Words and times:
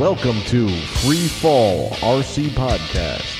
Welcome 0.00 0.40
to 0.44 0.66
Free 0.66 1.28
Fall 1.28 1.90
RC 1.90 2.48
Podcast. 2.52 3.36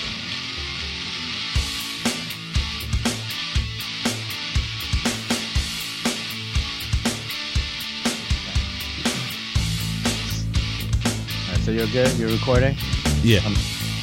All 11.48 11.54
right, 11.54 11.64
so 11.64 11.70
you're 11.70 11.86
good? 11.86 12.14
You're 12.18 12.28
recording? 12.28 12.76
Yeah. 13.22 13.38
I'm 13.38 13.54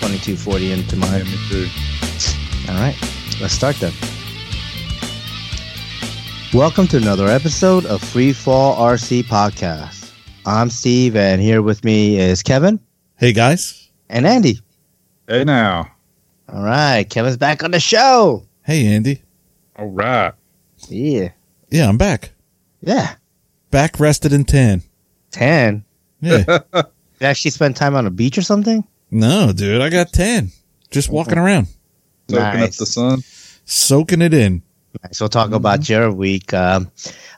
2240 0.02 0.72
into 0.72 0.96
my. 0.96 1.20
All 2.70 2.82
right, 2.82 2.98
let's 3.40 3.54
start 3.54 3.76
then. 3.76 3.94
Welcome 6.56 6.88
to 6.88 6.98
another 6.98 7.28
episode 7.28 7.86
of 7.86 8.02
Free 8.02 8.34
Fall 8.34 8.76
RC 8.78 9.26
Podcast. 9.26 9.97
I'm 10.48 10.70
Steve, 10.70 11.18
and 11.18 11.42
here 11.42 11.62
with 11.62 11.84
me 11.84 12.18
is 12.20 12.42
Kevin 12.42 12.80
Hey 13.18 13.34
guys. 13.34 13.90
and 14.10 14.26
Andy. 14.26 14.60
Hey 15.28 15.44
now. 15.44 15.92
All 16.48 16.64
right, 16.64 17.04
Kevin's 17.10 17.36
back 17.36 17.64
on 17.64 17.72
the 17.72 17.82
show. 17.82 18.46
Hey 18.64 18.88
Andy. 18.88 19.22
All 19.76 19.88
right. 19.90 20.32
Yeah, 20.88 21.30
Yeah, 21.70 21.90
I'm 21.90 21.98
back. 21.98 22.32
yeah. 22.82 23.16
Back 23.72 24.00
rested 24.00 24.32
and 24.32 24.48
tan. 24.48 24.84
10. 25.32 25.84
Yeah. 26.22 26.60
You 27.20 27.26
actually 27.26 27.50
spend 27.50 27.76
time 27.76 27.96
on 27.96 28.06
a 28.06 28.12
beach 28.12 28.38
or 28.38 28.44
something? 28.44 28.88
no, 29.10 29.52
dude, 29.52 29.82
I 29.82 29.90
got 29.90 30.14
tan. 30.14 30.52
Just 30.92 31.10
walking 31.10 31.38
oh. 31.40 31.44
around, 31.44 31.68
Soaking 32.30 32.46
up 32.46 32.54
Nice. 32.54 32.78
the 32.78 32.86
sun. 32.86 33.24
soaking 33.66 34.22
it 34.22 34.34
in. 34.36 34.62
Nice. 35.04 35.20
We'll 35.20 35.30
talk 35.30 35.52
about 35.52 35.88
your 35.90 36.12
week. 36.12 36.54
Um, 36.54 36.90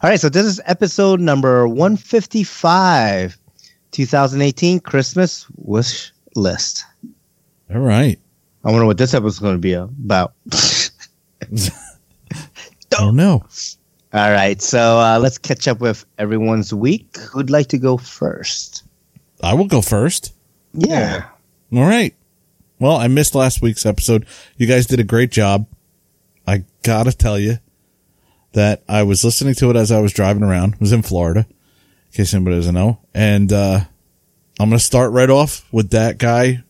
all 0.02 0.10
right, 0.10 0.20
so 0.20 0.30
this 0.30 0.46
is 0.46 0.62
episode 0.66 1.20
number 1.20 1.68
155, 1.68 3.38
2018 3.92 4.80
Christmas 4.80 5.46
wish 5.56 6.14
list. 6.36 6.86
All 7.74 7.82
right. 7.82 8.20
I 8.64 8.72
wonder 8.72 8.86
what 8.86 8.98
this 8.98 9.14
episode 9.14 9.28
is 9.28 9.40
going 9.40 9.56
to 9.56 9.60
be 9.60 9.74
about. 9.74 10.34
Oh 12.98 13.12
no. 13.12 13.46
All 14.12 14.32
right, 14.32 14.60
so 14.62 15.00
uh, 15.00 15.20
let's 15.22 15.38
catch 15.38 15.68
up 15.68 15.80
with 15.80 16.04
everyone's 16.18 16.74
week. 16.74 17.16
Who'd 17.18 17.52
like 17.52 17.68
to 17.68 17.78
go 17.78 17.98
first? 17.98 18.84
I 19.44 19.54
will 19.54 19.68
go 19.68 19.82
first. 19.82 20.34
Yeah. 20.74 21.26
All 21.72 21.86
right. 21.86 22.16
Well, 22.80 22.96
I 22.96 23.08
missed 23.08 23.36
last 23.36 23.62
week's 23.62 23.86
episode. 23.86 24.26
You 24.58 24.66
guys 24.66 24.88
did 24.88 25.00
a 25.00 25.04
great 25.04 25.32
job. 25.32 25.68
I 26.50 26.66
gotta 26.82 27.12
tell 27.12 27.38
you 27.38 27.60
that 28.54 28.84
I 28.90 29.04
was 29.04 29.24
listening 29.24 29.54
to 29.56 29.70
it 29.70 29.76
as 29.76 29.92
I 29.92 30.00
was 30.00 30.14
driving 30.14 30.44
around. 30.44 30.74
It 30.74 30.82
was 30.82 30.92
in 30.92 31.04
Florida, 31.04 31.46
in 31.48 32.12
case 32.12 32.34
anybody 32.34 32.56
doesn't 32.56 32.74
know. 32.74 33.00
And 33.14 33.54
uh, 33.54 33.82
I'm 34.60 34.70
gonna 34.70 34.80
start 34.80 35.12
right 35.12 35.30
off 35.30 35.72
with 35.72 35.92
that 35.92 36.18
guy 36.18 36.64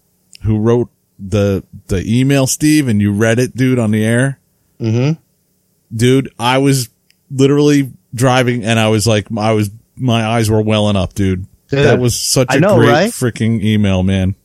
who 0.44 0.60
wrote 0.60 0.90
the 1.18 1.64
the 1.88 2.04
email, 2.06 2.46
Steve, 2.46 2.90
and 2.90 3.02
you 3.02 3.14
read 3.14 3.40
it, 3.40 3.56
dude, 3.56 3.80
on 3.80 3.92
the 3.92 4.04
air. 4.04 4.40
Mm-hmm. 4.82 5.22
Dude, 5.96 6.34
I 6.38 6.58
was 6.58 6.90
literally 7.32 7.92
driving, 8.14 8.66
and 8.66 8.80
I 8.80 8.90
was 8.90 9.08
like, 9.08 9.28
I 9.38 9.54
was 9.54 9.72
my 9.96 10.26
eyes 10.26 10.50
were 10.50 10.62
welling 10.62 10.98
up, 10.98 11.14
dude. 11.14 11.46
Dude, 11.70 11.86
that 11.86 12.00
was 12.00 12.20
such 12.20 12.54
a 12.54 12.60
know, 12.60 12.76
great 12.76 12.90
right? 12.90 13.12
freaking 13.12 13.64
email, 13.64 14.04
man. 14.04 14.36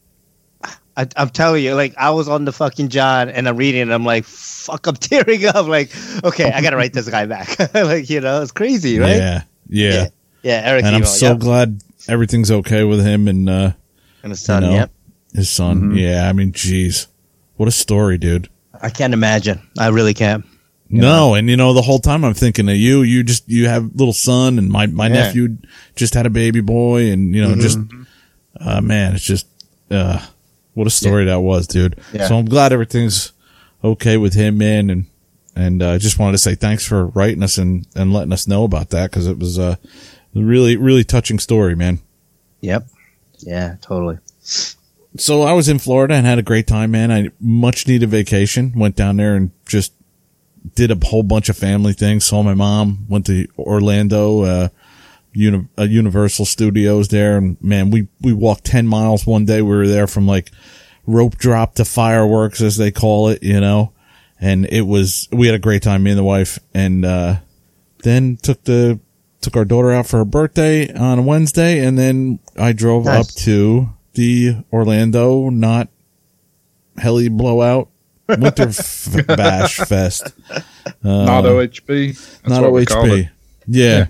I, 0.96 1.08
I'm 1.16 1.30
telling 1.30 1.64
you, 1.64 1.74
like, 1.74 1.94
I 1.96 2.10
was 2.10 2.28
on 2.28 2.44
the 2.44 2.52
fucking 2.52 2.88
John 2.88 3.28
and 3.28 3.48
I'm 3.48 3.56
reading 3.56 3.82
and 3.82 3.92
I'm 3.92 4.04
like, 4.04 4.24
fuck, 4.24 4.86
I'm 4.86 4.94
tearing 4.96 5.44
up. 5.46 5.66
Like, 5.66 5.90
okay, 6.24 6.50
I 6.52 6.60
got 6.62 6.70
to 6.70 6.76
write 6.76 6.92
this 6.92 7.08
guy 7.08 7.26
back. 7.26 7.58
like, 7.74 8.08
you 8.10 8.20
know, 8.20 8.42
it's 8.42 8.52
crazy, 8.52 8.98
right? 8.98 9.16
Yeah, 9.16 9.42
yeah. 9.68 10.06
Yeah, 10.42 10.60
Eric 10.62 10.84
and 10.84 10.94
I'm 10.94 11.06
so 11.06 11.28
yep. 11.30 11.38
glad 11.38 11.82
everything's 12.06 12.50
okay 12.50 12.84
with 12.84 13.04
him 13.04 13.28
and 13.28 13.48
uh, 13.48 13.72
And 14.22 14.30
his 14.30 14.42
son, 14.42 14.62
you 14.62 14.68
know, 14.68 14.74
yep. 14.76 14.90
his 15.34 15.48
son. 15.48 15.96
Yeah, 15.96 16.28
I 16.28 16.32
mean, 16.34 16.52
jeez, 16.52 17.06
what 17.56 17.66
a 17.66 17.72
story, 17.72 18.18
dude. 18.18 18.50
I 18.80 18.90
can't 18.90 19.14
imagine. 19.14 19.66
I 19.78 19.88
really 19.88 20.12
can't. 20.12 20.44
No, 20.90 21.34
and 21.34 21.48
you 21.48 21.56
know 21.56 21.72
the 21.72 21.80
whole 21.82 21.98
time 21.98 22.24
I'm 22.24 22.34
thinking 22.34 22.68
of 22.68 22.76
you. 22.76 23.02
You 23.02 23.24
just 23.24 23.48
you 23.48 23.68
have 23.68 23.94
little 23.94 24.12
son, 24.12 24.58
and 24.58 24.68
my 24.68 24.86
my 24.86 25.06
Yeah. 25.06 25.14
nephew 25.14 25.56
just 25.96 26.12
had 26.12 26.26
a 26.26 26.30
baby 26.30 26.60
boy, 26.60 27.10
and 27.10 27.34
you 27.34 27.42
know 27.42 27.54
just 27.56 27.78
uh, 28.60 28.82
man, 28.82 29.14
it's 29.14 29.24
just 29.24 29.46
uh, 29.90 30.24
what 30.74 30.86
a 30.86 30.90
story 30.90 31.24
that 31.26 31.40
was, 31.40 31.66
dude. 31.66 31.98
Yeah. 32.12 32.28
So 32.28 32.36
I'm 32.36 32.44
glad 32.44 32.72
everything's 32.72 33.32
okay 33.82 34.16
with 34.16 34.34
him, 34.34 34.58
man, 34.58 34.90
and 34.90 35.06
and 35.56 35.82
uh, 35.82 35.92
I 35.92 35.98
just 35.98 36.18
wanted 36.18 36.32
to 36.32 36.38
say 36.38 36.54
thanks 36.54 36.86
for 36.86 37.06
writing 37.06 37.42
us 37.42 37.58
and 37.58 37.86
and 37.94 38.12
letting 38.12 38.32
us 38.32 38.46
know 38.46 38.64
about 38.64 38.90
that 38.90 39.10
because 39.10 39.26
it 39.26 39.38
was 39.38 39.58
uh, 39.58 39.76
a 40.34 40.40
really 40.40 40.76
really 40.76 41.04
touching 41.04 41.38
story, 41.38 41.74
man. 41.74 42.00
Yep. 42.60 42.86
Yeah, 43.40 43.76
totally. 43.80 44.18
so 44.42 45.42
I 45.42 45.52
was 45.52 45.68
in 45.68 45.78
Florida 45.78 46.14
and 46.14 46.26
had 46.26 46.38
a 46.38 46.42
great 46.42 46.66
time, 46.66 46.90
man. 46.92 47.12
I 47.12 47.30
much 47.40 47.86
needed 47.86 48.08
vacation. 48.08 48.72
Went 48.74 48.96
down 48.96 49.16
there 49.16 49.34
and 49.36 49.50
just 49.66 49.92
did 50.74 50.90
a 50.90 51.06
whole 51.06 51.22
bunch 51.22 51.48
of 51.48 51.56
family 51.56 51.92
things. 51.92 52.24
Saw 52.24 52.42
my 52.42 52.54
mom. 52.54 53.06
Went 53.08 53.26
to 53.26 53.46
Orlando, 53.58 54.42
uh, 54.42 54.68
uni- 55.34 55.68
uh, 55.78 55.82
Universal 55.82 56.46
Studios 56.46 57.08
there, 57.08 57.36
and 57.36 57.62
man, 57.62 57.90
we 57.90 58.08
we 58.22 58.32
walked 58.32 58.64
ten 58.64 58.86
miles 58.86 59.26
one 59.26 59.44
day. 59.44 59.60
We 59.62 59.76
were 59.76 59.86
there 59.88 60.06
from 60.06 60.26
like 60.26 60.50
rope 61.06 61.36
drop 61.36 61.74
to 61.74 61.84
fireworks, 61.84 62.60
as 62.62 62.76
they 62.78 62.90
call 62.90 63.28
it, 63.28 63.42
you 63.42 63.60
know. 63.60 63.92
And 64.40 64.66
it 64.66 64.82
was 64.82 65.28
we 65.32 65.46
had 65.46 65.54
a 65.54 65.58
great 65.60 65.82
time, 65.82 66.02
me 66.02 66.10
and 66.10 66.18
the 66.18 66.24
wife, 66.24 66.58
and 66.74 67.04
uh, 67.04 67.36
then 68.02 68.36
took 68.42 68.64
the 68.64 68.98
took 69.40 69.56
our 69.56 69.64
daughter 69.64 69.92
out 69.92 70.06
for 70.06 70.18
her 70.18 70.24
birthday 70.24 70.92
on 70.94 71.18
a 71.18 71.22
Wednesday, 71.22 71.84
and 71.84 71.98
then 71.98 72.38
I 72.58 72.72
drove 72.72 73.04
Nice. 73.04 73.28
up 73.28 73.34
to 73.42 73.90
the 74.14 74.56
Orlando 74.72 75.50
not 75.50 75.88
heli 76.96 77.28
blowout 77.28 77.88
winter 78.28 78.68
f- 78.68 79.08
bash 79.26 79.76
fest. 79.76 80.32
not 81.02 81.44
OHB. 81.44 82.14
That's 82.14 82.48
not 82.48 82.62
what 82.62 82.72
we 82.72 82.86
OHB. 82.86 83.24
it. 83.24 83.28
Yeah. 83.66 83.88
Yeah. 83.98 84.06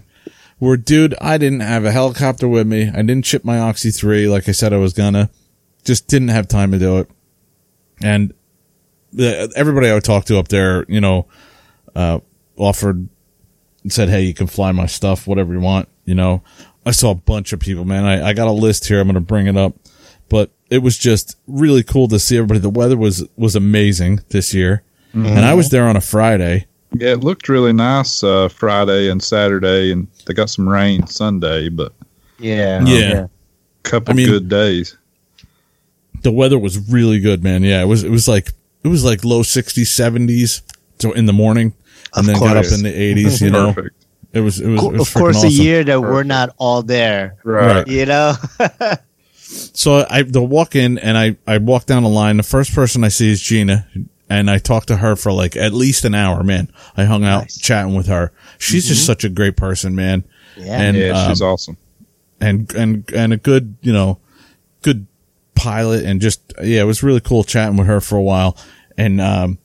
Where, 0.59 0.77
dude, 0.77 1.15
I 1.21 1.39
didn't 1.39 1.61
have 1.61 1.85
a 1.85 1.91
helicopter 1.91 2.49
with 2.49 2.67
me. 2.67 2.89
I 2.89 3.03
didn't 3.03 3.27
ship 3.27 3.45
my 3.45 3.59
Oxy 3.59 3.91
3 3.91 4.29
like 4.29 4.49
I 4.49 4.53
said 4.53 4.73
I 4.73 4.79
was 4.79 4.93
gonna. 4.93 5.31
Just 5.85 6.07
didn't 6.09 6.29
have 6.29 6.49
time 6.49 6.73
to 6.73 6.79
do 6.79 6.99
it. 6.99 7.11
And 8.03 8.33
the, 9.13 9.53
everybody 9.57 9.89
I 9.89 9.95
would 9.95 10.05
talk 10.05 10.25
to 10.27 10.39
up 10.39 10.49
there, 10.49 10.85
you 10.89 11.01
know, 11.01 11.27
uh, 11.95 12.21
offered, 12.57 13.09
said, 13.89 14.09
hey, 14.09 14.23
you 14.23 14.35
can 14.35 14.47
fly 14.47 14.73
my 14.73 14.87
stuff, 14.87 15.27
whatever 15.27 15.53
you 15.53 15.61
want, 15.61 15.89
you 16.05 16.15
know. 16.15 16.43
I 16.87 16.91
saw 16.91 17.11
a 17.11 17.15
bunch 17.15 17.53
of 17.53 17.61
people, 17.61 17.85
man. 17.85 18.05
I, 18.05 18.29
I 18.29 18.33
got 18.33 18.49
a 18.49 18.53
list 18.53 18.87
here. 18.87 19.01
I'm 19.01 19.07
going 19.07 19.15
to 19.15 19.21
bring 19.21 19.47
it 19.47 19.57
up. 19.57 19.75
But 20.29 20.51
it 20.71 20.79
was 20.79 20.99
just 20.99 21.37
really 21.47 21.83
cool 21.83 22.09
to 22.09 22.19
see 22.19 22.37
everybody. 22.37 22.61
The 22.61 22.71
weather 22.71 22.97
was, 22.97 23.27
was 23.37 23.55
amazing 23.55 24.21
this 24.31 24.53
year. 24.55 24.83
And 25.27 25.45
I 25.45 25.55
was 25.55 25.69
there 25.71 25.87
on 25.87 25.97
a 25.97 26.01
Friday. 26.01 26.67
Yeah, 26.97 27.13
it 27.13 27.21
looked 27.25 27.49
really 27.49 27.73
nice 27.73 28.23
uh, 28.23 28.49
Friday 28.49 29.09
and 29.11 29.23
Saturday, 29.23 29.93
and 29.93 30.07
they 30.27 30.35
got 30.35 30.51
some 30.51 30.69
rain 30.69 31.07
Sunday, 31.07 31.69
but 31.69 31.93
Yeah. 32.39 32.83
Yeah. 32.85 33.25
a 33.25 33.29
couple 33.83 34.13
I 34.13 34.17
mean- 34.17 34.29
good 34.29 34.49
days. 34.49 34.97
the 36.23 36.33
weather 36.33 36.59
was 36.59 36.79
really 36.91 37.21
good, 37.21 37.43
man. 37.45 37.63
Yeah, 37.63 37.83
it 37.83 37.87
was 37.87 38.03
it 38.05 38.11
was 38.11 38.27
like 38.29 38.53
it 38.83 38.89
was 38.89 39.05
like 39.05 39.25
low 39.25 39.43
60s, 39.43 39.87
70s 39.89 40.63
so 40.99 41.13
in 41.13 41.27
the 41.27 41.33
morning 41.33 41.75
and 42.15 42.21
Of 42.21 42.27
then 42.27 42.39
got 42.39 42.57
up 42.57 42.65
in 42.73 42.83
the 42.83 42.93
80s, 42.93 43.41
you 43.43 43.51
know. 43.51 43.75
It 44.33 44.41
was 44.41 44.61
it 44.61 44.69
was, 44.69 44.83
it 44.83 44.93
was 44.93 45.09
of 45.09 45.15
course, 45.15 45.45
freaking 45.45 45.49
a 45.49 45.51
year 45.51 45.85
that 45.85 46.01
we're 46.01 46.23
not 46.25 46.55
all 46.59 46.83
there. 46.83 47.37
Right. 47.45 47.87
You 47.87 48.07
know? 48.07 48.35
So 49.47 50.05
I 50.11 50.23
the 50.23 50.43
walk 50.43 50.75
in 50.75 50.99
and 50.99 51.17
I 51.17 51.37
I 51.47 51.59
walk 51.59 51.87
down 51.87 52.03
the 52.03 52.09
line. 52.09 52.39
The 52.39 52.43
first 52.43 52.75
person 52.75 53.05
I 53.05 53.09
see 53.09 53.31
is 53.31 53.41
Gina 53.41 53.87
and 54.29 54.51
I 54.51 54.59
talked 54.59 54.89
to 54.89 54.97
her 54.97 55.17
for 55.17 55.33
like 55.33 55.57
at 55.57 55.73
least 55.73 56.05
an 56.05 56.15
hour, 56.15 56.43
man. 56.43 56.71
I 56.97 57.05
hung 57.05 57.25
out 57.25 57.43
Nice. 57.43 57.59
chatting 57.59 57.95
with 57.95 58.07
her. 58.07 58.33
She's 58.59 58.87
just 58.89 59.05
such 59.07 59.25
a 59.25 59.29
great 59.29 59.57
person, 59.57 59.95
man. 59.95 60.25
Yeah. 60.57 60.81
And 60.81 60.97
yeah, 60.97 61.29
she's 61.29 61.43
um, 61.43 61.49
awesome. 61.49 61.77
and 62.41 62.73
and 62.75 63.11
and 63.13 63.33
a 63.33 63.37
good 63.37 63.77
you 63.83 63.93
know 63.93 64.19
good 64.83 65.07
pilot 65.55 66.05
and 66.05 66.21
just 66.21 66.53
yeah 66.63 66.81
it 66.81 66.85
was 66.85 67.03
really 67.03 67.21
cool 67.21 67.45
chatting 67.45 67.77
with 67.77 67.87
her 67.87 68.01
for 68.01 68.17
a 68.17 68.23
while 68.23 68.57
and 68.99 69.21
um 69.21 69.59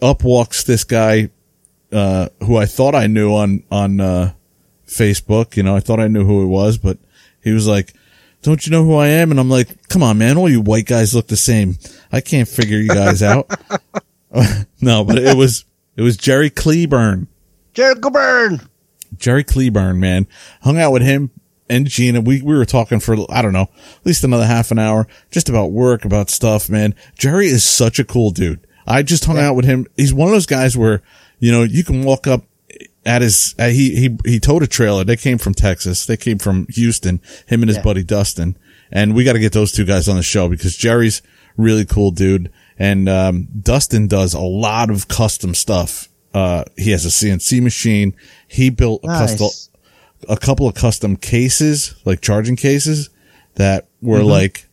up 0.00 0.22
walks 0.24 0.64
this 0.64 0.84
guy 0.84 1.28
uh 1.92 2.28
who 2.44 2.56
i 2.56 2.64
thought 2.64 2.94
i 2.94 3.06
knew 3.06 3.34
on 3.34 3.62
on 3.70 4.00
uh 4.00 4.32
facebook 4.86 5.56
you 5.56 5.62
know 5.62 5.74
i 5.76 5.80
thought 5.80 6.00
i 6.00 6.06
knew 6.08 6.24
who 6.24 6.42
it 6.42 6.46
was 6.46 6.78
but 6.78 6.96
he 7.42 7.50
was 7.52 7.66
like 7.66 7.92
don't 8.42 8.66
you 8.66 8.72
know 8.72 8.84
who 8.84 8.94
i 8.94 9.08
am 9.08 9.30
and 9.30 9.38
i'm 9.40 9.50
like 9.50 9.88
come 9.88 10.02
on 10.02 10.16
man 10.16 10.36
all 10.36 10.48
you 10.48 10.60
white 10.60 10.86
guys 10.86 11.14
look 11.14 11.26
the 11.26 11.36
same 11.36 11.76
i 12.12 12.20
can't 12.20 12.48
figure 12.48 12.78
you 12.78 12.88
guys 12.88 13.22
out 13.22 13.50
no 14.80 15.04
but 15.04 15.18
it 15.18 15.36
was 15.36 15.64
it 15.96 16.02
was 16.02 16.16
jerry 16.16 16.50
cleburne 16.50 17.26
Jerry 17.74 17.94
Burn. 17.94 18.60
Jerry 19.16 19.44
Cleburne, 19.44 19.98
man. 19.98 20.26
Hung 20.60 20.78
out 20.78 20.92
with 20.92 21.00
him 21.00 21.30
and 21.70 21.86
Gina. 21.86 22.20
We, 22.20 22.42
we 22.42 22.54
were 22.54 22.66
talking 22.66 23.00
for, 23.00 23.16
I 23.30 23.40
don't 23.40 23.54
know, 23.54 23.70
at 23.96 24.04
least 24.04 24.24
another 24.24 24.44
half 24.44 24.70
an 24.70 24.78
hour, 24.78 25.08
just 25.30 25.48
about 25.48 25.72
work, 25.72 26.04
about 26.04 26.28
stuff, 26.28 26.68
man. 26.68 26.94
Jerry 27.16 27.46
is 27.46 27.64
such 27.64 27.98
a 27.98 28.04
cool 28.04 28.30
dude. 28.30 28.66
I 28.86 29.02
just 29.02 29.24
hung 29.24 29.38
out 29.38 29.54
with 29.54 29.64
him. 29.64 29.86
He's 29.96 30.12
one 30.12 30.28
of 30.28 30.32
those 30.34 30.44
guys 30.44 30.76
where, 30.76 31.00
you 31.38 31.50
know, 31.50 31.62
you 31.62 31.82
can 31.82 32.04
walk 32.04 32.26
up 32.26 32.44
at 33.06 33.22
his, 33.22 33.54
uh, 33.58 33.68
he, 33.68 33.94
he, 33.96 34.18
he 34.26 34.38
towed 34.38 34.62
a 34.62 34.66
trailer. 34.66 35.02
They 35.02 35.16
came 35.16 35.38
from 35.38 35.54
Texas. 35.54 36.04
They 36.04 36.18
came 36.18 36.36
from 36.38 36.66
Houston, 36.74 37.22
him 37.46 37.62
and 37.62 37.70
his 37.70 37.78
Yeah. 37.78 37.84
buddy 37.84 38.04
Dustin. 38.04 38.58
and 38.90 39.14
we 39.14 39.24
got 39.24 39.32
to 39.32 39.38
get 39.38 39.54
those 39.54 39.72
two 39.72 39.86
guys 39.86 40.10
on 40.10 40.16
the 40.16 40.22
show 40.22 40.50
because 40.50 40.76
Jerry's 40.76 41.22
really 41.56 41.84
cool 41.84 42.10
dude, 42.10 42.50
and 42.78 43.08
um, 43.08 43.48
Dustin 43.60 44.06
does 44.08 44.34
a 44.34 44.40
lot 44.40 44.90
of 44.90 45.08
custom 45.08 45.54
stuff. 45.54 46.08
Uh, 46.34 46.64
he 46.76 46.90
has 46.92 47.04
a 47.04 47.08
CNC 47.08 47.62
machine. 47.62 48.14
He 48.48 48.70
built 48.70 49.02
a 49.04 49.08
Nice. 49.08 49.38
custom, 49.38 49.72
a 50.28 50.36
couple 50.36 50.66
of 50.66 50.74
custom 50.74 51.16
cases, 51.16 51.94
like 52.04 52.20
charging 52.20 52.56
cases, 52.56 53.10
that 53.56 53.88
were 54.00 54.22
like 54.22 54.66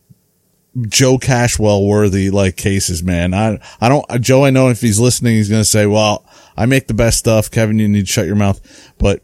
Joe 0.88 1.18
Cashwell 1.18 1.86
worthy 1.86 2.30
like 2.30 2.56
cases, 2.56 3.02
man. 3.02 3.34
I 3.34 3.58
I 3.80 3.88
don't 3.88 4.06
Joe. 4.20 4.44
I 4.44 4.50
know 4.50 4.68
if 4.70 4.80
he's 4.80 4.98
listening, 5.00 5.34
he's 5.34 5.48
gonna 5.50 5.64
say, 5.64 5.84
"Well, 5.86 6.24
I 6.56 6.66
make 6.66 6.86
the 6.86 6.94
best 6.94 7.18
stuff." 7.18 7.50
Kevin, 7.50 7.78
you 7.78 7.88
need 7.88 8.06
to 8.06 8.12
shut 8.12 8.26
your 8.26 8.36
mouth. 8.36 8.60
But 8.96 9.22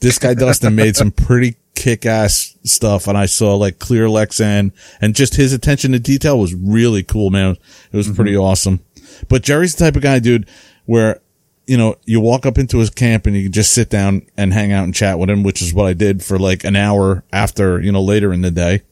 this 0.00 0.18
guy 0.18 0.34
Dustin 0.34 0.74
made 0.74 0.96
some 0.96 1.10
pretty 1.12 1.56
kick 1.78 2.04
ass 2.04 2.56
stuff, 2.64 3.06
and 3.06 3.16
I 3.16 3.26
saw 3.26 3.54
like 3.54 3.78
clear 3.78 4.06
Lexan, 4.06 4.72
and 5.00 5.14
just 5.14 5.36
his 5.36 5.52
attention 5.52 5.92
to 5.92 5.98
detail 5.98 6.38
was 6.38 6.54
really 6.54 7.02
cool, 7.02 7.30
man. 7.30 7.56
It 7.92 7.96
was 7.96 8.08
pretty 8.08 8.36
awesome. 8.36 8.80
But 9.28 9.42
Jerry's 9.42 9.74
the 9.74 9.84
type 9.84 9.96
of 9.96 10.02
guy, 10.02 10.18
dude, 10.18 10.48
where 10.86 11.20
you 11.66 11.76
know 11.76 11.96
you 12.04 12.20
walk 12.20 12.44
up 12.44 12.58
into 12.58 12.78
his 12.78 12.90
camp 12.90 13.26
and 13.26 13.36
you 13.36 13.44
can 13.44 13.52
just 13.52 13.72
sit 13.72 13.90
down 13.90 14.26
and 14.36 14.52
hang 14.52 14.72
out 14.72 14.84
and 14.84 14.94
chat 14.94 15.18
with 15.18 15.30
him, 15.30 15.42
which 15.42 15.62
is 15.62 15.72
what 15.72 15.86
I 15.86 15.92
did 15.92 16.22
for 16.22 16.38
like 16.38 16.64
an 16.64 16.76
hour 16.76 17.24
after 17.32 17.80
you 17.80 17.92
know 17.92 18.02
later 18.02 18.32
in 18.32 18.42
the 18.42 18.50
day 18.50 18.82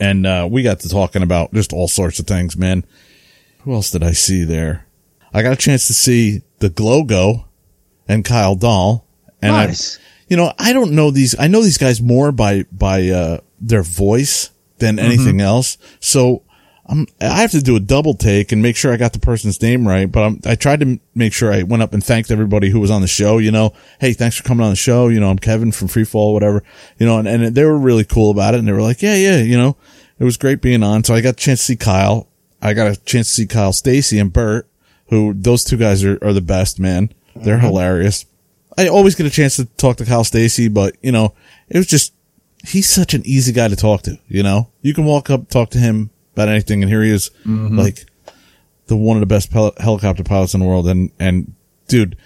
and 0.00 0.26
uh, 0.26 0.48
we 0.50 0.62
got 0.62 0.80
to 0.80 0.88
talking 0.88 1.22
about 1.22 1.52
just 1.52 1.72
all 1.72 1.88
sorts 1.88 2.18
of 2.18 2.26
things, 2.26 2.56
man. 2.56 2.84
Who 3.60 3.74
else 3.74 3.90
did 3.90 4.02
I 4.02 4.12
see 4.12 4.44
there? 4.44 4.86
I 5.32 5.42
got 5.42 5.52
a 5.52 5.56
chance 5.56 5.86
to 5.88 5.94
see 5.94 6.42
the 6.58 6.70
Glogo 6.70 7.44
and 8.06 8.24
Kyle 8.24 8.54
Dahl, 8.54 9.06
and 9.42 9.52
Nice. 9.52 9.98
I, 9.98 10.00
you 10.28 10.36
know, 10.36 10.52
I 10.58 10.72
don't 10.72 10.92
know 10.92 11.10
these. 11.10 11.34
I 11.38 11.48
know 11.48 11.62
these 11.62 11.78
guys 11.78 12.00
more 12.00 12.32
by 12.32 12.64
by 12.70 13.08
uh, 13.08 13.40
their 13.60 13.82
voice 13.82 14.50
than 14.78 14.98
anything 14.98 15.40
else. 15.40 15.78
So 16.00 16.42
I'm 16.86 17.06
I 17.20 17.40
have 17.42 17.50
to 17.50 17.60
do 17.60 17.76
a 17.76 17.80
double 17.80 18.14
take 18.14 18.50
and 18.50 18.62
make 18.62 18.76
sure 18.76 18.92
I 18.92 18.96
got 18.96 19.12
the 19.12 19.18
person's 19.18 19.60
name 19.60 19.86
right. 19.86 20.10
But 20.10 20.22
I'm, 20.22 20.40
I 20.46 20.54
tried 20.54 20.80
to 20.80 20.98
make 21.14 21.32
sure 21.32 21.52
I 21.52 21.62
went 21.62 21.82
up 21.82 21.92
and 21.92 22.02
thanked 22.02 22.30
everybody 22.30 22.70
who 22.70 22.80
was 22.80 22.90
on 22.90 23.02
the 23.02 23.08
show. 23.08 23.38
You 23.38 23.50
know, 23.50 23.74
hey, 24.00 24.12
thanks 24.12 24.36
for 24.36 24.42
coming 24.42 24.64
on 24.64 24.70
the 24.70 24.76
show. 24.76 25.08
You 25.08 25.20
know, 25.20 25.30
I'm 25.30 25.38
Kevin 25.38 25.72
from 25.72 25.88
Freefall, 25.88 26.32
whatever. 26.32 26.62
You 26.98 27.06
know, 27.06 27.18
and, 27.18 27.28
and 27.28 27.54
they 27.54 27.64
were 27.64 27.78
really 27.78 28.04
cool 28.04 28.30
about 28.30 28.54
it. 28.54 28.58
And 28.58 28.68
they 28.68 28.72
were 28.72 28.82
like, 28.82 29.02
yeah, 29.02 29.16
yeah, 29.16 29.38
you 29.38 29.56
know, 29.56 29.76
it 30.18 30.24
was 30.24 30.36
great 30.36 30.60
being 30.62 30.82
on. 30.82 31.04
So 31.04 31.14
I 31.14 31.20
got 31.20 31.34
a 31.34 31.36
chance 31.36 31.60
to 31.60 31.66
see 31.66 31.76
Kyle. 31.76 32.28
I 32.60 32.74
got 32.74 32.90
a 32.90 32.96
chance 32.96 33.28
to 33.28 33.34
see 33.34 33.46
Kyle 33.46 33.72
Stacy 33.72 34.18
and 34.18 34.32
Bert, 34.32 34.68
who 35.08 35.32
those 35.34 35.64
two 35.64 35.76
guys 35.76 36.02
are, 36.04 36.18
are 36.22 36.32
the 36.32 36.40
best, 36.40 36.80
man. 36.80 37.12
They're 37.36 37.58
hilarious. 37.58 38.24
I 38.78 38.88
always 38.88 39.14
get 39.14 39.26
a 39.26 39.30
chance 39.30 39.56
to 39.56 39.64
talk 39.76 39.96
to 39.98 40.04
Kyle 40.06 40.24
Stacy, 40.24 40.68
but 40.68 40.96
you 41.02 41.12
know, 41.12 41.34
it 41.68 41.76
was 41.76 41.86
just, 41.86 42.14
he's 42.66 42.88
such 42.88 43.12
an 43.12 43.22
easy 43.26 43.52
guy 43.52 43.68
to 43.68 43.76
talk 43.76 44.02
to, 44.02 44.18
you 44.28 44.42
know, 44.42 44.70
you 44.82 44.94
can 44.94 45.04
walk 45.04 45.28
up, 45.30 45.48
talk 45.50 45.70
to 45.70 45.78
him 45.78 46.10
about 46.34 46.48
anything. 46.48 46.82
And 46.82 46.90
here 46.90 47.02
he 47.02 47.10
is, 47.10 47.30
like 47.44 48.06
the 48.86 48.96
one 48.96 49.16
of 49.16 49.20
the 49.20 49.26
best 49.26 49.50
pel- 49.50 49.74
helicopter 49.78 50.22
pilots 50.24 50.54
in 50.54 50.60
the 50.60 50.66
world. 50.66 50.88
And, 50.88 51.10
and 51.18 51.52
dude, 51.88 52.16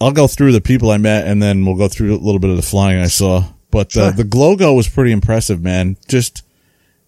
I'll 0.00 0.12
go 0.12 0.26
through 0.28 0.52
the 0.52 0.60
people 0.60 0.90
I 0.90 0.96
met 0.98 1.26
and 1.26 1.42
then 1.42 1.66
we'll 1.66 1.76
go 1.76 1.88
through 1.88 2.14
a 2.14 2.18
little 2.18 2.38
bit 2.38 2.50
of 2.50 2.56
the 2.56 2.62
flying 2.62 3.00
I 3.00 3.08
saw. 3.08 3.44
But 3.70 3.96
uh, 3.96 4.12
the 4.12 4.22
Glogo 4.22 4.74
was 4.74 4.88
pretty 4.88 5.12
impressive, 5.12 5.60
man. 5.60 5.96
Just, 6.08 6.42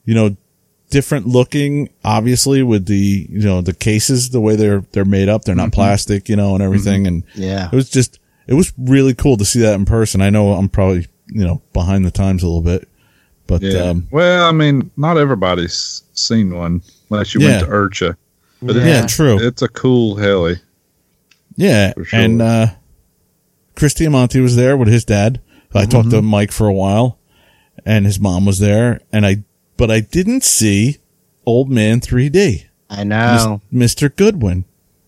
you 0.05 0.15
know, 0.15 0.37
different 0.91 1.27
looking, 1.27 1.89
obviously 2.05 2.63
with 2.63 2.85
the, 2.87 3.27
you 3.31 3.41
know, 3.41 3.61
the 3.63 3.73
cases, 3.73 4.31
the 4.31 4.41
way 4.41 4.57
they're, 4.57 4.81
they're 4.93 5.05
made 5.07 5.29
up. 5.29 5.45
They're 5.45 5.55
not 5.55 5.73
plastic, 5.73 6.29
you 6.29 6.37
know, 6.37 6.55
and 6.55 6.63
everything. 6.63 7.07
And 7.07 7.23
Yeah. 7.35 7.69
it 7.73 7.75
was 7.75 7.89
just, 7.89 8.19
it 8.51 8.55
was 8.55 8.73
really 8.77 9.15
cool 9.15 9.37
to 9.39 9.45
see 9.47 9.61
that 9.61 9.75
in 9.75 9.87
person. 9.87 10.21
I 10.21 10.29
know 10.29 10.53
I'm 10.53 10.69
probably, 10.69 11.07
you 11.29 11.47
know, 11.47 11.63
behind 11.73 12.05
the 12.05 12.11
times 12.11 12.43
a 12.43 12.47
little 12.47 12.61
bit, 12.61 12.87
but, 13.47 13.63
Yeah. 13.63 13.85
um, 13.85 14.09
well, 14.11 14.45
I 14.47 14.53
mean, 14.53 14.91
not 14.99 15.17
everybody's 15.17 16.03
seen 16.13 16.55
one 16.55 16.83
unless 17.11 17.35
you 17.35 17.41
Yeah. 17.41 17.49
went 17.63 17.65
to 17.67 17.71
IRCHA. 17.73 18.17
But 18.61 18.77
yeah, 18.77 18.85
Yeah. 18.87 19.07
true. 19.07 19.39
It's 19.41 19.63
a 19.63 19.69
cool 19.69 20.17
heli. 20.17 20.57
Yeah, 21.57 21.93
sure. 22.05 22.07
and 22.21 22.43
uh, 22.43 22.67
Chris 23.77 23.95
Diamante 23.95 24.41
was 24.41 24.57
there 24.57 24.77
with 24.77 24.89
his 24.89 25.05
dad. 25.05 25.41
I 25.75 25.85
talked 25.87 26.09
Mm-hmm. 26.09 26.17
to 26.17 26.23
Mike 26.23 26.53
for 26.53 26.67
a 26.67 26.73
while, 26.73 27.19
and 27.87 28.05
his 28.05 28.19
mom 28.19 28.45
was 28.45 28.59
there, 28.59 29.01
and 29.13 29.25
I, 29.25 29.45
but 29.77 29.91
I 29.91 30.01
didn't 30.01 30.43
see 30.45 30.99
Old 31.47 31.71
Man 31.71 32.01
3D, 32.01 32.65
I 32.91 33.05
know. 33.05 33.61
Mr. 33.73 34.15
Goodwin, 34.15 34.65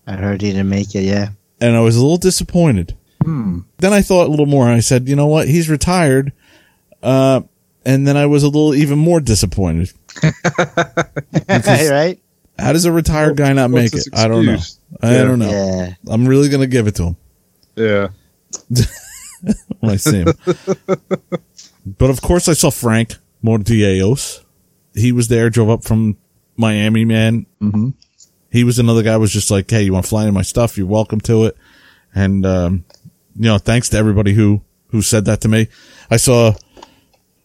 I 0.06 0.12
heard 0.14 0.40
he 0.42 0.48
didn't 0.52 0.68
make 0.68 0.94
it. 0.94 1.02
Yeah. 1.04 1.30
and 1.60 1.76
I 1.76 1.80
was 1.80 1.96
a 1.96 2.00
little 2.02 2.16
disappointed. 2.16 2.96
Then 3.22 3.92
I 3.92 4.02
thought 4.02 4.26
a 4.26 4.30
little 4.30 4.46
more, 4.46 4.66
and 4.66 4.74
I 4.74 4.80
said, 4.80 5.08
you 5.08 5.16
know 5.16 5.26
what, 5.26 5.48
he's 5.48 5.68
retired, 5.68 6.32
uh, 7.02 7.42
and 7.84 8.06
then 8.06 8.16
I 8.16 8.26
was 8.26 8.42
a 8.42 8.46
little 8.46 8.74
even 8.74 8.98
more 8.98 9.20
disappointed. 9.20 9.92
Because 11.32 11.90
right. 11.90 12.20
how 12.58 12.72
does 12.72 12.84
a 12.84 12.92
retired 12.92 13.36
guy 13.36 13.52
not 13.52 13.70
make 13.70 13.86
it? 13.86 13.92
his 13.94 14.08
I 14.14 14.28
don't 14.28 14.46
know. 14.46 14.54
excuse? 14.54 14.78
I 15.02 15.12
Yeah. 15.14 15.24
don't 15.24 15.38
know. 15.38 15.50
Yeah. 15.50 15.94
I'm 16.12 16.26
really 16.26 16.48
gonna 16.48 16.66
give 16.66 16.86
it 16.86 16.94
to 16.96 17.02
him. 17.04 17.16
Yeah. 17.76 18.08
when 19.80 19.90
I 19.92 19.96
see 19.96 20.18
him. 20.18 20.26
but 21.86 22.10
of 22.10 22.20
course, 22.22 22.48
I 22.48 22.52
saw 22.52 22.70
Frank 22.70 23.16
Mordiellos. 23.42 24.44
He 24.94 25.12
was 25.12 25.28
there, 25.28 25.50
drove 25.50 25.70
up 25.70 25.84
from 25.84 26.16
Miami, 26.56 27.04
man. 27.04 27.46
Mm-hmm. 27.60 27.90
He 28.50 28.64
was 28.64 28.78
another 28.78 29.02
guy. 29.02 29.16
Was 29.16 29.32
just 29.32 29.50
like, 29.50 29.70
hey, 29.70 29.82
you 29.82 29.92
want 29.94 30.04
to 30.04 30.08
fly 30.10 30.26
in 30.26 30.34
my 30.34 30.42
stuff? 30.42 30.76
You're 30.76 30.86
welcome 30.86 31.20
to 31.22 31.44
it. 31.46 31.56
And 32.14 32.44
um, 32.44 32.84
you 33.36 33.44
know, 33.44 33.58
thanks 33.58 33.88
to 33.90 33.96
everybody 33.96 34.32
who 34.34 34.62
who 34.88 35.02
said 35.02 35.24
that 35.26 35.40
to 35.42 35.48
me. 35.48 35.68
I 36.10 36.16
saw 36.16 36.52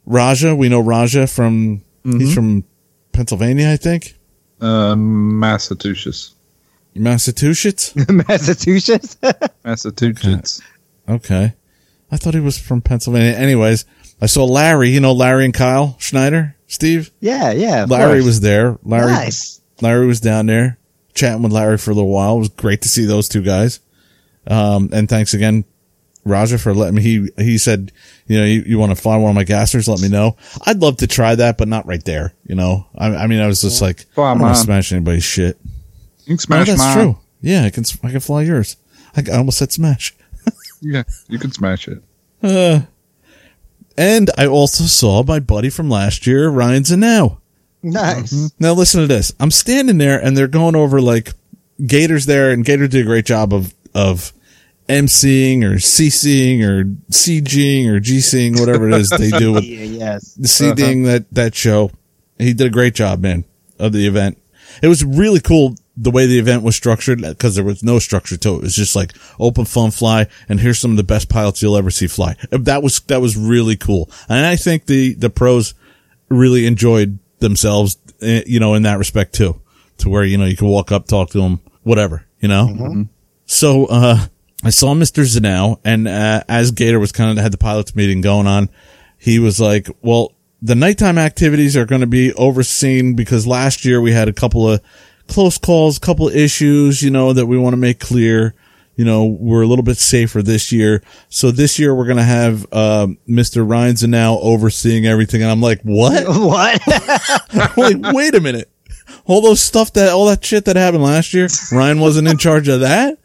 Raja. 0.06 0.56
We 0.56 0.70
know 0.70 0.80
Raja 0.80 1.28
from 1.28 1.82
he's 2.04 2.34
from 2.34 2.64
Pennsylvania, 3.12 3.70
I 3.72 3.78
think, 3.78 4.16
Um, 4.62 5.40
Massachusetts. 5.40 6.34
Massachusetts. 6.96 7.94
Massachusetts. 8.10 9.18
Massachusetts. 9.66 10.62
Okay. 11.08 11.54
I 12.12 12.18
thought 12.18 12.34
he 12.34 12.40
was 12.40 12.58
from 12.58 12.82
Pennsylvania. 12.82 13.32
Anyways, 13.38 13.86
I 14.22 14.26
saw 14.28 14.46
Larry, 14.46 14.90
you 14.90 15.00
know, 15.00 15.12
Larry 15.14 15.46
and 15.46 15.54
Kyle 15.54 15.96
Schneider, 16.00 16.56
Steve. 16.68 17.12
yeah. 17.20 17.52
Yeah. 17.52 17.86
Larry 17.88 18.20
course. 18.20 18.26
was 18.26 18.40
there. 18.42 18.78
Larry, 18.84 19.12
nice. 19.12 19.62
Larry 19.82 20.08
was 20.08 20.20
down 20.22 20.46
there 20.48 20.78
chatting 21.14 21.44
with 21.44 21.52
Larry 21.52 21.78
for 21.78 21.92
a 21.92 21.94
little 21.94 22.10
while. 22.10 22.38
It 22.38 22.40
was 22.40 22.50
great 22.50 22.82
to 22.84 22.90
see 22.90 23.06
those 23.06 23.28
two 23.28 23.42
guys. 23.42 23.80
Um, 24.48 24.90
and 24.94 25.10
thanks 25.10 25.34
again, 25.34 25.66
Raja, 26.30 26.58
for 26.58 26.74
letting 26.74 26.96
me. 26.96 27.02
He 27.02 27.30
he 27.38 27.58
said, 27.58 27.92
you 28.28 28.38
know, 28.40 28.46
you, 28.46 28.62
you 28.66 28.80
want 28.80 28.92
to 28.92 28.96
fly 29.02 29.18
one 29.18 29.30
of 29.30 29.36
my 29.36 29.44
gassers? 29.46 29.88
Let 29.88 30.00
me 30.02 30.10
know. 30.10 30.36
I'd 30.66 30.80
love 30.80 30.98
to 30.98 31.08
try 31.08 31.36
that, 31.36 31.58
but 31.58 31.68
not 31.68 31.86
right 31.86 32.04
there. 32.04 32.34
You 32.46 32.56
know, 32.56 32.88
I, 32.98 33.08
I 33.16 33.28
mean, 33.28 33.40
I 33.40 33.48
was 33.48 33.62
just 33.62 33.82
like, 33.82 34.02
Fly 34.14 34.30
I 34.32 34.34
don't 34.34 34.42
want 34.42 34.56
to 34.56 34.62
smash 34.62 34.92
anybody's 34.92 35.24
shit. 35.24 35.58
You 36.26 36.26
can 36.26 36.34
No, 36.34 36.38
smash 36.38 36.68
that's 36.68 36.80
mine. 36.80 36.94
true. 36.98 37.18
Yeah, 37.42 37.64
I 37.64 37.70
can. 37.70 37.84
I 38.04 38.12
can 38.12 38.20
fly 38.20 38.42
yours. 38.44 38.78
I, 39.16 39.24
I 39.32 39.38
almost 39.38 39.58
said 39.58 39.72
smash. 39.72 40.14
Yeah, 40.80 41.04
you 41.28 41.40
can 41.40 41.52
smash 41.52 41.88
it. 41.88 42.04
Uh, 42.44 42.82
and 43.98 44.30
I 44.38 44.46
also 44.46 44.84
saw 44.84 45.24
my 45.24 45.40
buddy 45.40 45.72
from 45.72 45.90
last 45.90 46.28
year, 46.28 46.50
Ryan 46.50 46.84
Zanow. 46.84 47.38
Nice. 47.82 48.32
Mm-hmm. 48.32 48.64
Now 48.64 48.74
listen 48.74 49.02
to 49.02 49.08
this. 49.08 49.34
I'm 49.40 49.50
standing 49.50 49.98
there 49.98 50.24
and 50.24 50.38
they're 50.38 50.48
going 50.48 50.76
over 50.76 51.02
like 51.02 51.34
Gator's 51.84 52.28
there 52.28 52.52
and 52.52 52.64
Gator 52.64 52.88
did 52.88 53.02
a 53.02 53.06
great 53.06 53.26
job 53.26 53.54
of, 53.56 53.74
of 53.96 54.34
MCing 54.88 55.64
or 55.64 55.76
CCing 55.76 56.62
or 56.64 56.86
CGing 57.12 57.88
or 57.88 58.00
GCing, 58.00 58.60
whatever 58.60 58.90
it 58.90 58.96
is 58.96 59.10
they 59.10 59.32
do 59.32 59.54
with 59.54 59.64
Yeah, 59.64 59.84
yes. 59.84 60.34
the 60.36 60.48
CDing 60.48 61.06
that, 61.06 61.26
that 61.34 61.56
show. 61.56 61.92
He 62.38 62.54
did 62.54 62.68
a 62.68 62.70
great 62.70 62.94
job, 62.96 63.20
man, 63.22 63.44
of 63.80 63.92
the 63.92 64.08
event. 64.08 64.38
It 64.82 64.88
was 64.88 65.04
really 65.04 65.40
cool 65.40 65.76
the 65.96 66.12
way 66.12 66.28
the 66.28 66.38
event 66.38 66.62
was 66.62 66.76
structured 66.76 67.22
because 67.22 67.56
there 67.56 67.64
was 67.64 67.84
no 67.84 67.98
structure 68.00 68.38
to 68.38 68.54
it. 68.54 68.58
It 68.58 68.62
was 68.64 68.76
just 68.76 68.96
like 68.96 69.14
open 69.40 69.66
fun 69.66 69.90
fly 69.92 70.28
and 70.48 70.60
here's 70.60 70.78
some 70.78 70.92
of 70.92 70.98
the 70.98 71.04
best 71.04 71.28
pilots 71.30 71.62
you'll 71.62 71.78
ever 71.78 71.90
see 71.90 72.06
fly. 72.08 72.36
That 72.52 72.84
was, 72.84 73.00
that 73.02 73.20
was 73.20 73.36
really 73.36 73.76
cool. 73.76 74.10
And 74.30 74.46
I 74.46 74.56
think 74.56 74.86
the, 74.86 75.16
the 75.16 75.32
pros 75.32 75.74
really 76.30 76.68
enjoyed 76.68 77.18
themselves, 77.40 77.98
eh, 78.22 78.44
you 78.46 78.60
know, 78.60 78.76
in 78.76 78.84
that 78.84 79.00
respect 79.00 79.34
too, 79.34 79.60
to 79.98 80.10
where, 80.10 80.24
you 80.24 80.38
know, 80.38 80.46
you 80.46 80.56
can 80.56 80.68
walk 80.68 80.92
up, 80.92 81.08
talk 81.08 81.32
to 81.32 81.42
them, 81.42 81.62
whatever, 81.82 82.26
you 82.40 82.48
know? 82.48 82.68
So, 83.48 83.86
uh, 83.88 84.28
I 84.64 84.70
saw 84.72 84.94
Mr. 84.94 85.24
Zanow 85.24 85.80
and, 85.86 86.08
uh, 86.08 86.44
as 86.50 86.72
Gator 86.72 87.00
was 87.00 87.12
kind 87.12 87.32
of 87.38 87.42
had 87.42 87.54
the 87.54 87.58
pilots 87.58 87.96
meeting 87.96 88.22
going 88.22 88.48
on, 88.48 88.70
he 89.18 89.40
was 89.40 89.60
like, 89.60 89.88
well, 90.02 90.34
the 90.62 90.76
nighttime 90.76 91.18
activities 91.18 91.78
are 91.78 91.86
going 91.86 92.02
to 92.02 92.08
be 92.08 92.34
overseen 92.34 93.16
because 93.16 93.46
last 93.46 93.86
year 93.86 94.02
we 94.02 94.12
had 94.12 94.28
a 94.28 94.34
couple 94.34 94.68
of 94.68 94.82
close 95.28 95.58
calls, 95.58 96.00
couple 96.00 96.28
of 96.28 96.36
issues, 96.36 97.02
you 97.02 97.12
know, 97.12 97.34
that 97.34 97.46
we 97.46 97.58
want 97.58 97.74
to 97.74 97.78
make 97.78 98.00
clear. 98.00 98.56
You 98.96 99.06
know, 99.06 99.26
we're 99.26 99.62
a 99.62 99.68
little 99.68 99.84
bit 99.84 99.98
safer 99.98 100.42
this 100.42 100.72
year. 100.72 101.04
So 101.30 101.52
this 101.52 101.78
year 101.78 101.94
we're 101.94 102.06
going 102.06 102.18
to 102.18 102.24
have, 102.24 102.64
um, 102.74 103.20
Mr. 103.30 103.70
Ryan 103.70 103.94
Zanow 103.94 104.40
overseeing 104.42 105.06
everything. 105.06 105.44
And 105.44 105.52
I'm 105.52 105.62
like, 105.62 105.82
what? 105.84 106.24
What? 106.28 106.82
Like, 107.78 108.14
wait 108.14 108.34
a 108.34 108.42
minute. 108.42 108.72
All 109.26 109.42
those 109.42 109.62
stuff 109.62 109.94
that, 109.94 110.12
all 110.12 110.26
that 110.28 110.44
shit 110.44 110.66
that 110.66 110.76
happened 110.76 111.04
last 111.04 111.34
year, 111.34 111.48
Ryan 111.72 112.00
wasn't 112.00 112.28
in 112.28 112.38
charge 112.38 112.68
of 112.68 112.80
that? 112.80 113.20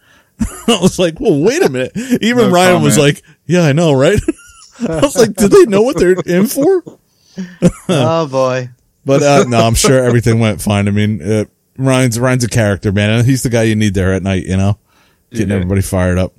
I 0.68 0.78
was 0.80 0.98
like, 0.98 1.20
well, 1.20 1.38
wait 1.40 1.62
a 1.62 1.68
minute. 1.70 1.92
Even 2.20 2.48
No 2.48 2.50
Ryan 2.50 2.82
was 2.82 2.98
like, 2.98 3.22
yeah, 3.46 3.62
I 3.62 3.72
know, 3.72 3.92
right? 3.92 4.18
I 4.80 5.00
was 5.00 5.16
like, 5.16 5.34
do 5.34 5.48
they 5.48 5.64
know 5.64 5.82
what 5.82 5.98
they're 5.98 6.16
in 6.26 6.46
for? 6.46 6.82
oh 7.88 8.26
boy. 8.28 8.68
But 9.04 9.22
uh, 9.22 9.44
no, 9.48 9.58
I'm 9.66 9.74
sure 9.74 10.02
everything 10.04 10.38
went 10.40 10.60
fine. 10.62 10.86
I 10.88 10.90
mean, 10.92 11.20
uh, 11.22 11.44
Ryan's 11.76 12.18
Ryan's 12.18 12.44
a 12.44 12.48
character, 12.48 12.92
man. 12.92 13.24
He's 13.24 13.42
the 13.42 13.48
guy 13.50 13.64
you 13.64 13.74
need 13.74 13.94
there 13.94 14.12
at 14.12 14.22
night, 14.22 14.44
you 14.44 14.56
know, 14.56 14.78
getting 15.30 15.48
Yeah. 15.48 15.56
everybody 15.56 15.82
fired 15.82 16.18
up. 16.18 16.32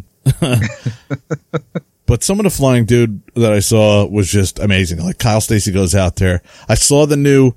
but 2.06 2.24
some 2.24 2.40
of 2.40 2.44
the 2.44 2.50
flying 2.50 2.86
dude 2.86 3.22
that 3.36 3.52
I 3.54 3.60
saw 3.60 4.06
was 4.06 4.30
just 4.30 4.60
amazing. 4.60 5.00
Like 5.00 5.18
Kyle 5.20 5.42
Stacy 5.42 5.72
goes 5.72 5.96
out 5.96 6.18
there. 6.18 6.42
I 6.70 6.76
saw 6.76 7.06
the 7.06 7.18
new, 7.18 7.54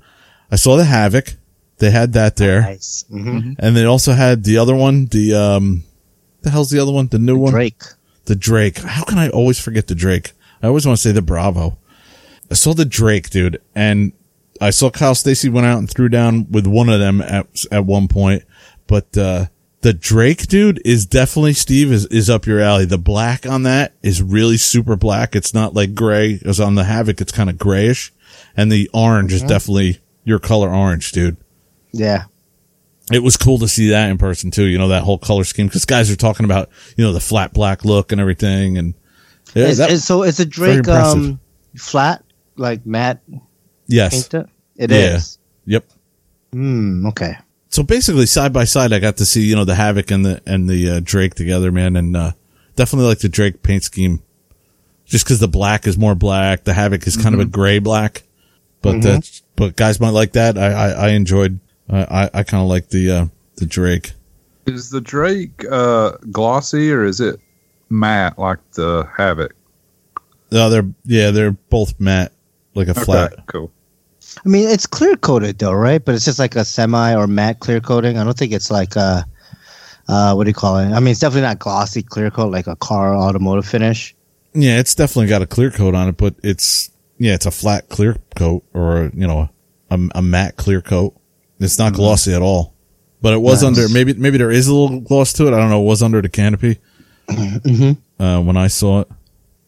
I 0.51 0.55
saw 0.55 0.75
the 0.77 0.85
Havoc. 0.85 1.33
They 1.79 1.91
had 1.91 2.13
that 2.13 2.37
there, 2.37 2.61
Nice. 2.61 3.05
hmm 3.07 3.51
and 3.59 3.75
they 3.77 3.85
also 3.85 4.13
had 4.13 4.43
the 4.43 4.57
other 4.57 4.75
one. 4.75 5.05
The 5.05 5.35
um, 5.35 5.83
the 6.41 6.49
hell's 6.49 6.69
the 6.69 6.79
other 6.79 6.91
one? 6.91 7.07
The 7.07 7.19
new 7.19 7.37
one, 7.37 7.51
Drake. 7.51 7.83
the 8.25 8.35
Drake. 8.35 8.79
How 8.79 9.03
can 9.03 9.17
I 9.17 9.29
always 9.29 9.59
forget 9.59 9.87
the 9.87 9.95
Drake? 9.95 10.33
I 10.61 10.67
always 10.67 10.85
want 10.85 10.97
to 10.97 11.01
say 11.01 11.11
the 11.11 11.21
Bravo. 11.21 11.77
I 12.49 12.53
saw 12.53 12.73
the 12.73 12.85
Drake, 12.85 13.29
dude, 13.29 13.61
and 13.75 14.13
I 14.61 14.69
saw 14.69 14.89
Kyle 14.89 15.15
Stacy 15.15 15.49
went 15.49 15.67
out 15.67 15.77
and 15.79 15.89
threw 15.89 16.09
down 16.09 16.49
with 16.49 16.65
one 16.65 16.89
of 16.89 16.99
them 16.99 17.21
at 17.21 17.47
at 17.71 17.85
one 17.85 18.07
point, 18.07 18.43
but 18.87 19.17
uh, 19.17 19.45
the 19.81 19.93
Drake, 19.93 20.47
dude, 20.47 20.81
is 20.83 21.05
definitely 21.05 21.53
Steve 21.53 21.91
is 21.91 22.05
is 22.07 22.29
up 22.29 22.45
your 22.45 22.59
alley. 22.59 22.85
The 22.85 22.97
black 22.97 23.45
on 23.45 23.63
that 23.63 23.93
is 24.01 24.21
really 24.23 24.57
super 24.57 24.95
black. 24.95 25.35
It's 25.35 25.53
not 25.53 25.73
like 25.73 25.93
gray. 25.93 26.39
As 26.45 26.59
on 26.59 26.75
the 26.75 26.85
Havoc, 26.85 27.21
it's 27.21 27.31
kind 27.31 27.49
of 27.49 27.57
grayish, 27.57 28.11
and 28.55 28.71
the 28.71 28.89
orange 28.93 29.33
is 29.33 29.43
definitely 29.43 29.99
your 30.23 30.39
color 30.39 30.73
orange, 30.73 31.11
dude 31.13 31.37
Yeah. 31.93 32.25
It 33.11 33.23
was 33.23 33.37
cool 33.37 33.59
to 33.59 33.67
see 33.67 33.89
that 33.89 34.09
in 34.09 34.17
person 34.17 34.51
too. 34.51 34.65
You 34.65 34.77
know 34.77 34.89
that 34.89 35.03
whole 35.03 35.17
color 35.17 35.43
scheme 35.43 35.67
because 35.67 35.85
guys 35.85 36.11
are 36.11 36.15
talking 36.15 36.45
about 36.45 36.69
you 36.95 37.03
know 37.03 37.13
the 37.13 37.19
flat 37.19 37.53
black 37.53 37.85
look 37.85 38.11
and 38.11 38.19
everything, 38.21 38.77
and 38.77 38.93
yeah, 39.53 39.65
Is- 39.67 39.79
is- 39.79 40.05
so 40.05 40.23
it's 40.23 40.39
a 40.39 40.45
Drake 40.45 40.87
um 40.87 41.39
flat 41.75 42.23
like 42.55 42.85
matte 42.85 43.21
yes, 43.87 44.27
painted. 44.27 44.49
It 44.75 44.91
is. 44.91 45.39
Yeah. 45.65 45.75
yep. 45.77 45.85
Hmm. 46.53 47.07
Okay. 47.07 47.35
So 47.69 47.83
basically, 47.83 48.25
side 48.25 48.53
by 48.53 48.63
side, 48.63 48.93
I 48.93 48.99
got 48.99 49.17
to 49.17 49.25
see 49.25 49.41
you 49.45 49.55
know 49.55 49.65
the 49.65 49.75
Havoc 49.75 50.11
and 50.11 50.25
the 50.25 50.41
and 50.45 50.69
the 50.69 50.89
uh, 50.91 50.99
Drake 51.03 51.35
together, 51.35 51.71
man, 51.71 51.95
and 51.95 52.15
uh, 52.15 52.31
definitely 52.75 53.07
like 53.09 53.19
the 53.19 53.29
Drake 53.29 53.61
paint 53.61 53.83
scheme, 53.83 54.21
just 55.05 55.25
because 55.25 55.39
the 55.39 55.47
black 55.47 55.85
is 55.87 55.97
more 55.97 56.15
black, 56.15 56.63
the 56.63 56.73
Havoc 56.73 57.05
is 57.05 57.17
kind 57.17 57.35
of 57.35 57.41
a 57.41 57.45
gray 57.45 57.79
black, 57.79 58.23
but 58.81 59.01
that's 59.01 59.41
but 59.55 59.75
guys 59.75 59.99
might 59.99 60.11
like 60.11 60.33
that. 60.33 60.57
I 60.57 60.71
I, 60.71 60.89
I 60.89 61.07
enjoyed. 61.09 61.59
I 61.89 62.23
I, 62.23 62.29
I 62.33 62.43
kind 62.43 62.61
of 62.61 62.69
like 62.69 62.89
the 62.89 63.11
uh, 63.11 63.25
the 63.55 63.65
Drake. 63.65 64.13
Is 64.65 64.89
the 64.89 65.01
Drake 65.01 65.63
uh, 65.69 66.11
glossy 66.31 66.91
or 66.91 67.05
is 67.05 67.21
it 67.21 67.39
matte 67.89 68.37
like 68.37 68.59
the 68.73 69.07
Havoc? 69.15 69.53
No, 70.51 70.69
they're 70.69 70.89
yeah, 71.05 71.31
they're 71.31 71.51
both 71.51 71.99
matte, 71.99 72.31
like 72.73 72.87
a 72.87 72.93
flat. 72.93 73.33
Cool. 73.47 73.71
I 74.45 74.49
mean, 74.49 74.67
it's 74.67 74.85
clear 74.85 75.15
coated 75.15 75.59
though, 75.59 75.73
right? 75.73 76.03
But 76.03 76.15
it's 76.15 76.25
just 76.25 76.39
like 76.39 76.55
a 76.55 76.65
semi 76.65 77.15
or 77.15 77.27
matte 77.27 77.59
clear 77.59 77.79
coating. 77.79 78.17
I 78.17 78.23
don't 78.23 78.37
think 78.37 78.51
it's 78.51 78.69
like 78.69 78.95
a, 78.95 79.25
uh, 80.07 80.33
what 80.33 80.43
do 80.43 80.49
you 80.49 80.53
call 80.53 80.77
it? 80.77 80.91
I 80.91 80.99
mean, 80.99 81.11
it's 81.11 81.19
definitely 81.19 81.41
not 81.41 81.59
glossy 81.59 82.03
clear 82.03 82.29
coat 82.29 82.51
like 82.51 82.67
a 82.67 82.75
car 82.75 83.15
automotive 83.15 83.65
finish. 83.65 84.15
Yeah, 84.53 84.79
it's 84.79 84.95
definitely 84.95 85.27
got 85.27 85.41
a 85.41 85.47
clear 85.47 85.71
coat 85.71 85.95
on 85.95 86.09
it, 86.09 86.17
but 86.17 86.35
it's 86.43 86.91
yeah, 87.17 87.33
it's 87.33 87.45
a 87.45 87.51
flat 87.51 87.89
clear 87.89 88.17
coat 88.35 88.63
or 88.73 89.11
you 89.13 89.27
know 89.27 89.49
a, 89.89 89.99
a 90.15 90.21
matte 90.21 90.57
clear 90.57 90.81
coat. 90.81 91.15
It's 91.59 91.79
not 91.79 91.93
glossy 91.93 92.33
at 92.33 92.41
all, 92.41 92.73
but 93.21 93.33
it 93.33 93.41
was 93.41 93.63
Nice. 93.63 93.67
under 93.79 93.89
maybe 93.93 94.13
maybe 94.13 94.37
there 94.37 94.51
is 94.51 94.67
a 94.67 94.73
little 94.75 94.99
gloss 94.99 95.33
to 95.33 95.47
it. 95.47 95.53
I 95.53 95.57
don't 95.59 95.69
know. 95.69 95.81
It 95.81 95.85
was 95.85 96.03
under 96.03 96.21
the 96.21 96.29
canopy 96.29 96.77
uh, 98.19 98.41
when 98.41 98.57
I 98.57 98.67
saw 98.67 99.01
it. 99.01 99.07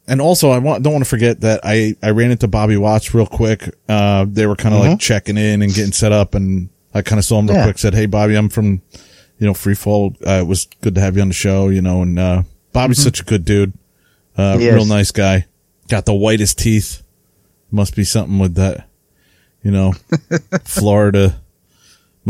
And 0.08 0.22
also, 0.22 0.50
I 0.50 0.58
want 0.58 0.82
don't 0.84 0.94
want 0.94 1.04
to 1.06 1.10
forget 1.10 1.42
that 1.42 1.62
I 1.64 1.96
I 2.02 2.10
ran 2.12 2.32
into 2.32 2.48
Bobby 2.48 2.78
Watts 2.78 3.14
real 3.14 3.28
quick. 3.28 3.70
Uh, 3.88 4.26
they 4.28 4.48
were 4.48 4.56
kind 4.56 4.74
of 4.74 4.82
like 4.82 5.00
checking 5.00 5.38
in 5.38 5.62
and 5.62 5.72
getting 5.74 5.92
set 5.92 6.12
up, 6.12 6.34
and 6.34 6.70
I 6.96 7.04
kind 7.04 7.20
of 7.20 7.26
saw 7.26 7.38
him 7.40 7.48
real 7.48 7.58
Yeah. 7.58 7.66
quick. 7.66 7.78
Said, 7.78 7.94
"Hey, 7.94 8.08
Bobby, 8.08 8.34
I'm 8.36 8.50
from 8.50 8.82
you 9.38 9.46
know 9.48 9.54
Free 9.54 9.76
Fall. 9.76 10.16
Uh, 10.26 10.40
it 10.42 10.48
was 10.48 10.68
good 10.82 10.96
to 10.96 11.02
have 11.02 11.16
you 11.16 11.22
on 11.22 11.28
the 11.28 11.34
show. 11.36 11.70
You 11.70 11.82
know, 11.84 12.02
and 12.02 12.18
uh, 12.18 12.44
Bobby's 12.74 13.04
such 13.04 13.20
a 13.22 13.24
good 13.24 13.46
dude." 13.46 13.74
Uh, 14.36 14.56
real 14.58 14.86
nice 14.86 15.12
guy. 15.12 15.46
Got 15.90 16.06
the 16.06 16.14
whitest 16.14 16.58
teeth. 16.58 17.04
Must 17.72 17.96
be 17.96 18.04
something 18.04 18.40
with 18.40 18.56
that, 18.56 18.88
you 19.62 19.70
know, 19.70 19.94
Florida 20.64 21.40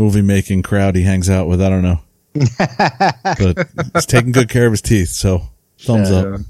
movie 0.00 0.22
making 0.22 0.62
crowd 0.62 0.96
he 0.96 1.02
hangs 1.02 1.28
out 1.28 1.46
with. 1.46 1.60
I 1.60 1.68
don't 1.68 1.82
know. 1.82 2.00
but 2.34 3.68
he's 3.94 4.06
taking 4.06 4.32
good 4.32 4.48
care 4.48 4.66
of 4.66 4.72
his 4.72 4.80
teeth. 4.80 5.10
So 5.10 5.42
thumbs 5.78 6.10
up. 6.10 6.40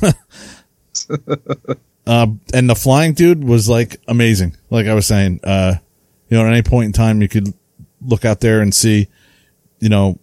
Uh, 2.06 2.28
and 2.54 2.70
the 2.70 2.74
flying 2.76 3.14
dude 3.14 3.42
was 3.42 3.68
like 3.68 4.00
amazing. 4.06 4.56
Like 4.70 4.86
I 4.86 4.94
was 4.94 5.06
saying, 5.06 5.40
uh, 5.42 5.74
you 6.28 6.36
know, 6.36 6.46
at 6.46 6.52
any 6.52 6.62
point 6.62 6.86
in 6.86 6.92
time, 6.92 7.20
you 7.20 7.26
could 7.26 7.52
look 8.00 8.24
out 8.24 8.38
there 8.38 8.60
and 8.60 8.72
see, 8.72 9.08
you 9.80 9.88
know, 9.88 10.20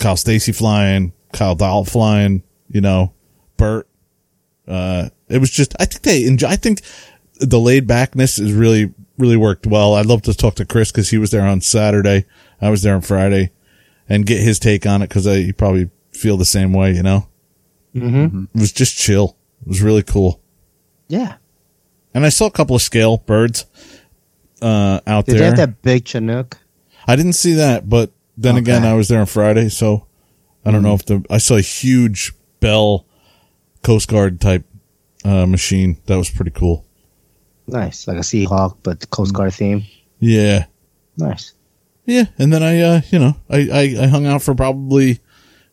Kyle 0.00 0.16
Stacy 0.16 0.50
flying, 0.50 1.12
Kyle 1.32 1.54
Dahl 1.54 1.84
flying, 1.84 2.42
you 2.68 2.80
know, 2.80 3.12
Bert. 3.56 3.86
Uh, 4.66 5.10
it 5.28 5.38
was 5.38 5.50
just, 5.50 5.76
I 5.78 5.84
think 5.84 6.02
they 6.02 6.24
enjoy, 6.24 6.48
I 6.48 6.56
think 6.56 6.80
the 7.42 7.58
laid 7.58 7.86
backness 7.86 8.38
is 8.38 8.52
really, 8.52 8.92
really 9.18 9.36
worked 9.36 9.66
well. 9.66 9.94
I'd 9.94 10.06
love 10.06 10.22
to 10.22 10.34
talk 10.34 10.54
to 10.56 10.64
Chris 10.64 10.90
because 10.90 11.10
he 11.10 11.18
was 11.18 11.30
there 11.30 11.46
on 11.46 11.60
Saturday. 11.60 12.24
I 12.60 12.70
was 12.70 12.82
there 12.82 12.94
on 12.94 13.02
Friday 13.02 13.50
and 14.08 14.26
get 14.26 14.40
his 14.40 14.58
take 14.58 14.86
on 14.86 15.02
it 15.02 15.08
because 15.08 15.26
I 15.26 15.36
you 15.36 15.52
probably 15.52 15.90
feel 16.12 16.36
the 16.36 16.44
same 16.44 16.72
way, 16.72 16.92
you 16.92 17.02
know? 17.02 17.28
Mm-hmm. 17.94 18.44
It 18.54 18.60
was 18.60 18.72
just 18.72 18.96
chill. 18.96 19.36
It 19.62 19.68
was 19.68 19.82
really 19.82 20.02
cool. 20.02 20.40
Yeah. 21.08 21.36
And 22.14 22.24
I 22.24 22.28
saw 22.28 22.46
a 22.46 22.50
couple 22.50 22.76
of 22.76 22.82
scale 22.82 23.18
birds 23.18 23.66
uh, 24.60 25.00
out 25.06 25.26
there. 25.26 25.34
Did 25.34 25.40
they 25.40 25.46
have 25.46 25.56
that 25.56 25.82
big 25.82 26.06
Chinook? 26.06 26.58
I 27.06 27.16
didn't 27.16 27.34
see 27.34 27.54
that, 27.54 27.88
but 27.88 28.12
then 28.36 28.56
again, 28.56 28.84
I 28.84 28.94
was 28.94 29.08
there 29.08 29.20
on 29.20 29.26
Friday, 29.26 29.68
so 29.68 30.06
I 30.64 30.70
don't 30.70 30.82
know 30.82 30.94
if 30.94 31.04
the 31.04 31.24
I 31.28 31.38
saw 31.38 31.56
a 31.56 31.60
huge 31.60 32.32
Bell 32.60 33.06
Coast 33.82 34.08
Guard 34.08 34.40
type 34.40 34.64
uh, 35.24 35.46
machine 35.46 35.98
that 36.06 36.16
was 36.16 36.30
pretty 36.30 36.52
cool. 36.52 36.86
Nice, 37.66 38.06
like 38.08 38.16
a 38.16 38.20
Seahawk, 38.20 38.76
but 38.82 39.08
Coast 39.10 39.32
Guard 39.34 39.54
theme. 39.54 39.84
Yeah, 40.18 40.66
Nice. 41.16 41.52
yeah. 42.06 42.24
And 42.38 42.52
then 42.52 42.62
I, 42.62 42.80
uh, 42.80 43.00
you 43.10 43.18
know, 43.18 43.36
I, 43.50 43.68
I 43.72 44.04
I 44.04 44.06
hung 44.08 44.26
out 44.26 44.42
for 44.42 44.54
probably 44.54 45.20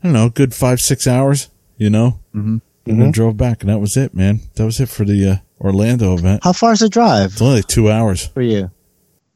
I 0.02 0.08
don't 0.08 0.14
know, 0.14 0.26
a 0.28 0.30
good 0.30 0.54
five 0.54 0.80
six 0.82 1.08
hours. 1.08 1.50
You 1.78 1.90
know, 1.90 2.20
mm-hmm. 2.36 2.58
and 2.86 3.02
then 3.02 3.10
Mhm. 3.10 3.14
drove 3.14 3.38
back, 3.38 3.62
and 3.62 3.70
that 3.70 3.80
was 3.80 3.96
it, 3.96 4.14
man. 4.14 4.42
That 4.56 4.66
was 4.66 4.80
it 4.82 4.90
for 4.90 5.06
the 5.06 5.26
uh, 5.30 5.36
Orlando 5.62 6.14
event. 6.14 6.44
How 6.44 6.52
far 6.54 6.74
is 6.74 6.80
the 6.80 6.90
drive 6.90 7.32
It's 7.34 7.42
only 7.42 7.58
like 7.58 7.68
two 7.68 7.90
hours. 7.90 8.28
for 8.28 8.42
you? 8.42 8.70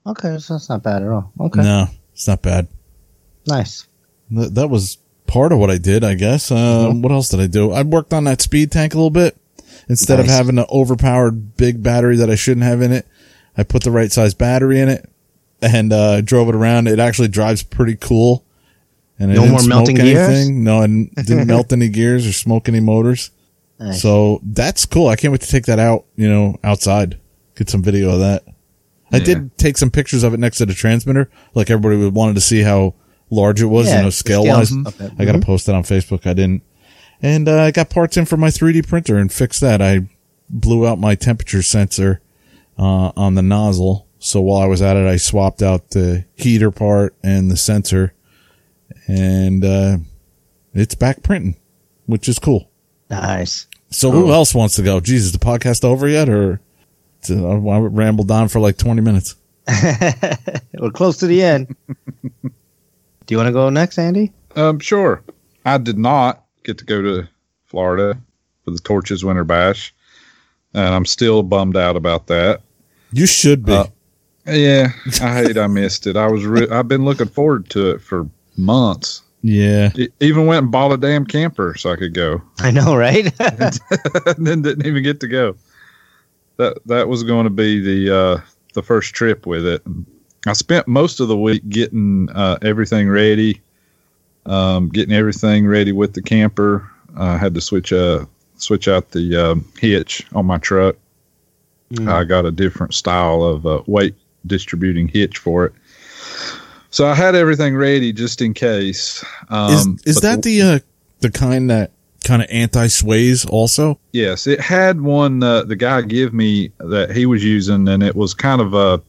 Okay, 0.05 0.37
so 0.39 0.55
that's 0.55 0.67
not 0.67 0.83
bad 0.83 1.01
at 1.03 1.07
all. 1.07 1.31
Okay, 1.39 1.61
No, 1.61 1.87
it's 2.11 2.27
not 2.27 2.41
bad. 2.41 2.67
nice. 3.47 3.87
That, 4.31 4.55
that 4.55 4.69
was 4.69 4.97
part 5.25 5.53
of 5.53 5.59
what 5.59 5.69
I 5.71 5.77
did, 5.77 6.03
I 6.03 6.15
guess. 6.15 6.51
Um, 6.51 7.01
What 7.01 7.13
else 7.13 7.29
did 7.29 7.39
I 7.39 7.47
do? 7.47 7.71
I 7.71 7.83
worked 7.83 8.11
on 8.13 8.25
that 8.25 8.41
speed 8.41 8.71
tank 8.71 8.93
a 8.93 8.97
little 8.97 9.09
bit. 9.09 9.37
Instead 9.89 10.19
of 10.19 10.25
having 10.27 10.57
an 10.57 10.65
overpowered 10.71 11.57
big 11.57 11.83
battery 11.83 12.17
that 12.17 12.29
I 12.29 12.35
shouldn't 12.35 12.65
have 12.65 12.81
in 12.81 12.91
it, 12.91 13.05
I 13.57 13.63
put 13.63 13.83
the 13.83 13.91
right 13.91 14.11
size 14.11 14.33
battery 14.33 14.79
in 14.79 14.89
it 14.89 15.09
and 15.61 15.91
uh, 15.93 16.21
drove 16.21 16.49
it 16.49 16.55
around. 16.55 16.87
It 16.87 16.99
actually 16.99 17.27
drives 17.27 17.63
pretty 17.63 17.95
cool. 17.95 18.45
And 19.19 19.29
No 19.33 19.41
didn't 19.41 19.51
more 19.51 19.63
melting 19.67 19.95
gears? 19.97 20.27
anything. 20.29 20.63
No, 20.63 20.81
and 20.81 21.13
didn't 21.15 21.47
melt 21.47 21.71
any 21.71 21.89
gears 21.89 22.25
or 22.25 22.33
smoke 22.33 22.67
any 22.67 22.79
motors. 22.79 23.31
Nice. 23.79 24.01
So 24.01 24.39
that's 24.43 24.85
cool. 24.85 25.07
I 25.07 25.15
can't 25.15 25.31
wait 25.31 25.41
to 25.41 25.47
take 25.49 25.65
that 25.65 25.79
out, 25.79 26.05
you 26.15 26.27
know, 26.29 26.57
outside. 26.63 27.19
Get 27.55 27.69
some 27.69 27.83
video 27.83 28.11
of 28.13 28.19
that. 28.21 28.43
I 29.11 29.17
Yeah. 29.17 29.23
did 29.25 29.57
take 29.57 29.77
some 29.77 29.91
pictures 29.91 30.23
of 30.23 30.33
it 30.33 30.39
next 30.39 30.57
to 30.57 30.65
the 30.65 30.73
transmitter. 30.73 31.29
Like 31.53 31.69
everybody 31.69 32.09
wanted 32.09 32.35
to 32.35 32.41
see 32.41 32.61
how 32.61 32.95
large 33.29 33.61
it 33.61 33.65
was, 33.65 33.87
Yeah, 33.87 33.97
you 33.97 34.03
know, 34.03 34.09
scale 34.09 34.45
wise. 34.45 34.69
scales 34.69 34.87
of 34.87 35.01
it. 35.01 35.11
I 35.19 35.25
got 35.25 35.33
to 35.33 35.39
Mhm. 35.39 35.43
post 35.43 35.65
that 35.67 35.75
on 35.75 35.83
Facebook. 35.83 36.25
I 36.25 36.33
didn't. 36.33 36.63
And 37.23 37.47
uh, 37.47 37.61
I 37.63 37.71
got 37.71 37.89
parts 37.89 38.17
in 38.17 38.25
for 38.25 38.37
my 38.37 38.49
3D 38.49 38.85
printer 38.87 39.17
and 39.17 39.31
fixed 39.31 39.61
that. 39.61 39.81
I 39.81 40.01
blew 40.49 40.85
out 40.85 40.99
my 40.99 41.15
temperature 41.15 41.63
sensor 41.63 42.21
uh, 42.77 43.11
on 43.15 43.35
the 43.35 43.41
nozzle. 43.41 44.07
So 44.19 44.41
while 44.41 44.61
I 44.61 44.65
was 44.65 44.81
at 44.81 44.97
it, 44.97 45.07
I 45.07 45.15
swapped 45.17 45.61
out 45.61 45.91
the 45.91 46.25
heater 46.35 46.69
part 46.69 47.15
and 47.23 47.49
the 47.49 47.57
sensor. 47.57 48.13
And 49.07 49.63
uh, 49.65 49.97
it's 50.73 50.95
back 50.95 51.23
printing, 51.23 51.55
which 52.05 52.27
is 52.29 52.39
cool. 52.39 52.69
nice. 53.09 53.67
So 53.89 54.11
Cool. 54.11 54.21
who 54.21 54.31
else 54.33 54.53
wants 54.55 54.75
to 54.77 54.81
go? 54.81 54.99
Jesus, 54.99 55.31
the 55.31 55.37
podcast 55.37 55.83
over 55.85 56.07
yet, 56.07 56.27
or 56.27 56.59
to, 57.25 57.47
I 57.47 57.77
rambled 57.79 58.31
on 58.31 58.47
for 58.47 58.59
like 58.59 58.75
twenty 58.75 59.01
minutes? 59.01 59.35
We're 60.79 60.89
close 60.91 61.17
to 61.17 61.27
the 61.27 61.43
end. 61.43 61.75
Do 62.41 62.49
you 63.29 63.37
want 63.37 63.47
to 63.47 63.53
go 63.53 63.69
next, 63.69 63.99
Andy? 63.99 64.33
Um, 64.55 64.79
sure. 64.79 65.21
I 65.63 65.77
did 65.77 65.97
not 65.99 66.42
get 66.63 66.77
to 66.79 66.85
go 66.85 67.01
to 67.01 67.27
Florida 67.65 68.17
for 68.63 68.71
the 68.71 68.79
Torches 68.79 69.23
Winter 69.25 69.43
Bash, 69.43 69.93
and 70.73 70.93
I'm 70.93 71.05
still 71.05 71.43
bummed 71.43 71.77
out 71.77 71.95
about 71.95 72.27
that. 72.27 72.61
You 73.11 73.25
should 73.27 73.65
be. 73.65 73.73
Uh, 73.73 73.85
Yeah, 74.47 74.89
I 75.21 75.35
hate 75.43 75.57
I 75.57 75.67
missed 75.67 76.05
it. 76.07 76.17
I 76.17 76.27
was 76.27 76.45
re- 76.45 76.69
I've 76.69 76.87
been 76.87 77.05
looking 77.05 77.27
forward 77.27 77.69
to 77.71 77.91
it 77.91 78.01
for 78.01 78.27
months. 78.57 79.21
yeah, 79.41 79.91
E- 79.95 80.09
even 80.19 80.45
went 80.47 80.63
and 80.63 80.71
bought 80.71 80.91
a 80.91 80.97
damn 80.97 81.25
camper 81.25 81.75
so 81.75 81.91
I 81.91 81.95
could 81.95 82.13
go, 82.13 82.41
I 82.59 82.71
know, 82.71 82.95
right? 82.95 83.25
and 83.39 84.45
then 84.47 84.61
didn't 84.61 84.85
even 84.85 85.01
get 85.03 85.19
to 85.21 85.27
go. 85.27 85.55
That 86.57 86.77
that 86.87 87.07
was 87.07 87.23
going 87.23 87.45
to 87.45 87.49
be 87.49 87.79
the 87.79 88.15
uh, 88.15 88.41
the 88.73 88.83
first 88.83 89.13
trip 89.15 89.45
with 89.45 89.65
it. 89.65 89.81
I 90.45 90.53
spent 90.53 90.87
most 90.89 91.19
of 91.21 91.27
the 91.29 91.37
week 91.37 91.67
getting 91.69 92.29
uh, 92.31 92.57
everything 92.61 93.07
ready, 93.09 93.61
um, 94.45 94.89
getting 94.89 95.15
everything 95.15 95.67
ready 95.67 95.91
with 95.91 96.13
the 96.13 96.21
camper. 96.21 96.89
I 97.15 97.37
had 97.37 97.53
to 97.55 97.61
switch 97.61 97.93
uh 97.93 98.25
switch 98.55 98.87
out 98.87 99.11
the 99.11 99.35
um, 99.35 99.65
hitch 99.79 100.25
on 100.33 100.45
my 100.45 100.57
truck. 100.57 100.95
Mm. 101.93 102.11
I 102.11 102.23
got 102.23 102.45
a 102.45 102.51
different 102.51 102.93
style 102.93 103.43
of 103.43 103.65
uh, 103.65 103.83
weight 103.85 104.15
distributing 104.45 105.07
hitch 105.07 105.37
for 105.37 105.65
it. 105.65 105.73
So 106.89 107.07
I 107.07 107.15
had 107.15 107.35
everything 107.35 107.75
ready 107.75 108.13
just 108.13 108.41
in 108.41 108.53
case. 108.53 109.23
Um, 109.49 109.99
is 110.05 110.15
is 110.15 110.21
that 110.21 110.43
the 110.43 110.61
uh, 110.61 110.79
the 111.19 111.31
kind 111.31 111.69
that 111.69 111.91
kind 112.23 112.41
of 112.41 112.47
anti 112.51 112.87
sways 112.87 113.45
also? 113.45 113.99
Yes, 114.11 114.47
it 114.47 114.59
had 114.59 115.01
one. 115.01 115.41
Uh, 115.43 115.63
the 115.63 115.75
guy 115.75 116.01
give 116.01 116.33
me 116.33 116.71
that 116.79 117.11
he 117.11 117.25
was 117.25 117.43
using, 117.43 117.87
and 117.87 118.03
it 118.03 118.15
was 118.15 118.33
kind 118.33 118.61
of 118.61 118.73
a 118.73 119.01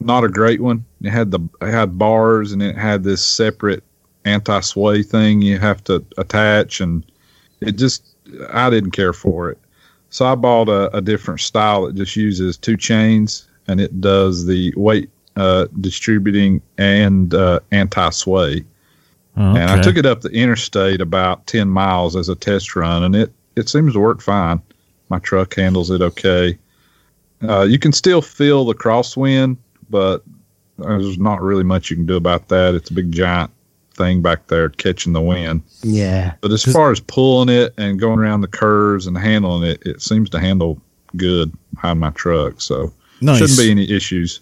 not 0.00 0.24
a 0.24 0.28
great 0.28 0.60
one. 0.60 0.84
It 1.02 1.10
had 1.10 1.30
the 1.30 1.40
it 1.62 1.70
had 1.70 1.98
bars, 1.98 2.52
and 2.52 2.62
it 2.62 2.76
had 2.76 3.02
this 3.02 3.26
separate 3.26 3.82
anti 4.24 4.60
sway 4.60 5.02
thing 5.02 5.42
you 5.42 5.58
have 5.58 5.82
to 5.84 6.04
attach, 6.18 6.80
and 6.80 7.04
it 7.60 7.72
just 7.72 8.14
I 8.50 8.70
didn't 8.70 8.92
care 8.92 9.12
for 9.12 9.50
it. 9.50 9.58
So 10.10 10.26
I 10.26 10.34
bought 10.34 10.68
a, 10.68 10.96
a 10.96 11.00
different 11.00 11.40
style 11.40 11.86
that 11.86 11.96
just 11.96 12.16
uses 12.16 12.56
two 12.56 12.76
chains, 12.76 13.48
and 13.66 13.80
it 13.80 14.00
does 14.00 14.46
the 14.46 14.72
weight 14.76 15.10
uh, 15.36 15.66
distributing 15.80 16.62
and 16.78 17.34
uh, 17.34 17.60
anti 17.72 18.10
sway. 18.10 18.64
Oh, 19.36 19.56
And 19.56 19.70
I 19.70 19.82
took 19.82 19.96
it 19.96 20.06
up 20.06 20.20
the 20.20 20.30
interstate 20.30 21.00
about 21.00 21.48
10 21.48 21.68
miles 21.68 22.14
as 22.14 22.28
a 22.28 22.36
test 22.36 22.76
run, 22.76 23.02
and 23.02 23.16
it, 23.16 23.32
it 23.56 23.68
seems 23.68 23.94
to 23.94 23.98
work 23.98 24.20
fine. 24.20 24.62
My 25.08 25.18
truck 25.18 25.54
handles 25.54 25.90
it 25.90 26.00
okay. 26.00 26.56
Uh, 27.42 27.62
you 27.62 27.78
can 27.78 27.92
still 27.92 28.22
feel 28.22 28.64
the 28.64 28.74
crosswind, 28.74 29.56
but 29.90 30.22
there's 30.78 31.18
not 31.18 31.42
really 31.42 31.64
much 31.64 31.90
you 31.90 31.96
can 31.96 32.06
do 32.06 32.16
about 32.16 32.48
that. 32.48 32.74
It's 32.74 32.90
a 32.90 32.94
big 32.94 33.10
giant 33.10 33.50
thing 33.94 34.22
back 34.22 34.46
there 34.48 34.68
catching 34.68 35.12
the 35.12 35.20
wind. 35.20 35.62
Yeah. 35.82 36.34
But 36.40 36.50
as 36.52 36.62
far 36.64 36.90
as 36.90 37.00
pulling 37.00 37.48
it 37.48 37.72
and 37.78 37.98
going 37.98 38.18
around 38.18 38.40
the 38.42 38.48
curves 38.48 39.06
and 39.06 39.16
handling 39.16 39.62
it, 39.68 39.82
it 39.86 40.02
seems 40.02 40.30
to 40.30 40.40
handle 40.40 40.80
good 41.16 41.52
behind 41.74 42.00
my 42.00 42.10
truck. 42.10 42.60
So 42.60 42.92
nice. 43.20 43.38
shouldn't 43.38 43.58
be 43.58 43.70
any 43.70 43.90
issues. 43.90 44.40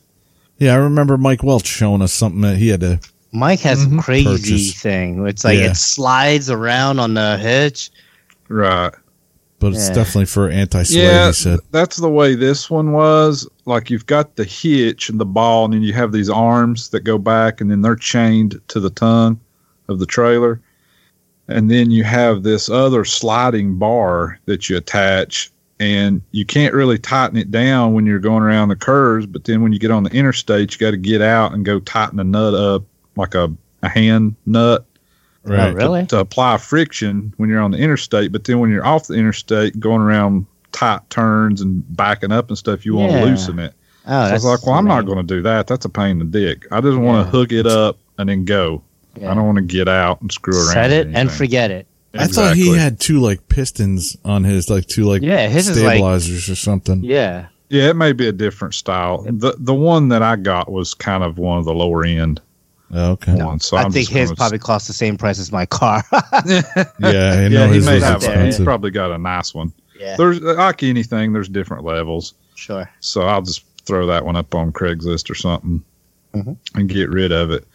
Yeah, 0.59 0.75
I 0.75 0.77
remember 0.77 1.17
Mike 1.19 1.43
Welch 1.43 1.67
showing 1.67 2.03
us 2.03 2.13
something 2.13 2.41
that 2.43 2.57
he 2.57 2.69
had 2.69 2.81
to. 2.81 3.01
Mike 3.33 3.61
has 3.61 3.87
Mhm. 3.87 3.99
a 3.99 4.03
crazy 4.03 4.25
Purchase. 4.27 4.81
thing. 4.83 5.27
It's 5.27 5.45
like 5.45 5.59
Yeah. 5.59 5.71
it 5.71 5.77
slides 5.77 6.51
around 6.51 6.99
on 6.99 7.15
the 7.15 7.39
hitch. 7.39 7.91
Right. 8.49 8.93
But 9.59 9.75
it's 9.75 9.89
Yeah. 9.89 9.95
definitely 9.95 10.27
for 10.27 10.49
anti 10.51 10.83
sway. 10.83 11.03
Yeah, 11.03 11.33
that's 11.71 11.97
the 11.97 12.09
way 12.11 12.35
this 12.35 12.69
one 12.69 12.93
was. 12.93 13.49
Like 13.65 13.91
you've 13.91 14.07
got 14.07 14.37
the 14.37 14.45
hitch 14.45 15.09
and 15.09 15.21
the 15.21 15.25
ball, 15.25 15.65
and 15.65 15.73
then 15.75 15.83
you 15.83 15.93
have 15.93 16.13
these 16.13 16.29
arms 16.29 16.89
that 16.91 17.01
go 17.05 17.17
back, 17.17 17.61
and 17.61 17.71
then 17.71 17.81
they're 17.81 17.95
chained 17.97 18.61
to 18.69 18.81
the 18.81 18.91
tongue 18.91 19.39
of 19.89 19.99
the 19.99 20.07
trailer. 20.07 20.61
And 21.49 21.71
then 21.71 21.91
you 21.91 22.05
have 22.05 22.43
this 22.43 22.69
other 22.71 23.05
sliding 23.05 23.77
bar 23.79 24.39
that 24.47 24.71
you 24.71 24.77
attach, 24.77 25.51
and 25.81 26.23
you 26.31 26.47
can't 26.47 26.73
really 26.73 26.99
tighten 26.99 27.37
it 27.37 27.51
down 27.51 27.93
when 27.95 28.07
you're 28.07 28.21
going 28.21 28.43
around 28.43 28.69
the 28.69 28.77
curves. 28.77 29.27
But 29.27 29.45
then 29.45 29.63
when 29.63 29.73
you 29.73 29.79
get 29.79 29.91
on 29.91 30.05
the 30.05 30.11
interstate, 30.11 30.73
you 30.73 30.79
got 30.79 30.93
to 30.93 30.97
get 30.97 31.21
out 31.21 31.53
and 31.53 31.65
go 31.65 31.81
tighten 31.81 32.21
a 32.21 32.25
nut 32.25 32.55
up 32.55 32.85
like 33.17 33.35
a, 33.35 33.53
a 33.83 33.89
hand 33.89 34.37
nut 34.47 34.87
Right. 35.45 35.71
Oh, 35.71 35.73
really? 35.73 36.07
to 36.07 36.21
apply 36.21 36.59
friction 36.59 37.35
when 37.37 37.49
you're 37.51 37.61
on 37.61 37.73
the 37.73 37.79
interstate. 37.79 38.31
But 38.31 38.45
then 38.45 38.61
when 38.61 38.71
you're 38.71 38.87
off 38.87 39.09
the 39.09 39.15
interstate, 39.15 39.81
going 39.81 40.01
around 40.01 40.47
tight 40.71 41.01
turns 41.11 41.61
and 41.61 41.83
backing 41.97 42.31
up 42.31 42.49
and 42.49 42.57
stuff, 42.57 42.87
you 42.87 42.95
want 42.95 43.11
to 43.13 43.25
loosen 43.25 43.59
it. 43.59 43.75
Oh, 44.07 44.27
So 44.27 44.31
I 44.31 44.33
was 44.35 44.45
like, 44.45 44.65
well, 44.65 44.77
I'm 44.77 44.87
not 44.87 45.05
going 45.05 45.19
to 45.19 45.25
do 45.25 45.43
that. 45.43 45.67
That's 45.67 45.85
a 45.85 45.89
pain 45.89 46.21
in 46.21 46.31
the 46.31 46.39
dick. 46.39 46.67
I 46.71 46.81
just 46.81 46.97
want 46.97 47.27
to 47.27 47.27
Yeah. 47.27 47.31
hook 47.41 47.51
it 47.51 47.67
up 47.67 47.99
and 48.19 48.29
then 48.29 48.45
go. 48.45 48.85
Yeah. 49.17 49.31
I 49.31 49.35
don't 49.35 49.45
want 49.47 49.57
to 49.59 49.63
get 49.63 49.89
out 49.89 50.21
and 50.23 50.31
screw 50.33 50.55
around. 50.57 50.73
set 50.73 50.91
it 50.91 51.09
and 51.15 51.31
forget 51.31 51.71
it. 51.71 51.87
I 52.15 52.27
thought 52.27 52.57
he 52.57 52.77
had 52.77 53.01
two 53.01 53.21
like 53.21 53.49
pistons 53.49 54.17
on 54.25 54.45
his, 54.45 54.69
like 54.69 54.87
two 54.87 55.05
like 55.05 55.23
Yeah, 55.23 55.49
his 55.49 55.69
is 55.69 55.83
like 55.83 55.95
stabilizers 55.97 56.49
or 56.51 56.57
something. 56.57 57.03
yeah. 57.05 57.47
Yeah, 57.69 57.89
it 57.89 57.97
may 57.97 58.13
be 58.13 58.29
a 58.29 58.33
different 58.33 58.75
style. 58.75 59.23
The 59.23 59.55
the 59.59 59.73
one 59.75 60.09
that 60.11 60.23
I 60.23 60.37
got 60.37 60.71
was 60.71 60.93
kind 60.93 61.25
of 61.25 61.39
one 61.39 61.59
of 61.59 61.65
the 61.65 61.73
lower 61.75 62.05
end 62.05 62.41
Oh, 62.95 63.13
okay. 63.13 63.33
No. 63.35 63.57
So 63.57 63.79
I 63.79 63.85
I'm 63.85 63.91
think 63.93 64.11
his 64.11 64.29
gonna- 64.29 64.37
probably 64.37 64.59
cost 64.59 64.87
the 64.87 64.93
same 64.93 65.17
price 65.17 65.39
as 65.39 65.51
my 65.51 65.65
car. 65.65 66.03
Yeah, 66.47 66.63
I 66.77 67.49
know 67.49 67.67
yeah, 67.67 67.73
he 67.73 67.81
may 67.81 68.01
have. 68.01 68.21
there, 68.21 68.45
He's 68.45 68.61
probably 68.61 68.91
got 68.91 69.11
a 69.11 69.17
nice 69.19 69.55
one. 69.55 69.73
yeah, 69.99 70.17
There's 70.17 70.41
like 70.43 70.83
anything. 70.83 71.33
There's 71.33 71.49
different 71.49 71.85
levels. 71.85 72.35
sure. 72.55 72.91
So 73.01 73.23
I'll 73.23 73.41
just 73.43 73.65
throw 73.87 74.07
that 74.09 74.25
one 74.25 74.37
up 74.37 74.55
on 74.55 74.73
Craigslist 74.73 75.31
or 75.31 75.35
something 75.35 75.83
Mhm. 76.35 76.57
and 76.75 76.89
get 76.89 77.09
rid 77.09 77.33
of 77.33 77.51
it. 77.51 77.67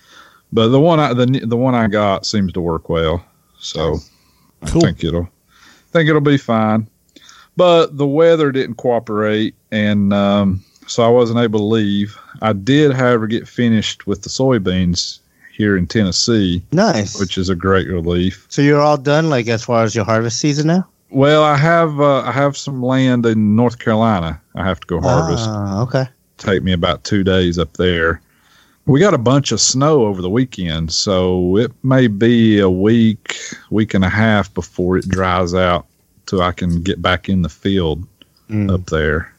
But 0.53 0.69
the 0.69 0.79
one 0.79 0.99
I 0.99 1.13
the 1.13 1.25
the 1.25 1.57
one 1.57 1.75
I 1.75 1.87
got 1.87 2.25
seems 2.25 2.53
to 2.53 2.61
work 2.61 2.89
well, 2.89 3.23
so 3.59 3.97
Cool. 4.67 4.85
I 4.85 4.87
think 4.87 5.03
it'll 5.03 5.29
think 5.91 6.09
it'll 6.09 6.21
be 6.21 6.37
fine. 6.37 6.87
But 7.55 7.97
the 7.97 8.07
weather 8.07 8.51
didn't 8.51 8.75
cooperate, 8.75 9.55
and 9.71 10.13
um, 10.13 10.63
so 10.87 11.03
I 11.03 11.09
wasn't 11.09 11.39
able 11.39 11.59
to 11.59 11.65
leave. 11.65 12.17
I 12.41 12.53
did, 12.53 12.93
however, 12.93 13.25
get 13.27 13.47
finished 13.47 14.05
with 14.07 14.21
the 14.21 14.29
soybeans 14.29 15.19
here 15.51 15.75
in 15.75 15.87
Tennessee, 15.87 16.61
Nice. 16.71 17.19
which 17.19 17.35
is 17.37 17.49
a 17.49 17.55
great 17.55 17.87
relief. 17.87 18.45
so 18.47 18.61
you're 18.61 18.79
all 18.79 18.97
done, 18.97 19.29
like 19.31 19.47
as 19.47 19.63
far 19.65 19.83
as 19.83 19.95
your 19.95 20.05
harvest 20.05 20.39
season 20.39 20.67
now. 20.67 20.87
Well, 21.09 21.43
I 21.43 21.57
have 21.57 21.99
uh, 21.99 22.19
I 22.21 22.31
have 22.31 22.55
some 22.55 22.81
land 22.83 23.25
in 23.25 23.55
North 23.55 23.79
Carolina. 23.79 24.39
I 24.55 24.63
have 24.63 24.79
to 24.81 24.87
go 24.87 25.01
harvest. 25.01 25.45
Ah, 25.47 25.81
okay. 25.81 26.05
take 26.37 26.61
me 26.63 26.73
about 26.73 27.03
two 27.03 27.23
days 27.23 27.57
up 27.57 27.73
there. 27.73 28.21
We 28.87 28.99
got 29.01 29.13
a 29.13 29.17
bunch 29.19 29.51
of 29.51 29.59
snow 29.59 30.05
over 30.05 30.21
the 30.21 30.29
weekend, 30.29 30.91
so 30.93 31.57
it 31.57 31.71
may 31.83 32.07
be 32.07 32.59
a 32.59 32.69
week, 32.69 33.37
week 33.69 33.93
and 33.93 34.03
a 34.05 34.09
half 34.09 34.53
before 34.53 34.97
it 34.97 35.07
dries 35.09 35.53
out 35.53 35.85
till 36.25 36.41
I 36.41 36.53
can 36.53 36.81
get 36.81 37.01
back 37.01 37.29
in 37.29 37.41
the 37.41 37.49
field 37.49 38.07
Mm. 38.49 38.73
up 38.73 38.85
there. 38.85 39.33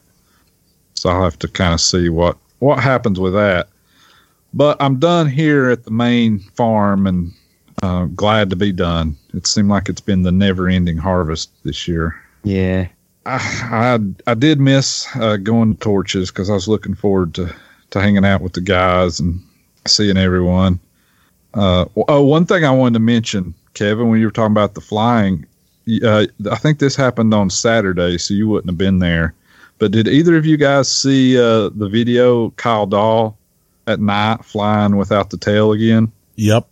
So 0.93 1.09
I'll 1.09 1.23
have 1.23 1.39
to 1.39 1.47
kind 1.47 1.73
of 1.73 1.81
see 1.81 2.09
what 2.09 2.37
what 2.59 2.79
happens 2.79 3.19
with 3.19 3.33
that. 3.33 3.69
But 4.53 4.77
I'm 4.79 4.99
done 4.99 5.27
here 5.27 5.69
at 5.69 5.83
the 5.83 5.89
main 5.91 6.37
farm 6.39 7.07
and 7.07 7.31
uh, 7.81 8.05
glad 8.05 8.51
to 8.51 8.55
be 8.55 8.71
done. 8.71 9.17
It 9.33 9.47
seemed 9.47 9.69
like 9.69 9.89
it's 9.89 10.01
been 10.01 10.21
the 10.21 10.31
never-ending 10.31 10.97
harvest 10.97 11.49
this 11.63 11.87
year. 11.87 12.21
Yeah. 12.43 12.87
I 13.25 13.37
I, 14.27 14.31
I 14.31 14.33
did 14.35 14.59
miss 14.59 15.07
uh, 15.15 15.37
going 15.37 15.73
to 15.73 15.79
torches 15.79 16.29
because 16.29 16.51
I 16.51 16.53
was 16.53 16.67
looking 16.67 16.93
forward 16.93 17.33
to, 17.35 17.51
to 17.91 18.01
hanging 18.01 18.25
out 18.25 18.41
with 18.41 18.53
the 18.53 18.61
guys 18.61 19.19
and 19.19 19.39
seeing 19.85 20.17
everyone. 20.17 20.79
Uh, 21.53 21.85
oh, 22.07 22.23
one 22.23 22.45
thing 22.45 22.63
I 22.63 22.71
wanted 22.71 22.93
to 22.93 22.99
mention, 22.99 23.53
Kevin, 23.73 24.09
when 24.09 24.19
you 24.19 24.27
were 24.27 24.31
talking 24.31 24.51
about 24.51 24.75
the 24.75 24.81
flying, 24.81 25.45
uh, 26.03 26.27
I 26.51 26.55
think 26.57 26.79
this 26.79 26.95
happened 26.95 27.33
on 27.33 27.49
Saturday, 27.49 28.17
so 28.17 28.33
you 28.33 28.47
wouldn't 28.47 28.69
have 28.69 28.77
been 28.77 28.99
there. 28.99 29.33
But 29.79 29.91
did 29.91 30.07
either 30.07 30.35
of 30.35 30.45
you 30.45 30.57
guys 30.57 30.91
see 30.91 31.37
uh, 31.39 31.69
the 31.69 31.89
video 31.89 32.51
Kyle 32.51 32.85
Dahl 32.85 33.37
at 33.87 33.99
night 33.99 34.45
flying 34.45 34.97
without 34.97 35.29
the 35.31 35.37
tail 35.37 35.71
again? 35.71 36.11
Yep. 36.35 36.67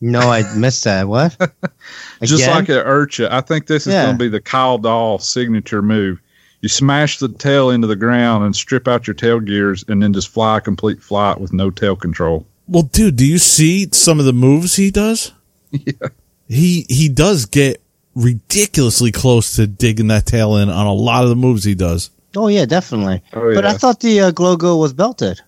No, 0.00 0.20
I 0.30 0.42
missed 0.56 0.84
that. 0.84 1.08
What? 1.08 1.36
Just 2.22 2.46
like 2.48 2.70
at 2.70 2.86
IRCHA, 2.86 3.30
I 3.30 3.40
think 3.40 3.66
this 3.66 3.86
is 3.86 3.92
Yeah. 3.92 4.04
going 4.06 4.14
to 4.14 4.24
be 4.24 4.28
the 4.28 4.40
Kyle 4.40 4.78
Dahl 4.78 5.18
signature 5.18 5.82
move. 5.82 6.20
You 6.60 6.68
smash 6.68 7.18
the 7.18 7.28
tail 7.28 7.70
into 7.70 7.86
the 7.86 7.96
ground 7.96 8.44
and 8.44 8.54
strip 8.54 8.88
out 8.88 9.06
your 9.06 9.14
tail 9.14 9.38
gears, 9.40 9.84
and 9.88 10.02
then 10.02 10.12
just 10.12 10.28
fly 10.28 10.58
a 10.58 10.60
complete 10.60 11.00
flight 11.02 11.40
with 11.40 11.52
no 11.52 11.70
tail 11.70 11.94
control. 11.96 12.46
Well, 12.66 12.82
dude, 12.82 13.16
do 13.16 13.24
you 13.26 13.38
see 13.38 13.88
some 13.92 14.18
of 14.18 14.26
the 14.26 14.32
moves 14.32 14.76
he 14.76 14.90
does? 14.90 15.32
Yeah. 15.70 16.08
He 16.48 16.86
he 16.88 17.10
does 17.10 17.44
get 17.44 17.82
ridiculously 18.14 19.12
close 19.12 19.56
to 19.56 19.66
digging 19.66 20.08
that 20.08 20.24
tail 20.26 20.56
in 20.56 20.68
on 20.70 20.86
a 20.86 20.92
lot 20.92 21.22
of 21.24 21.28
the 21.28 21.36
moves 21.36 21.62
he 21.64 21.74
does. 21.74 22.10
Oh 22.36 22.48
yeah, 22.48 22.64
definitely. 22.64 23.22
Oh, 23.34 23.54
But 23.54 23.64
I 23.64 23.74
thought 23.74 24.00
the 24.00 24.20
uh, 24.20 24.30
Glogo 24.32 24.78
was 24.80 24.92
belted. 24.92 25.40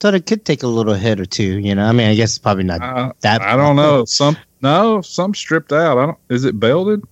Thought 0.00 0.14
it 0.14 0.26
could 0.26 0.44
take 0.44 0.62
a 0.62 0.66
little 0.68 0.94
hit 0.94 1.18
or 1.20 1.26
two. 1.26 1.58
You 1.58 1.74
know, 1.74 1.84
I 1.84 1.92
mean, 1.92 2.08
I 2.08 2.14
guess 2.14 2.30
it's 2.30 2.38
probably 2.38 2.64
not 2.64 2.80
Uh, 2.82 3.12
that. 3.20 3.42
I 3.42 3.56
don't 3.56 3.76
know. 3.76 4.04
Some 4.04 4.36
no, 4.62 5.00
some 5.02 5.34
stripped 5.34 5.72
out. 5.72 5.98
I 5.98 6.06
don't. 6.06 6.18
Is 6.28 6.44
it 6.44 6.58
belted? 6.60 7.02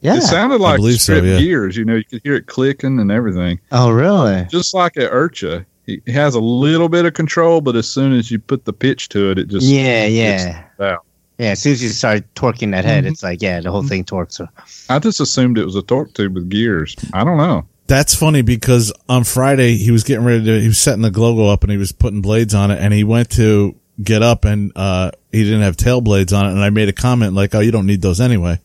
Yeah. 0.00 0.16
It 0.16 0.22
sounded 0.22 0.60
like 0.60 0.76
believe 0.76 1.00
so, 1.00 1.14
stripped 1.14 1.26
yeah. 1.26 1.38
gears. 1.38 1.76
You 1.76 1.84
know, 1.84 1.96
you 1.96 2.04
could 2.04 2.20
hear 2.22 2.34
it 2.36 2.46
clicking 2.46 2.98
and 3.00 3.10
everything. 3.10 3.58
oh 3.72 3.90
really? 3.90 4.46
Just 4.50 4.72
like 4.74 4.96
at 4.96 5.10
IRCHA, 5.12 5.64
he, 5.86 6.00
he 6.06 6.12
has 6.12 6.34
a 6.34 6.40
little 6.40 6.88
bit 6.88 7.04
of 7.04 7.14
control, 7.14 7.60
but 7.60 7.74
as 7.76 7.88
soon 7.88 8.12
as 8.12 8.30
you 8.30 8.38
put 8.38 8.64
the 8.64 8.72
pitch 8.72 9.08
to 9.10 9.30
it, 9.30 9.38
it 9.38 9.48
just 9.48 9.66
Yeah, 9.66 10.06
yeah, 10.06 10.64
out. 10.80 11.04
yeah. 11.38 11.50
As 11.50 11.62
soon 11.62 11.72
as 11.72 11.82
you 11.82 11.88
start 11.88 12.22
torquing 12.34 12.70
that 12.72 12.84
Mm-hmm. 12.84 12.88
head, 12.88 13.06
it's 13.06 13.22
like 13.22 13.42
yeah, 13.42 13.60
the 13.60 13.70
whole 13.70 13.82
thing 13.82 14.04
torques. 14.04 14.40
I 14.88 14.98
just 15.00 15.20
assumed 15.20 15.58
it 15.58 15.64
was 15.64 15.74
a 15.76 15.82
torque 15.82 16.14
tube 16.14 16.34
with 16.34 16.48
gears. 16.48 16.94
I 17.12 17.24
don't 17.24 17.38
know. 17.38 17.66
That's 17.88 18.14
funny 18.14 18.42
because 18.42 18.92
on 19.08 19.24
Friday 19.24 19.76
he 19.78 19.90
was 19.90 20.04
getting 20.04 20.24
ready 20.26 20.44
to 20.44 20.60
he 20.60 20.68
was 20.68 20.78
setting 20.78 21.00
the 21.02 21.10
Glogo 21.10 21.50
up 21.52 21.62
and 21.62 21.72
he 21.72 21.78
was 21.78 21.90
putting 21.90 22.20
blades 22.20 22.54
on 22.54 22.70
it 22.70 22.78
and 22.78 22.92
he 22.92 23.02
went 23.02 23.30
to 23.30 23.74
get 24.02 24.22
up 24.22 24.44
and 24.44 24.70
uh 24.76 25.10
he 25.32 25.42
didn't 25.42 25.62
have 25.62 25.76
tail 25.76 26.00
blades 26.02 26.32
on 26.34 26.46
it 26.46 26.50
and 26.52 26.60
I 26.60 26.68
made 26.70 26.88
a 26.90 26.92
comment 26.92 27.32
like, 27.32 27.54
"Oh, 27.54 27.60
you 27.60 27.72
don't 27.72 27.86
need 27.86 28.02
those 28.02 28.20
anyway." 28.20 28.60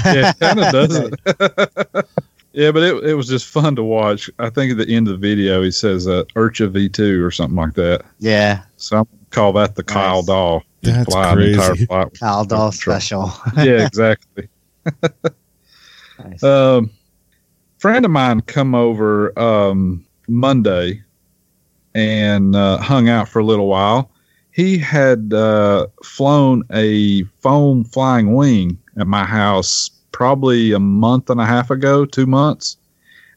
Yeah, 0.06 0.30
it 0.32 0.40
kind 0.40 0.60
of 0.60 0.72
does 0.72 0.96
it. 0.96 2.06
Yeah, 2.54 2.72
but 2.72 2.82
it, 2.82 3.04
it 3.04 3.14
was 3.14 3.28
just 3.28 3.46
fun 3.46 3.76
to 3.76 3.84
watch. 3.84 4.32
I 4.40 4.50
think 4.50 4.72
at 4.72 4.78
the 4.78 4.96
end 4.96 5.08
of 5.08 5.20
the 5.20 5.28
video, 5.28 5.62
he 5.62 5.70
says 5.70 6.08
uh, 6.08 6.24
IRCHA 6.36 6.90
V2 6.90 7.24
or 7.24 7.30
something 7.30 7.56
like 7.56 7.76
that. 7.76 8.04
Yeah, 8.18 8.64
So 8.78 8.98
I'm 9.00 9.08
call 9.30 9.54
that 9.54 9.76
the 9.76 9.84
Kyle 9.84 10.24
Dahl. 10.24 10.64
That's 10.82 11.12
fly 11.12 11.34
an 11.34 11.42
entire 11.42 11.70
crazy. 11.70 11.88
Kyle 12.20 12.46
Dahl 12.46 12.72
special. 12.72 13.32
yeah, 13.58 13.86
exactly. 13.86 14.50
Nice. 16.20 16.42
Um, 16.42 16.90
friend 17.78 18.04
of 18.04 18.10
mine 18.10 18.42
come 18.42 18.74
over 18.74 19.38
um, 19.38 20.04
Monday 20.28 21.04
and 21.94 22.56
uh, 22.56 22.78
hung 22.80 23.08
out 23.08 23.30
for 23.30 23.38
a 23.38 23.46
little 23.46 23.68
while. 23.68 24.10
He 24.50 24.80
had 24.80 25.32
uh, 25.32 25.86
flown 26.04 26.64
a 26.72 27.22
foam 27.40 27.84
flying 27.84 28.34
wing 28.34 28.80
at 28.98 29.08
my 29.08 29.24
house 29.24 29.90
probably 30.12 30.72
a 30.72 30.80
month 30.80 31.30
and 31.30 31.40
a 31.40 31.46
half 31.46 31.70
ago, 31.70 32.06
two 32.06 32.26
months, 32.26 32.78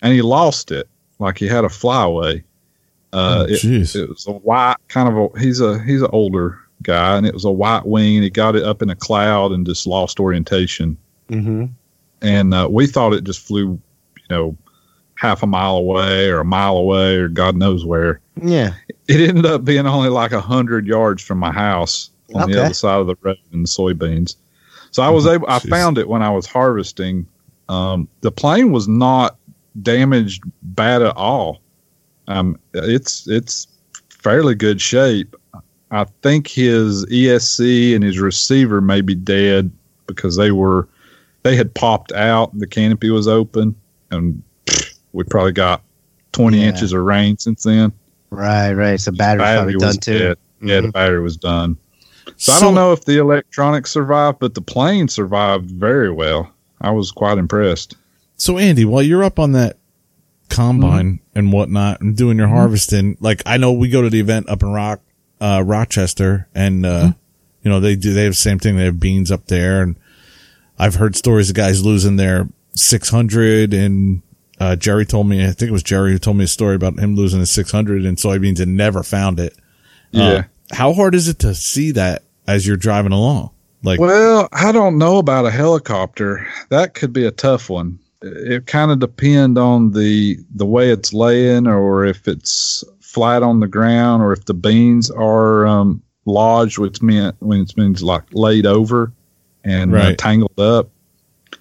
and 0.03 0.13
he 0.13 0.23
lost 0.23 0.71
it. 0.71 0.89
Like 1.19 1.39
he 1.39 1.47
had 1.47 1.65
a 1.65 1.69
flyaway. 1.69 2.43
Uh, 3.13 3.45
Oh, 3.49 3.53
it, 3.53 3.65
it 3.65 4.09
was 4.09 4.27
a 4.27 4.33
white 4.33 4.77
kind 4.89 5.09
of 5.09 5.17
a. 5.17 5.39
He's 5.41 5.61
a 5.61 5.83
he's 5.83 6.03
an 6.03 6.11
older 6.13 6.59
guy, 6.83 7.17
and 7.17 7.27
it 7.27 7.35
was 7.35 7.45
a 7.45 7.51
white 7.51 7.85
wing. 7.85 8.17
And 8.17 8.25
he 8.25 8.31
got 8.31 8.57
it 8.57 8.63
up 8.63 8.83
in 8.83 8.91
a 8.91 8.97
cloud 8.97 9.53
and 9.53 9.67
just 9.67 9.87
lost 9.87 10.21
orientation 10.21 10.97
hmm 11.29 11.67
and 12.23 12.55
uh, 12.55 12.69
we 12.71 12.87
thought 12.87 13.13
it 13.13 13.25
just 13.25 13.41
flew, 13.41 13.81
you 14.17 14.23
know, 14.29 14.57
half 15.15 15.43
a 15.43 15.47
mile 15.47 15.77
away 15.77 16.29
or 16.29 16.41
a 16.41 16.45
mile 16.45 16.77
away 16.77 17.17
or 17.17 17.29
God 17.29 17.57
knows 17.57 17.85
where. 17.85 18.21
Yeah. 18.43 18.75
It 19.09 19.29
ended 19.29 19.47
up 19.47 19.65
being 19.65 19.87
only 19.87 20.09
like 20.09 20.33
a 20.33 20.41
hundred 20.41 20.87
yards 20.87 21.23
from 21.23 21.39
my 21.39 21.53
house 21.53 22.11
on 22.35 22.51
the 22.51 22.63
other 22.63 22.75
side 22.75 23.01
of 23.01 23.07
the 23.07 23.17
road 23.23 23.39
in 23.53 23.65
soybeans. 23.65 24.37
So 24.91 25.03
I 25.03 25.09
was 25.11 25.27
able. 25.27 25.47
I 25.49 25.59
Jeez. 25.59 25.69
found 25.71 25.99
it 25.99 26.09
when 26.09 26.23
I 26.23 26.31
was 26.31 26.47
harvesting. 26.47 27.27
Um, 27.69 28.09
the 28.23 28.33
plane 28.33 28.73
was 28.73 28.89
not 28.89 29.37
damaged 29.83 30.43
bad 30.63 31.03
at 31.03 31.17
all. 31.17 31.61
Um, 32.29 32.59
it's 32.75 33.27
it's 33.29 33.67
fairly 34.09 34.55
good 34.55 34.81
shape. 34.81 35.37
I 35.93 36.05
think 36.23 36.47
his 36.49 37.05
ESC 37.07 37.95
and 37.95 38.05
his 38.05 38.19
receiver 38.19 38.81
may 38.81 39.01
be 39.01 39.15
dead 39.15 39.71
because 40.07 40.37
they 40.37 40.51
were 40.53 40.89
they 41.43 41.57
had 41.57 41.75
popped 41.75 42.13
out. 42.13 42.57
The 42.59 42.67
canopy 42.67 43.11
was 43.11 43.27
open, 43.29 43.75
and 44.11 44.43
we 45.13 45.25
probably 45.25 45.53
got 45.53 45.83
twenty 46.33 46.59
Yeah. 46.61 46.69
inches 46.69 46.93
of 46.93 47.03
rain 47.03 47.39
since 47.39 47.63
then. 47.63 47.93
Right. 48.31 48.73
Right. 48.73 49.01
So 49.01 49.11
battery, 49.13 49.43
probably 49.43 49.75
was 49.75 49.83
done 49.83 49.97
too. 49.99 50.19
dead. 50.19 50.39
Yeah, 50.63 50.81
the 50.83 50.89
Mhm. 50.89 50.93
battery 50.93 51.23
was 51.23 51.37
done. 51.37 51.77
So, 52.37 52.53
I 52.53 52.61
don't 52.61 52.75
know 52.75 52.93
if 52.93 53.05
the 53.05 53.19
electronics 53.19 53.91
survived, 53.91 54.39
but 54.39 54.55
the 54.55 54.63
plane 54.63 55.09
survived 55.09 55.71
very 55.71 56.11
well. 56.11 56.53
I 56.81 56.91
was 56.91 57.11
quite 57.13 57.39
impressed. 57.39 57.97
So 58.37 58.57
Andy, 58.57 58.85
while 58.87 59.03
you're 59.03 59.23
up 59.25 59.39
on 59.39 59.53
that 59.53 59.77
combine 60.49 61.07
Mm-hmm. 61.15 61.39
and 61.39 61.53
whatnot 61.53 62.01
and 62.01 62.17
doing 62.17 62.39
your 62.39 62.49
harvesting, 62.49 63.17
like 63.21 63.43
I 63.47 63.57
know 63.59 63.73
we 63.73 63.89
go 63.89 64.03
to 64.03 64.11
the 64.11 64.21
event 64.21 64.49
up 64.49 64.63
in 64.63 64.73
Rock, 64.73 65.01
uh, 65.41 65.63
Rochester 65.65 66.49
and, 66.55 66.85
uh, 66.87 67.01
Mm-hmm. 67.01 67.11
you 67.63 67.71
know, 67.71 67.81
they 67.81 67.97
do, 67.97 68.13
they 68.15 68.25
have 68.25 68.33
the 68.33 68.37
same 68.37 68.59
thing. 68.59 68.77
They 68.77 68.85
have 68.85 68.99
beans 69.01 69.31
up 69.31 69.47
there 69.47 69.83
and 69.83 69.97
I've 70.79 70.95
heard 70.95 71.17
stories 71.17 71.51
of 71.51 71.57
guys 71.57 71.85
losing 71.85 72.17
their 72.17 72.49
600 72.75 73.75
and, 73.75 74.23
uh, 74.59 74.77
Jerry 74.77 75.05
told 75.07 75.27
me, 75.29 75.43
I 75.45 75.49
think 75.53 75.69
it 75.69 75.73
was 75.73 75.83
Jerry 75.83 76.13
who 76.13 76.19
told 76.19 76.37
me 76.37 76.45
a 76.45 76.49
story 76.49 76.75
about 76.77 76.99
him 76.99 77.15
losing 77.17 77.41
his 77.41 77.51
600 77.51 78.05
in 78.05 78.17
soybeans 78.17 78.61
and 78.61 78.77
never 78.77 79.03
found 79.03 79.39
it. 79.41 79.55
Yeah. 80.13 80.25
Uh, 80.25 80.43
how 80.71 80.93
hard 80.93 81.15
is 81.15 81.29
it 81.29 81.39
to 81.41 81.55
see 81.55 81.93
that 81.93 82.23
as 82.47 82.67
you're 82.67 82.77
driving 82.77 83.13
along? 83.13 83.51
Like, 83.83 83.99
Well, 83.99 84.49
I 84.53 84.73
don't 84.73 84.99
know 84.99 85.19
about 85.19 85.47
a 85.47 85.51
helicopter. 85.51 86.47
That 86.69 86.95
could 86.95 87.13
be 87.13 87.25
a 87.25 87.31
tough 87.31 87.71
one. 87.71 87.99
It 88.23 88.67
kind 88.67 88.91
of 88.91 88.99
depend 88.99 89.57
on 89.57 89.93
the 89.93 90.37
the 90.55 90.67
way 90.67 90.91
it's 90.91 91.15
laying, 91.15 91.67
or 91.67 92.05
if 92.05 92.29
it's 92.29 92.85
flat 93.01 93.43
on 93.43 93.61
the 93.61 93.69
ground, 93.69 94.23
or 94.23 94.33
if 94.35 94.45
the 94.45 94.53
beans 94.53 95.11
are 95.11 95.67
um, 95.67 96.03
lodged, 96.27 96.77
which 96.79 97.01
mean 97.01 97.33
when 97.39 97.63
it 97.63 97.77
means 97.79 98.03
like 98.03 98.25
laid 98.33 98.67
over 98.67 99.13
and 99.65 99.97
uh, 99.97 100.15
tangled 100.17 100.61
up. 100.61 100.91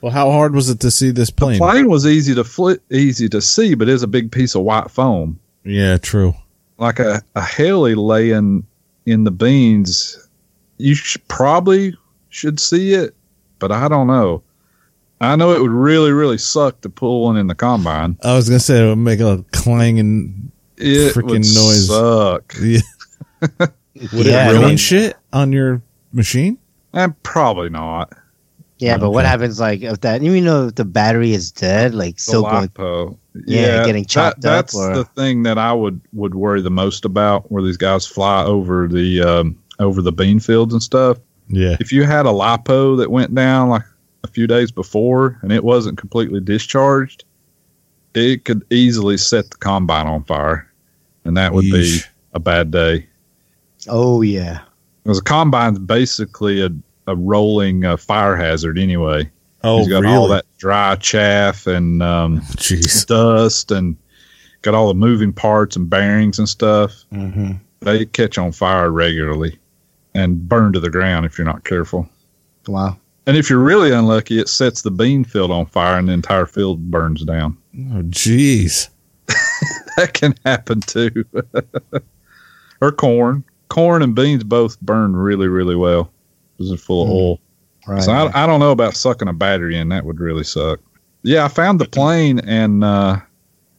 well, 0.01 0.11
how 0.11 0.31
hard 0.31 0.53
was 0.53 0.69
it 0.69 0.81
to 0.81 0.91
see 0.91 1.11
this 1.11 1.29
plane? 1.29 1.59
The 1.59 1.65
plane? 1.65 1.89
was 1.89 2.05
easy 2.05 2.35
to 2.35 2.43
flit, 2.43 2.81
easy 2.91 3.29
to 3.29 3.41
see, 3.41 3.73
but 3.73 3.87
it's 3.87 4.03
a 4.03 4.07
big 4.07 4.29
piece 4.29 4.53
of 4.53 4.63
white 4.63 4.91
foam. 4.91 5.39
yeah, 5.63 5.97
true. 5.97 6.35
Like 6.77 6.99
a, 6.99 7.21
a 7.35 7.41
heli 7.41 7.95
laying 7.95 8.65
in 9.05 9.23
the 9.23 9.31
beans, 9.31 10.17
you 10.77 10.95
sh- 10.95 11.17
probably 11.27 11.95
should 12.29 12.59
see 12.59 12.93
it, 12.93 13.15
but 13.59 13.71
I 13.71 13.87
don't 13.87 14.07
know. 14.07 14.43
I 15.21 15.35
know 15.35 15.51
it 15.53 15.61
would 15.61 15.71
really, 15.71 16.11
really 16.11 16.37
suck 16.37 16.79
to 16.81 16.89
pull 16.89 17.23
one 17.25 17.35
in 17.37 17.47
the 17.47 17.55
combine. 17.55 18.17
I 18.23 18.35
was 18.35 18.47
gonna 18.47 18.59
say 18.59 18.83
it 18.85 18.87
would 18.89 18.97
make 18.97 19.19
a 19.19 19.43
clanging. 19.51 20.51
It 20.77 21.13
Freaking 21.13 21.23
would 21.23 21.37
noise. 21.39 21.87
suck. 21.87 22.55
Yeah. 22.61 23.67
Would 24.13 24.25
Yeah, 24.27 24.47
it 24.47 24.49
I 24.49 24.51
ruin 24.53 24.67
mean- 24.69 24.77
shit 24.77 25.15
on 25.33 25.51
your 25.51 25.81
machine? 26.13 26.57
And 26.93 27.21
probably 27.23 27.69
not. 27.69 28.13
Yeah, 28.79 28.97
but 28.97 29.11
what 29.11 29.25
happens 29.25 29.59
like 29.59 29.81
if 29.81 30.01
that? 30.01 30.23
Even 30.23 30.45
though 30.45 30.67
if 30.67 30.75
the 30.75 30.85
battery 30.85 31.33
is 31.33 31.51
dead, 31.51 31.93
like 31.93 32.15
The 32.15 32.21
still 32.21 32.41
going. 32.43 32.69
lipo. 32.69 33.17
Yeah, 33.45 33.85
getting 33.85 34.05
chopped 34.05 34.37
up 34.37 34.41
That's 34.41 34.75
or- 34.75 34.93
the 34.95 35.03
thing 35.05 35.43
that 35.43 35.57
I 35.57 35.71
would 35.73 35.99
would 36.13 36.33
worry 36.35 36.61
the 36.61 36.71
most 36.71 37.05
about, 37.05 37.51
where 37.51 37.61
these 37.61 37.77
guys 37.77 38.05
fly 38.07 38.43
over 38.43 38.87
the 38.87 39.21
um, 39.21 39.57
over 39.79 40.01
the 40.01 40.11
bean 40.11 40.39
fields 40.39 40.73
and 40.73 40.81
stuff. 40.81 41.17
Yeah. 41.51 41.77
if 41.79 41.91
you 41.91 42.03
had 42.03 42.25
a 42.25 42.29
lipo 42.29 42.95
that 42.97 43.09
went 43.11 43.33
down 43.33 43.69
like 43.69 43.81
a 44.23 44.27
few 44.27 44.45
days 44.45 44.71
before 44.71 45.39
and 45.41 45.51
it 45.51 45.63
wasn't 45.63 45.97
completely 45.97 46.39
discharged, 46.39 47.23
it 48.13 48.45
could 48.45 48.63
easily 48.69 49.17
set 49.17 49.49
the 49.49 49.57
combine 49.57 50.05
on 50.07 50.23
fire, 50.25 50.71
and 51.25 51.35
that 51.37 51.53
would 51.53 51.63
be 51.65 51.99
a 52.33 52.39
bad 52.39 52.69
day. 52.71 53.07
Oh 53.87 54.21
yeah. 54.21 54.59
Because 55.03 55.19
a 55.19 55.23
combine's 55.23 55.79
basically 55.79 56.61
a, 56.61 56.69
a 57.09 57.15
rolling 57.15 57.83
uh, 57.85 57.97
fire 57.97 58.35
hazard 58.35 58.77
anyway. 58.77 59.29
Oh, 59.63 59.79
He's 59.79 59.89
got 59.89 60.03
really? 60.03 60.13
all 60.15 60.27
that 60.29 60.45
dry 60.57 60.95
chaff 60.95 61.67
and 61.67 62.01
um, 62.01 62.39
Jeez. 62.55 63.05
dust 63.05 63.71
and 63.71 63.97
got 64.61 64.73
all 64.75 64.87
the 64.87 64.93
moving 64.93 65.33
parts 65.33 65.75
and 65.75 65.89
bearings 65.89 66.39
and 66.39 66.47
stuff. 66.47 66.93
hmm 67.11 67.51
They 67.81 68.05
catch 68.05 68.37
on 68.37 68.51
fire 68.51 68.89
regularly 68.91 69.57
and 70.13 70.47
burn 70.47 70.73
to 70.73 70.79
the 70.79 70.89
ground 70.89 71.25
if 71.25 71.37
you're 71.37 71.45
not 71.45 71.63
careful. 71.65 72.07
Wow. 72.67 72.97
And 73.27 73.37
if 73.37 73.49
you're 73.49 73.59
really 73.59 73.91
unlucky, 73.91 74.39
it 74.39 74.49
sets 74.49 74.81
the 74.81 74.91
bean 74.91 75.23
field 75.23 75.51
on 75.51 75.65
fire 75.65 75.97
and 75.97 76.07
the 76.09 76.13
entire 76.13 76.45
field 76.45 76.89
burns 76.89 77.23
down. 77.25 77.57
Oh, 77.75 78.03
jeez. 78.03 78.89
That 79.97 80.13
can 80.13 80.33
happen 80.45 80.79
too. 80.79 81.25
or 82.81 82.91
corn. 82.93 83.43
Corn 83.67 84.01
and 84.01 84.15
beans 84.15 84.45
both 84.45 84.79
burn 84.79 85.13
really, 85.13 85.47
really 85.49 85.75
well 85.75 86.09
because 86.59 86.69
they're 86.69 86.77
full 86.77 87.03
of 87.03 87.07
Hmm. 87.07 87.13
oil. 87.15 87.39
Right. 87.87 88.03
So 88.03 88.11
I, 88.11 88.43
I 88.43 88.45
don't 88.45 88.59
know 88.59 88.71
about 88.71 88.95
sucking 88.95 89.29
a 89.29 89.33
battery 89.33 89.77
in. 89.77 89.89
That 89.89 90.05
would 90.05 90.19
really 90.19 90.43
suck. 90.43 90.79
Yeah, 91.23 91.45
I 91.45 91.47
found 91.47 91.79
the 91.79 91.85
plane 91.85 92.39
and 92.39 92.83
uh, 92.83 93.17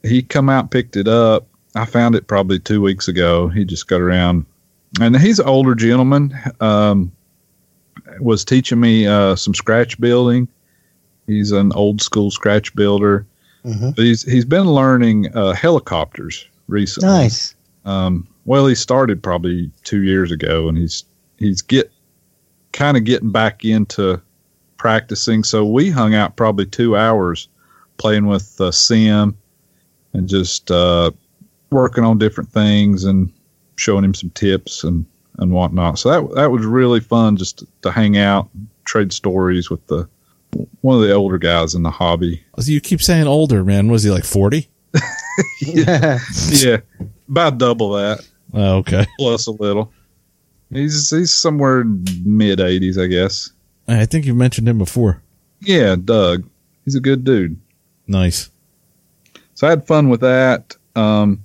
he 0.03 0.23
come 0.23 0.49
out 0.49 0.71
picked 0.71 0.97
it 0.97 1.07
up. 1.07 1.47
I 1.77 1.85
found 1.85 2.15
it 2.17 2.27
probably 2.27 2.59
two 2.59 2.81
weeks 2.81 3.07
ago. 3.07 3.49
He 3.49 3.65
just 3.65 3.87
got 3.87 4.01
around, 4.01 4.45
and 5.01 5.17
he's 5.17 5.39
an 5.39 5.47
older 5.47 5.75
gentleman. 5.77 6.35
Um, 6.61 7.13
was 8.19 8.45
teaching 8.45 8.81
me 8.81 9.07
uh, 9.07 9.37
some 9.37 9.55
scratch 9.55 10.01
building. 10.01 10.49
He's 11.29 11.53
an 11.53 11.73
old 11.75 12.03
school 12.03 12.31
scratch 12.33 12.75
builder. 12.75 13.25
Mhm. 13.65 13.95
But 13.95 14.05
he's 14.05 14.23
he's 14.25 14.45
been 14.47 14.67
learning 14.67 15.33
uh, 15.37 15.53
helicopters 15.53 16.45
recently. 16.67 17.09
Nice. 17.11 17.55
Um, 17.85 18.27
well, 18.47 18.67
he 18.67 18.75
started 18.75 19.23
probably 19.23 19.71
two 19.85 20.03
years 20.03 20.33
ago, 20.33 20.69
and 20.69 20.77
he's 20.77 21.05
he's 21.39 21.63
get 21.63 21.93
kind 22.73 22.97
of 22.97 23.05
getting 23.05 23.31
back 23.31 23.65
into 23.65 24.21
practicing. 24.77 25.45
So 25.45 25.65
we 25.65 25.91
hung 25.91 26.15
out 26.15 26.37
probably 26.37 26.67
two 26.67 26.97
hours 26.97 27.49
playing 27.99 28.27
with 28.27 28.61
uh, 28.61 28.71
Sim 28.71 29.37
and 30.13 30.29
just 30.29 30.71
uh, 30.71 31.11
working 31.71 32.05
on 32.05 32.19
different 32.19 32.51
things 32.51 33.05
and 33.05 33.33
showing 33.77 34.05
him 34.05 34.15
some 34.15 34.31
tips 34.31 34.85
and 34.85 35.07
and 35.39 35.53
whatnot. 35.53 35.99
So 35.99 36.11
that 36.11 36.35
that 36.35 36.51
was 36.51 36.65
really 36.65 37.01
fun 37.01 37.37
just 37.37 37.59
to, 37.59 37.67
to 37.83 37.91
hang 37.91 38.19
out, 38.19 38.49
trade 38.85 39.13
stories 39.13 39.71
with 39.71 39.87
the 39.87 40.09
one 40.81 40.97
of 40.97 41.03
the 41.03 41.13
older 41.13 41.39
guys 41.39 41.75
in 41.75 41.83
the 41.83 41.91
hobby. 41.91 42.43
You 42.59 42.81
keep 42.81 43.03
saying 43.03 43.27
older, 43.27 43.65
man. 43.65 43.89
Was 43.89 44.03
he 44.03 44.11
like 44.11 44.25
40? 44.25 44.69
yeah. 45.61 46.19
Yeah, 46.49 46.79
about 47.29 47.59
double 47.59 47.93
that. 47.93 48.27
Oh, 48.53 48.79
okay. 48.79 49.07
plus 49.19 49.47
a 49.47 49.53
little. 49.53 49.93
He's 50.73 51.11
he's 51.11 51.33
somewhere 51.33 51.85
mid 52.25 52.61
eighties, 52.61 52.99
I 52.99 53.07
guess. 53.07 53.51
I 53.89 54.07
think 54.07 54.25
you've 54.27 54.37
mentioned 54.37 54.69
him 54.69 54.79
before. 54.79 55.23
Yeah, 55.61 55.97
Doug. 55.97 56.49
He's 56.85 56.95
a 56.95 57.01
good 57.01 57.25
dude. 57.25 57.61
Nice. 58.07 58.51
So 59.55 59.67
I 59.67 59.71
had 59.71 59.87
fun 59.87 60.09
with 60.09 60.21
that. 60.21 60.77
Um, 60.97 61.43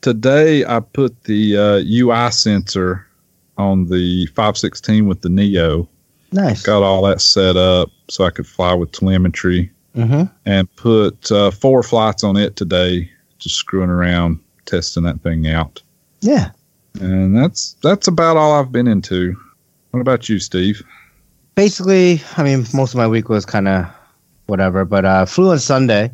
today 0.00 0.64
I 0.64 0.80
put 0.80 1.24
the 1.24 1.56
uh, 1.56 1.82
UI 1.84 2.30
sensor 2.30 3.06
on 3.58 3.86
the 3.86 4.26
516 4.28 5.06
with 5.06 5.20
the 5.20 5.28
Neo. 5.28 5.88
Nice. 6.32 6.62
Got 6.62 6.82
all 6.82 7.02
that 7.02 7.20
set 7.20 7.56
up 7.56 7.90
so 8.08 8.24
I 8.24 8.30
could 8.30 8.46
fly 8.46 8.72
with 8.74 8.92
telemetry. 8.92 9.70
Mm-hmm. 9.96 10.32
and 10.46 10.76
put 10.76 11.32
uh, 11.32 11.50
four 11.50 11.82
flights 11.82 12.22
on 12.22 12.36
it 12.36 12.54
today, 12.54 13.10
just 13.40 13.56
screwing 13.56 13.90
around, 13.90 14.38
testing 14.64 15.02
that 15.02 15.20
thing 15.20 15.48
out. 15.48 15.82
Yeah. 16.20 16.52
And 17.00 17.36
that's 17.36 17.76
that's 17.82 18.08
about 18.08 18.36
all 18.36 18.52
I've 18.58 18.72
been 18.72 18.88
into. 18.88 19.36
What 19.92 20.00
about 20.00 20.28
you, 20.28 20.38
Steve? 20.38 20.82
Basically, 21.54 22.22
I 22.36 22.42
mean, 22.42 22.64
most 22.74 22.92
of 22.92 22.96
my 22.96 23.06
week 23.06 23.28
was 23.28 23.44
kind 23.44 23.68
of 23.68 23.86
whatever, 24.46 24.84
but 24.84 25.04
uh, 25.04 25.26
flew 25.26 25.50
on 25.50 25.58
Sunday. 25.58 26.10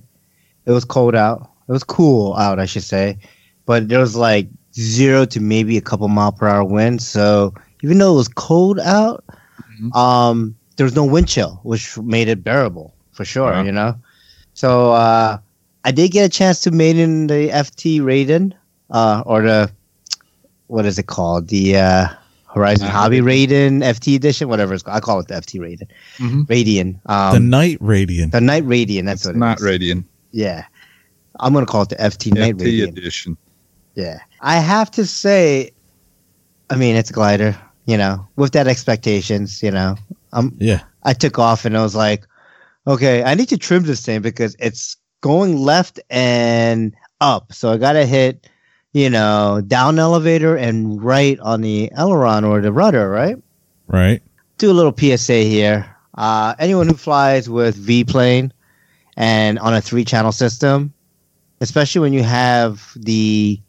It 0.66 0.72
was 0.72 0.84
cold 0.84 1.14
out. 1.14 1.48
It 1.68 1.72
was 1.72 1.84
cool 1.84 2.34
out, 2.36 2.58
I 2.58 2.64
should 2.66 2.82
say, 2.82 3.18
but 3.64 3.88
there 3.88 4.00
was 4.00 4.16
like 4.16 4.48
zero 4.74 5.24
to 5.26 5.40
maybe 5.40 5.76
a 5.76 5.80
couple 5.80 6.08
mile 6.08 6.32
per 6.32 6.48
hour 6.48 6.64
wind. 6.64 7.00
So 7.02 7.54
even 7.82 7.98
though 7.98 8.12
it 8.14 8.16
was 8.16 8.28
cold 8.28 8.78
out, 8.80 9.24
Mhm. 9.80 9.94
um, 9.96 10.56
there 10.76 10.84
was 10.84 10.94
no 10.94 11.04
wind 11.04 11.28
chill, 11.28 11.60
which 11.62 11.96
made 11.98 12.28
it 12.28 12.42
bearable 12.44 12.94
for 13.12 13.24
sure. 13.24 13.52
Yeah. 13.52 13.62
You 13.64 13.72
know, 13.72 13.94
so 14.54 14.92
uh, 14.92 15.38
I 15.84 15.90
did 15.92 16.10
get 16.12 16.24
a 16.24 16.28
chance 16.28 16.60
to 16.60 16.70
mate 16.70 16.98
in 16.98 17.26
the 17.28 17.50
FT 17.50 18.00
Raiden, 18.00 18.52
uh, 18.90 19.22
or 19.26 19.42
the 19.42 19.70
what 20.68 20.86
is 20.86 20.98
it 20.98 21.06
called? 21.06 21.48
The 21.48 21.76
uh, 21.76 22.08
Horizon 22.52 22.86
Uh, 22.88 22.90
Hobby 22.90 23.20
Raiden 23.20 23.82
FT 23.82 24.16
edition, 24.16 24.48
whatever 24.48 24.74
it's 24.74 24.82
called. 24.82 24.96
I 24.96 25.00
call 25.00 25.20
it 25.20 25.28
the 25.28 25.34
FT 25.34 25.60
Raiden. 25.60 25.88
Mhm. 26.18 26.46
Radian. 26.46 26.98
Um, 27.10 27.34
the 27.34 27.40
night 27.40 27.78
radiant. 27.80 28.32
the 28.32 28.40
Night 28.40 28.64
Radiant. 28.64 29.06
That's 29.06 29.20
It's 29.22 29.26
what 29.26 29.36
it 29.36 29.38
not 29.38 29.58
is. 29.58 29.64
Radiant. 29.64 30.06
Yeah. 30.32 30.64
I'm 31.40 31.52
gonna 31.52 31.66
call 31.66 31.82
it 31.82 31.90
the 31.90 31.96
FT 32.00 32.32
Night 32.32 32.56
FT 32.56 32.64
Radiant. 32.64 32.98
edition. 32.98 33.36
Yeah. 33.94 34.18
I 34.40 34.56
have 34.58 34.90
to 34.92 35.06
say, 35.06 35.70
I 36.70 36.76
mean, 36.76 36.96
it's 36.96 37.10
a 37.10 37.12
glider. 37.12 37.56
You 37.86 37.96
know, 37.96 38.26
with 38.36 38.52
that 38.52 38.66
expectations. 38.66 39.62
You 39.62 39.70
know, 39.70 39.96
um, 40.32 40.52
Yeah. 40.58 40.80
I 41.04 41.12
took 41.12 41.38
off 41.38 41.64
and 41.64 41.76
I 41.76 41.82
was 41.82 41.94
like, 41.94 42.26
okay, 42.86 43.22
I 43.22 43.34
need 43.34 43.48
to 43.50 43.58
trim 43.58 43.84
this 43.84 44.00
thing 44.04 44.22
because 44.22 44.56
it's 44.58 44.96
going 45.20 45.56
left 45.56 46.00
and 46.10 46.92
up. 47.20 47.52
So 47.52 47.72
I 47.72 47.76
gotta 47.76 48.04
hit, 48.06 48.48
you 48.96 49.10
know, 49.10 49.60
down 49.66 49.98
elevator 49.98 50.56
and 50.56 51.02
right 51.02 51.38
on 51.40 51.60
the 51.60 51.90
aileron 51.92 52.44
or 52.44 52.62
the 52.62 52.72
rudder, 52.72 53.10
right? 53.10 53.36
Right. 53.88 54.22
do 54.56 54.70
a 54.70 54.72
little 54.72 54.94
PSA 54.96 55.42
here. 55.44 55.84
Uh, 56.14 56.54
anyone 56.58 56.88
who 56.88 56.94
flies 56.94 57.44
with 57.50 57.76
V 57.76 58.04
plane 58.04 58.52
and 59.16 59.58
on 59.58 59.74
a 59.74 59.82
three 59.82 60.04
channel 60.04 60.32
system, 60.32 60.94
especially 61.60 62.00
when 62.00 62.14
you 62.14 62.22
have 62.22 62.90
the 62.96 63.60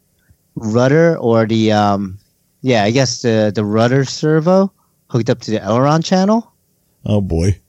rudder 0.54 1.16
or 1.18 1.44
the 1.46 1.72
um, 1.72 2.18
yeah, 2.62 2.84
I 2.84 2.90
guess 2.90 3.20
the 3.22 3.52
the 3.54 3.64
rudder 3.66 4.04
servo 4.06 4.72
hooked 5.10 5.28
up 5.28 5.40
to 5.40 5.50
the 5.50 5.62
aileron 5.62 6.00
channel, 6.02 6.52
Oh 7.04 7.20
boy. 7.20 7.60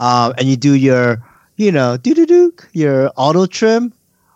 um, 0.00 0.32
and 0.38 0.48
you 0.48 0.56
do 0.56 0.72
your 0.74 1.22
you 1.56 1.70
know 1.72 1.98
do 1.98 2.14
do 2.14 2.24
do 2.26 2.54
your 2.72 3.10
auto 3.16 3.44
trim. 3.46 3.92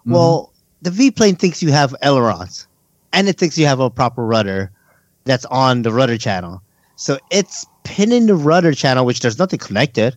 Well, 0.07 0.50
the 0.83 0.91
V 0.91 1.11
plane 1.11 1.37
thinks 1.37 1.63
you 1.63 1.73
have 1.73 1.95
ailerons, 2.03 2.67
and 3.13 3.29
it 3.29 3.39
thinks 3.39 3.59
you 3.59 3.67
have 3.67 3.81
a 3.81 3.91
proper 3.91 4.25
rudder 4.25 4.71
that's 5.25 5.45
on 5.47 5.83
the 5.83 5.93
rudder 5.93 6.17
channel. 6.19 6.63
So 6.97 7.19
it's 7.31 7.67
pinning 7.85 8.27
the 8.27 8.35
rudder 8.35 8.73
channel, 8.75 9.05
which 9.07 9.21
there's 9.21 9.39
nothing 9.39 9.59
connected, 9.59 10.17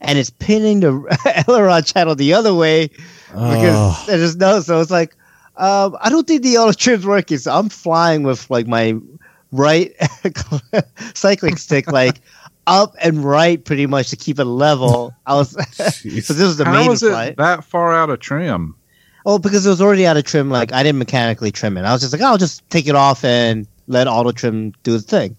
and 0.00 0.18
it's 0.18 0.30
pinning 0.30 0.80
the 0.80 1.44
aileron 1.48 1.82
channel 1.84 2.14
the 2.14 2.32
other 2.34 2.54
way 2.54 2.88
because 3.28 3.74
Oh, 3.74 4.04
there's 4.06 4.36
no. 4.36 4.60
So 4.60 4.80
it's 4.80 4.90
like, 4.90 5.16
um, 5.56 5.96
I 6.00 6.08
don't 6.10 6.26
think 6.26 6.42
the 6.42 6.58
auto 6.58 6.72
trim's 6.72 7.06
working. 7.06 7.38
So 7.38 7.52
I'm 7.52 7.68
flying 7.68 8.22
with 8.22 8.48
like 8.50 8.66
my 8.66 8.94
right 9.52 9.92
cycling 11.14 11.56
stick, 11.56 11.90
like 11.90 12.20
up 12.66 12.94
and 13.00 13.24
right, 13.24 13.64
pretty 13.64 13.86
much 13.86 14.10
to 14.10 14.16
keep 14.16 14.38
it 14.38 14.44
level. 14.44 15.12
I 15.26 15.34
was. 15.34 15.50
so 15.74 15.84
this 16.04 16.28
was 16.30 16.56
the 16.56 16.64
How 16.64 16.72
main 16.72 16.90
is 16.92 17.02
it 17.02 17.10
flight. 17.10 17.36
that 17.36 17.64
far 17.64 17.94
out 17.94 18.10
of 18.10 18.20
trim? 18.20 18.74
Oh, 19.26 19.38
because 19.38 19.66
it 19.66 19.68
was 19.68 19.80
already 19.82 20.06
out 20.06 20.16
of 20.16 20.24
trim. 20.24 20.50
Like 20.50 20.72
I 20.72 20.82
didn't 20.82 20.98
mechanically 20.98 21.50
trim 21.50 21.76
it. 21.76 21.82
I 21.82 21.92
was 21.92 22.00
just 22.00 22.12
like, 22.12 22.22
I'll 22.22 22.38
just 22.38 22.68
take 22.70 22.86
it 22.86 22.94
off 22.94 23.24
and 23.24 23.66
let 23.86 24.06
auto 24.08 24.32
trim 24.32 24.72
do 24.82 24.92
the 24.92 25.00
thing. 25.00 25.36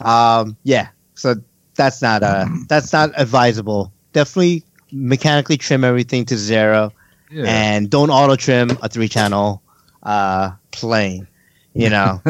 Um, 0.00 0.56
yeah. 0.64 0.88
So 1.14 1.36
that's 1.74 2.02
not 2.02 2.22
uh 2.22 2.46
that's 2.68 2.92
not 2.92 3.10
advisable. 3.16 3.92
Definitely 4.12 4.64
mechanically 4.92 5.56
trim 5.56 5.84
everything 5.84 6.24
to 6.26 6.36
zero, 6.36 6.92
Yeah. 7.30 7.44
and 7.46 7.90
don't 7.90 8.10
auto 8.10 8.36
trim 8.36 8.70
a 8.82 8.88
three 8.88 9.08
channel 9.08 9.62
uh 10.02 10.52
plane. 10.72 11.26
You 11.74 11.90
know. 11.90 12.22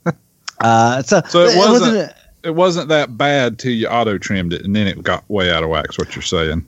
uh, 0.60 1.02
so 1.02 1.22
So 1.28 1.40
it 1.44 1.56
wasn't- 1.56 1.96
a- 1.96 2.14
it 2.42 2.54
wasn't 2.54 2.88
that 2.88 3.18
bad 3.18 3.58
till 3.58 3.72
you 3.72 3.86
auto 3.86 4.16
trimmed 4.16 4.54
it, 4.54 4.64
and 4.64 4.74
then 4.74 4.86
it 4.86 5.02
got 5.02 5.28
way 5.28 5.50
out 5.52 5.62
of 5.62 5.68
whack. 5.68 5.88
What 5.98 6.16
you're 6.16 6.22
saying? 6.22 6.64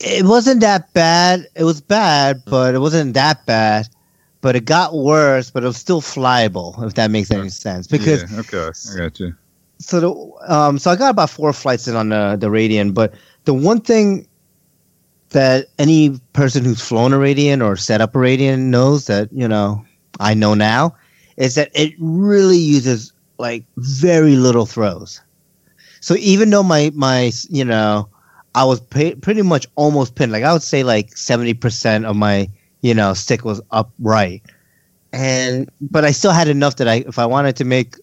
It 0.00 0.24
wasn't 0.24 0.60
that 0.60 0.92
bad. 0.92 1.46
It 1.54 1.64
was 1.64 1.80
bad, 1.80 2.42
but 2.46 2.74
it 2.74 2.78
wasn't 2.78 3.14
that 3.14 3.44
bad. 3.46 3.88
But 4.40 4.54
it 4.54 4.64
got 4.64 4.94
worse, 4.94 5.50
but 5.50 5.64
it 5.64 5.66
was 5.66 5.76
still 5.76 6.00
flyable, 6.00 6.80
if 6.86 6.94
that 6.94 7.10
makes 7.10 7.30
any 7.30 7.48
sense. 7.48 7.88
Because 7.88 8.30
yeah, 8.30 8.40
okay, 8.40 8.70
I 8.92 8.96
got 8.96 9.18
you. 9.18 9.34
so 9.80 10.00
the 10.00 10.54
um 10.54 10.78
so 10.78 10.90
I 10.90 10.96
got 10.96 11.10
about 11.10 11.30
four 11.30 11.52
flights 11.52 11.88
in 11.88 11.96
on 11.96 12.10
the 12.10 12.36
the 12.38 12.46
Radian, 12.48 12.94
but 12.94 13.14
the 13.44 13.54
one 13.54 13.80
thing 13.80 14.28
that 15.30 15.66
any 15.78 16.18
person 16.32 16.64
who's 16.64 16.80
flown 16.80 17.12
a 17.12 17.18
Radian 17.18 17.64
or 17.64 17.76
set 17.76 18.00
up 18.00 18.14
a 18.14 18.18
Radian 18.18 18.66
knows 18.70 19.06
that 19.06 19.28
you 19.32 19.48
know 19.48 19.84
I 20.20 20.34
know 20.34 20.54
now 20.54 20.96
is 21.36 21.56
that 21.56 21.70
it 21.74 21.94
really 21.98 22.58
uses 22.58 23.12
like 23.38 23.64
very 23.76 24.36
little 24.36 24.66
throws. 24.66 25.20
So 26.00 26.14
even 26.16 26.50
though 26.50 26.62
my 26.62 26.92
my 26.94 27.32
you 27.50 27.64
know 27.64 28.08
I 28.58 28.64
was 28.64 28.80
pa- 28.80 29.16
pretty 29.22 29.42
much 29.42 29.66
almost 29.76 30.14
pinned, 30.16 30.32
like 30.32 30.44
I 30.44 30.52
would 30.52 30.62
say 30.72 30.82
like 30.82 31.16
seventy 31.16 31.54
percent 31.54 32.06
of 32.06 32.16
my 32.16 32.48
you 32.82 32.94
know 32.94 33.14
stick 33.14 33.44
was 33.44 33.60
upright, 33.70 34.42
and 35.12 35.70
but 35.80 36.04
I 36.04 36.12
still 36.12 36.32
had 36.32 36.48
enough 36.48 36.76
that 36.76 36.88
I 36.88 36.96
if 37.06 37.18
I 37.18 37.26
wanted 37.26 37.56
to 37.56 37.64
make 37.64 37.94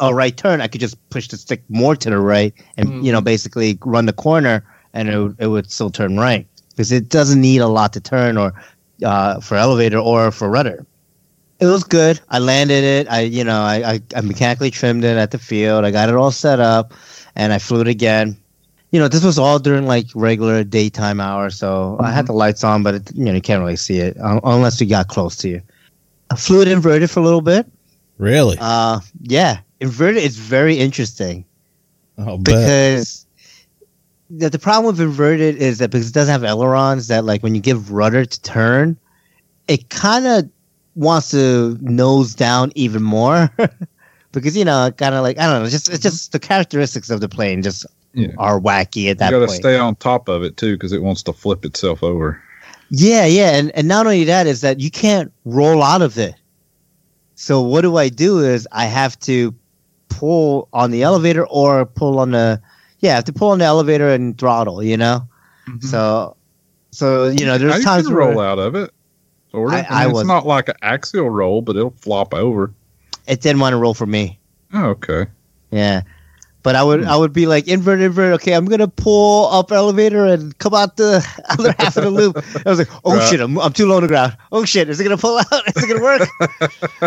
a 0.00 0.14
right 0.14 0.36
turn, 0.36 0.60
I 0.60 0.68
could 0.68 0.80
just 0.80 0.96
push 1.10 1.28
the 1.28 1.36
stick 1.36 1.62
more 1.68 1.94
to 1.96 2.10
the 2.10 2.18
right 2.18 2.54
and 2.78 2.88
Mm. 2.88 3.04
you 3.04 3.12
know 3.12 3.20
basically 3.20 3.78
run 3.84 4.06
the 4.06 4.12
corner, 4.26 4.64
and 4.94 5.08
it 5.08 5.18
would, 5.18 5.36
it 5.38 5.46
would 5.48 5.70
still 5.70 5.90
turn 5.90 6.16
right 6.16 6.46
because 6.70 6.92
it 6.92 7.08
doesn't 7.08 7.40
need 7.40 7.60
a 7.60 7.68
lot 7.68 7.92
to 7.92 8.00
turn 8.00 8.36
or 8.38 8.52
uh, 9.04 9.40
for 9.40 9.56
elevator 9.56 9.98
or 9.98 10.30
for 10.30 10.48
rudder. 10.48 10.86
It 11.60 11.66
was 11.66 11.82
good. 11.84 12.20
I 12.30 12.38
landed 12.38 12.84
it. 12.84 13.10
I 13.10 13.20
you 13.22 13.44
know 13.44 13.60
I, 13.60 13.92
I 13.92 14.00
I 14.16 14.20
mechanically 14.22 14.70
trimmed 14.70 15.04
it 15.04 15.16
at 15.18 15.30
the 15.32 15.38
field. 15.38 15.84
I 15.84 15.90
got 15.90 16.08
it 16.08 16.14
all 16.14 16.30
set 16.32 16.60
up, 16.60 16.94
and 17.36 17.52
I 17.52 17.58
flew 17.58 17.80
it 17.80 17.88
again. 17.88 18.36
You 18.90 18.98
know, 18.98 19.08
this 19.08 19.24
was 19.24 19.38
all 19.38 19.58
during 19.58 19.86
like 19.86 20.06
regular 20.14 20.64
daytime 20.64 21.20
hours, 21.20 21.56
so 21.56 21.98
I 22.00 22.10
had 22.10 22.20
mm-hmm. 22.20 22.26
the 22.26 22.32
lights 22.32 22.64
on, 22.64 22.82
but 22.82 22.94
it, 22.94 23.14
you 23.14 23.24
know 23.24 23.32
you 23.32 23.40
can't 23.40 23.60
really 23.60 23.76
see 23.76 23.98
it 23.98 24.18
un- 24.18 24.40
unless 24.44 24.80
you 24.80 24.86
got 24.86 25.08
close 25.08 25.36
to 25.38 25.48
you. 25.48 25.62
I 26.30 26.36
flew 26.36 26.62
it 26.62 26.68
inverted 26.68 27.10
for 27.10 27.20
a 27.20 27.22
little 27.22 27.40
bit. 27.40 27.66
really? 28.18 28.56
Uh, 28.60 29.00
yeah, 29.22 29.60
inverted 29.80 30.22
is 30.22 30.38
very 30.38 30.76
interesting 30.78 31.44
I'll 32.18 32.38
bet. 32.38 32.54
because 32.54 33.26
the, 34.30 34.50
the 34.50 34.58
problem 34.58 34.94
with 34.94 35.00
inverted 35.00 35.56
is 35.56 35.78
that 35.78 35.90
because 35.90 36.08
it 36.08 36.14
doesn't 36.14 36.32
have 36.32 36.44
ailerons, 36.44 37.08
that 37.08 37.24
like 37.24 37.42
when 37.42 37.54
you 37.54 37.60
give 37.60 37.90
rudder 37.90 38.24
to 38.24 38.42
turn, 38.42 38.98
it 39.68 39.90
kind 39.90 40.26
of 40.26 40.48
wants 40.94 41.30
to 41.30 41.78
nose 41.80 42.34
down 42.34 42.72
even 42.74 43.02
more 43.02 43.50
because 44.32 44.56
you 44.56 44.64
know, 44.64 44.90
kind 44.96 45.14
of 45.14 45.22
like 45.22 45.38
I 45.38 45.46
don't 45.46 45.62
know, 45.62 45.68
just 45.68 45.88
it's 45.88 46.02
just 46.02 46.30
mm-hmm. 46.30 46.36
the 46.36 46.40
characteristics 46.40 47.10
of 47.10 47.20
the 47.20 47.28
plane 47.28 47.62
just 47.62 47.86
Yeah. 48.14 48.28
are 48.38 48.58
wacky 48.60 49.10
at 49.10 49.18
that 49.18 49.30
point. 49.30 49.42
you 49.42 49.46
got 49.46 49.52
to 49.52 49.56
stay 49.58 49.78
on 49.78 49.94
top 49.96 50.28
of 50.28 50.42
it 50.42 50.56
too 50.56 50.74
because 50.74 50.92
it 50.92 51.02
wants 51.02 51.22
to 51.24 51.32
flip 51.32 51.64
itself 51.64 52.02
over. 52.02 52.42
Yeah, 52.90 53.26
yeah, 53.26 53.56
and 53.56 53.70
and 53.76 53.86
not 53.86 54.06
only 54.06 54.24
that 54.24 54.46
is 54.46 54.62
that 54.62 54.80
you 54.80 54.90
can't 54.90 55.30
roll 55.44 55.82
out 55.82 56.00
of 56.02 56.16
it. 56.18 56.34
So 57.34 57.60
what 57.62 57.82
do 57.82 57.96
I 57.96 58.08
do 58.08 58.40
is 58.40 58.66
I 58.72 58.86
have 58.86 59.18
to 59.20 59.54
pull 60.08 60.68
on 60.72 60.90
the 60.90 61.02
elevator 61.02 61.46
or 61.46 61.84
pull 61.86 62.18
on 62.18 62.30
the 62.32 62.60
yeah, 63.00 63.12
I 63.12 63.14
have 63.16 63.24
to 63.24 63.32
pull 63.32 63.50
on 63.50 63.58
the 63.58 63.66
elevator 63.66 64.08
and 64.08 64.36
throttle, 64.36 64.82
you 64.82 64.96
know? 64.96 65.28
Mm-hmm. 65.68 65.86
So 65.86 66.36
so 66.90 67.28
you 67.28 67.44
know, 67.46 67.58
there's 67.58 67.76
you 67.78 67.84
times 67.84 68.08
where 68.08 68.16
roll 68.16 68.40
out 68.40 68.58
of 68.58 68.74
it. 68.74 68.90
Sort 69.52 69.68
of. 69.72 69.74
I- 69.74 69.86
I, 69.88 70.04
I 70.04 70.06
was- 70.08 70.22
it's 70.22 70.28
not 70.28 70.46
like 70.46 70.68
an 70.68 70.76
axial 70.82 71.28
roll, 71.30 71.62
but 71.62 71.76
it'll 71.76 71.90
flop 72.00 72.32
over. 72.34 72.72
it 73.26 73.40
didn't 73.42 73.60
want 73.60 73.74
to 73.74 73.76
roll 73.76 73.94
for 73.94 74.06
me. 74.06 74.38
Oh, 74.72 74.86
okay. 74.86 75.26
Yeah. 75.70 76.02
But 76.64 76.74
I 76.74 76.82
would 76.82 77.04
I 77.04 77.16
would 77.16 77.32
be 77.32 77.46
like 77.46 77.68
invert 77.68 78.00
invert. 78.00 78.34
Okay, 78.34 78.52
I'm 78.52 78.64
gonna 78.66 78.88
pull 78.88 79.46
up 79.46 79.70
elevator 79.72 80.26
and 80.26 80.56
come 80.58 80.74
out 80.74 80.96
the 80.96 81.24
other 81.48 81.74
half 81.78 81.96
of 81.96 82.04
the 82.04 82.10
loop. 82.10 82.36
I 82.66 82.68
was 82.68 82.78
like, 82.80 82.88
oh 83.04 83.16
Right. 83.16 83.28
shit, 83.30 83.40
I'm, 83.40 83.58
I'm 83.58 83.72
too 83.72 83.86
low 83.86 83.96
on 83.96 84.02
the 84.02 84.08
ground. 84.08 84.36
Oh 84.50 84.64
shit, 84.64 84.88
is 84.88 84.98
it 85.00 85.04
gonna 85.04 85.16
pull 85.16 85.38
out? 85.38 85.46
Is 85.76 85.84
it 85.84 85.88
gonna 85.88 86.02
work? 86.02 86.28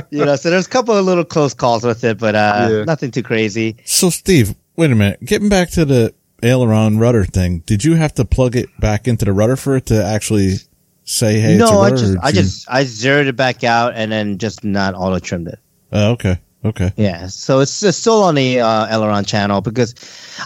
you 0.10 0.26
know, 0.26 0.36
so 0.38 0.50
there's 0.50 0.68
a 0.68 0.70
couple 0.70 0.96
of 0.96 1.06
little 1.06 1.26
close 1.26 1.54
calls 1.54 1.84
with 1.84 2.04
it, 2.04 2.18
but 2.18 2.34
uh, 2.34 2.68
Yeah. 2.72 2.84
nothing 2.86 3.12
too 3.12 3.24
crazy. 3.24 3.76
So, 3.86 4.10
Steve, 4.10 4.56
wait 4.78 4.90
a 4.92 4.96
minute. 4.96 5.20
Getting 5.26 5.50
back 5.50 5.70
to 5.72 5.84
the 5.86 6.14
aileron 6.42 6.98
rudder 6.98 7.26
thing, 7.26 7.60
did 7.66 7.84
you 7.84 7.96
have 7.96 8.14
to 8.16 8.26
plug 8.26 8.56
it 8.56 8.70
back 8.80 9.08
into 9.08 9.26
the 9.26 9.34
rudder 9.34 9.58
for 9.58 9.76
it 9.76 9.86
to 9.88 10.04
actually 10.04 10.56
say, 11.04 11.40
"Hey, 11.42 11.56
it's 11.56 11.70
a 11.70 11.74
no, 11.74 11.82
I 11.82 11.90
just 11.92 12.18
I 12.24 12.28
you- 12.30 12.34
just 12.34 12.70
I 12.72 12.84
zeroed 12.86 13.28
it 13.28 13.36
back 13.36 13.64
out 13.66 13.94
and 13.96 14.12
then 14.12 14.38
just 14.38 14.64
not 14.64 14.96
auto 14.96 15.20
trimmed 15.20 15.50
it. 15.50 15.60
Oh, 15.92 16.12
okay, 16.12 16.40
okay. 16.66 16.92
Yeah, 16.98 17.28
so 17.28 17.60
it's, 17.60 17.82
it's 17.84 17.98
still 17.98 18.24
on 18.24 18.36
the 18.36 18.60
uh, 18.60 18.88
aileron 18.88 19.26
channel 19.26 19.62
because 19.62 19.96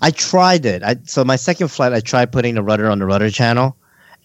I 0.02 0.12
tried 0.12 0.66
it. 0.66 0.84
I 0.84 0.98
so 1.06 1.24
my 1.24 1.36
second 1.36 1.70
flight 1.70 1.94
I 1.94 2.00
tried 2.00 2.32
putting 2.32 2.56
the 2.56 2.64
rudder 2.64 2.90
on 2.90 3.00
the 3.00 3.06
rudder 3.06 3.30
channel, 3.30 3.76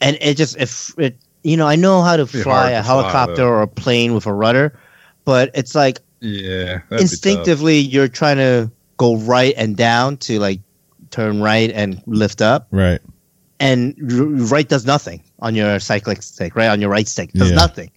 and 0.00 0.16
it 0.20 0.36
just 0.36 0.56
if 0.58 0.92
it 0.98 1.16
you 1.42 1.56
know 1.56 1.66
I 1.66 1.76
know 1.76 2.02
how 2.02 2.16
to 2.16 2.26
fly 2.26 2.42
hard 2.42 2.72
a 2.72 2.76
to 2.76 2.82
fly, 2.82 2.86
helicopter 2.86 3.44
or 3.46 3.62
a 3.62 3.66
plane 3.68 4.14
with 4.14 4.26
a 4.26 4.32
rudder, 4.32 4.78
but 5.24 5.50
it's 5.54 5.74
like 5.74 6.00
Yeah, 6.20 6.64
that'd 6.64 6.88
be 6.88 6.96
tough. 6.96 7.00
instinctively 7.00 7.78
you're 7.78 8.08
trying 8.08 8.36
to 8.36 8.70
go 8.96 9.16
right 9.16 9.54
and 9.56 9.76
down 9.76 10.16
to 10.18 10.38
like 10.38 10.60
turn 11.10 11.40
right 11.40 11.70
and 11.72 12.02
lift 12.06 12.40
up, 12.42 12.68
Right. 12.70 13.00
and 13.58 13.94
r- 14.12 14.26
right 14.54 14.68
does 14.68 14.84
nothing 14.86 15.22
on 15.40 15.54
your 15.54 15.80
cyclic 15.80 16.22
stick, 16.22 16.54
right 16.54 16.68
on 16.68 16.80
your 16.80 16.90
right 16.90 17.08
stick 17.08 17.32
does 17.32 17.50
Yeah. 17.50 17.56
nothing. 17.56 17.90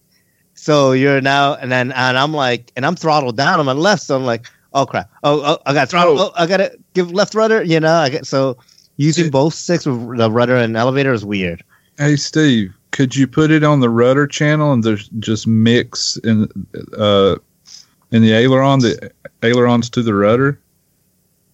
So 0.64 0.94
you're 0.94 1.20
now 1.20 1.56
and 1.56 1.70
then 1.70 1.92
and 1.92 2.18
I'm 2.18 2.34
like 2.34 2.72
and 2.78 2.86
I'm 2.86 2.96
throttled 2.96 3.36
down 3.36 3.60
on 3.60 3.66
my 3.66 3.74
left, 3.74 4.04
so 4.04 4.16
I'm 4.16 4.24
like, 4.24 4.46
oh 4.74 4.86
crap, 4.86 5.12
oh, 5.24 5.42
oh 5.44 5.58
I 5.66 5.74
got 5.74 5.90
throttle, 5.90 6.18
Oh. 6.18 6.28
oh, 6.30 6.42
I 6.42 6.48
gotta 6.48 6.72
give 6.94 7.12
left 7.12 7.36
rudder, 7.36 7.62
you 7.64 7.82
know. 7.82 7.94
I 7.96 8.08
get 8.08 8.26
so 8.26 8.56
using 8.96 9.26
It- 9.26 9.32
both 9.34 9.54
sticks 9.56 9.86
with 9.86 10.18
the 10.18 10.32
rudder 10.32 10.56
and 10.56 10.78
elevator 10.78 11.12
is 11.12 11.26
weird. 11.26 11.66
Hey 11.98 12.16
Steve, 12.16 12.74
could 12.92 13.14
you 13.14 13.28
put 13.28 13.52
it 13.52 13.66
on 13.66 13.82
the 13.82 13.90
rudder 13.90 14.26
channel 14.26 14.72
and 14.72 14.82
there's 14.86 15.10
just 15.20 15.48
mix 15.48 16.16
in 16.24 16.48
uh 16.98 17.36
in 18.12 18.22
the 18.22 18.32
aileron 18.32 18.80
the 18.80 19.12
ailerons 19.42 19.90
to 19.90 20.02
the 20.02 20.14
rudder? 20.14 20.58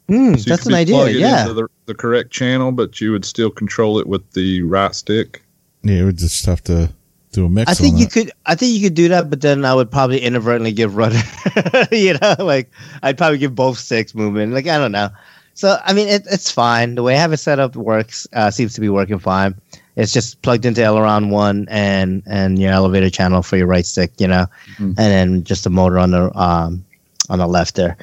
Hmm, 0.07 0.35
So 0.35 0.51
that's 0.51 0.67
an 0.67 0.75
idea. 0.75 1.07
Yeah, 1.09 1.47
the, 1.47 1.67
the 1.87 1.95
correct 1.95 2.29
channel, 2.29 2.71
but 2.71 3.01
you 3.01 3.11
would 3.11 3.25
still 3.25 3.49
control 3.49 3.97
it 3.99 4.05
with 4.05 4.21
the 4.33 4.61
right 4.61 4.93
stick. 4.93 5.41
Yeah, 5.81 6.05
we 6.05 6.13
just 6.13 6.45
have 6.45 6.63
to 6.65 6.93
do 7.31 7.45
a 7.45 7.49
mix. 7.49 7.69
I 7.69 7.73
think 7.73 7.93
on 7.93 7.99
you 7.99 8.05
that. 8.05 8.13
could. 8.13 8.31
I 8.45 8.55
think 8.55 8.73
you 8.73 8.81
could 8.81 8.95
do 8.95 9.07
that, 9.09 9.29
but 9.29 9.41
then 9.41 9.65
I 9.65 9.73
would 9.73 9.91
probably 9.91 10.19
inadvertently 10.19 10.71
give 10.71 10.95
rudder. 10.95 11.19
you 11.91 12.17
know, 12.21 12.35
like 12.39 12.71
I'd 13.03 13.17
probably 13.17 13.37
give 13.37 13.55
both 13.55 13.77
sticks 13.77 14.15
movement. 14.15 14.53
Like 14.53 14.67
I 14.67 14.77
don't 14.77 14.91
know. 14.91 15.09
So 15.53 15.77
I 15.83 15.93
mean, 15.93 16.07
it, 16.07 16.23
it's 16.31 16.49
fine. 16.51 16.95
The 16.95 17.03
way 17.03 17.15
I 17.15 17.19
have 17.19 17.33
it 17.33 17.37
set 17.37 17.59
up 17.59 17.75
works. 17.75 18.27
Uh, 18.33 18.49
seems 18.51 18.73
to 18.75 18.81
be 18.81 18.89
working 18.89 19.19
fine. 19.19 19.55
It's 19.95 20.13
just 20.13 20.41
plugged 20.41 20.65
into 20.65 20.81
aileron 20.81 21.29
one 21.29 21.67
and 21.69 22.23
and 22.25 22.57
your 22.57 22.71
elevator 22.71 23.09
channel 23.09 23.41
for 23.43 23.57
your 23.57 23.67
right 23.67 23.85
stick. 23.85 24.11
You 24.17 24.27
know, 24.27 24.45
Mhm. 24.77 24.87
and 24.87 24.95
then 24.97 25.43
just 25.43 25.65
a 25.65 25.69
motor 25.69 25.99
on 25.99 26.11
the 26.11 26.35
um 26.39 26.85
on 27.29 27.39
the 27.39 27.47
left 27.47 27.75
there. 27.75 27.97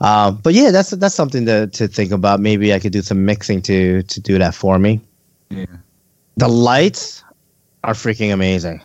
Um, 0.00 0.36
but 0.42 0.52
yeah, 0.54 0.70
that's 0.70 0.90
that's 0.90 1.14
something 1.14 1.46
to 1.46 1.66
to 1.68 1.88
think 1.88 2.12
about. 2.12 2.38
Maybe 2.40 2.72
I 2.72 2.78
could 2.78 2.92
do 2.92 3.02
some 3.02 3.24
mixing 3.24 3.60
to 3.62 4.02
to 4.04 4.20
do 4.20 4.38
that 4.38 4.54
for 4.54 4.78
me. 4.78 5.00
Yeah. 5.50 5.66
The 6.36 6.48
lights 6.48 7.24
are 7.86 7.94
freaking 7.94 8.32
amazing. 8.34 8.82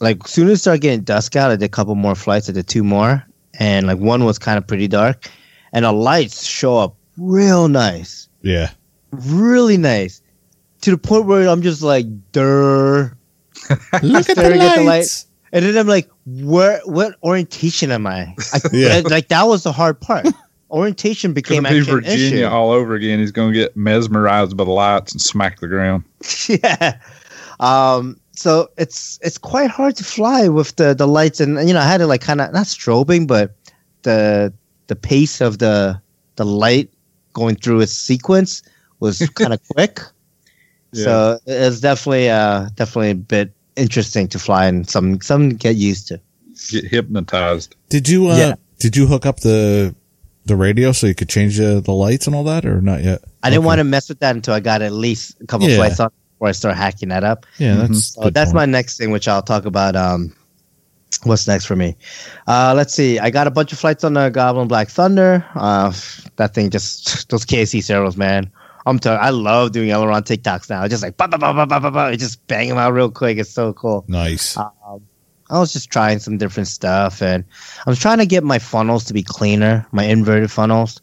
Like 0.00 0.26
soon 0.26 0.48
as 0.48 0.58
it 0.58 0.60
started 0.62 0.82
getting 0.82 1.00
dusk 1.02 1.36
out, 1.36 1.50
I 1.50 1.56
did 1.56 1.64
a 1.64 1.68
couple 1.68 1.94
more 1.94 2.14
flights. 2.16 2.48
I 2.48 2.52
did 2.52 2.66
two 2.66 2.82
more, 2.84 3.24
and 3.58 3.86
like 3.86 3.98
one 3.98 4.24
was 4.24 4.38
kind 4.38 4.58
of 4.58 4.66
pretty 4.66 4.88
dark, 4.88 5.30
and 5.72 5.84
the 5.84 5.92
lights 5.92 6.44
show 6.44 6.76
up 6.78 6.96
real 7.16 7.68
nice, 7.68 8.28
Yeah. 8.42 8.70
really 9.12 9.76
nice, 9.76 10.20
to 10.80 10.90
the 10.90 10.98
point 10.98 11.26
where 11.26 11.48
I'm 11.48 11.62
just 11.62 11.80
like, 11.82 12.06
"Durr," 12.32 13.16
Look 13.70 13.76
at 13.92 14.02
the 14.02 14.22
Staring 14.24 14.60
at 14.60 14.76
the 14.78 14.82
lights. 14.82 15.26
and 15.52 15.64
then 15.64 15.78
I'm 15.78 15.86
like, 15.86 16.10
"Where? 16.26 16.80
What 16.86 17.14
orientation 17.22 17.92
am 17.92 18.06
I?" 18.08 18.34
I 18.52 18.60
Yeah. 18.72 19.00
like 19.04 19.28
that 19.28 19.44
was 19.46 19.62
the 19.62 19.72
hard 19.72 20.00
part. 20.00 20.26
Orientation 20.72 21.32
became 21.34 21.62
Gonna 21.62 21.74
be 21.74 21.80
actually 21.82 21.98
an 21.98 22.04
issue. 22.04 22.44
All 22.46 22.72
over 22.72 22.96
again. 22.96 23.20
He's 23.20 23.30
gonna 23.30 23.52
get 23.54 23.76
mesmerized 23.76 24.56
by 24.56 24.64
the 24.64 24.72
lights 24.72 25.12
and 25.12 25.22
smack 25.22 25.60
the 25.60 25.68
ground. 25.68 26.02
yeah. 26.48 26.98
Um, 27.60 28.18
so 28.34 28.68
it's 28.76 29.18
it's 29.22 29.38
quite 29.38 29.70
hard 29.70 29.96
to 29.96 30.04
fly 30.04 30.48
with 30.48 30.74
the 30.76 30.94
the 30.94 31.06
lights 31.06 31.40
and 31.40 31.66
you 31.68 31.74
know 31.74 31.80
I 31.80 31.84
had 31.84 31.98
to 31.98 32.06
like 32.06 32.20
kind 32.20 32.40
of 32.40 32.52
not 32.52 32.66
strobing 32.66 33.26
but 33.26 33.54
the 34.02 34.52
the 34.88 34.96
pace 34.96 35.40
of 35.40 35.58
the 35.58 36.00
the 36.36 36.44
light 36.44 36.90
going 37.32 37.56
through 37.56 37.80
its 37.80 37.92
sequence 37.92 38.62
was 39.00 39.18
kind 39.34 39.52
of 39.52 39.60
quick. 39.68 40.00
So 40.92 41.38
it's 41.46 41.80
definitely 41.80 42.30
uh 42.30 42.68
definitely 42.76 43.10
a 43.10 43.14
bit 43.16 43.52
interesting 43.76 44.28
to 44.28 44.38
fly 44.38 44.66
and 44.66 44.88
some 44.88 45.20
some 45.20 45.50
get 45.50 45.74
used 45.76 46.06
to. 46.08 46.20
Get 46.70 46.84
hypnotized. 46.84 47.74
Did 47.88 48.08
you 48.08 48.28
uh 48.28 48.36
Yeah. 48.38 48.54
did 48.78 48.96
you 48.96 49.06
hook 49.06 49.26
up 49.26 49.40
the 49.40 49.94
the 50.46 50.54
radio 50.54 50.92
so 50.92 51.06
you 51.06 51.14
could 51.14 51.28
change 51.28 51.56
the, 51.56 51.80
the 51.80 51.92
lights 51.92 52.26
and 52.26 52.36
all 52.36 52.44
that 52.44 52.64
or 52.64 52.80
not 52.80 53.02
yet? 53.02 53.24
I 53.42 53.50
didn't 53.50 53.64
want 53.64 53.78
to 53.78 53.84
mess 53.84 54.08
with 54.08 54.20
that 54.20 54.36
until 54.36 54.54
I 54.54 54.60
got 54.60 54.82
at 54.82 54.92
least 54.92 55.40
a 55.40 55.46
couple 55.46 55.68
Yeah. 55.68 55.76
flights 55.76 55.98
on 56.00 56.10
before 56.44 56.50
I 56.50 56.52
start 56.52 56.76
hacking 56.76 57.08
that 57.08 57.24
up. 57.24 57.46
Yeah, 57.58 57.76
that's 57.76 58.14
So 58.14 58.28
that's 58.30 58.50
point. 58.50 58.54
my 58.56 58.66
next 58.66 58.98
thing, 58.98 59.10
which 59.10 59.26
I'll 59.28 59.42
talk 59.42 59.64
about. 59.64 59.96
Um, 59.96 60.34
what's 61.22 61.48
next 61.48 61.64
for 61.64 61.74
me? 61.76 61.96
Uh, 62.46 62.74
let's 62.76 62.92
see. 62.92 63.18
I 63.18 63.30
got 63.30 63.46
a 63.46 63.50
bunch 63.50 63.72
of 63.72 63.78
flights 63.78 64.04
on 64.04 64.12
the 64.12 64.28
Goblin 64.28 64.68
Black 64.68 64.88
Thunder. 64.90 65.44
Uh, 65.54 65.92
that 66.36 66.52
thing 66.54 66.68
just 66.70 67.28
those 67.30 67.46
KST 67.46 67.82
servos, 67.82 68.16
man. 68.16 68.50
I'm 68.86 68.98
telling. 68.98 69.20
I 69.20 69.30
love 69.30 69.72
doing 69.72 69.90
aileron 69.90 70.22
TikToks 70.22 70.68
now. 70.68 70.86
Just 70.86 71.02
like 71.02 71.16
ba 71.16 71.26
ba 71.28 71.38
ba 71.38 71.54
ba 71.54 71.66
ba 71.66 71.80
ba 71.80 71.90
ba. 71.90 72.16
Just 72.16 72.46
bang 72.46 72.68
them 72.68 72.76
out 72.76 72.92
real 72.92 73.10
quick. 73.10 73.38
It's 73.38 73.50
so 73.50 73.72
cool. 73.72 74.04
nice. 74.08 74.58
Um, 74.58 75.00
I 75.50 75.58
was 75.58 75.72
just 75.72 75.90
trying 75.90 76.18
some 76.18 76.36
different 76.36 76.68
stuff, 76.68 77.22
and 77.22 77.44
I 77.86 77.90
was 77.90 77.98
trying 77.98 78.18
to 78.18 78.26
get 78.26 78.44
my 78.44 78.58
funnels 78.58 79.04
to 79.04 79.14
be 79.14 79.22
cleaner, 79.22 79.86
my 79.92 80.04
inverted 80.04 80.50
funnels. 80.50 81.00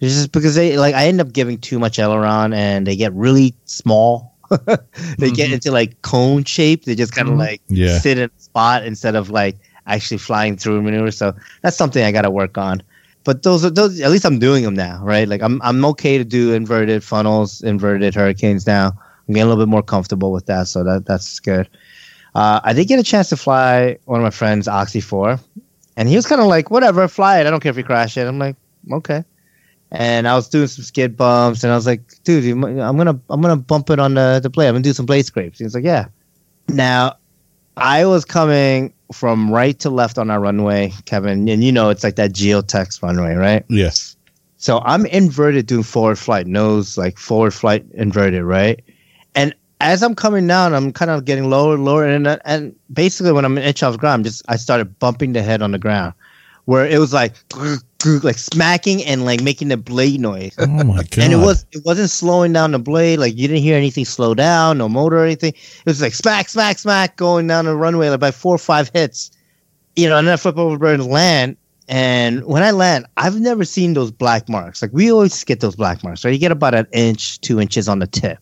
It's 0.00 0.14
just 0.14 0.32
because 0.32 0.54
they 0.56 0.76
like 0.76 0.94
I 0.94 1.06
end 1.06 1.20
up 1.22 1.32
giving 1.32 1.58
too 1.58 1.78
much 1.78 1.98
aileron, 1.98 2.52
and 2.52 2.86
they 2.86 2.96
get 2.96 3.12
really 3.14 3.54
small. 3.64 4.31
they 5.18 5.30
get 5.30 5.50
Mhm. 5.50 5.54
into 5.54 5.70
like 5.70 6.00
cone 6.02 6.44
shape. 6.44 6.84
They 6.84 6.94
just 6.94 7.12
kind 7.14 7.28
of 7.28 7.34
Mhm. 7.34 7.38
like 7.38 7.60
Yeah. 7.68 7.98
sit 7.98 8.18
in 8.18 8.24
a 8.24 8.42
spot 8.42 8.84
instead 8.84 9.14
of 9.14 9.30
like 9.30 9.56
actually 9.86 10.18
flying 10.18 10.56
through 10.56 10.82
maneuver. 10.82 11.10
So 11.10 11.34
that's 11.62 11.76
something 11.76 12.04
I 12.04 12.12
got 12.12 12.22
to 12.22 12.30
work 12.30 12.56
on. 12.58 12.82
But 13.24 13.42
those 13.42 13.64
are 13.64 13.70
those. 13.70 14.00
At 14.00 14.10
least 14.10 14.24
I'm 14.24 14.38
doing 14.38 14.64
them 14.64 14.74
now, 14.74 15.00
right? 15.02 15.28
Like 15.28 15.42
I'm 15.42 15.60
I'm 15.62 15.84
okay 15.86 16.18
to 16.18 16.24
do 16.24 16.52
inverted 16.52 17.04
funnels, 17.04 17.62
inverted 17.62 18.14
hurricanes 18.14 18.66
now. 18.66 18.88
I'm 19.28 19.34
getting 19.34 19.44
a 19.44 19.46
little 19.48 19.64
bit 19.64 19.70
more 19.70 19.82
comfortable 19.82 20.32
with 20.32 20.46
that, 20.46 20.66
so 20.66 20.82
that 20.84 21.06
that's 21.06 21.38
good. 21.38 21.68
Uh, 22.34 22.60
I 22.64 22.72
did 22.72 22.88
get 22.88 22.98
a 22.98 23.02
chance 23.04 23.28
to 23.28 23.36
fly 23.36 23.98
one 24.06 24.18
of 24.20 24.24
my 24.24 24.30
friends 24.30 24.66
Oxy 24.66 25.00
Four, 25.00 25.38
and 25.96 26.08
he 26.08 26.16
was 26.16 26.26
kind 26.26 26.40
of 26.40 26.48
like, 26.48 26.70
"Whatever, 26.70 27.06
fly 27.06 27.38
it. 27.38 27.46
I 27.46 27.50
don't 27.50 27.60
care 27.60 27.70
if 27.70 27.76
you 27.76 27.84
crash 27.84 28.16
it." 28.16 28.26
I'm 28.26 28.38
like, 28.40 28.56
"Okay." 28.90 29.22
And 29.94 30.26
I 30.26 30.34
was 30.34 30.48
doing 30.48 30.66
some 30.68 30.84
skid 30.84 31.16
bumps, 31.16 31.62
and 31.62 31.72
I 31.72 31.76
was 31.76 31.86
like, 31.86 32.00
"Dude, 32.24 32.44
you 32.44 32.54
I'm 32.54 32.96
gonna 32.96 33.20
I'm 33.28 33.42
gonna 33.42 33.56
bump 33.56 33.90
it 33.90 33.98
on 33.98 34.14
the 34.14 34.40
the 34.42 34.48
blade. 34.48 34.68
I'm 34.68 34.74
gonna 34.74 34.82
do 34.82 34.94
some 34.94 35.06
blade 35.06 35.26
scrapes." 35.26 35.58
He 35.58 35.64
was 35.64 35.74
like, 35.74 35.84
"Yeah." 35.84 36.06
Now, 36.68 37.16
I 37.76 38.06
was 38.06 38.24
coming 38.24 38.94
from 39.12 39.52
right 39.52 39.78
to 39.80 39.90
left 39.90 40.16
on 40.16 40.30
our 40.30 40.40
runway, 40.40 40.92
Kevin, 41.04 41.46
and 41.46 41.62
you 41.62 41.70
know 41.70 41.90
it's 41.90 42.02
like 42.02 42.16
that 42.16 42.32
geotext 42.32 43.02
runway, 43.02 43.34
right? 43.34 43.64
Yes. 43.68 44.16
So 44.56 44.80
I'm 44.84 45.06
inverted 45.06 45.66
doing 45.66 45.82
forward 45.82 46.18
flight, 46.18 46.46
nose 46.46 46.96
like 46.96 47.18
forward 47.18 47.52
flight 47.52 47.84
inverted, 47.92 48.44
right? 48.44 48.80
And 49.34 49.54
as 49.80 50.02
I'm 50.02 50.14
coming 50.14 50.46
down, 50.46 50.74
I'm 50.74 50.92
kind 50.92 51.10
of 51.10 51.24
getting 51.24 51.50
lower, 51.50 51.76
lower, 51.76 52.06
and 52.06 52.26
and 52.44 52.74
basically 52.92 53.32
when 53.32 53.44
I'm 53.44 53.58
an 53.58 53.64
inch 53.64 53.82
off 53.82 53.92
the 53.92 53.98
ground, 53.98 54.20
i 54.20 54.24
just 54.24 54.42
I 54.48 54.56
started 54.56 54.98
bumping 54.98 55.32
the 55.32 55.42
head 55.42 55.60
on 55.60 55.72
the 55.72 55.78
ground, 55.78 56.14
where 56.64 56.86
it 56.86 56.98
was 56.98 57.12
like 57.12 57.34
like 58.22 58.38
smacking 58.38 59.04
and 59.04 59.24
like 59.24 59.42
making 59.42 59.68
the 59.68 59.76
blade 59.76 60.20
noise. 60.20 60.54
Oh 60.58 60.66
my 60.66 61.02
god. 61.02 61.18
And 61.18 61.32
it 61.32 61.36
was 61.36 61.66
it 61.72 61.82
wasn't 61.84 62.10
slowing 62.10 62.52
down 62.52 62.72
the 62.72 62.78
blade. 62.78 63.18
Like 63.18 63.36
you 63.36 63.48
didn't 63.48 63.62
hear 63.62 63.76
anything 63.76 64.04
slow 64.04 64.34
down, 64.34 64.78
no 64.78 64.88
motor 64.88 65.18
or 65.18 65.24
anything. 65.24 65.52
It 65.52 65.86
was 65.86 66.00
like 66.00 66.14
smack, 66.14 66.48
smack, 66.48 66.78
smack 66.78 67.16
going 67.16 67.46
down 67.46 67.64
the 67.64 67.76
runway 67.76 68.08
like 68.08 68.20
by 68.20 68.30
four 68.30 68.54
or 68.54 68.58
five 68.58 68.90
hits. 68.92 69.30
You 69.96 70.08
know, 70.08 70.18
and 70.18 70.26
then 70.26 70.34
I 70.34 70.36
flip 70.36 70.56
over 70.56 70.86
and 70.86 71.06
land. 71.06 71.56
And 71.88 72.44
when 72.46 72.62
I 72.62 72.70
land, 72.70 73.06
I've 73.18 73.38
never 73.38 73.64
seen 73.64 73.92
those 73.92 74.10
black 74.10 74.48
marks. 74.48 74.80
Like 74.80 74.92
we 74.92 75.12
always 75.12 75.44
get 75.44 75.60
those 75.60 75.76
black 75.76 76.02
marks, 76.02 76.24
right? 76.24 76.32
You 76.32 76.38
get 76.38 76.52
about 76.52 76.74
an 76.74 76.86
inch, 76.92 77.40
two 77.40 77.60
inches 77.60 77.88
on 77.88 77.98
the 77.98 78.06
tip. 78.06 78.38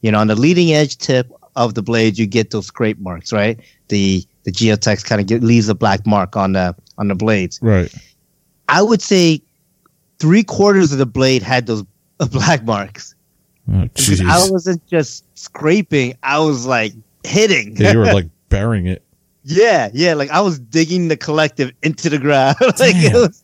You 0.00 0.12
know, 0.12 0.18
on 0.18 0.28
the 0.28 0.36
leading 0.36 0.72
edge 0.72 0.96
tip 0.96 1.30
of 1.56 1.74
the 1.74 1.82
blade, 1.82 2.18
you 2.18 2.26
get 2.26 2.50
those 2.50 2.66
scrape 2.66 2.98
marks, 2.98 3.32
right? 3.32 3.58
The 3.88 4.24
the 4.44 4.52
geotext 4.52 5.04
kind 5.04 5.20
of 5.20 5.26
get, 5.26 5.42
leaves 5.42 5.68
a 5.68 5.74
black 5.74 6.06
mark 6.06 6.36
on 6.36 6.52
the 6.52 6.74
on 6.98 7.08
the 7.08 7.14
blades. 7.14 7.58
right. 7.62 7.92
I 8.68 8.80
would 8.80 9.02
say 9.02 9.42
three 10.18 10.42
quarters 10.42 10.92
of 10.92 10.98
the 10.98 11.06
blade 11.06 11.42
had 11.42 11.66
those 11.66 11.84
uh, 12.20 12.26
black 12.26 12.64
marks. 12.64 13.14
Oh 13.72 13.88
Because 13.94 14.20
I 14.20 14.50
wasn't 14.50 14.86
just 14.86 15.24
scraping; 15.38 16.14
I 16.22 16.38
was 16.38 16.66
like 16.66 16.92
hitting. 17.24 17.76
Yeah, 17.76 17.92
you 17.92 17.98
were 17.98 18.12
like 18.12 18.28
burying 18.48 18.86
it. 18.86 19.02
yeah, 19.44 19.88
yeah, 19.92 20.14
like 20.14 20.30
I 20.30 20.40
was 20.40 20.58
digging 20.58 21.08
the 21.08 21.16
collective 21.16 21.72
into 21.82 22.10
the 22.10 22.18
ground. 22.18 22.56
like 22.60 22.96
it 22.96 23.14
was, 23.14 23.42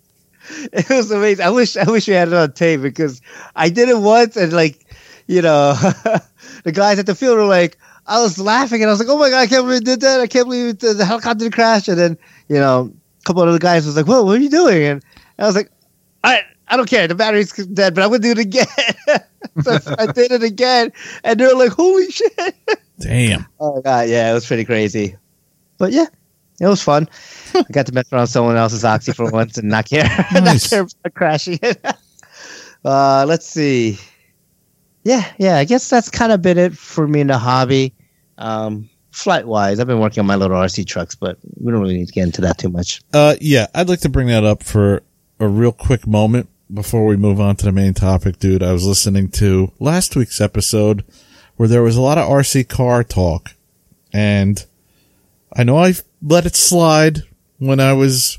it 0.72 0.88
was 0.90 1.10
amazing. 1.10 1.44
I 1.44 1.50
wish, 1.50 1.76
I 1.76 1.90
wish 1.90 2.06
we 2.06 2.14
had 2.14 2.28
it 2.28 2.34
on 2.34 2.52
tape 2.52 2.82
because 2.82 3.22
I 3.56 3.70
did 3.70 3.88
it 3.88 3.98
once, 3.98 4.36
and 4.36 4.52
like, 4.52 4.86
you 5.26 5.40
know, 5.40 5.72
the 6.64 6.72
guys 6.72 6.98
at 6.98 7.06
the 7.06 7.14
field 7.14 7.38
were 7.38 7.44
like, 7.44 7.78
I 8.10 8.20
was 8.20 8.38
laughing, 8.38 8.82
and 8.82 8.90
I 8.90 8.92
was 8.92 8.98
like, 8.98 9.08
"Oh 9.08 9.16
my 9.18 9.30
god, 9.30 9.38
I 9.38 9.46
can't 9.46 9.64
believe 9.64 9.80
you 9.80 9.84
did 9.84 10.00
that! 10.00 10.20
I 10.20 10.26
can't 10.26 10.46
believe 10.46 10.78
the, 10.80 10.94
the 10.94 11.04
helicopter 11.04 11.48
crashed. 11.48 11.86
And 11.86 11.96
then, 11.96 12.18
you 12.48 12.56
know, 12.56 12.92
a 13.20 13.24
couple 13.24 13.42
of 13.42 13.52
the 13.52 13.60
guys 13.60 13.86
was 13.86 13.96
like, 13.96 14.06
"Whoa, 14.06 14.24
what 14.24 14.36
are 14.36 14.42
you 14.42 14.50
doing?" 14.50 14.82
And 14.84 15.04
I 15.38 15.46
was 15.46 15.54
like, 15.54 15.70
"I." 16.24 16.42
I 16.72 16.76
don't 16.76 16.88
care. 16.88 17.08
The 17.08 17.16
battery's 17.16 17.50
dead, 17.50 17.96
but 17.96 18.04
I'm 18.04 18.10
gonna 18.10 18.20
do 18.20 18.30
it 18.30 18.38
again. 18.38 18.64
so 19.62 19.78
I 19.98 20.06
did 20.06 20.30
it 20.30 20.44
again, 20.44 20.92
and 21.24 21.40
they're 21.40 21.52
like, 21.56 21.72
"Holy 21.72 22.08
shit!" 22.10 22.54
Damn. 23.00 23.46
Oh 23.58 23.74
my 23.74 23.80
god, 23.82 24.08
yeah, 24.08 24.30
it 24.30 24.34
was 24.34 24.46
pretty 24.46 24.64
crazy. 24.64 25.16
But 25.78 25.90
yeah, 25.90 26.06
it 26.60 26.68
was 26.68 26.80
fun. 26.80 27.08
I 27.54 27.64
got 27.72 27.86
to 27.86 27.92
mess 27.92 28.12
around 28.12 28.28
someone 28.28 28.56
else's 28.56 28.84
oxy 28.84 29.12
for 29.12 29.28
once 29.32 29.58
and 29.58 29.68
not 29.68 29.88
care, 29.88 30.04
not 30.32 30.60
care 30.62 30.82
about 30.82 31.14
crashing 31.14 31.58
it. 31.60 31.84
uh, 32.84 33.24
let's 33.26 33.46
see. 33.46 33.98
Yeah, 35.02 35.28
yeah, 35.38 35.56
I 35.56 35.64
guess 35.64 35.90
that's 35.90 36.08
kind 36.08 36.30
of 36.30 36.40
been 36.40 36.56
it 36.56 36.74
for 36.74 37.08
me 37.08 37.20
in 37.20 37.26
the 37.26 37.38
hobby. 37.38 37.94
Um, 38.40 38.88
flight 39.10 39.46
wise, 39.46 39.78
I've 39.80 39.86
been 39.86 40.00
working 40.00 40.20
on 40.20 40.26
my 40.26 40.36
little 40.36 40.56
RC 40.56 40.86
trucks, 40.86 41.14
but 41.14 41.38
we 41.60 41.70
don't 41.70 41.80
really 41.80 41.98
need 41.98 42.08
to 42.08 42.12
get 42.12 42.24
into 42.24 42.40
that 42.42 42.58
too 42.58 42.68
much. 42.68 43.02
Uh, 43.12 43.36
yeah, 43.40 43.66
I'd 43.74 43.88
like 43.88 44.00
to 44.00 44.08
bring 44.08 44.28
that 44.28 44.44
up 44.44 44.62
for 44.62 45.02
a 45.38 45.48
real 45.48 45.72
quick 45.72 46.06
moment 46.06 46.48
before 46.72 47.06
we 47.06 47.16
move 47.16 47.40
on 47.40 47.56
to 47.56 47.64
the 47.64 47.72
main 47.72 47.94
topic, 47.94 48.38
dude. 48.38 48.62
I 48.62 48.72
was 48.72 48.86
listening 48.86 49.28
to 49.32 49.72
last 49.78 50.16
week's 50.16 50.40
episode 50.40 51.04
where 51.56 51.68
there 51.68 51.82
was 51.82 51.96
a 51.96 52.00
lot 52.00 52.18
of 52.18 52.28
RC 52.28 52.68
car 52.68 53.04
talk, 53.04 53.50
and 54.12 54.64
I 55.54 55.64
know 55.64 55.78
I 55.78 55.94
let 56.22 56.46
it 56.46 56.56
slide 56.56 57.20
when 57.58 57.80
I 57.80 57.92
was 57.92 58.38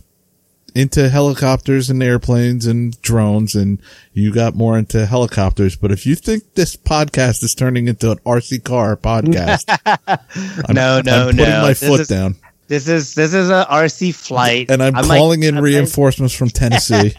into 0.75 1.09
helicopters 1.09 1.89
and 1.89 2.01
airplanes 2.01 2.65
and 2.65 2.99
drones 3.01 3.55
and 3.55 3.81
you 4.13 4.33
got 4.33 4.55
more 4.55 4.77
into 4.77 5.05
helicopters. 5.05 5.75
But 5.75 5.91
if 5.91 6.05
you 6.05 6.15
think 6.15 6.43
this 6.55 6.75
podcast 6.75 7.43
is 7.43 7.53
turning 7.55 7.87
into 7.87 8.11
an 8.11 8.17
RC 8.19 8.63
car 8.63 8.95
podcast, 8.97 9.65
I'm, 10.67 10.73
No, 10.75 11.01
no, 11.01 11.27
I'm 11.29 11.35
putting 11.35 11.37
no. 11.49 11.61
my 11.61 11.67
This 11.69 11.83
foot 11.87 11.99
is- 12.01 12.07
down 12.07 12.35
This 12.67 12.87
is 12.87 13.15
this 13.15 13.33
is 13.33 13.49
a 13.49 13.65
RC 13.69 14.15
flight, 14.15 14.71
and 14.71 14.81
I'm 14.81 14.95
I 14.95 15.01
might- 15.01 15.17
calling 15.17 15.43
in 15.43 15.55
I 15.57 15.59
might- 15.59 15.65
reinforcements 15.65 16.33
from 16.33 16.49
Tennessee. 16.49 17.13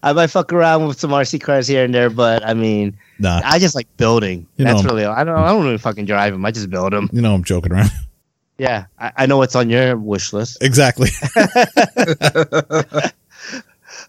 I 0.02 0.12
might 0.12 0.28
fuck 0.28 0.52
around 0.52 0.86
with 0.86 1.00
some 1.00 1.10
RC 1.10 1.40
cars 1.42 1.66
here 1.66 1.84
and 1.84 1.92
there, 1.94 2.10
but 2.10 2.44
I 2.46 2.54
mean, 2.54 2.96
nah, 3.18 3.40
I 3.44 3.58
just 3.58 3.74
like 3.74 3.88
building. 3.96 4.46
You 4.56 4.64
That's 4.64 4.82
know. 4.82 4.90
really 4.90 5.04
I 5.04 5.24
don't 5.24 5.36
I 5.38 5.48
don't 5.48 5.64
really 5.64 5.78
fucking 5.78 6.04
drive 6.06 6.32
them. 6.32 6.44
I 6.44 6.50
just 6.52 6.70
build 6.70 6.92
them. 6.92 7.10
you 7.12 7.20
know 7.22 7.34
I'm 7.34 7.44
joking 7.44 7.72
around. 7.72 7.90
Yeah, 8.58 8.86
I, 8.98 9.12
I 9.16 9.26
know 9.26 9.36
what's 9.36 9.54
on 9.54 9.68
your 9.70 9.96
wish 9.96 10.32
list. 10.32 10.62
exactly. 10.62 11.10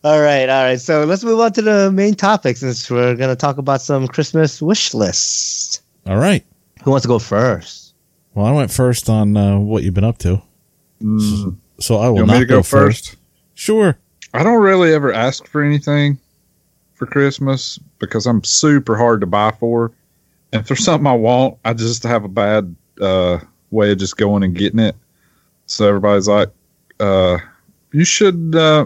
All 0.04 0.22
right, 0.22 0.48
all 0.48 0.64
right. 0.64 0.80
So 0.80 1.06
let's 1.06 1.24
move 1.24 1.40
on 1.40 1.54
to 1.54 1.62
the 1.62 1.92
main 1.92 2.14
topic 2.14 2.58
since 2.58 2.90
we're 2.90 3.16
gonna 3.16 3.36
talk 3.36 3.58
about 3.58 3.82
some 3.82 4.08
Christmas 4.08 4.62
wish 4.62 4.94
lists. 4.94 5.82
All 6.06 6.18
right. 6.18 6.46
Who 6.84 6.92
wants 6.92 7.04
to 7.04 7.08
go 7.08 7.20
first? 7.20 7.94
Well, 8.34 8.46
I 8.46 8.52
went 8.52 8.70
first 8.72 9.10
on 9.10 9.36
uh, 9.36 9.58
what 9.58 9.84
you've 9.84 9.94
been 9.96 10.04
up 10.04 10.20
to, 10.20 10.42
Mm, 11.02 11.58
so 11.80 11.98
I 11.98 12.06
you 12.06 12.12
will 12.12 12.16
want 12.18 12.28
not 12.28 12.34
me 12.36 12.40
to 12.42 12.46
go 12.46 12.64
first? 12.64 13.16
Sure. 13.56 13.98
I 14.34 14.44
don't 14.44 14.62
really 14.62 14.94
ever 14.94 15.12
ask 15.12 15.48
for 15.48 15.62
anything 15.64 16.20
for 16.94 17.06
Christmas 17.06 17.80
because 18.00 18.26
I'm 18.28 18.44
super 18.44 18.96
hard 18.98 19.22
to 19.22 19.28
buy 19.28 19.52
for. 19.52 19.92
And 20.52 20.62
if 20.62 20.68
there's 20.68 20.84
something 20.84 21.08
I 21.08 21.14
want, 21.14 21.58
I 21.66 21.74
just 21.74 22.04
have 22.04 22.24
a 22.24 22.28
bad 22.30 22.76
uh, 23.02 23.40
way 23.72 23.92
of 23.92 23.98
just 23.98 24.18
going 24.18 24.44
and 24.44 24.56
getting 24.56 24.80
it. 24.80 24.96
So 25.66 25.88
everybody's 25.88 26.28
like, 26.28 26.50
uh, 27.00 27.38
you 27.92 28.06
should, 28.06 28.56
uh, 28.56 28.86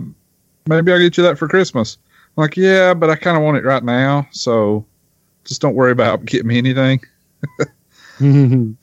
maybe 0.67 0.91
I'll 0.91 0.99
get 0.99 1.17
you 1.17 1.23
that 1.23 1.37
for 1.37 1.47
Christmas. 1.47 1.97
I'm 2.37 2.41
like, 2.43 2.57
yeah, 2.57 2.93
but 2.93 3.09
I 3.09 3.15
kind 3.15 3.37
of 3.37 3.43
want 3.43 3.57
it 3.57 3.63
right 3.65 3.83
now. 3.83 4.27
So 4.31 4.85
just 5.45 5.61
don't 5.61 5.75
worry 5.75 5.91
about 5.91 6.25
getting 6.25 6.47
me 6.47 6.57
anything. 6.57 7.01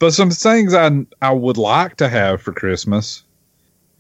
But 0.00 0.12
some 0.14 0.30
things 0.30 0.74
I 0.74 0.90
I 1.22 1.30
would 1.32 1.58
like 1.58 1.96
to 1.98 2.08
have 2.08 2.42
for 2.42 2.52
Christmas, 2.52 3.22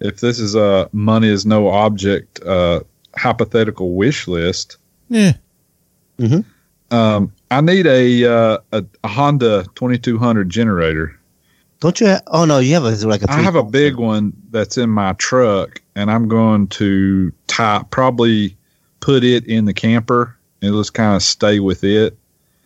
if 0.00 0.18
this 0.20 0.40
is 0.40 0.56
a 0.56 0.88
money 0.92 1.28
is 1.28 1.46
no 1.46 1.68
object 1.68 2.42
uh, 2.44 2.80
hypothetical 3.16 3.92
wish 3.94 4.26
list, 4.26 4.78
Yeah. 5.08 5.34
um, 6.90 7.32
I 7.52 7.60
need 7.60 7.86
a, 7.86 8.24
uh, 8.24 8.58
a 8.72 8.84
a 9.04 9.08
Honda 9.08 9.64
twenty 9.76 9.98
two 9.98 10.18
hundred 10.18 10.50
generator. 10.50 11.17
Don't 11.80 12.00
you? 12.00 12.08
Ha- 12.08 12.20
oh 12.28 12.44
no, 12.44 12.58
you 12.58 12.74
have 12.74 12.84
a 12.84 12.90
like 13.06 13.22
a. 13.22 13.30
I 13.30 13.40
have 13.40 13.54
a 13.54 13.62
big 13.62 13.96
one 13.96 14.32
that's 14.50 14.76
in 14.78 14.90
my 14.90 15.12
truck, 15.14 15.80
and 15.94 16.10
I'm 16.10 16.26
going 16.28 16.66
to 16.68 17.32
tie 17.46 17.84
probably 17.90 18.56
put 19.00 19.22
it 19.22 19.46
in 19.46 19.64
the 19.64 19.72
camper 19.74 20.36
and 20.60 20.74
just 20.74 20.94
kind 20.94 21.14
of 21.14 21.22
stay 21.22 21.60
with 21.60 21.84
it. 21.84 22.16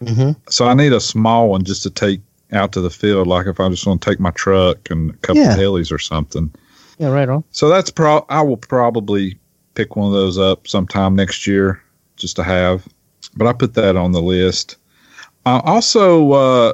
Mhm. 0.02 0.36
So 0.48 0.66
I 0.66 0.74
need 0.74 0.92
a 0.94 1.00
small 1.00 1.50
one 1.50 1.62
just 1.64 1.82
to 1.82 1.90
take 1.90 2.20
out 2.52 2.72
to 2.72 2.80
the 2.80 2.90
field, 2.90 3.26
like 3.26 3.46
if 3.46 3.60
I 3.60 3.68
just 3.68 3.86
want 3.86 4.00
to 4.02 4.10
take 4.10 4.18
my 4.20 4.30
truck 4.30 4.90
and 4.90 5.10
a 5.10 5.14
couple 5.18 5.42
Yeah. 5.42 5.52
of 5.52 5.58
helis 5.58 5.92
or 5.92 5.98
something. 5.98 6.50
Yeah, 6.98 7.08
right 7.08 7.28
on. 7.28 7.44
So 7.50 7.68
that's 7.68 7.90
pro. 7.90 8.24
I 8.28 8.40
will 8.42 8.56
probably 8.56 9.38
pick 9.74 9.94
one 9.96 10.06
of 10.06 10.12
those 10.12 10.38
up 10.38 10.66
sometime 10.68 11.14
next 11.16 11.46
year 11.46 11.82
just 12.16 12.36
to 12.36 12.42
have. 12.42 12.86
But 13.36 13.46
I 13.46 13.52
put 13.52 13.74
that 13.74 13.96
on 13.96 14.12
the 14.12 14.20
list. 14.22 14.76
I 15.46 15.60
also 15.64 16.32
uh, 16.32 16.72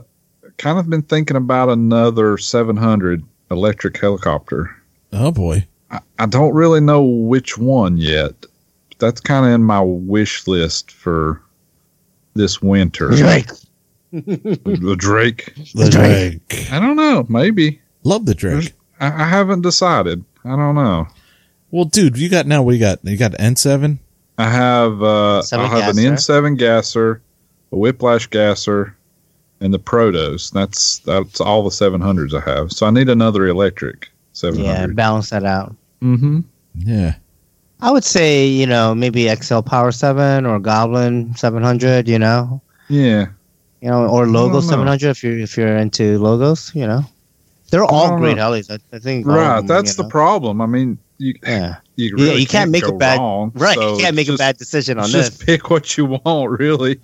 kind 0.58 0.78
of 0.78 0.90
been 0.90 1.02
thinking 1.02 1.36
about 1.36 1.68
another 1.68 2.36
700 2.36 3.24
electric 3.50 3.98
helicopter. 3.98 4.74
Oh 5.12 5.30
boy. 5.30 5.66
I, 5.90 6.00
I 6.18 6.26
don't 6.26 6.54
really 6.54 6.80
know 6.80 7.02
which 7.02 7.56
one 7.56 7.96
yet. 7.96 8.34
That's 8.98 9.20
kind 9.20 9.46
of 9.46 9.52
in 9.52 9.62
my 9.62 9.80
wish 9.80 10.46
list 10.46 10.90
for 10.90 11.40
this 12.34 12.60
winter. 12.60 13.10
Drake. 13.10 13.48
The 14.12 14.96
Drake. 14.98 15.54
The 15.74 15.88
Drake. 15.90 16.48
Drake. 16.48 16.72
I 16.72 16.80
don't 16.80 16.96
know. 16.96 17.26
Maybe. 17.28 17.80
Love 18.04 18.26
the 18.26 18.34
Drake. 18.34 18.72
I, 19.00 19.06
I 19.06 19.26
haven't 19.28 19.62
decided. 19.62 20.24
I 20.44 20.50
don't 20.50 20.74
know. 20.74 21.06
Well, 21.70 21.84
dude, 21.84 22.16
you 22.16 22.28
got 22.28 22.46
now. 22.46 22.62
What 22.62 22.72
you 22.72 22.80
got? 22.80 23.04
You 23.04 23.16
got 23.16 23.32
N7. 23.32 23.98
I 24.38 24.48
have 24.48 25.02
uh, 25.02 25.42
I 25.52 25.66
have 25.66 25.96
an. 25.96 25.96
N7 25.96 26.58
gasser, 26.58 27.20
a 27.72 27.76
Whiplash 27.76 28.28
gasser, 28.28 28.96
and 29.60 29.72
the 29.74 29.78
Protos. 29.78 30.52
That's 30.52 30.98
that's 31.00 31.40
all 31.40 31.62
the 31.62 31.70
700s 31.70 32.34
I 32.34 32.48
have. 32.48 32.72
So 32.72 32.86
I 32.86 32.90
need 32.90 33.08
another 33.08 33.46
electric 33.46 34.08
700. 34.32 34.64
Yeah, 34.66 34.86
balance 34.94 35.30
that 35.30 35.44
out. 35.44 35.74
Mm-hmm. 36.02 36.40
Yeah. 36.76 37.14
I 37.80 37.90
would 37.92 38.04
say 38.04 38.46
you 38.46 38.66
know 38.66 38.94
maybe 38.94 39.32
XL 39.34 39.60
Power 39.60 39.92
Seven 39.92 40.46
or 40.46 40.58
Goblin 40.58 41.34
Seven 41.36 41.62
Hundred. 41.62 42.08
You 42.08 42.18
know, 42.18 42.60
Yeah. 42.88 43.26
you 43.80 43.88
know, 43.88 44.08
or 44.08 44.26
Logo. 44.26 44.60
Seven 44.60 44.86
Hundred 44.86 45.10
if 45.10 45.22
you're 45.22 45.38
if 45.38 45.56
you're 45.56 45.76
into 45.76 46.18
logos. 46.18 46.72
You 46.74 46.86
know, 46.88 47.02
they're 47.70 47.84
all 47.84 48.16
great 48.18 48.36
know. 48.36 48.50
helis. 48.50 48.70
I, 48.70 48.78
I 48.96 48.98
think. 48.98 49.26
Right. 49.26 49.58
them, 49.58 49.66
That's 49.68 49.94
the 49.94 50.02
know. 50.02 50.08
problem. 50.08 50.60
I 50.60 50.66
mean, 50.66 50.98
you 51.18 51.34
Yeah, 51.44 51.76
you, 51.94 52.16
Yeah, 52.16 52.32
you 52.32 52.46
can't 52.48 52.70
make 52.72 52.86
a 52.86 52.92
bad- 52.92 53.18
wrong. 53.18 53.52
right. 53.54 53.76
So 53.76 53.94
you 53.96 54.02
can't 54.02 54.16
make 54.16 54.26
just, 54.26 54.40
a 54.40 54.42
bad 54.42 54.56
decision 54.56 54.98
on 54.98 55.08
Just 55.08 55.38
this. 55.38 55.44
pick 55.44 55.70
what 55.70 55.96
you 55.96 56.06
want, 56.06 56.50
really. 56.58 56.98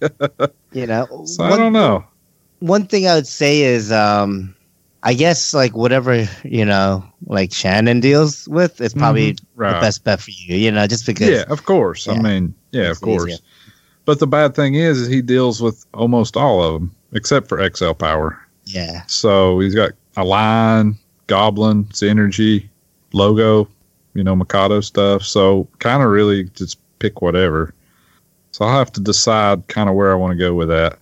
You 0.73 0.87
know, 0.89 1.23
so 1.25 1.45
I 1.45 1.57
don't 1.57 1.73
know. 1.73 2.05
One 2.61 2.87
thing 2.87 3.07
I 3.07 3.15
would 3.15 3.27
say 3.27 3.63
is, 3.63 3.91
um, 3.93 4.55
I 5.03 5.13
guess 5.15 5.53
like 5.53 5.77
whatever 5.77 6.27
you 6.45 6.65
know, 6.65 7.05
like 7.27 7.53
Shannon 7.53 8.01
deals 8.01 8.49
with, 8.49 8.81
is 8.81 8.95
probably 8.95 9.37
Right. 9.55 9.75
the 9.75 9.81
best 9.81 10.05
bet 10.05 10.21
for 10.21 10.31
you. 10.31 10.57
You 10.57 10.71
know, 10.71 10.87
just 10.87 11.07
because. 11.07 11.29
Yeah, 11.29 11.45
of 11.49 11.65
course. 11.67 12.09
I 12.09 12.19
mean, 12.19 12.55
yeah, 12.73 12.91
It's 12.91 12.99
of 12.99 13.03
course. 13.05 13.25
easier. 13.27 13.39
But 14.07 14.19
the 14.19 14.27
bad 14.27 14.55
thing 14.55 14.75
is, 14.75 15.01
is 15.01 15.09
he 15.09 15.23
deals 15.23 15.63
with 15.63 15.85
almost 15.95 16.37
all 16.37 16.63
of 16.63 16.75
them 16.75 16.95
except 17.13 17.49
for 17.49 17.59
XL 17.75 17.93
Power. 17.93 18.39
Yeah. 18.65 19.03
So 19.07 19.61
he's 19.61 19.75
got 19.75 19.93
a 20.17 20.25
line, 20.25 20.97
Goblin, 21.27 21.85
Synergy, 21.87 22.69
logo, 23.13 23.69
you 24.15 24.23
know, 24.25 24.35
Mikado 24.37 24.81
stuff. 24.81 25.23
So 25.23 25.69
kind 25.79 26.03
of 26.03 26.11
really 26.11 26.45
just 26.55 26.79
pick 26.99 27.23
whatever. 27.23 27.73
So 28.53 28.65
I'll 28.65 28.77
have 28.79 28.93
to 28.93 29.01
decide 29.01 29.67
kind 29.69 29.89
of 29.89 29.95
where 29.95 30.13
I 30.13 30.17
want 30.17 30.33
to 30.33 30.39
go 30.39 30.55
with 30.55 30.69
that. 30.69 30.99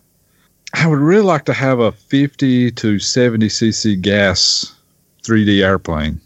I 0.74 0.86
would 0.86 0.98
really 0.98 1.22
like 1.24 1.44
to 1.46 1.52
have 1.52 1.78
a 1.80 1.92
50 1.92 2.70
to 2.72 2.98
70 2.98 3.48
cc 3.48 4.00
gas 4.00 4.74
3D 5.22 5.62
airplane. 5.64 6.20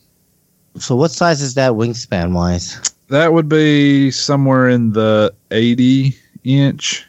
So 0.79 0.95
what 0.95 1.11
size 1.11 1.41
is 1.43 1.55
that 1.55 1.73
wingspan 1.73 2.33
wise? 2.33 2.81
That 3.09 3.33
would 3.33 3.49
be 3.49 4.11
somewhere 4.11 4.69
in 4.69 4.93
the 4.93 5.33
80 5.51 6.15
inch, 6.45 7.05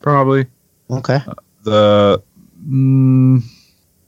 probably. 0.00 0.46
Okay. 0.90 1.20
the 1.64 2.22
mm, 2.68 3.42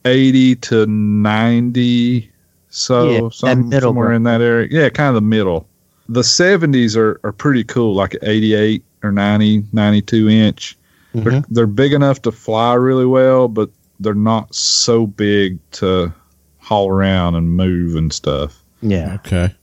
80 0.05 0.57
to 0.57 0.87
90 0.87 2.31
so 2.69 3.11
Yeah, 3.11 3.29
some, 3.33 3.71
somewhere 3.73 4.09
ground. 4.09 4.17
in 4.17 4.23
that 4.25 4.41
area 4.43 4.69
yeah 4.71 4.89
kind 4.91 5.09
of 5.09 5.15
the 5.15 5.21
middle 5.23 5.67
the 6.09 6.21
70s 6.21 6.95
are, 6.97 7.19
are 7.25 7.33
pretty 7.33 7.65
cool 7.65 7.95
like 7.95 8.17
88 8.23 8.85
or 9.03 9.13
90 9.13 9.65
92 9.73 10.29
inch 10.29 10.77
Mhm. 11.15 11.25
they're, 11.25 11.45
they're 11.51 11.67
big 11.67 11.93
enough 11.93 12.21
to 12.23 12.33
fly 12.33 12.75
really 12.75 13.07
well 13.07 13.49
but 13.49 13.71
they're 14.01 14.15
not 14.15 14.55
so 14.55 15.07
big 15.07 15.59
to 15.73 16.13
haul 16.59 16.89
around 16.91 17.35
and 17.37 17.51
move 17.51 17.95
and 17.95 18.13
stuff 18.13 18.63
Yeah. 18.83 19.15
Okay. 19.15 19.55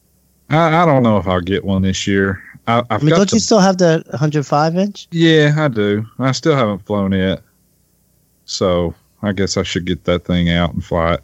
i, 0.49 0.81
I 0.83 0.85
don't 0.85 1.03
know 1.03 1.17
if 1.17 1.27
i'll 1.27 1.41
get 1.41 1.65
one 1.65 1.81
this 1.81 2.07
year 2.07 2.41
I, 2.67 2.79
I 2.79 2.83
i've 2.91 3.01
mean, 3.03 3.09
got 3.09 3.17
don't 3.17 3.29
the 3.31 3.35
you 3.37 3.39
still 3.39 3.59
have 3.59 3.77
the 3.79 4.03
105 4.11 4.77
inch? 4.77 5.07
Yeah, 5.11 5.53
I 5.57 5.67
do. 5.67 6.05
I 6.19 6.31
still 6.31 6.55
haven't 6.55 6.85
flown 6.85 7.11
it. 7.11 7.41
So 8.45 8.93
I 9.23 9.31
guess 9.31 9.57
I 9.57 9.63
should 9.63 9.85
get 9.85 10.03
that 10.03 10.25
thing 10.25 10.51
out 10.51 10.71
and 10.71 10.83
fly 10.85 11.15
it. 11.15 11.23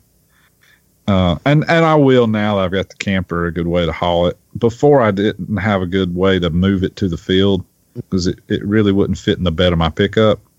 Uh, 1.07 1.37
and, 1.45 1.63
and 1.69 1.85
I 1.85 1.93
will 1.93 2.25
now 2.25 2.55
that 2.55 2.63
I've 2.65 2.71
got 2.71 2.89
the 2.89 2.95
camper 2.95 3.45
a 3.45 3.51
good 3.53 3.67
way 3.67 3.85
to 3.85 3.91
haul 3.91 4.25
it. 4.25 4.37
Before 4.57 4.99
I 5.01 5.11
didn't 5.11 5.57
have 5.57 5.83
a 5.83 5.85
good 5.85 6.15
way 6.15 6.39
to 6.39 6.49
move 6.49 6.83
it 6.83 6.95
to 6.97 7.07
the 7.07 7.17
field 7.17 7.63
because 8.09 8.27
it, 8.27 8.39
it 8.47 8.63
really 8.65 8.91
wouldn't 8.91 9.17
fit 9.17 9.37
in 9.37 9.43
the 9.43 9.51
bed 9.51 9.73
of 9.73 9.79
my 9.79 9.89
pickup. 9.89 10.39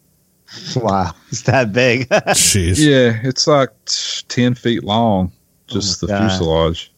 Wow, 0.76 1.12
it's 1.28 1.43
that 1.43 1.74
big. 1.74 2.09
Jeez. 2.11 2.78
Yeah, 2.78 3.20
it's 3.22 3.47
like 3.47 3.68
10 4.28 4.55
feet 4.55 4.82
long, 4.82 5.30
just 5.66 6.03
Oh 6.03 6.07
the 6.07 6.12
God. 6.12 6.30
fuselage. 6.30 6.91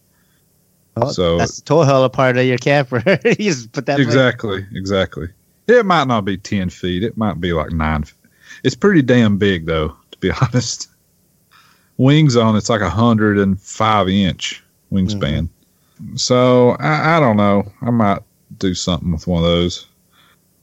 Oh, 0.96 1.10
So- 1.10 1.38
that's 1.38 1.56
the 1.56 1.62
tow 1.64 1.82
hauler 1.84 2.08
part 2.08 2.36
of 2.36 2.44
your 2.46 2.58
camper. 2.58 3.02
you 3.24 3.34
just 3.34 3.72
put 3.72 3.86
that. 3.86 3.96
big- 3.96 4.06
Exactly, 4.06 4.64
exactly. 4.72 5.28
It 5.66 5.84
might 5.84 6.06
not 6.06 6.24
be 6.24 6.36
10 6.36 6.70
feet. 6.70 7.02
It 7.02 7.16
might 7.16 7.40
be 7.40 7.52
like 7.52 7.72
nine. 7.72 8.04
feet. 8.04 8.14
It's 8.62 8.76
pretty 8.76 9.02
damn 9.02 9.36
big, 9.36 9.66
though, 9.66 9.96
to 10.12 10.18
be 10.18 10.30
honest. 10.42 10.88
wings 11.96 12.36
on 12.36 12.54
it's 12.56 12.68
like 12.70 12.80
a 12.80 12.90
hundred 12.90 13.36
and 13.38 13.60
five 13.60 14.08
inch 14.08 14.62
wingspan. 14.92 15.48
Mm-hmm. 16.00 16.16
So 16.16 16.70
I, 16.78 17.16
I 17.16 17.20
don't 17.20 17.36
know. 17.36 17.70
I 17.82 17.90
might 17.90 18.20
do 18.58 18.74
something 18.74 19.10
with 19.12 19.26
one 19.26 19.42
of 19.42 19.48
those. 19.50 19.86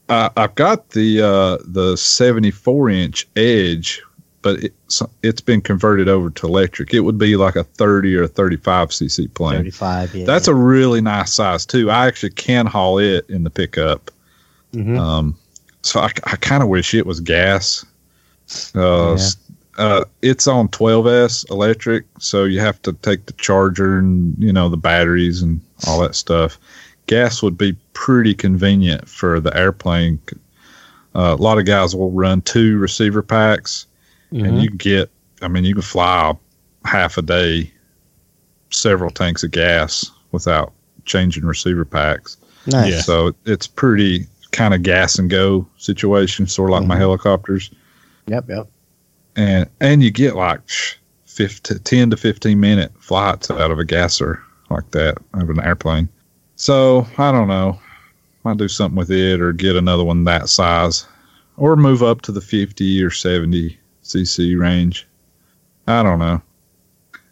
Uh, 0.10 0.30
I've 0.38 0.56
got 0.56 0.92
the 0.92 1.22
uh, 1.22 1.58
the 1.66 1.96
seventy 1.98 2.52
four 2.52 2.90
inch 2.90 3.28
edge, 3.36 4.02
but 4.42 4.64
it's 4.64 5.02
it's 5.24 5.42
been 5.42 5.62
converted 5.62 6.08
over 6.08 6.30
to 6.30 6.48
electric. 6.48 6.94
It 6.94 7.02
would 7.02 7.18
be 7.18 7.36
like 7.36 7.56
a 7.56 7.64
thirty 7.66 8.16
or 8.16 8.26
thirty 8.28 8.56
five 8.58 8.90
cc 8.90 9.34
plane. 9.34 9.58
35. 9.58 10.16
Yeah. 10.16 10.26
That's 10.26 10.48
a 10.48 10.56
really 10.56 11.02
nice 11.02 11.34
size 11.34 11.66
too. 11.66 11.90
I 11.92 12.08
actually 12.08 12.30
can 12.32 12.66
haul 12.66 13.00
it 13.00 13.30
in 13.30 13.44
the 13.44 13.50
pickup. 13.50 14.10
Mhm. 14.74 14.98
Um, 14.98 15.36
so 15.82 16.00
I, 16.02 16.12
I 16.26 16.36
kind 16.38 16.64
of 16.64 16.70
wish 16.70 16.94
it 16.94 17.06
was 17.06 17.20
gas. 17.20 17.86
Uh, 18.76 19.16
Yeah. 19.18 19.28
uh, 19.78 20.04
it's 20.22 20.48
on 20.48 20.70
12s 20.70 21.50
electric, 21.52 22.06
so 22.20 22.46
you 22.46 22.60
have 22.62 22.82
to 22.84 22.94
take 23.02 23.26
the 23.26 23.34
charger 23.34 23.98
and 24.00 24.36
you 24.40 24.54
know 24.54 24.70
the 24.70 24.78
batteries 24.78 25.42
and 25.42 25.60
all 25.86 26.00
that 26.02 26.16
stuff. 26.16 26.58
Gas 27.08 27.42
would 27.42 27.58
be 27.58 27.74
pretty 27.94 28.34
convenient 28.34 29.08
for 29.10 29.40
the 29.40 29.56
airplane. 29.58 30.20
Uh, 31.16 31.36
a 31.38 31.42
lot 31.42 31.58
of 31.58 31.66
guys 31.66 31.96
will 31.96 32.12
run 32.12 32.42
two 32.42 32.78
receiver 32.78 33.22
packs, 33.24 33.88
and 34.32 34.42
Mhm. 34.46 34.62
you 34.62 34.68
can 34.70 34.78
get. 34.78 35.10
I 35.42 35.48
mean, 35.48 35.64
you 35.66 35.74
can 35.74 35.82
fly 35.84 36.36
half 36.86 37.18
a 37.18 37.22
day, 37.22 37.72
several 38.70 39.10
tanks 39.12 39.44
of 39.44 39.52
gas 39.52 40.12
without 40.32 40.74
changing 41.06 41.46
receiver 41.46 41.86
packs. 41.86 42.38
nice. 42.70 42.92
Yeah. 42.92 43.02
So 43.02 43.34
it's 43.46 43.66
pretty 43.66 44.28
kind 44.52 44.74
of 44.74 44.84
gas 44.84 45.18
and 45.18 45.30
go 45.30 45.66
situation, 45.78 46.48
sort 46.48 46.70
of 46.70 46.80
like 46.80 46.86
my 46.88 46.96
Mhm. 46.96 47.00
helicopters, 47.00 47.72
Yep. 48.28 48.50
Yep. 48.50 48.68
and 49.38 49.70
and 49.80 50.04
you 50.04 50.12
get 50.12 50.36
like 50.36 50.60
15, 51.26 51.80
10 51.86 52.10
to 52.10 52.18
fifteen 52.18 52.60
minute 52.60 52.92
flights 53.00 53.50
out 53.50 53.72
of 53.72 53.80
a 53.80 53.86
gasser 53.86 54.42
like 54.70 54.92
that 54.92 55.18
out 55.34 55.44
of 55.44 55.50
an 55.50 55.62
airplane. 55.62 56.10
So 56.58 57.08
I 57.18 57.32
don't 57.32 57.48
know, 57.48 57.80
I 57.80 58.50
might 58.50 58.58
do 58.58 58.68
something 58.68 58.98
with 58.98 59.12
it 59.12 59.40
or 59.40 59.54
get 59.54 59.76
another 59.76 60.04
one 60.04 60.24
that 60.26 60.50
size, 60.50 61.08
or 61.56 61.76
move 61.76 62.04
up 62.04 62.22
to 62.24 62.32
the 62.32 62.42
fifty 62.42 63.02
or 63.02 63.12
seventy 63.12 63.80
cc 64.04 64.60
range. 64.60 65.08
I 65.88 66.04
don't 66.04 66.20
know. 66.20 66.42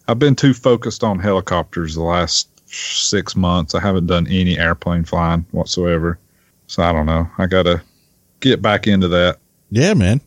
I've 0.07 0.19
been 0.19 0.35
too 0.35 0.53
focused 0.53 1.03
on 1.03 1.19
helicopters 1.19 1.95
the 1.95 2.03
last 2.03 2.49
six 2.67 3.35
months. 3.35 3.73
I 3.75 3.81
haven't 3.81 4.07
done 4.07 4.27
any 4.27 4.57
airplane 4.57 5.03
flying 5.03 5.45
whatsoever. 5.51 6.19
So 6.67 6.83
I 6.83 6.93
don't 6.93 7.05
know. 7.05 7.29
I 7.37 7.47
got 7.47 7.63
to 7.63 7.81
get 8.39 8.61
back 8.61 8.87
into 8.87 9.07
that. 9.07 9.39
Yeah, 9.71 9.93
man. 9.93 10.21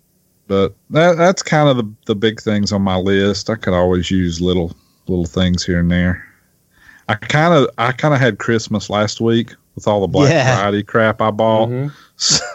But 0.49 0.75
that 0.91 1.17
that's 1.17 1.43
kind 1.43 1.69
of 1.69 1.77
the, 1.77 1.93
the 2.07 2.15
big 2.17 2.41
things 2.41 2.73
on 2.73 2.83
my 2.83 2.97
list. 2.97 3.49
I 3.49 3.55
could 3.55 3.75
always 3.75 4.11
use 4.11 4.41
little 4.41 4.75
little 5.07 5.27
things 5.27 5.65
here 5.65 5.79
and 5.79 5.91
there. 5.91 6.28
I 7.09 7.15
kind 7.15 7.55
of 7.55 7.69
I 7.79 7.93
kind 7.93 8.13
of 8.15 8.21
had 8.21 8.39
Christmas 8.39 8.91
last 8.91 9.21
week 9.21 9.55
with 9.75 9.87
all 9.89 10.01
the 10.01 10.07
Black 10.09 10.31
Yeah. 10.31 10.57
Friday 10.59 10.83
crap 10.83 11.21
I 11.21 11.31
bought. 11.31 11.69
Mhm. 11.71 11.93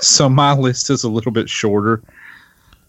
So 0.02 0.28
my 0.28 0.54
list 0.54 0.90
is 0.90 1.04
a 1.06 1.10
little 1.10 1.32
bit 1.32 1.50
shorter. 1.50 2.02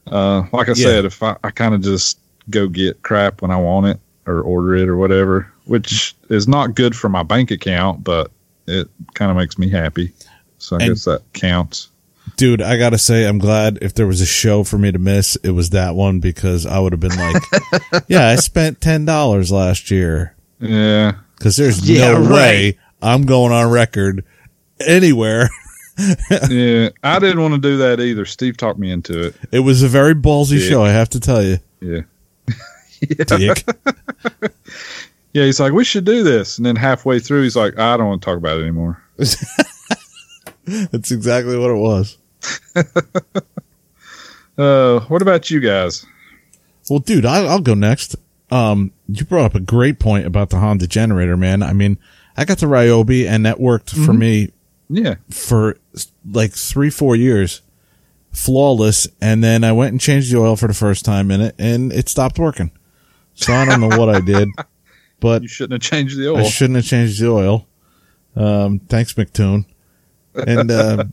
Uh, 0.07 0.43
like 0.53 0.69
I 0.69 0.73
Yeah. 0.75 0.85
said, 0.85 1.05
if 1.05 1.23
I, 1.23 1.37
I 1.45 1.51
kind 1.51 1.75
of 1.75 1.81
just 1.83 2.19
go 2.51 2.67
get 2.69 3.01
crap 3.03 3.41
when 3.43 3.51
I 3.51 3.57
want 3.57 3.87
it 3.87 4.01
or 4.27 4.41
order 4.41 4.75
it 4.75 4.89
or 4.89 4.97
whatever, 4.97 5.51
which 5.67 6.15
is 6.31 6.47
not 6.49 6.75
good 6.75 6.95
for 6.97 7.09
my 7.09 7.23
bank 7.23 7.51
account, 7.51 8.03
but 8.05 8.31
it 8.67 8.89
kind 9.15 9.31
of 9.31 9.37
makes 9.37 9.57
me 9.59 9.69
happy. 9.71 10.13
So 10.59 10.77
I 10.77 10.81
And- 10.81 10.89
guess 10.91 11.05
that 11.05 11.23
counts. 11.33 11.89
Dude, 12.37 12.61
I 12.63 12.77
gotta 12.79 12.99
say, 12.99 13.29
I'm 13.29 13.39
glad 13.39 13.79
if 13.81 13.95
there 13.95 14.07
was 14.09 14.21
a 14.21 14.27
show 14.27 14.65
for 14.65 14.77
me 14.79 14.91
to 14.91 14.99
miss, 14.99 15.37
it 15.45 15.51
was 15.51 15.71
that 15.71 15.95
one 15.95 16.19
because 16.21 16.67
I 16.67 16.81
would 16.81 16.93
have 16.93 16.99
been 17.01 17.17
like, 17.17 17.43
yeah, 18.09 18.27
I 18.29 18.37
spent 18.37 18.81
$10 18.81 19.53
last 19.53 19.91
year. 19.93 20.35
Yeah. 20.59 21.13
Cause 21.45 21.57
there's 21.57 21.79
Yeah, 21.89 22.13
no 22.13 22.21
right. 22.23 22.31
way 22.31 22.79
I'm 23.03 23.27
going 23.27 23.53
on 23.53 23.71
record 23.71 24.25
anywhere. 24.81 25.51
yeah, 26.51 26.89
I 27.05 27.19
didn't 27.19 27.41
want 27.43 27.53
to 27.55 27.61
do 27.61 27.77
that 27.77 28.01
either. 28.01 28.25
Steve 28.25 28.57
talked 28.57 28.79
me 28.79 28.91
into 28.91 29.27
it. 29.27 29.37
It 29.53 29.61
was 29.61 29.83
a 29.83 29.89
very 29.89 30.15
ballsy 30.15 30.59
Yeah. 30.61 30.69
show, 30.71 30.83
I 30.85 30.91
have 30.91 31.11
to 31.11 31.21
tell 31.21 31.43
you. 31.43 31.59
Yeah. 31.81 32.01
Dick. 33.27 33.63
Yeah, 35.35 35.45
he's 35.45 35.61
like, 35.61 35.73
we 35.75 35.85
should 35.85 36.05
do 36.07 36.23
this. 36.23 36.57
And 36.57 36.65
then 36.65 36.77
halfway 36.77 37.19
through, 37.21 37.43
he's 37.43 37.57
like, 37.57 37.79
I 37.79 37.97
don't 37.99 38.07
want 38.07 38.23
to 38.23 38.25
talk 38.27 38.39
about 38.39 38.59
it 38.59 38.63
anymore. 38.63 39.03
That's 40.67 41.11
exactly 41.11 41.59
what 41.59 41.71
it 41.71 41.77
was. 41.77 42.17
Uh, 44.57 45.01
what 45.01 45.21
about 45.23 45.51
you 45.51 45.61
guys? 45.61 46.07
Well, 46.89 47.01
dude, 47.01 47.27
I, 47.27 47.45
I'll 47.45 47.61
go 47.61 47.75
next. 47.75 48.17
Um, 48.55 48.93
you 49.09 49.25
brought 49.25 49.47
up 49.47 49.55
a 49.55 49.61
great 49.61 49.99
point 49.99 50.27
about 50.27 50.51
the 50.51 50.59
Honda 50.59 50.87
generator, 50.87 51.37
man. 51.37 51.63
I 51.63 51.73
mean, 51.73 51.99
I 52.37 52.45
got 52.45 52.59
the 52.59 52.67
Ryobi 52.67 53.27
and 53.27 53.45
that 53.47 53.59
worked 53.59 53.91
for 53.91 54.13
me 54.13 54.51
Yeah. 54.89 55.17
for 55.31 55.77
like 56.31 56.53
three, 56.53 56.91
four 56.91 57.17
years. 57.17 57.63
Flawless. 58.33 59.09
And 59.21 59.43
then 59.43 59.65
I 59.65 59.73
went 59.73 59.93
and 59.93 60.01
changed 60.01 60.33
the 60.33 60.39
oil 60.39 60.57
for 60.57 60.69
the 60.69 60.75
first 60.75 61.05
time 61.05 61.31
in 61.31 61.41
it 61.41 61.55
and 61.59 61.93
it 61.93 62.09
stopped 62.09 62.39
working. 62.39 62.71
So 63.35 63.53
I 63.53 63.65
don't 63.65 63.81
know 63.81 63.97
what 63.99 64.09
I 64.09 64.21
did, 64.21 64.49
but 65.21 65.43
You 65.43 65.49
shouldn't 65.49 65.83
have 65.83 65.91
changed 65.91 66.17
the 66.17 66.29
oil. 66.31 66.39
I 66.39 66.43
shouldn't 66.45 66.77
have 66.77 66.85
changed 66.85 67.21
the 67.21 67.29
oil. 67.31 67.67
Um, 68.37 68.79
thanks, 68.89 69.13
McToon. 69.15 69.65
And, 70.35 70.71
uh, 70.71 71.05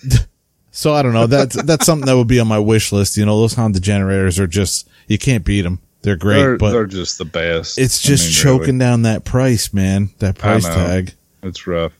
so 0.70 0.92
I 0.94 1.02
don't 1.02 1.12
know. 1.14 1.26
That's, 1.26 1.62
that's 1.62 1.86
something 1.86 2.06
that 2.06 2.16
would 2.16 2.26
be 2.28 2.40
on 2.40 2.48
my 2.48 2.58
wish 2.58 2.92
list. 2.92 3.16
You 3.16 3.24
know, 3.26 3.38
those 3.40 3.54
Honda 3.54 3.80
generators 3.80 4.38
are 4.38 4.46
just, 4.46 4.88
you 5.08 5.18
can't 5.18 5.44
beat 5.44 5.62
them. 5.62 5.80
They're 6.06 6.14
great, 6.14 6.36
they're, 6.36 6.56
but 6.56 6.70
they're 6.70 6.86
just 6.86 7.18
the 7.18 7.24
best. 7.24 7.78
it's 7.78 8.06
I 8.06 8.10
just 8.10 8.26
mean, 8.26 8.32
choking 8.34 8.66
really. 8.66 8.78
down 8.78 9.02
that 9.02 9.24
price, 9.24 9.74
man. 9.74 10.10
That 10.20 10.38
price 10.38 10.64
tag. 10.64 11.12
It's 11.42 11.66
rough. 11.66 11.92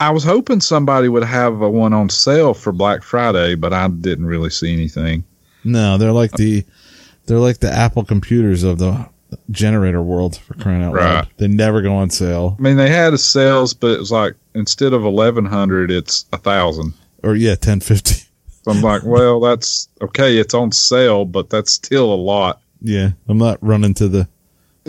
I 0.00 0.10
was 0.10 0.24
hoping 0.24 0.60
somebody 0.60 1.08
would 1.08 1.22
have 1.22 1.62
a 1.62 1.70
one 1.70 1.92
on 1.92 2.08
sale 2.08 2.54
for 2.54 2.72
Black 2.72 3.04
Friday, 3.04 3.54
but 3.54 3.72
I 3.72 3.86
didn't 3.86 4.26
really 4.26 4.50
see 4.50 4.72
anything. 4.72 5.22
No, 5.62 5.96
they're 5.96 6.10
like 6.10 6.32
the, 6.32 6.64
they're 7.26 7.38
like 7.38 7.58
the 7.58 7.70
Apple 7.70 8.04
computers 8.04 8.64
of 8.64 8.78
the 8.78 9.08
generator 9.52 10.02
world 10.02 10.38
for 10.38 10.54
crying 10.54 10.82
out 10.82 10.94
loud. 10.94 11.28
They 11.36 11.46
never 11.46 11.82
go 11.82 11.94
on 11.94 12.10
sale. 12.10 12.56
I 12.58 12.62
mean, 12.62 12.76
they 12.76 12.90
had 12.90 13.14
a 13.14 13.18
sales, 13.18 13.74
but 13.74 13.92
it 13.92 14.00
was 14.00 14.10
like 14.10 14.34
instead 14.56 14.92
of 14.92 15.04
eleven 15.04 15.44
hundred, 15.44 15.92
it's 15.92 16.24
a 16.32 16.38
thousand. 16.38 16.94
Or 17.22 17.36
yeah, 17.36 17.50
1050. 17.50 18.26
So 18.64 18.72
I'm 18.72 18.82
like, 18.82 19.02
well, 19.04 19.38
that's 19.38 19.88
okay. 20.02 20.36
It's 20.36 20.52
on 20.52 20.72
sale, 20.72 21.24
but 21.24 21.48
that's 21.48 21.70
still 21.70 22.12
a 22.12 22.16
lot. 22.16 22.60
Yeah. 22.86 23.10
I'm 23.28 23.38
not 23.38 23.58
running 23.60 23.94
to 23.94 24.08
the, 24.08 24.28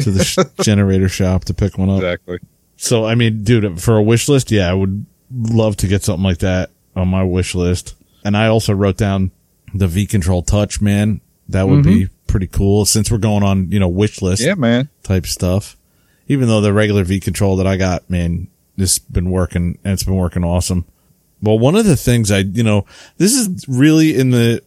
to 0.02 0.12
the 0.12 0.24
sh- 0.24 0.38
generator 0.62 1.10
shop 1.10 1.46
to 1.46 1.54
pick 1.54 1.78
one 1.78 1.90
up. 1.90 1.98
Exactly. 1.98 2.40
So, 2.78 3.06
I 3.06 3.16
mean, 3.16 3.44
dude, 3.44 3.82
for 3.82 3.98
a 3.98 4.04
wish 4.04 4.30
list, 4.30 4.52
yeah, 4.52 4.70
I 4.70 4.74
would 4.74 5.06
love 5.32 5.78
to 5.78 5.88
get 5.88 6.04
something 6.04 6.24
like 6.24 6.40
that 6.40 6.70
on 6.96 7.08
my 7.08 7.24
wish 7.24 7.56
list. 7.56 7.96
And 8.24 8.38
I 8.38 8.48
also 8.48 8.74
wrote 8.74 8.98
down 8.98 9.32
the 9.74 9.88
V 9.88 10.06
Control 10.06 10.42
Touch, 10.42 10.82
man. 10.82 11.22
That 11.50 11.68
would 11.68 11.84
be 11.84 12.04
mm-hmm. 12.04 12.14
pretty 12.28 12.48
cool 12.48 12.86
since 12.86 13.10
we're 13.10 13.20
going 13.20 13.44
on, 13.44 13.72
you 13.72 13.80
know, 13.80 13.88
wish 13.88 14.22
list 14.22 14.42
Yeah, 14.42 14.56
man. 14.56 14.90
type 15.04 15.26
stuff. 15.26 15.78
Even 16.28 16.50
though 16.50 16.62
the 16.62 16.74
regular 16.74 17.04
V 17.04 17.20
Control 17.20 17.56
that 17.58 17.68
I 17.68 17.78
got, 17.78 18.10
man, 18.10 18.48
this 18.76 18.98
has 18.98 19.00
been 19.00 19.32
working 19.32 19.80
and 19.84 19.94
it's 19.94 20.04
been 20.04 20.16
working 20.16 20.44
awesome. 20.44 20.86
Well, 21.42 21.58
one 21.58 21.76
of 21.76 21.86
the 21.86 21.96
things 21.96 22.32
I, 22.32 22.40
you 22.40 22.64
know, 22.64 22.86
this 23.18 23.34
is 23.34 23.66
really 23.68 24.16
in 24.16 24.32
the, 24.32 24.62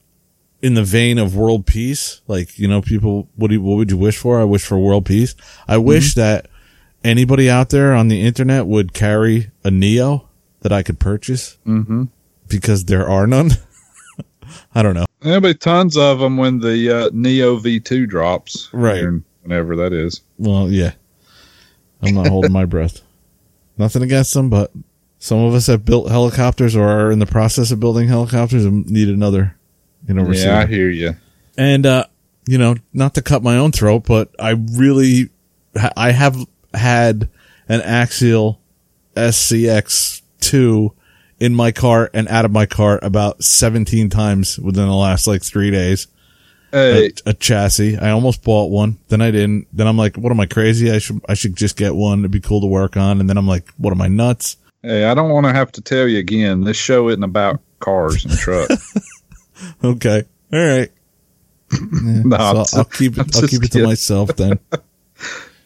in 0.63 0.75
the 0.75 0.85
vein 0.85 1.19
of 1.19 1.35
world 1.37 1.67
peace. 1.67 2.21
Like, 2.27 2.59
you 2.59 2.69
know, 2.69 2.83
people, 2.83 3.29
what 3.37 3.49
do 3.49 3.55
you, 3.55 3.63
what 3.63 3.77
would 3.77 3.91
you 3.91 3.97
wish 3.97 4.19
for? 4.19 4.41
I 4.41 4.45
wish 4.45 4.65
for 4.65 4.79
world 4.79 5.07
peace. 5.07 5.35
I 5.67 5.79
wish 5.79 6.15
that 6.15 6.49
anybody 7.03 7.49
out 7.49 7.71
there 7.71 7.95
on 7.95 8.09
the 8.09 8.21
internet 8.23 8.67
would 8.67 8.93
carry 8.93 9.51
a 9.65 9.71
Neo 9.71 10.29
that 10.61 10.73
I 10.73 10.83
could 10.83 10.99
purchase 11.01 11.57
Mm-hmm. 11.67 12.05
because 12.49 12.85
there 12.85 13.09
are 13.09 13.27
none. 13.27 13.51
I 14.75 14.83
don't 14.83 14.95
know. 14.95 15.07
There'll 15.21 15.41
be 15.41 15.55
tons 15.55 15.97
of 15.97 16.19
them 16.19 16.37
when 16.37 16.59
the 16.61 17.07
uh, 17.07 17.11
Neo 17.13 17.59
V2 17.59 18.09
drops. 18.09 18.69
Right. 18.73 19.05
Whenever 19.43 19.77
that 19.77 19.93
is. 19.93 20.21
Well, 20.39 20.71
yeah. 20.71 20.93
I'm 22.03 22.15
not 22.15 22.29
holding 22.29 22.53
my 22.53 22.65
breath. 22.65 23.01
Nothing 23.79 24.03
against 24.03 24.35
them, 24.35 24.51
but 24.51 24.73
some 25.19 25.39
of 25.39 25.55
us 25.55 25.67
have 25.67 25.85
built 25.85 26.11
helicopters 26.11 26.75
or 26.75 26.85
are 26.87 27.11
in 27.11 27.19
the 27.19 27.27
process 27.27 27.71
of 27.71 27.81
building 27.81 28.09
helicopters 28.09 28.65
and 28.65 28.87
need 28.91 29.09
another, 29.09 29.57
you 30.07 30.15
know, 30.15 30.23
receiver. 30.23 30.51
Yeah, 30.51 30.59
I 30.61 30.67
hear 30.67 30.89
you. 30.89 31.17
And, 31.57 31.87
uh, 31.87 32.05
you 32.47 32.59
know, 32.59 32.77
not 32.93 33.15
to 33.15 33.23
cut 33.23 33.43
my 33.43 33.57
own 33.57 33.73
throat, 33.73 34.05
but 34.07 34.31
I 34.39 34.51
really, 34.51 35.31
I 35.97 36.13
have 36.13 36.37
had 36.75 37.29
an 37.69 37.81
Axial 37.83 38.59
SCX2 39.17 40.91
in 41.39 41.55
my 41.55 41.73
car 41.73 42.11
and 42.13 42.29
out 42.29 42.45
of 42.45 42.51
my 42.51 42.67
car 42.67 42.99
about 43.03 43.43
17 43.43 44.11
times 44.11 44.59
within 44.59 44.87
the 44.87 44.95
last 44.95 45.27
like 45.27 45.43
three 45.43 45.71
days. 45.71 46.07
Hey, 46.73 47.11
A, 47.27 47.31
a 47.31 47.35
chassis. 47.35 47.99
I 47.99 48.11
almost 48.11 48.45
bought 48.45 48.71
one. 48.71 48.99
Then 49.09 49.21
I 49.21 49.33
didn't. 49.33 49.67
Then 49.73 49.89
I'm 49.89 49.97
like, 49.97 50.17
what 50.17 50.31
am 50.31 50.39
I 50.39 50.47
crazy? 50.47 50.91
I 50.91 50.99
should, 50.99 51.21
I 51.29 51.35
should 51.35 51.57
just 51.57 51.77
get 51.77 51.97
one. 51.97 52.21
It'd 52.21 52.31
be 52.31 52.41
cool 52.41 52.61
to 52.61 52.67
work 52.69 52.97
on. 52.97 53.19
And 53.21 53.29
then 53.29 53.37
I'm 53.37 53.49
like, 53.49 53.69
what 53.77 53.93
am 53.93 54.01
I 54.01 54.09
nuts? 54.09 54.57
hey, 54.83 55.05
I 55.05 55.15
don't 55.15 55.31
want 55.31 55.47
to 55.47 55.53
have 55.53 55.73
to 55.73 55.81
tell 55.83 56.09
you 56.09 56.19
again. 56.19 56.63
This 56.65 56.77
show 56.77 57.09
isn't 57.09 57.23
about 57.23 57.61
cars 57.81 58.25
and 58.25 58.35
trucks. 58.39 58.95
Okay. 59.85 60.25
All 60.53 60.59
right. 60.59 60.91
Yeah, 61.73 61.79
No, 62.25 62.37
so 62.37 62.55
just- 62.55 62.77
I'll 62.77 62.85
keep 62.85 63.19
it. 63.19 63.37
I'll 63.37 63.49
keep 63.49 63.63
it 63.65 63.73
to 63.73 63.87
myself 63.87 64.35
then. 64.37 64.59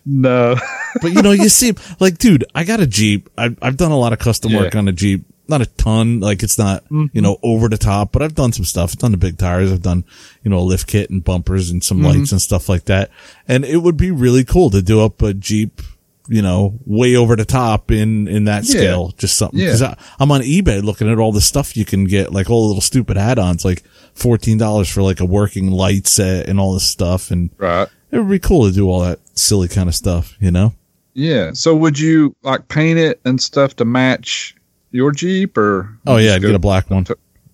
No. 0.07 0.57
But 1.01 1.13
you 1.15 1.23
know, 1.23 1.31
you 1.31 1.49
see, 1.49 1.73
like, 1.99 2.19
dude, 2.19 2.45
I 2.55 2.65
got 2.65 2.79
a 2.81 2.87
Jeep. 2.87 3.31
I've 3.39 3.57
I've 3.63 3.79
done 3.79 3.91
a 3.91 3.97
lot 3.97 4.13
of 4.13 4.19
custom 4.19 4.53
work 4.65 4.75
on 4.77 4.87
a 4.89 4.93
Jeep. 4.93 5.25
Not 5.49 5.61
a 5.63 5.67
ton, 5.67 6.21
like 6.21 6.43
it's 6.43 6.59
not 6.59 6.85
you 6.91 7.23
know 7.23 7.39
over 7.43 7.69
the 7.71 7.79
top, 7.79 8.13
but 8.13 8.21
I've 8.21 8.35
done 8.35 8.53
some 8.53 8.65
stuff. 8.67 8.91
I've 8.93 8.99
done 8.99 9.13
the 9.13 9.17
big 9.19 9.39
tires. 9.39 9.73
I've 9.73 9.81
done 9.83 10.05
you 10.43 10.51
know 10.51 10.59
a 10.59 10.61
lift 10.61 10.87
kit 10.89 11.09
and 11.09 11.25
bumpers 11.25 11.71
and 11.71 11.83
some 11.83 12.03
lights 12.03 12.33
and 12.33 12.41
stuff 12.43 12.69
like 12.69 12.85
that. 12.85 13.11
And 13.49 13.65
it 13.65 13.79
would 13.79 13.97
be 13.97 14.11
really 14.11 14.45
cool 14.45 14.69
to 14.71 14.83
do 14.83 15.03
up 15.03 15.23
a 15.23 15.33
Jeep, 15.33 15.81
you 16.29 16.41
know, 16.41 16.79
way 16.87 17.17
over 17.17 17.37
the 17.37 17.45
top 17.45 17.91
in 17.91 18.27
in 18.29 18.45
that 18.45 18.65
Yeah. 18.65 18.71
scale. 18.71 19.15
Just 19.19 19.37
something 19.37 19.59
Yeah. 19.61 19.73
because 19.73 19.95
I'm 20.19 20.31
on 20.33 20.41
eBay 20.43 20.83
looking 20.83 21.11
at 21.11 21.19
all 21.19 21.33
the 21.33 21.41
stuff 21.41 21.77
you 21.77 21.85
can 21.85 22.05
get, 22.05 22.33
like 22.33 22.49
all 22.51 22.63
the 22.63 22.69
little 22.69 22.81
stupid 22.81 23.17
add-ons, 23.19 23.65
like 23.65 23.83
fourteen 24.15 24.57
dollars 24.59 24.89
for 24.89 25.03
like 25.03 25.21
a 25.21 25.25
working 25.27 25.71
light 25.71 26.07
set 26.07 26.49
and 26.49 26.59
all 26.59 26.73
this 26.75 26.85
stuff. 26.85 27.31
And 27.31 27.51
Right. 27.59 27.89
it 28.11 28.19
would 28.19 28.31
be 28.31 28.39
cool 28.39 28.67
to 28.69 28.73
do 28.75 28.89
all 28.89 29.01
that 29.01 29.19
silly 29.35 29.69
kind 29.69 29.89
of 29.89 29.95
stuff, 29.95 30.35
you 30.41 30.51
know. 30.51 30.73
Yeah. 31.15 31.51
So 31.53 31.77
would 31.77 31.99
you 31.99 32.35
like 32.43 32.69
paint 32.69 32.99
it 32.99 33.21
and 33.25 33.41
stuff 33.41 33.77
to 33.77 33.85
match 33.85 34.55
your 34.93 35.13
Jeep 35.13 35.57
or? 35.59 35.91
Oh 36.07 36.17
yeah, 36.17 36.37
just 36.37 36.43
get 36.47 36.55
a 36.55 36.59
black 36.59 36.89
one. 36.91 37.07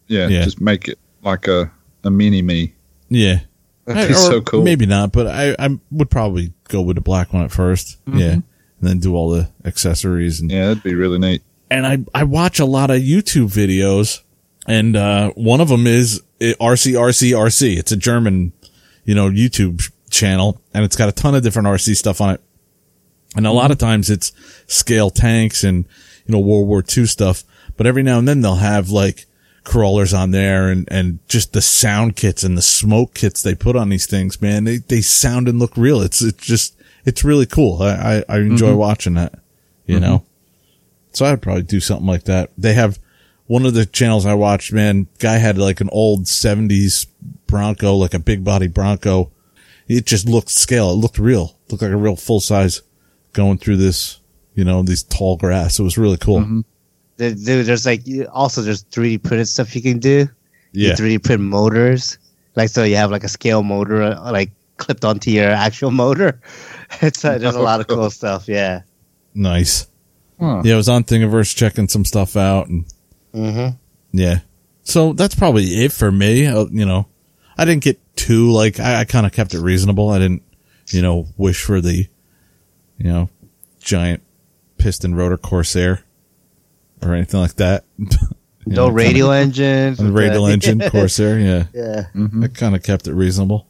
Yeah, 0.06 0.28
yeah. 0.28 0.44
Just 0.44 0.60
make 0.60 0.86
it 0.88 0.98
like 1.24 1.48
a 1.48 1.70
a 2.04 2.10
mini 2.10 2.40
me. 2.42 2.72
Yeah. 3.08 3.40
That'd 3.86 4.08
be 4.08 4.14
Or 4.14 4.16
so 4.18 4.40
cool. 4.42 4.62
Maybe 4.62 4.86
not, 4.86 5.10
but 5.12 5.26
I, 5.26 5.56
I 5.58 5.78
would 5.90 6.10
probably 6.10 6.52
go 6.68 6.80
with 6.80 6.94
the 6.96 7.00
black 7.02 7.32
one 7.32 7.42
at 7.42 7.50
1st 7.50 7.96
Yeah. 8.06 8.12
Mm-hmm. 8.12 8.40
And 8.81 8.89
then 8.89 8.99
do 8.99 9.14
all 9.14 9.31
the 9.31 9.49
accessories 9.64 10.41
and, 10.41 10.51
Mm-hmm. 10.51 10.57
Yeah, 10.57 10.66
that'd 10.68 10.83
be 10.83 10.95
really 10.95 11.18
neat. 11.18 11.43
and 11.70 11.87
I, 11.87 11.99
I 12.14 12.24
watch 12.24 12.59
a 12.59 12.64
lot 12.64 12.91
of 12.91 12.99
YouTube 13.03 13.53
videos 13.53 14.20
and, 14.66 14.97
uh, 14.97 15.31
one 15.33 15.61
of 15.61 15.68
them 15.68 15.87
is 15.87 16.22
uh, 16.41 16.55
RCRCRC. 16.61 17.76
It's 17.76 17.93
a 17.93 17.97
German, 17.97 18.53
you 19.05 19.14
know, 19.14 19.28
YouTube 19.28 19.91
channel 20.11 20.61
and 20.74 20.85
it's 20.85 20.97
got 20.97 21.09
a 21.09 21.12
ton 21.12 21.35
of 21.35 21.43
different 21.43 21.68
RC 21.68 21.97
stuff 21.97 22.20
on 22.20 22.31
it. 22.31 22.41
And 23.37 23.47
a 23.47 23.53
lot 23.53 23.70
of 23.70 23.78
times 23.78 24.11
it's 24.11 24.33
scale 24.66 25.11
tanks 25.11 25.62
and, 25.62 25.85
you 26.26 26.33
know, 26.33 26.41
World 26.41 26.66
War 26.66 26.83
II 26.83 27.07
stuff. 27.07 27.45
But 27.76 27.87
every 27.87 28.03
now 28.03 28.18
and 28.18 28.26
then 28.26 28.41
they'll 28.41 28.57
have 28.57 28.91
like 28.91 29.26
crawlers 29.62 30.12
on 30.12 30.31
there 30.33 30.68
and, 30.68 30.89
and 30.91 31.20
just 31.28 31.53
the 31.53 31.61
sound 31.62 32.16
kits 32.16 32.43
and 32.43 32.57
the 32.59 32.62
smoke 32.62 33.14
kits 33.14 33.43
they 33.43 33.55
put 33.55 33.76
on 33.76 33.89
these 33.89 34.07
things, 34.07 34.41
man. 34.43 34.64
They, 34.64 34.78
they 34.78 35.01
sound 35.01 35.49
and 35.49 35.59
look 35.59 35.76
real. 35.76 36.01
It's, 36.01 36.22
it's 36.22 36.45
just, 36.45 36.76
it's 37.05 37.24
really 37.24 37.46
cool. 37.46 37.82
I, 37.82 38.24
I, 38.28 38.36
I 38.36 38.38
enjoy 38.38 38.68
mm-hmm. 38.68 38.78
watching 38.78 39.14
that, 39.14 39.34
you 39.86 39.96
mm-hmm. 39.96 40.05
know? 40.05 40.24
So 41.12 41.26
I'd 41.26 41.42
probably 41.42 41.62
do 41.62 41.80
something 41.80 42.07
like 42.07 42.24
that. 42.24 42.51
They 42.57 42.74
have 42.74 42.98
one 43.46 43.66
of 43.66 43.74
the 43.74 43.84
channels 43.84 44.26
I 44.26 44.34
watched, 44.34 44.72
man, 44.72 45.09
guy 45.18 45.38
had 45.38 45.59
like 45.59 45.80
an 45.80 45.88
old 45.90 46.28
seventies 46.28 47.07
Bronco, 47.48 47.94
like 47.94 48.14
a 48.14 48.20
big 48.20 48.44
body 48.44 48.68
Bronco. 48.68 49.32
It 49.88 50.07
just 50.07 50.28
looked 50.28 50.51
scale. 50.51 50.90
It 50.90 50.94
looked 50.94 51.18
real. 51.18 51.57
looked 51.68 51.82
like 51.82 51.90
a 51.90 51.96
real 51.96 52.14
full 52.14 52.38
size 52.38 52.82
going 53.32 53.59
through 53.59 53.78
this, 53.78 54.20
you 54.55 54.64
know, 54.64 54.82
these 54.82 55.03
tall 55.03 55.36
grass. 55.36 55.80
It 55.80 55.82
was 55.82 55.98
really 55.98 56.16
cool. 56.16 56.40
Mm-hmm. 56.40 56.61
There- 57.16 57.34
Dude, 57.34 57.66
there's 57.66 57.86
like 57.86 58.03
also 58.32 58.62
there's 58.62 58.84
3D 58.84 59.24
printed 59.24 59.48
stuff 59.48 59.74
you 59.74 59.82
can 59.82 59.98
do. 59.98 60.28
Yeah. 60.72 60.90
You 60.90 60.94
3D 60.94 61.24
print 61.24 61.42
motors, 61.42 62.18
like 62.55 62.68
so 62.68 62.84
you 62.84 62.94
have 62.94 63.11
like 63.11 63.24
a 63.24 63.28
scale 63.28 63.64
motor 63.64 64.03
uh, 64.03 64.30
like 64.30 64.53
clipped 64.76 65.05
onto 65.05 65.32
your 65.32 65.51
actual 65.51 65.90
motor. 66.05 66.40
It's 67.03 67.24
uh, 67.24 67.38
there's 67.38 67.55
a 67.55 67.61
lot 67.61 67.80
of 67.80 67.86
cool 67.88 68.11
stuff. 68.20 68.49
Yeah. 68.49 68.82
Nice. 69.34 69.86
Huh. 70.38 70.62
Yeah, 70.64 70.74
I 70.74 70.76
was 70.76 70.88
on 70.88 71.05
Thingiverse 71.05 71.55
checking 71.55 71.88
some 71.88 72.05
stuff 72.05 72.36
out 72.36 72.68
and 72.68 72.84
Mm-hmm. 73.34 73.76
yeah. 74.12 74.41
So 74.82 75.12
that's 75.12 75.34
probably 75.36 75.64
it 75.84 75.93
for 75.93 76.11
me. 76.11 76.47
Uh, 76.47 76.64
you 76.70 76.84
know, 76.84 77.07
I 77.57 77.64
didn't 77.64 77.84
get 77.84 78.01
too 78.16 78.51
like, 78.51 78.80
I, 78.80 79.01
I 79.01 79.05
kind 79.05 79.24
of 79.24 79.32
kept 79.32 79.55
it 79.55 79.61
reasonable. 79.61 80.09
I 80.11 80.18
didn't, 80.18 80.43
you 80.88 81.01
know, 81.01 81.26
wish 81.36 81.62
for 81.62 81.80
the, 81.80 82.09
you 82.99 83.05
know, 83.12 83.28
giant 83.78 84.22
piston 84.78 85.14
rotor 85.14 85.36
Corsair 85.36 86.03
or 87.03 87.14
anything 87.14 87.41
like 87.41 87.55
that. 87.57 87.84
No 88.66 88.88
know, 88.88 88.93
radio 88.95 89.30
engines. 89.30 89.97
kinda- 89.97 90.12
with 90.12 90.22
radial 90.22 90.47
engine 90.47 90.80
Corsair. 90.91 91.38
Yeah. 91.38 91.64
yeah. 91.72 92.05
I 92.43 92.49
kind 92.49 92.76
of 92.76 92.82
kept 92.82 93.09
it 93.09 93.14
reasonable. 93.14 93.66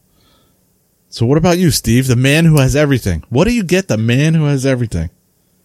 So 1.10 1.26
what 1.26 1.38
about 1.38 1.58
you, 1.58 1.70
Steve? 1.72 2.06
The 2.06 2.16
man 2.16 2.44
who 2.44 2.58
has 2.58 2.76
everything. 2.76 3.24
What 3.28 3.44
do 3.46 3.52
you 3.52 3.64
get? 3.64 3.88
The 3.88 3.98
man 3.98 4.34
who 4.34 4.44
has 4.44 4.64
everything. 4.64 5.10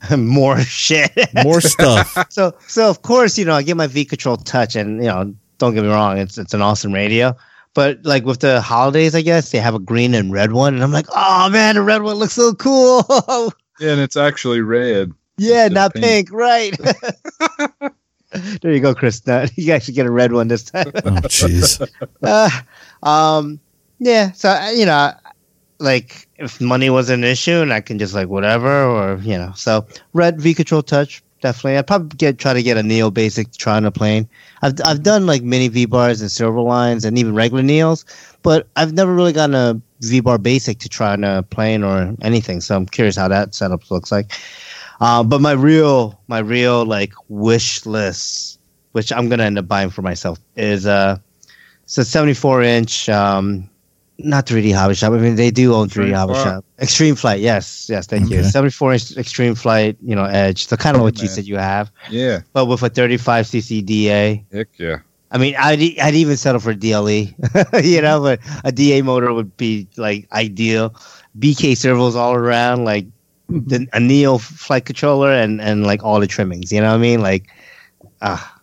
More 0.18 0.60
shit. 0.62 1.12
More 1.43 1.62
stuff. 1.62 2.18
so 2.30 2.54
so 2.68 2.89
of 2.89 3.02
course 3.04 3.38
you 3.38 3.46
know 3.46 3.54
I 3.54 3.62
get 3.64 3.78
my 3.78 3.88
V 3.88 4.06
Control 4.06 4.38
Touch 4.38 4.76
and 4.76 4.98
you 4.98 5.08
know 5.10 5.34
don't 5.58 5.74
get 5.74 5.84
me 5.84 5.89
wrong 5.89 6.18
it's 6.18 6.38
it's 6.38 6.54
an 6.54 6.62
awesome 6.62 6.91
radio. 6.91 7.36
But 7.76 8.06
like 8.06 8.24
with 8.26 8.39
the 8.39 8.62
holidays, 8.62 9.16
I 9.16 9.22
guess 9.22 9.52
they 9.52 9.60
have 9.60 9.76
a 9.76 9.80
green 9.80 10.14
and 10.16 10.32
red 10.32 10.54
one, 10.54 10.74
and 10.76 10.82
I'm 10.84 10.93
like, 10.93 11.08
oh 11.14 11.50
man, 11.50 11.76
the 11.76 11.82
red 11.82 12.02
one 12.02 12.16
looks 12.16 12.34
so 12.34 12.54
cool. 12.54 13.04
Yeah, 13.78 13.91
and 13.91 14.00
it's 14.00 14.16
actually 14.16 14.62
red. 14.62 15.12
Yeah, 15.38 15.66
Just 15.66 15.74
not 15.74 15.93
pink. 15.93 16.06
pink, 16.06 16.32
right? 16.32 16.74
there 18.62 18.72
you 18.74 18.80
go, 18.80 18.96
Chris. 18.96 19.28
Now, 19.28 19.48
you 19.56 19.74
actually 19.74 19.96
get 19.96 20.06
a 20.06 20.12
red 20.12 20.32
one 20.32 20.48
this 20.48 20.64
time. 20.64 20.88
Oh, 20.96 21.10
jeez. 21.28 21.86
uh, 22.24 22.50
um, 23.06 23.60
yeah. 24.00 24.32
So 24.32 24.70
you 24.70 24.86
know, 24.86 25.12
like 25.86 26.27
if 26.38 26.59
money 26.59 26.89
was 26.89 27.09
an 27.09 27.23
issue 27.23 27.61
and 27.61 27.71
I 27.71 27.79
can 27.79 27.97
just 27.99 28.13
like 28.13 28.27
whatever, 28.27 28.83
or 28.83 29.17
you 29.17 29.38
know, 29.38 29.53
so 29.55 29.86
red 30.13 30.41
V 30.41 30.53
Control 30.53 30.83
Touch 30.83 31.23
definitely. 31.45 31.77
I'd 31.77 31.86
probably 31.86 32.17
get 32.17 32.39
try 32.39 32.53
to 32.53 32.63
get 32.63 32.77
a 32.77 32.83
Neo 32.83 33.11
Basic 33.11 33.51
to 33.51 33.57
try 33.57 33.75
on 33.75 33.86
a 33.86 33.91
plane. 33.91 34.27
I've 34.63 34.73
I've 34.83 35.03
done 35.03 35.27
like 35.27 35.43
mini 35.43 35.67
V 35.67 35.86
bars 35.86 36.19
and 36.21 36.31
silver 36.31 36.59
lines 36.59 37.05
and 37.05 37.17
even 37.17 37.36
regular 37.36 37.63
Neos, 37.63 38.03
but 38.41 38.67
I've 38.75 38.93
never 38.93 39.13
really 39.13 39.33
gotten 39.33 39.55
a 39.55 39.79
V 40.01 40.21
bar 40.21 40.39
Basic 40.39 40.79
to 40.79 40.89
try 40.89 41.13
on 41.13 41.23
a 41.23 41.43
plane 41.43 41.83
or 41.83 42.15
anything. 42.21 42.61
So 42.61 42.75
I'm 42.75 42.88
curious 42.88 43.15
how 43.15 43.27
that 43.27 43.53
setup 43.53 43.91
looks 43.91 44.11
like. 44.11 44.31
Uh, 44.99 45.23
but 45.23 45.39
my 45.39 45.51
real 45.51 46.19
my 46.27 46.39
real 46.39 46.83
like 46.83 47.13
wish 47.29 47.86
list, 47.86 48.59
which 48.93 49.11
I'm 49.11 49.29
gonna 49.29 49.43
end 49.43 49.59
up 49.59 49.67
buying 49.67 49.91
for 49.91 50.01
myself, 50.01 50.39
is 50.55 50.88
uh 50.88 51.17
it's 51.83 51.97
a 51.99 52.05
74 52.05 52.63
inch 52.63 53.07
um 53.09 53.69
not 54.18 54.45
3D 54.45 54.74
hobby 54.74 54.95
shop. 54.95 55.13
I 55.13 55.18
mean 55.18 55.36
they 55.36 55.51
do 55.51 55.74
own 55.74 55.88
3D 55.88 55.89
Extreme 55.89 56.13
hobby 56.13 56.34
Flight. 56.34 56.43
shop. 56.45 56.66
Extreme 56.80 57.16
Flight, 57.16 57.39
yes, 57.41 57.88
yes, 57.89 58.07
thank 58.07 58.30
you. 58.30 58.43
74 58.43 58.93
inch 58.93 59.18
Extreme 59.18 59.55
Flight, 59.55 59.97
you 60.01 60.16
know, 60.16 60.26
Edge. 60.26 60.68
So 60.68 60.78
kind 60.78 60.95
of 60.95 61.01
Oh, 61.01 61.05
what 61.05 61.22
you 61.22 61.28
said 61.28 61.45
you 61.45 61.57
have, 61.57 61.91
Yeah. 62.09 62.41
but 62.53 62.66
with 62.66 62.82
a 62.84 62.89
35 62.89 63.45
cc 63.45 63.86
DA. 63.86 64.45
Heck 64.51 64.68
yeah. 64.78 64.97
I 65.32 65.38
mean, 65.38 65.55
I'd 65.59 65.82
I'd 65.99 66.13
even 66.16 66.38
settle 66.38 66.61
for 66.61 66.74
DLE, 66.74 67.34
you 67.84 68.01
know, 68.01 68.22
but 68.22 68.39
a 68.63 68.72
DA 68.72 69.01
motor 69.01 69.34
would 69.34 69.57
be 69.57 69.88
like 69.97 70.28
ideal. 70.32 70.95
BK 71.38 71.76
servos 71.76 72.16
all 72.16 72.34
around, 72.36 72.86
like 72.86 73.05
the, 73.49 73.86
a 73.91 73.99
Neo 73.99 74.38
flight 74.38 74.86
controller 74.86 75.32
and 75.34 75.59
and 75.59 75.86
like 75.86 76.03
all 76.03 76.20
the 76.22 76.28
trimmings. 76.28 76.72
You 76.72 76.80
know 76.80 76.89
what 76.89 76.95
I 76.95 76.99
mean? 76.99 77.22
Like, 77.22 77.47
ah, 78.22 78.59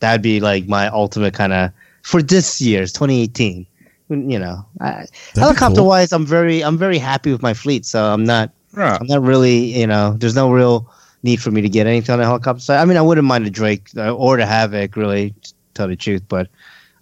that'd 0.00 0.20
be 0.20 0.40
like 0.40 0.66
my 0.66 0.88
ultimate 0.88 1.32
kind 1.32 1.52
of 1.54 1.70
for 2.02 2.20
this 2.22 2.60
year's 2.60 2.92
2018. 2.92 3.66
You 4.10 4.38
know, 4.38 4.66
I, 4.80 5.06
helicopter 5.34 5.80
cool. 5.80 5.86
wise, 5.86 6.12
I'm 6.12 6.26
very 6.26 6.62
I'm 6.64 6.76
very 6.76 6.98
happy 6.98 7.30
with 7.30 7.42
my 7.42 7.54
fleet, 7.54 7.86
so 7.86 8.04
I'm 8.04 8.24
not 8.24 8.52
Right. 8.72 9.00
I'm 9.00 9.06
not 9.06 9.22
really, 9.22 9.78
you 9.78 9.86
know, 9.86 10.14
there's 10.18 10.34
no 10.34 10.52
real 10.52 10.90
need 11.22 11.42
for 11.42 11.50
me 11.50 11.60
to 11.60 11.68
get 11.68 11.86
anything 11.86 12.12
on 12.12 12.18
the 12.18 12.24
helicopter 12.24 12.60
side. 12.60 12.80
I 12.80 12.84
mean, 12.84 12.96
I 12.96 13.02
wouldn't 13.02 13.26
mind 13.26 13.46
a 13.46 13.50
Drake 13.50 13.88
or 13.96 14.36
the 14.36 14.46
Havoc, 14.46 14.96
really, 14.96 15.30
to 15.30 15.54
tell 15.74 15.88
the 15.88 15.96
truth, 15.96 16.22
but 16.28 16.48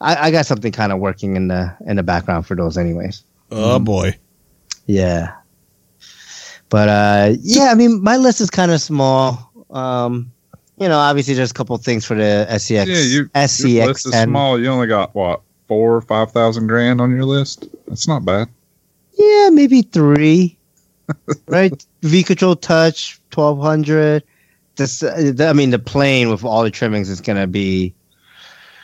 I, 0.00 0.28
I 0.28 0.30
got 0.30 0.46
something 0.46 0.72
kind 0.72 0.92
of 0.92 0.98
working 0.98 1.36
in 1.36 1.48
the 1.48 1.74
in 1.86 1.96
the 1.96 2.02
background 2.02 2.46
for 2.46 2.54
those, 2.54 2.78
anyways. 2.78 3.22
Oh 3.50 3.78
boy. 3.78 4.16
Yeah, 4.86 5.34
but 6.70 6.88
uh, 6.88 7.34
yeah, 7.40 7.70
I 7.70 7.74
mean, 7.74 8.02
my 8.02 8.16
list 8.16 8.40
is 8.40 8.48
kind 8.48 8.72
of 8.72 8.80
small. 8.80 9.52
Um, 9.70 10.32
you 10.78 10.88
know, 10.88 10.98
obviously, 10.98 11.34
there's 11.34 11.50
a 11.50 11.54
couple 11.54 11.76
things 11.76 12.06
for 12.06 12.14
the 12.14 12.46
SCX, 12.48 12.86
Yeah, 12.86 12.94
you, 12.94 13.10
your 13.10 13.24
SCX, 13.26 13.86
list 13.86 14.06
is 14.06 14.22
small. 14.22 14.58
You 14.58 14.68
only 14.68 14.86
got 14.86 15.14
what 15.14 15.42
four 15.68 15.94
or 15.96 16.00
five 16.00 16.32
thousand 16.32 16.66
grand 16.66 17.00
on 17.00 17.10
your 17.14 17.24
list. 17.24 17.68
That's 17.86 18.08
not 18.08 18.24
bad. 18.24 18.48
Yeah, 19.18 19.50
maybe 19.52 19.82
three. 19.82 20.56
right? 21.48 21.86
V 22.02 22.22
Control 22.22 22.56
Touch, 22.56 23.20
twelve 23.30 23.60
hundred. 23.60 24.24
This, 24.76 25.02
I 25.02 25.52
mean, 25.54 25.70
the 25.70 25.78
plane 25.78 26.30
with 26.30 26.44
all 26.44 26.62
the 26.62 26.70
trimmings 26.70 27.08
is 27.10 27.20
gonna 27.20 27.46
be 27.46 27.94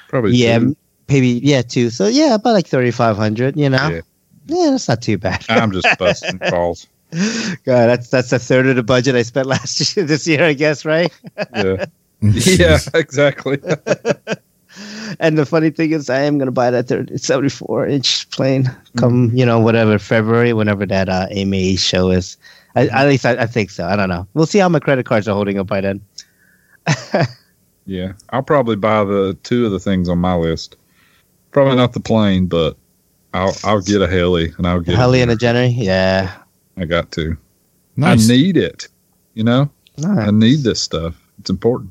Probably. 0.08 0.34
yeah, 0.36 0.58
two. 0.58 0.76
maybe 1.08 1.28
yeah 1.42 1.62
two. 1.62 1.90
So 1.90 2.06
yeah, 2.06 2.34
about 2.34 2.52
like 2.52 2.66
thirty 2.66 2.90
five 2.90 3.16
hundred. 3.16 3.56
You 3.56 3.68
know, 3.70 3.88
Yeah. 3.88 4.00
yeah. 4.46 4.70
that's 4.70 4.88
not 4.88 5.02
too 5.02 5.18
bad. 5.18 5.44
I'm 5.48 5.70
just 5.72 5.86
busting 5.98 6.38
balls. 6.50 6.86
God, 7.12 7.86
that's 7.86 8.08
that's 8.08 8.32
a 8.32 8.38
third 8.40 8.66
of 8.66 8.74
the 8.76 8.82
budget 8.82 9.14
I 9.14 9.22
spent 9.22 9.46
last 9.54 9.96
year. 9.96 10.04
This 10.04 10.26
year, 10.26 10.42
I 10.44 10.52
guess, 10.54 10.84
right? 10.84 11.12
Yeah. 11.54 11.84
yeah. 12.22 12.78
Exactly. 12.94 13.58
And 15.20 15.38
the 15.38 15.46
funny 15.46 15.70
thing 15.70 15.92
is, 15.92 16.10
I 16.10 16.20
am 16.20 16.38
gonna 16.38 16.50
buy 16.50 16.70
that 16.70 16.88
30, 16.88 17.18
74 17.18 17.86
inch 17.86 18.28
plane 18.30 18.70
come 18.96 19.30
you 19.34 19.46
know 19.46 19.60
whatever 19.60 19.98
February, 19.98 20.52
whenever 20.52 20.86
that 20.86 21.08
uh, 21.08 21.26
AMA 21.30 21.76
show 21.76 22.10
is. 22.10 22.36
I, 22.76 22.88
at 22.88 23.06
least 23.06 23.24
I, 23.24 23.32
I 23.32 23.46
think 23.46 23.70
so. 23.70 23.86
I 23.86 23.94
don't 23.94 24.08
know. 24.08 24.26
We'll 24.34 24.46
see 24.46 24.58
how 24.58 24.68
my 24.68 24.80
credit 24.80 25.06
cards 25.06 25.28
are 25.28 25.34
holding 25.34 25.58
up 25.58 25.68
by 25.68 25.80
then. 25.80 26.00
Yeah. 27.86 28.12
I'll 28.30 28.42
probably 28.42 28.76
buy 28.76 29.04
the 29.04 29.36
two 29.42 29.66
of 29.66 29.72
the 29.72 29.80
things 29.80 30.08
on 30.08 30.18
my 30.18 30.34
list. 30.34 30.76
Probably 31.50 31.76
not 31.76 31.92
the 31.92 32.00
plane, 32.00 32.46
but 32.46 32.76
I'll 33.32 33.54
I'll 33.64 33.80
get 33.80 34.02
a 34.02 34.08
heli 34.08 34.52
and 34.56 34.66
I'll 34.66 34.80
get 34.80 34.96
Helly 34.96 35.20
a 35.20 35.22
and 35.22 35.30
a 35.30 35.36
Jenny. 35.36 35.72
Yeah. 35.72 36.34
I 36.76 36.84
got 36.84 37.10
to. 37.12 37.36
Nice. 37.96 38.28
I 38.28 38.32
need 38.32 38.56
it. 38.56 38.88
You 39.34 39.44
know, 39.44 39.70
I 40.04 40.30
need 40.30 40.62
this 40.62 40.82
stuff. 40.82 41.14
It's 41.38 41.50
important. 41.50 41.90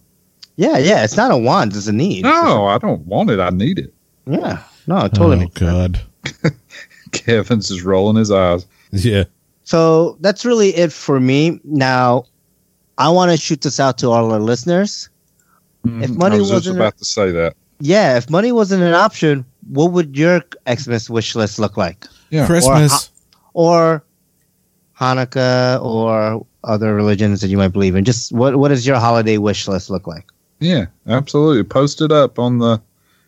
Yeah, 0.55 0.77
yeah. 0.77 1.03
It's 1.03 1.17
not 1.17 1.31
a 1.31 1.37
want. 1.37 1.75
It's 1.75 1.87
a 1.87 1.91
need. 1.93 2.23
No, 2.23 2.65
I 2.67 2.77
don't 2.77 3.01
want 3.07 3.29
it. 3.29 3.39
I 3.39 3.49
need 3.49 3.79
it. 3.79 3.93
Yeah. 4.25 4.61
No, 4.87 5.05
it 5.05 5.13
totally. 5.13 5.37
oh 5.37 5.39
makes. 5.39 5.59
God. 5.59 6.01
Kevin's 7.11 7.69
just 7.69 7.83
rolling 7.83 8.15
his 8.17 8.31
eyes. 8.31 8.65
Yeah. 8.91 9.23
So 9.63 10.17
that's 10.19 10.45
really 10.45 10.69
it 10.75 10.91
for 10.91 11.19
me. 11.19 11.59
Now, 11.63 12.25
I 12.97 13.09
want 13.09 13.31
to 13.31 13.37
shoot 13.37 13.61
this 13.61 13.79
out 13.79 13.97
to 13.99 14.09
all 14.09 14.31
our 14.31 14.39
listeners. 14.39 15.09
Mm-hmm. 15.85 16.03
If 16.03 16.09
money 16.11 16.35
I 16.35 16.39
was 16.39 16.51
wasn't- 16.51 16.77
about 16.77 16.97
to 16.97 17.05
say 17.05 17.31
that. 17.31 17.55
Yeah, 17.79 18.15
if 18.17 18.29
money 18.29 18.51
wasn't 18.53 18.83
an 18.83 18.93
option, 18.93 19.43
what 19.69 19.91
would 19.91 20.15
your 20.15 20.41
Xmas 20.71 21.09
wish 21.09 21.35
list 21.35 21.59
look 21.59 21.75
like? 21.75 22.05
Yeah. 22.29 22.45
Christmas. 22.45 23.09
Or 23.53 24.03
Hanukkah 24.97 25.81
or 25.83 26.45
other 26.63 26.95
religions 26.95 27.41
that 27.41 27.49
you 27.49 27.57
might 27.57 27.69
believe 27.69 27.95
in? 27.95 28.05
Just 28.05 28.31
what 28.31 28.55
what 28.57 28.69
does 28.69 28.87
your 28.87 28.97
holiday 28.99 29.37
wish 29.37 29.67
list 29.67 29.89
look 29.89 30.07
like? 30.07 30.25
Yeah, 30.63 30.85
absolutely. 31.07 31.63
Post 31.63 32.01
it 32.01 32.11
up 32.11 32.39
on 32.39 32.59
the 32.59 32.81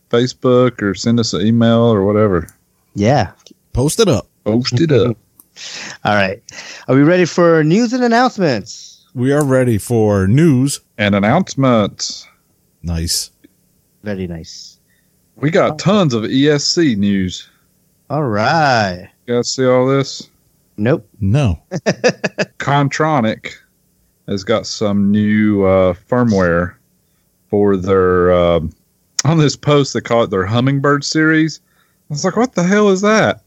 Facebook 0.10 0.82
or 0.82 0.96
send 0.96 1.20
us 1.20 1.34
an 1.34 1.46
email 1.46 1.82
or 1.82 2.06
whatever. 2.06 2.48
Yeah. 2.94 3.34
Post 3.74 4.00
it 4.00 4.08
up. 4.08 4.28
Post 4.46 4.80
it 4.80 4.92
up. 4.92 5.18
All 6.06 6.16
right. 6.16 6.42
Are 6.88 6.96
we 6.96 7.04
ready 7.04 7.26
for 7.26 7.62
news 7.64 7.92
and 7.92 8.06
announcements? 8.06 9.06
We 9.14 9.34
are 9.34 9.44
ready 9.44 9.78
for 9.78 10.28
news. 10.28 10.80
And 10.98 11.14
announcements. 11.14 12.26
Nice. 12.84 13.32
Very 14.04 14.28
nice. 14.28 14.80
We 15.36 15.52
got 15.52 15.78
tons 15.78 16.14
of 16.14 16.24
ESC 16.24 16.96
news. 16.96 17.50
All 18.10 18.24
right. 18.24 19.10
You 19.28 19.36
guys 19.36 19.50
see 19.50 19.66
all 19.66 19.88
this? 19.88 20.30
Nope. 20.78 21.06
No. 21.20 21.62
Kontronik 22.60 23.56
has 24.30 24.46
got 24.46 24.66
some 24.66 25.12
new 25.12 25.66
uh, 25.66 25.94
firmware 25.94 26.76
for 27.50 27.78
their 27.78 28.34
um 28.34 28.72
on 29.24 29.38
this 29.38 29.56
post. 29.56 29.93
They 29.93 30.02
call 30.02 30.24
it 30.24 30.30
their 30.30 30.46
Hummingbird 30.46 31.04
series. 31.04 31.60
I 32.10 32.14
was 32.14 32.26
like, 32.26 32.36
"What 32.38 32.54
the 32.54 32.64
hell 32.64 32.89
is 32.89 33.02
that?" 33.02 33.41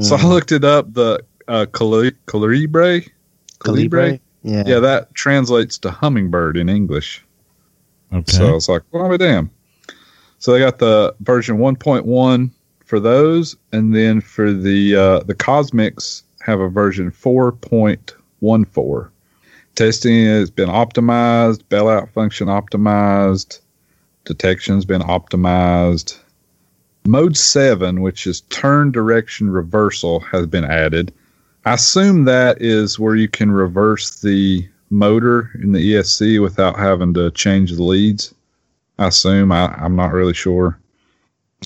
So 0.00 0.14
I 0.14 0.20
Mm. 0.20 0.28
looked 0.28 0.52
it 0.52 0.64
up. 0.64 0.92
The 0.92 1.24
uh, 1.48 1.66
Cali- 1.72 2.12
Kolibri, 2.26 3.08
Kolibri. 3.60 4.20
Yeah. 4.42 4.62
yeah, 4.66 4.78
that 4.80 5.14
translates 5.14 5.78
to 5.78 5.90
hummingbird 5.90 6.56
in 6.56 6.68
English. 6.68 7.24
Okay. 8.12 8.32
So 8.36 8.48
I 8.48 8.52
was 8.52 8.68
like, 8.68 8.82
well, 8.92 9.04
I'll 9.04 9.10
be 9.10 9.18
damn. 9.18 9.50
So 10.38 10.52
they 10.52 10.58
got 10.60 10.78
the 10.78 11.14
version 11.20 11.58
1.1 11.58 12.50
for 12.84 13.00
those, 13.00 13.56
and 13.72 13.94
then 13.94 14.20
for 14.20 14.52
the 14.52 14.94
uh, 14.94 15.18
the 15.20 15.34
Kosmiks 15.34 16.22
have 16.40 16.60
a 16.60 16.68
version 16.68 17.10
4.14. 17.10 19.10
Testing 19.76 20.24
has 20.24 20.50
been 20.50 20.70
optimized, 20.70 21.62
bailout 21.64 22.10
function 22.12 22.48
optimized, 22.48 23.60
detection's 24.24 24.86
been 24.86 25.02
optimized. 25.02 26.18
Mode 27.06 27.36
7, 27.36 28.00
which 28.00 28.26
is 28.26 28.40
turn 28.40 28.90
direction 28.90 29.50
reversal, 29.50 30.20
has 30.20 30.46
been 30.46 30.64
added. 30.64 31.12
I 31.66 31.74
assume 31.74 32.24
that 32.24 32.62
is 32.62 32.98
where 32.98 33.16
you 33.16 33.28
can 33.28 33.50
reverse 33.50 34.20
the 34.20 34.66
motor 34.88 35.50
in 35.62 35.72
the 35.72 35.92
ESC 35.92 36.40
without 36.40 36.78
having 36.78 37.12
to 37.12 37.30
change 37.32 37.72
the 37.72 37.82
leads. 37.82 38.34
I 38.98 39.08
assume. 39.08 39.52
I, 39.52 39.66
I'm 39.74 39.94
not 39.94 40.12
really 40.12 40.32
sure. 40.32 40.80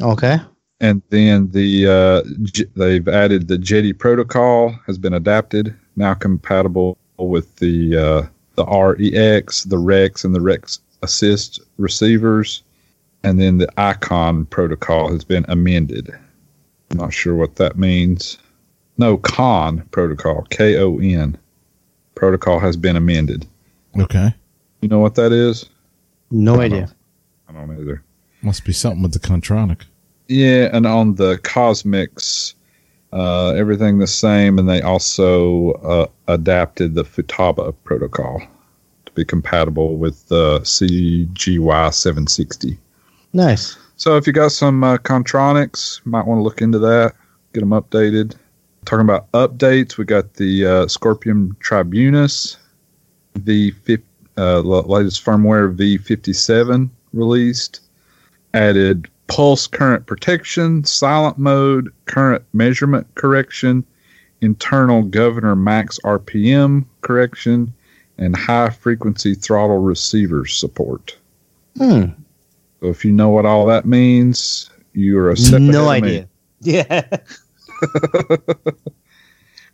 Okay. 0.02 0.38
And 0.80 1.00
then 1.10 1.48
the 1.52 1.86
uh, 1.86 2.22
J- 2.42 2.64
they've 2.74 3.06
added 3.06 3.46
the 3.46 3.56
Jeti 3.56 3.96
protocol 3.96 4.70
has 4.86 4.98
been 4.98 5.14
adapted 5.14 5.76
now 5.94 6.14
compatible 6.14 6.98
with 7.28 7.56
the 7.56 7.96
uh, 7.96 8.22
the 8.54 8.64
REX, 8.66 9.64
the 9.64 9.78
Rex, 9.78 10.24
and 10.24 10.34
the 10.34 10.40
Rex 10.40 10.80
Assist 11.02 11.60
receivers. 11.78 12.62
And 13.22 13.38
then 13.40 13.58
the 13.58 13.68
Icon 13.78 14.46
protocol 14.46 15.10
has 15.10 15.24
been 15.24 15.44
amended. 15.48 16.10
I'm 16.90 16.96
not 16.96 17.12
sure 17.12 17.34
what 17.34 17.56
that 17.56 17.76
means. 17.76 18.38
No, 18.98 19.16
Con 19.18 19.80
protocol, 19.90 20.46
K 20.50 20.76
O 20.78 20.98
N 20.98 21.36
protocol 22.14 22.58
has 22.58 22.76
been 22.76 22.96
amended. 22.96 23.46
okay. 23.98 24.34
You 24.82 24.88
know 24.88 24.98
what 24.98 25.14
that 25.16 25.32
is? 25.32 25.68
No 26.30 26.60
idea. 26.60 26.90
I 27.48 27.52
don't 27.52 27.70
either. 27.80 28.02
Must 28.42 28.64
be 28.64 28.72
something 28.72 29.02
with 29.02 29.12
the 29.12 29.18
Kontronik. 29.18 29.82
Yeah, 30.28 30.70
and 30.72 30.86
on 30.86 31.16
the 31.16 31.36
Kosmiks, 31.38 32.54
uh, 33.12 33.50
everything 33.50 33.98
the 33.98 34.06
same, 34.06 34.58
and 34.58 34.68
they 34.68 34.82
also 34.82 35.72
uh, 35.72 36.06
adapted 36.28 36.94
the 36.94 37.04
Futaba 37.04 37.74
protocol 37.84 38.40
to 39.06 39.12
be 39.12 39.24
compatible 39.24 39.96
with 39.96 40.28
the 40.28 40.60
CGY 40.60 41.92
760. 41.92 42.78
Nice. 43.32 43.76
So 43.96 44.16
if 44.16 44.26
you 44.26 44.32
got 44.32 44.52
some 44.52 44.82
uh, 44.82 44.96
Kontroniks, 44.98 46.04
might 46.06 46.26
want 46.26 46.38
to 46.38 46.42
look 46.42 46.62
into 46.62 46.78
that, 46.78 47.14
get 47.52 47.60
them 47.60 47.70
updated. 47.70 48.36
Talking 48.84 49.04
about 49.04 49.30
updates, 49.32 49.98
we 49.98 50.04
got 50.04 50.34
the 50.34 50.66
uh, 50.66 50.86
Scorpion 50.88 51.54
Tribunus, 51.60 52.56
the 53.34 53.72
fif- 53.72 54.00
uh, 54.38 54.60
latest 54.60 55.24
firmware 55.24 55.76
V57 55.76 56.88
released, 57.12 57.80
added 58.54 59.08
pulse 59.30 59.66
current 59.66 60.06
protection, 60.06 60.84
silent 60.84 61.38
mode, 61.38 61.92
current 62.06 62.44
measurement 62.52 63.06
correction, 63.14 63.84
internal 64.40 65.02
governor 65.02 65.54
max 65.56 65.98
RPM 66.04 66.84
correction, 67.02 67.72
and 68.18 68.36
high 68.36 68.70
frequency 68.70 69.34
throttle 69.34 69.78
receiver 69.78 70.46
support. 70.46 71.16
Hmm. 71.76 72.06
So 72.80 72.88
if 72.88 73.04
you 73.04 73.12
know 73.12 73.30
what 73.30 73.46
all 73.46 73.66
that 73.66 73.86
means, 73.86 74.70
you're 74.92 75.30
a 75.30 75.36
No 75.50 75.90
of 75.90 76.02
me. 76.02 76.08
idea. 76.08 76.28
Yeah. 76.60 77.18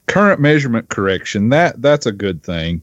Current 0.07 0.41
measurement 0.41 0.89
correction 0.89 1.49
that 1.49 1.83
that's 1.83 2.07
a 2.07 2.13
good 2.13 2.43
thing 2.45 2.81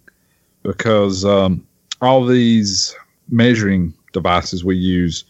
because 0.62 1.24
um, 1.24 1.66
all 2.02 2.26
these 2.26 2.94
measuring 3.30 3.94
devices 4.12 4.66
we 4.66 4.76
use 4.76 5.24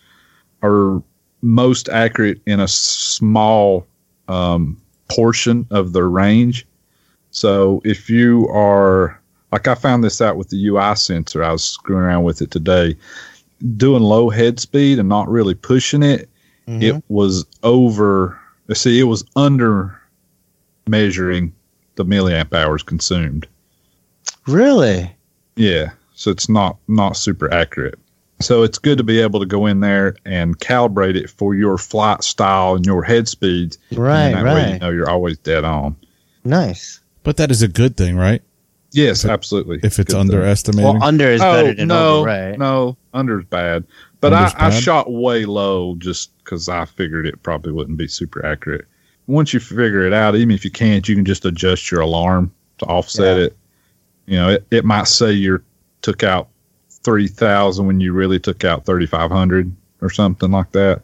are 0.64 1.04
most 1.44 1.90
accurate 1.90 2.42
in 2.48 2.60
a 2.60 2.68
small 2.68 3.86
um, 4.28 4.82
portion 5.10 5.68
of 5.70 5.94
their 5.94 6.10
range. 6.10 6.66
So 7.32 7.82
if 7.86 8.10
you 8.10 8.48
are 8.50 9.20
like 9.52 9.68
I 9.68 9.76
found 9.76 10.04
this 10.04 10.20
out 10.22 10.38
with 10.38 10.50
the 10.50 10.68
UI 10.68 10.96
sensor, 10.96 11.44
I 11.44 11.52
was 11.52 11.64
screwing 11.64 12.02
around 12.02 12.24
with 12.24 12.42
it 12.42 12.50
today, 12.50 12.96
doing 13.78 14.02
low 14.02 14.30
head 14.32 14.60
speed 14.60 14.98
and 14.98 15.08
not 15.08 15.30
really 15.30 15.54
pushing 15.54 16.02
it. 16.02 16.30
Mhm. 16.68 16.82
it 16.82 17.04
was 17.10 17.46
over 17.64 18.40
see 18.74 19.00
it 19.00 19.04
was 19.04 19.24
under 19.36 20.00
measuring 20.88 21.54
the 21.96 22.06
milliamp 22.06 22.54
hours 22.54 22.82
consumed 22.84 23.48
really? 24.48 25.12
yeah 25.56 25.92
so 26.16 26.32
it's 26.32 26.50
not 26.50 26.78
not 26.88 27.18
super 27.18 27.52
accurate 27.54 28.00
so 28.44 28.64
it's 28.64 28.78
good 28.78 28.98
to 28.98 29.04
be 29.04 29.20
able 29.20 29.40
to 29.40 29.46
go 29.46 29.66
in 29.66 29.80
there 29.80 30.16
and 30.26 30.60
calibrate 30.60 31.16
it 31.16 31.30
for 31.30 31.56
your 31.56 31.78
flight 31.78 32.24
style 32.24 32.76
and 32.76 32.86
your 32.86 33.04
head 33.04 33.28
speeds 33.28 33.78
Right, 33.92 34.28
and 34.28 34.36
that 34.48 34.56
way 34.56 34.66
you 34.66 34.72
right. 34.74 34.82
know 34.82 34.90
you're 34.90 35.10
always 35.10 35.38
dead 35.40 35.64
on 35.64 35.96
Nice. 36.44 37.00
But 37.24 37.38
that 37.38 37.52
is 37.52 37.62
a 37.62 37.68
good 37.68 37.96
thing, 37.96 38.18
right? 38.18 38.42
yes 38.92 39.24
If 39.24 39.32
absolutely 39.32 39.78
If 39.78 39.98
it's 39.98 39.98
Good 39.98 40.08
thing. 40.12 40.20
underestimating. 40.20 40.84
Well, 41.00 41.04
under 41.04 41.28
is 41.30 41.42
better 41.42 41.70
oh, 41.70 41.74
than 41.74 41.88
no, 41.88 42.18
over, 42.18 42.28
right? 42.28 42.60
No, 42.60 42.98
under's 43.14 43.46
bad. 43.46 43.86
But 44.22 44.34
Under's 44.34 44.54
I, 44.56 44.68
I 44.68 44.70
shot 44.70 45.12
way 45.12 45.46
low 45.46 45.96
just 45.96 46.38
because 46.38 46.70
I 46.70 46.86
figured 46.86 47.26
it 47.26 47.42
probably 47.44 47.72
wouldn't 47.74 47.98
be 47.98 48.08
super 48.08 48.46
accurate. 48.46 48.86
Once 49.28 49.54
you 49.54 49.60
figure 49.60 50.06
it 50.06 50.14
out, 50.14 50.36
even 50.36 50.54
if 50.54 50.64
you 50.64 50.72
can't, 50.72 51.08
you 51.10 51.16
can 51.16 51.26
just 51.26 51.44
adjust 51.46 51.90
your 51.92 52.02
alarm 52.02 52.54
to 52.78 52.86
offset 52.86 53.38
Yeah. 53.38 53.44
it. 53.46 53.58
You 54.26 54.38
know, 54.38 54.50
it, 54.52 54.68
it 54.72 54.86
might 54.86 55.08
say 55.08 55.32
you 55.34 55.62
took 56.02 56.24
out 56.24 56.48
3,000 57.04 57.86
when 57.86 58.00
you 58.00 58.14
really 58.14 58.40
took 58.40 58.64
out 58.64 58.86
3,500 58.86 59.76
or 60.02 60.10
something 60.10 60.52
like 60.52 60.72
that. 60.72 61.02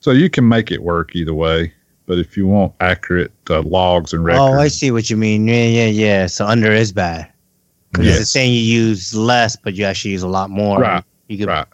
So 0.00 0.10
you 0.10 0.28
can 0.28 0.46
make 0.48 0.70
it 0.70 0.82
work 0.82 1.14
either 1.16 1.34
way. 1.34 1.72
But 2.06 2.18
if 2.18 2.36
you 2.36 2.46
want 2.46 2.74
accurate 2.80 3.32
uh, 3.48 3.62
logs 3.62 4.12
and 4.12 4.24
records, 4.24 4.42
Oh, 4.42 4.60
I 4.60 4.68
see 4.68 4.90
what 4.90 5.08
you 5.08 5.16
mean. 5.16 5.48
Yeah, 5.48 5.64
yeah, 5.64 5.86
yeah. 5.86 6.26
So 6.26 6.46
under 6.46 6.70
is 6.70 6.92
bad. 6.92 7.30
Because 7.92 8.20
it's 8.20 8.30
saying 8.30 8.52
you 8.52 8.58
use 8.58 9.14
less, 9.14 9.54
but 9.56 9.74
you 9.74 9.84
actually 9.84 10.10
use 10.10 10.22
a 10.22 10.28
lot 10.28 10.50
more. 10.50 10.80
Right, 10.80 11.04
You 11.28 11.38
could, 11.38 11.46
right. 11.46 11.66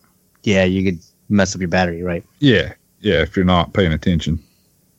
yeah, 0.43 0.65
you 0.65 0.85
could 0.85 1.01
mess 1.31 1.55
up 1.55 1.61
your 1.63 1.69
battery, 1.69 2.03
right? 2.03 2.23
Yeah, 2.41 2.75
yeah, 3.01 3.23
if 3.23 3.35
you're 3.37 3.47
not 3.47 3.73
paying 3.73 3.93
attention. 3.93 4.39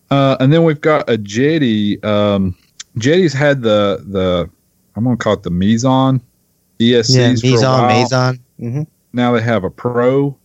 Uh, 0.09 0.36
and 0.39 0.51
then 0.51 0.63
we've 0.63 0.82
got 0.82 1.07
a 1.09 1.17
Jeti. 1.17 2.03
Um, 2.03 2.55
Jeti's 2.97 3.34
had 3.34 3.61
the 3.61 4.03
the 4.07 4.49
I'm 4.95 5.03
gonna 5.03 5.15
call 5.15 5.34
it 5.34 5.43
the 5.43 5.51
Mezon 5.51 6.19
ESCs 6.80 7.43
yeah, 7.43 7.55
for 7.55 7.63
a 7.63 7.67
Mezon. 7.67 8.09
Mezon. 8.09 8.39
Mm-hmm. 8.62 8.84
Now 9.14 9.34
they 9.34 9.41
have 9.41 9.64
a 9.64 9.70
Pro, 9.70 10.38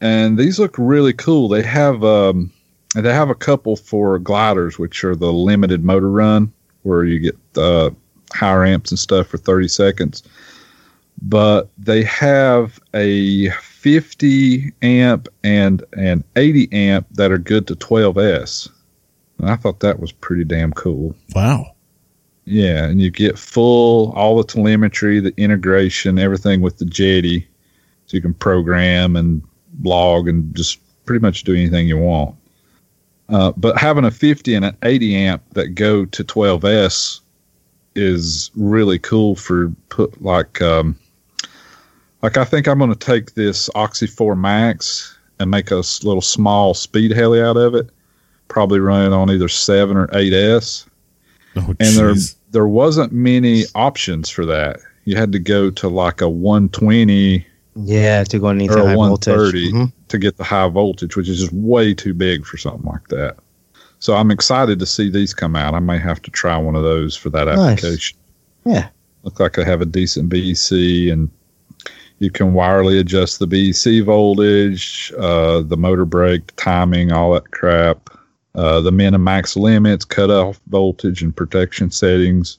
and 0.00 0.38
these 0.38 0.58
look 0.58 0.74
really 0.78 1.12
cool. 1.12 1.48
They 1.48 1.62
have 1.62 2.04
um, 2.04 2.52
they 2.94 3.12
have 3.12 3.30
a 3.30 3.34
couple 3.34 3.76
for 3.76 4.18
gliders, 4.18 4.78
which 4.78 5.04
are 5.04 5.16
the 5.16 5.32
limited 5.32 5.84
motor 5.84 6.10
run, 6.10 6.52
where 6.82 7.04
you 7.04 7.18
get 7.18 7.36
uh, 7.56 7.90
higher 8.32 8.64
amps 8.64 8.90
and 8.90 8.98
stuff 8.98 9.26
for 9.26 9.38
30 9.38 9.68
seconds. 9.68 10.22
But 11.20 11.70
they 11.78 12.04
have 12.04 12.78
a 12.94 13.50
50 13.50 14.72
amp 14.82 15.28
and 15.42 15.82
an 15.94 16.24
80 16.36 16.72
amp 16.72 17.06
that 17.12 17.32
are 17.32 17.38
good 17.38 17.66
to 17.68 17.76
12S. 17.76 18.68
And 19.38 19.50
I 19.50 19.56
thought 19.56 19.80
that 19.80 20.00
was 20.00 20.12
pretty 20.12 20.44
damn 20.44 20.72
cool. 20.72 21.14
Wow. 21.34 21.75
Yeah, 22.46 22.84
and 22.84 23.02
you 23.02 23.10
get 23.10 23.38
full 23.38 24.12
all 24.12 24.36
the 24.36 24.44
telemetry, 24.44 25.18
the 25.18 25.34
integration, 25.36 26.18
everything 26.18 26.60
with 26.60 26.78
the 26.78 26.84
Jeti, 26.84 27.44
so 28.06 28.16
you 28.16 28.22
can 28.22 28.34
program 28.34 29.16
and 29.16 29.42
log 29.82 30.28
and 30.28 30.54
just 30.54 30.78
pretty 31.04 31.20
much 31.20 31.42
do 31.42 31.54
anything 31.54 31.88
you 31.88 31.98
want. 31.98 32.36
Uh, 33.28 33.50
but 33.56 33.76
having 33.76 34.04
a 34.04 34.12
50 34.12 34.54
and 34.54 34.64
an 34.64 34.76
80 34.84 35.16
amp 35.16 35.42
that 35.54 35.70
go 35.70 36.04
to 36.04 36.24
12s 36.24 37.20
is 37.96 38.52
really 38.54 39.00
cool 39.00 39.34
for 39.34 39.72
put 39.88 40.22
like 40.22 40.62
um, 40.62 40.96
like 42.22 42.36
I 42.36 42.44
think 42.44 42.68
I'm 42.68 42.78
going 42.78 42.92
to 42.92 42.96
take 42.96 43.34
this 43.34 43.68
Oxy 43.74 44.06
4 44.06 44.36
Max 44.36 45.18
and 45.40 45.50
make 45.50 45.72
a 45.72 45.76
little 45.76 46.22
small 46.22 46.74
speed 46.74 47.10
heli 47.10 47.42
out 47.42 47.56
of 47.56 47.74
it. 47.74 47.90
Probably 48.46 48.78
run 48.78 49.04
it 49.04 49.12
on 49.12 49.30
either 49.30 49.48
7 49.48 49.96
or 49.96 50.06
8s 50.08 50.85
Oh, 51.56 51.74
and 51.80 51.96
there 51.96 52.14
there 52.52 52.66
wasn't 52.68 53.12
many 53.12 53.64
options 53.74 54.28
for 54.30 54.44
that. 54.46 54.78
You 55.04 55.16
had 55.16 55.32
to 55.32 55.38
go 55.38 55.70
to 55.70 55.88
like 55.88 56.20
a 56.20 56.28
120 56.28 57.46
Yeah, 57.76 58.24
to 58.24 58.38
go 58.38 58.48
into 58.48 58.72
or 58.72 58.86
high 58.86 58.92
a 58.92 58.96
voltage. 58.96 59.26
130 59.34 59.72
Mhm. 59.72 59.92
to 60.08 60.18
get 60.18 60.36
the 60.36 60.44
high 60.44 60.68
voltage, 60.68 61.16
which 61.16 61.28
is 61.28 61.38
just 61.40 61.52
way 61.52 61.94
too 61.94 62.14
big 62.14 62.44
for 62.44 62.56
something 62.56 62.84
like 62.90 63.06
that. 63.08 63.36
So 63.98 64.14
I'm 64.14 64.30
excited 64.30 64.78
to 64.78 64.86
see 64.86 65.08
these 65.10 65.32
come 65.34 65.56
out. 65.56 65.74
I 65.74 65.80
may 65.80 65.98
have 65.98 66.20
to 66.22 66.30
try 66.30 66.56
one 66.58 66.74
of 66.76 66.82
those 66.82 67.16
for 67.16 67.30
that 67.30 67.46
Nice. 67.46 67.78
application. 67.78 68.18
Yeah. 68.64 68.88
Look 69.22 69.40
like 69.40 69.58
I 69.58 69.64
have 69.64 69.80
a 69.80 69.86
decent 69.86 70.28
BEC 70.28 71.10
and 71.10 71.28
you 72.18 72.30
can 72.30 72.52
wirely 72.54 72.98
adjust 72.98 73.38
the 73.38 73.46
BEC 73.46 74.00
voltage, 74.00 75.12
uh, 75.18 75.60
the 75.62 75.76
motor 75.76 76.04
brake, 76.04 76.52
timing, 76.56 77.12
all 77.12 77.32
that 77.34 77.50
crap. 77.50 78.10
Uh, 78.56 78.80
the 78.80 78.90
min 78.90 79.14
and 79.14 79.22
max 79.22 79.54
limits, 79.56 80.04
cutoff 80.04 80.58
voltage, 80.68 81.22
and 81.22 81.36
protection 81.36 81.90
settings. 81.90 82.58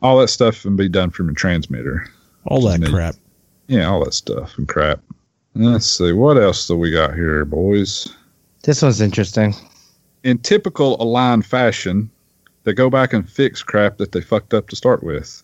All 0.00 0.18
that 0.18 0.28
stuff 0.28 0.62
can 0.62 0.74
be 0.74 0.88
done 0.88 1.10
from 1.10 1.26
your 1.26 1.34
transmitter. 1.34 2.06
All 2.46 2.62
that 2.62 2.80
neat. 2.80 2.90
crap. 2.90 3.14
Yeah, 3.66 3.88
all 3.88 4.04
that 4.04 4.14
stuff 4.14 4.56
and 4.56 4.66
crap. 4.66 5.00
Let's 5.54 5.86
see, 5.86 6.12
what 6.12 6.38
else 6.38 6.66
do 6.66 6.76
we 6.76 6.90
got 6.90 7.14
here, 7.14 7.44
boys? 7.44 8.08
This 8.62 8.80
one's 8.80 9.00
interesting. 9.00 9.54
In 10.24 10.38
typical 10.38 11.00
Align 11.02 11.42
fashion, 11.42 12.10
they 12.64 12.72
go 12.72 12.88
back 12.88 13.12
and 13.12 13.28
fix 13.28 13.62
crap 13.62 13.98
that 13.98 14.12
they 14.12 14.20
fucked 14.20 14.54
up 14.54 14.68
to 14.68 14.76
start 14.76 15.02
with. 15.02 15.42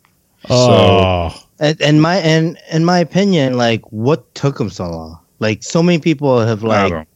Oh, 0.50 1.34
And, 1.58 1.80
and 1.80 2.02
my 2.02 2.16
and 2.16 2.58
in 2.70 2.84
my 2.84 2.98
opinion, 2.98 3.56
like 3.56 3.80
what 3.92 4.34
took 4.34 4.58
them 4.58 4.70
so 4.70 4.88
long? 4.88 5.18
Like 5.38 5.62
so 5.62 5.82
many 5.82 5.98
people 5.98 6.40
have 6.40 6.64
I 6.64 6.68
like 6.68 6.90
don't 6.90 6.98
know. 7.00 7.06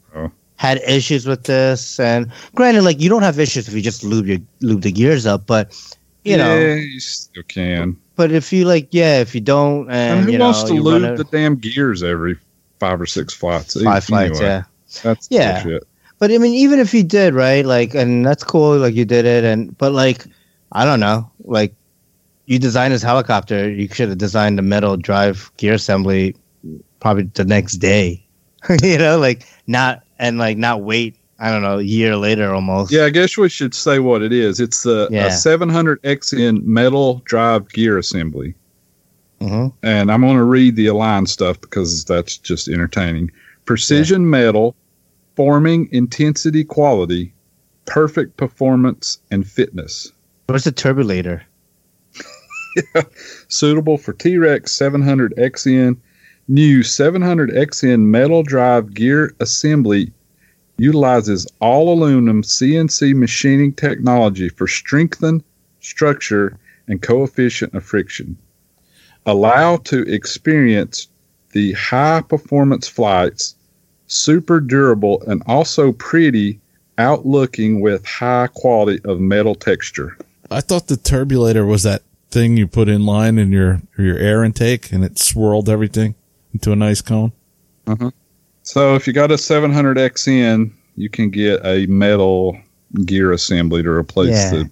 Had 0.59 0.79
issues 0.87 1.27
with 1.27 1.45
this, 1.45 2.01
and 2.01 2.31
granted, 2.55 2.83
like 2.85 3.01
you 3.01 3.11
don't 3.11 3.23
have 3.25 3.41
issues 3.41 3.69
if 3.69 3.75
you 3.75 3.83
just 3.83 4.05
lube 4.05 4.27
your 4.27 4.39
lube 4.61 4.83
the 4.83 4.93
gears 4.93 5.27
up, 5.27 5.47
but 5.47 5.73
you 6.25 6.37
yeah, 6.37 6.45
know, 6.45 6.77
you 6.77 7.01
still 7.01 7.45
can. 7.45 7.99
but 8.17 8.33
if 8.33 8.53
you 8.53 8.67
like, 8.67 8.89
yeah, 8.93 9.21
if 9.21 9.35
you 9.35 9.41
don't, 9.41 9.91
and, 9.91 10.21
And 10.21 10.25
who 10.25 10.33
you 10.33 10.39
know, 10.39 10.45
wants 10.45 10.65
to 10.65 10.75
lube 10.75 11.17
the 11.17 11.25
damn 11.25 11.57
gears 11.57 12.03
every 12.03 12.37
five 12.81 13.01
or 13.01 13.07
six 13.07 13.35
flights? 13.35 13.77
five 13.83 14.05
flights, 14.05 14.41
Anyway, 14.41 14.41
yeah. 14.41 14.65
That's 15.03 15.29
Yeah. 15.31 15.65
bullshit. 15.65 15.85
But 16.19 16.33
I 16.33 16.39
mean, 16.39 16.55
even 16.55 16.81
if 16.81 16.95
you 16.95 17.03
did, 17.05 17.35
right? 17.35 17.65
Like, 17.65 17.95
and 17.95 18.27
that's 18.27 18.45
cool. 18.45 18.79
Like 18.79 18.95
you 18.95 19.05
did 19.05 19.25
it, 19.27 19.45
and 19.45 19.77
but 19.79 19.93
like, 19.93 20.27
I 20.73 20.85
don't 20.85 21.01
know. 21.01 21.31
Like, 21.45 21.75
you 22.47 22.59
designed 22.59 22.95
this 22.95 23.03
helicopter. 23.03 23.71
You 23.71 23.89
should 23.89 24.09
have 24.11 24.19
designed 24.19 24.59
the 24.59 24.63
metal 24.63 24.97
drive 24.97 25.51
gear 25.59 25.75
assembly 25.75 26.37
probably 27.01 27.25
the 27.35 27.45
next 27.45 27.75
day. 27.79 28.27
you 28.83 28.99
know, 28.99 29.19
like 29.19 29.47
not 29.67 30.03
and 30.19 30.39
like 30.39 30.57
not 30.57 30.83
wait. 30.83 31.17
I 31.41 31.53
don't 31.53 31.63
know, 31.63 31.79
a 31.79 31.83
year 31.83 32.17
later 32.17 32.53
almost. 32.53 32.91
Yeah, 32.91 33.05
I 33.05 33.11
guess 33.11 33.37
we 33.37 33.49
should 33.49 33.73
say 33.73 34.01
what 34.01 34.23
it 34.23 34.33
is. 34.33 34.59
It's 34.59 34.83
the 34.83 35.07
Yeah. 35.09 35.27
a 35.27 35.31
700XN 35.31 36.65
metal 36.65 37.23
drive 37.27 37.69
gear 37.71 37.97
assembly. 37.97 38.55
hmm 39.41 39.69
And 39.85 40.11
I'm 40.11 40.21
going 40.23 40.37
to 40.37 40.43
read 40.43 40.75
the 40.75 40.89
Align 40.89 41.27
stuff 41.27 41.61
because 41.61 42.05
that's 42.05 42.37
just 42.39 42.67
entertaining. 42.67 43.31
Precision 43.67 44.29
metal, 44.29 44.75
forming 45.37 45.89
intensity 45.93 46.65
quality, 46.65 47.33
perfect 47.87 48.37
performance 48.37 49.19
and 49.31 49.47
fitness. 49.47 50.11
Where's 50.47 50.65
the 50.65 50.73
turbulator? 50.73 51.43
Suitable 53.49 53.97
for 53.99 54.13
T 54.13 54.39
Rex 54.39 54.77
700XN. 54.77 55.97
New 56.51 56.81
700XN 56.81 58.01
metal 58.01 58.43
drive 58.43 58.95
gear 58.95 59.35
assembly 59.39 60.11
utilizes 60.79 61.47
all 61.61 61.93
aluminum 61.93 62.41
CNC 62.41 63.15
machining 63.15 63.75
technology 63.75 64.49
for 64.49 64.67
strengthened 64.67 65.45
structure 65.81 66.59
and 66.87 67.03
coefficient 67.03 67.75
of 67.75 67.85
friction. 67.85 68.39
Allow 69.27 69.77
to 69.77 70.11
experience 70.11 71.09
the 71.53 71.73
high 71.73 72.23
performance 72.23 72.89
flights, 72.89 73.55
super 74.07 74.59
durable 74.59 75.23
and 75.27 75.43
also 75.45 75.93
pretty 75.93 76.61
out 76.97 77.27
looking 77.27 77.83
with 77.83 78.07
high 78.07 78.47
quality 78.47 79.03
of 79.05 79.21
metal 79.21 79.55
texture. 79.55 80.17
I 80.51 80.63
thought 80.63 80.87
the 80.87 80.97
turbulator 80.97 81.69
was 81.69 81.83
that 81.83 82.05
thing 82.31 82.57
you 82.57 82.67
put 82.67 82.89
in 82.89 83.05
line 83.05 83.39
in 83.39 83.53
your 83.53 83.83
your 83.99 84.17
air 84.17 84.43
intake, 84.43 84.91
and 84.93 85.05
it 85.05 85.19
swirled 85.19 85.69
everything 85.69 86.15
into 86.59 86.73
a 86.73 86.77
nice 86.77 87.01
cone. 87.01 87.33
Mm-hmm. 87.87 88.09
So 88.63 88.95
if 88.97 89.07
you 89.07 89.13
got 89.13 89.31
a 89.31 89.35
700XN, 89.35 90.71
you 90.97 91.09
can 91.09 91.31
get 91.31 91.65
a 91.65 91.87
metal 91.87 92.59
gear 93.05 93.33
assembly 93.33 93.83
to 93.83 93.91
replace 93.91 94.31
Yeah. 94.31 94.51
the 94.51 94.71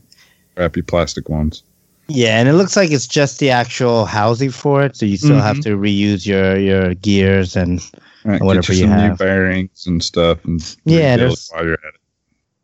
crappy 0.54 0.82
plastic 0.82 1.28
ones. 1.28 1.62
Yeah, 2.08 2.38
and 2.38 2.48
it 2.48 2.52
looks 2.52 2.76
like 2.76 2.92
it's 2.92 3.06
just 3.06 3.40
the 3.40 3.50
actual 3.50 4.04
housing 4.04 4.50
for 4.50 4.82
it, 4.82 4.96
so 4.96 5.06
you 5.06 5.16
still 5.16 5.40
have 5.40 5.56
mm-hmm. 5.56 5.70
to 5.72 5.76
reuse 5.76 6.24
your 6.26 6.56
your 6.56 6.94
gears 6.94 7.56
and 7.56 7.80
Right, 8.24 8.42
Whatever 8.42 8.72
get 8.72 8.78
you 8.78 8.82
you 8.86 8.88
some 8.90 8.96
new 8.96 9.08
have. 9.10 9.18
bearings 9.18 9.86
and 9.86 10.02
stuff, 10.02 10.44
and 10.44 10.60
Yeah, 10.84 11.12
rebuild 11.14 11.38
there's- 11.38 11.50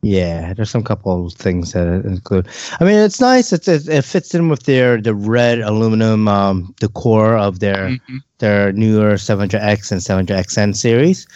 Yeah, 0.05 0.53
there's 0.55 0.69
some 0.71 0.83
couple 0.83 1.27
of 1.27 1.33
things 1.35 1.73
that 1.75 1.87
include. 2.05 2.49
I 2.81 2.85
mean, 2.85 2.97
it's 2.97 3.21
nice. 3.21 3.53
It's, 3.53 3.69
it, 3.69 3.87
it 3.89 4.03
fits 4.05 4.35
in 4.35 4.49
with 4.49 4.65
their 4.65 5.01
the 5.01 5.15
red 5.15 5.61
aluminum, 5.61 6.27
um, 6.27 6.75
the 6.81 6.89
core 6.89 7.37
of 7.37 7.61
their 7.61 7.91
Mm-hmm. 7.91 8.17
their 8.39 8.73
newer 8.73 9.15
700X 9.15 9.93
and 9.93 10.01
700XN 10.01 10.75
series. 10.75 11.29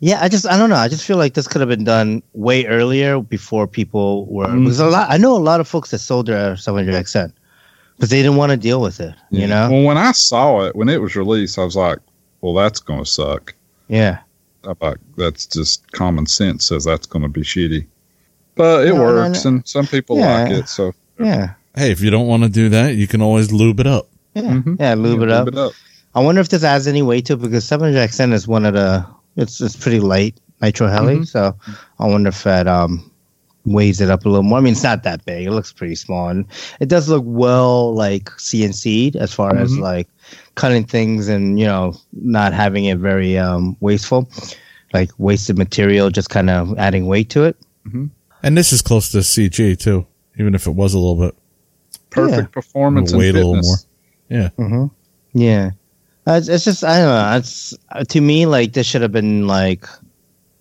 Yeah, 0.00 0.20
I 0.22 0.28
just 0.30 0.46
I 0.46 0.56
don't 0.56 0.70
know. 0.70 0.76
I 0.76 0.88
just 0.88 1.04
feel 1.04 1.18
like 1.18 1.34
this 1.34 1.46
could 1.46 1.60
have 1.60 1.68
been 1.68 1.84
done 1.84 2.22
way 2.32 2.64
earlier 2.64 3.20
before 3.20 3.66
people 3.66 4.24
were. 4.32 4.46
Mhm. 4.46 4.64
Because 4.64 4.80
a 4.80 4.86
lot, 4.86 5.10
I 5.10 5.18
know 5.18 5.36
a 5.36 5.38
lot 5.38 5.60
of 5.60 5.68
folks 5.68 5.90
that 5.90 5.98
sold 5.98 6.26
their 6.26 6.54
700XN 6.54 7.30
but 7.98 8.10
they 8.10 8.22
didn't 8.22 8.36
want 8.36 8.50
to 8.50 8.56
deal 8.56 8.80
with 8.80 9.00
it. 9.00 9.14
You 9.30 9.46
know? 9.46 9.68
Well, 9.70 9.84
when 9.84 9.98
I 9.98 10.12
saw 10.12 10.64
it 10.64 10.74
when 10.74 10.88
it 10.88 11.00
was 11.02 11.14
released, 11.14 11.58
I 11.58 11.64
was 11.64 11.76
like, 11.76 11.98
"Well, 12.40 12.54
that's 12.54 12.80
going 12.80 13.04
to 13.04 13.10
suck." 13.10 13.54
Yeah. 13.88 14.18
I'm 14.64 14.76
like, 14.80 14.96
"That's 15.18 15.44
just 15.44 15.92
common 15.92 16.24
sense 16.26 16.64
says 16.64 16.84
that's 16.84 17.06
going 17.06 17.22
to 17.22 17.28
be 17.28 17.42
shitty." 17.42 17.86
But 18.56 18.86
it 18.86 18.90
No, 18.90 18.96
no, 18.96 19.02
works, 19.02 19.44
no. 19.44 19.48
and 19.50 19.68
some 19.68 19.86
people 19.86 20.18
Yeah. 20.18 20.42
like 20.44 20.52
it. 20.52 20.68
So 20.68 20.92
Yeah. 21.18 21.50
Hey, 21.76 21.90
if 21.90 22.00
you 22.00 22.10
don't 22.10 22.26
want 22.28 22.42
to 22.44 22.48
do 22.48 22.68
that, 22.68 22.94
you 22.94 23.06
can 23.08 23.20
always 23.20 23.50
lube 23.50 23.80
it 23.80 23.86
up. 23.86 24.08
Yeah. 24.34 24.42
Mhm. 24.42 24.76
Yeah. 24.78 24.94
Lube 24.94 25.20
Yeah, 25.20 25.26
it 25.26 25.32
up. 25.32 25.48
It 25.48 25.56
up. 25.58 25.72
I 26.14 26.20
wonder 26.20 26.40
if 26.40 26.48
this 26.48 26.62
adds 26.62 26.86
any 26.86 27.02
weight 27.02 27.26
to 27.26 27.32
it 27.34 27.42
because 27.42 27.64
700XN 27.64 28.32
is 28.32 28.46
one 28.46 28.64
of 28.64 28.74
the 28.74 29.04
it's 29.36 29.60
it's 29.60 29.74
pretty 29.76 29.98
light 30.00 30.36
nitro 30.62 30.86
heli, 30.88 31.16
Mhm. 31.18 31.26
so 31.26 31.54
I 31.98 32.06
wonder 32.06 32.28
if 32.28 32.44
that 32.44 32.68
um 32.68 33.10
weighs 33.66 34.00
it 34.00 34.10
up 34.10 34.24
a 34.24 34.28
little 34.28 34.44
more. 34.44 34.58
I 34.58 34.60
mean, 34.60 34.74
it's 34.74 34.82
not 34.84 35.02
that 35.04 35.24
big; 35.24 35.46
it 35.46 35.50
looks 35.50 35.72
pretty 35.72 35.94
small, 35.96 36.28
and 36.28 36.44
it 36.80 36.88
does 36.88 37.08
look 37.08 37.24
well 37.26 37.92
like 37.94 38.30
CNC'd 38.38 39.16
as 39.16 39.32
far 39.32 39.56
as 39.56 39.72
Mhm. 39.72 39.80
like 39.80 40.06
cutting 40.54 40.84
things 40.84 41.26
and 41.28 41.58
you 41.58 41.66
know 41.66 41.94
not 42.12 42.52
having 42.52 42.84
it 42.84 42.98
very 42.98 43.36
um 43.36 43.76
wasteful, 43.80 44.28
like 44.92 45.10
wasted 45.18 45.58
material, 45.58 46.10
just 46.10 46.30
kind 46.30 46.50
of 46.50 46.78
adding 46.78 47.06
weight 47.06 47.30
to 47.30 47.42
it. 47.44 47.56
And 48.44 48.56
this 48.56 48.72
is 48.72 48.82
close 48.82 49.10
to 49.12 49.18
CG 49.18 49.78
too, 49.78 50.06
even 50.38 50.54
if 50.54 50.66
it 50.66 50.72
was 50.72 50.94
a 50.94 50.98
little 50.98 51.16
bit. 51.16 51.34
Perfect 52.10 52.52
performance 52.52 53.10
and 53.12 53.18
Weight 53.18 53.30
a 53.34 53.38
little 53.38 53.54
fitness. 53.54 53.86
Mm-hmm. 54.30 54.86
Yeah, 55.38 55.70
Uh, 56.26 56.32
it's, 56.34 56.48
it's 56.48 56.64
just 56.64 56.84
I 56.84 56.98
don't 56.98 57.06
know. 57.08 57.36
It's 57.38 57.74
uh, 57.90 58.04
to 58.04 58.20
me 58.20 58.46
like 58.46 58.72
this 58.72 58.86
should 58.86 59.02
have 59.02 59.12
been 59.12 59.46
like 59.46 59.86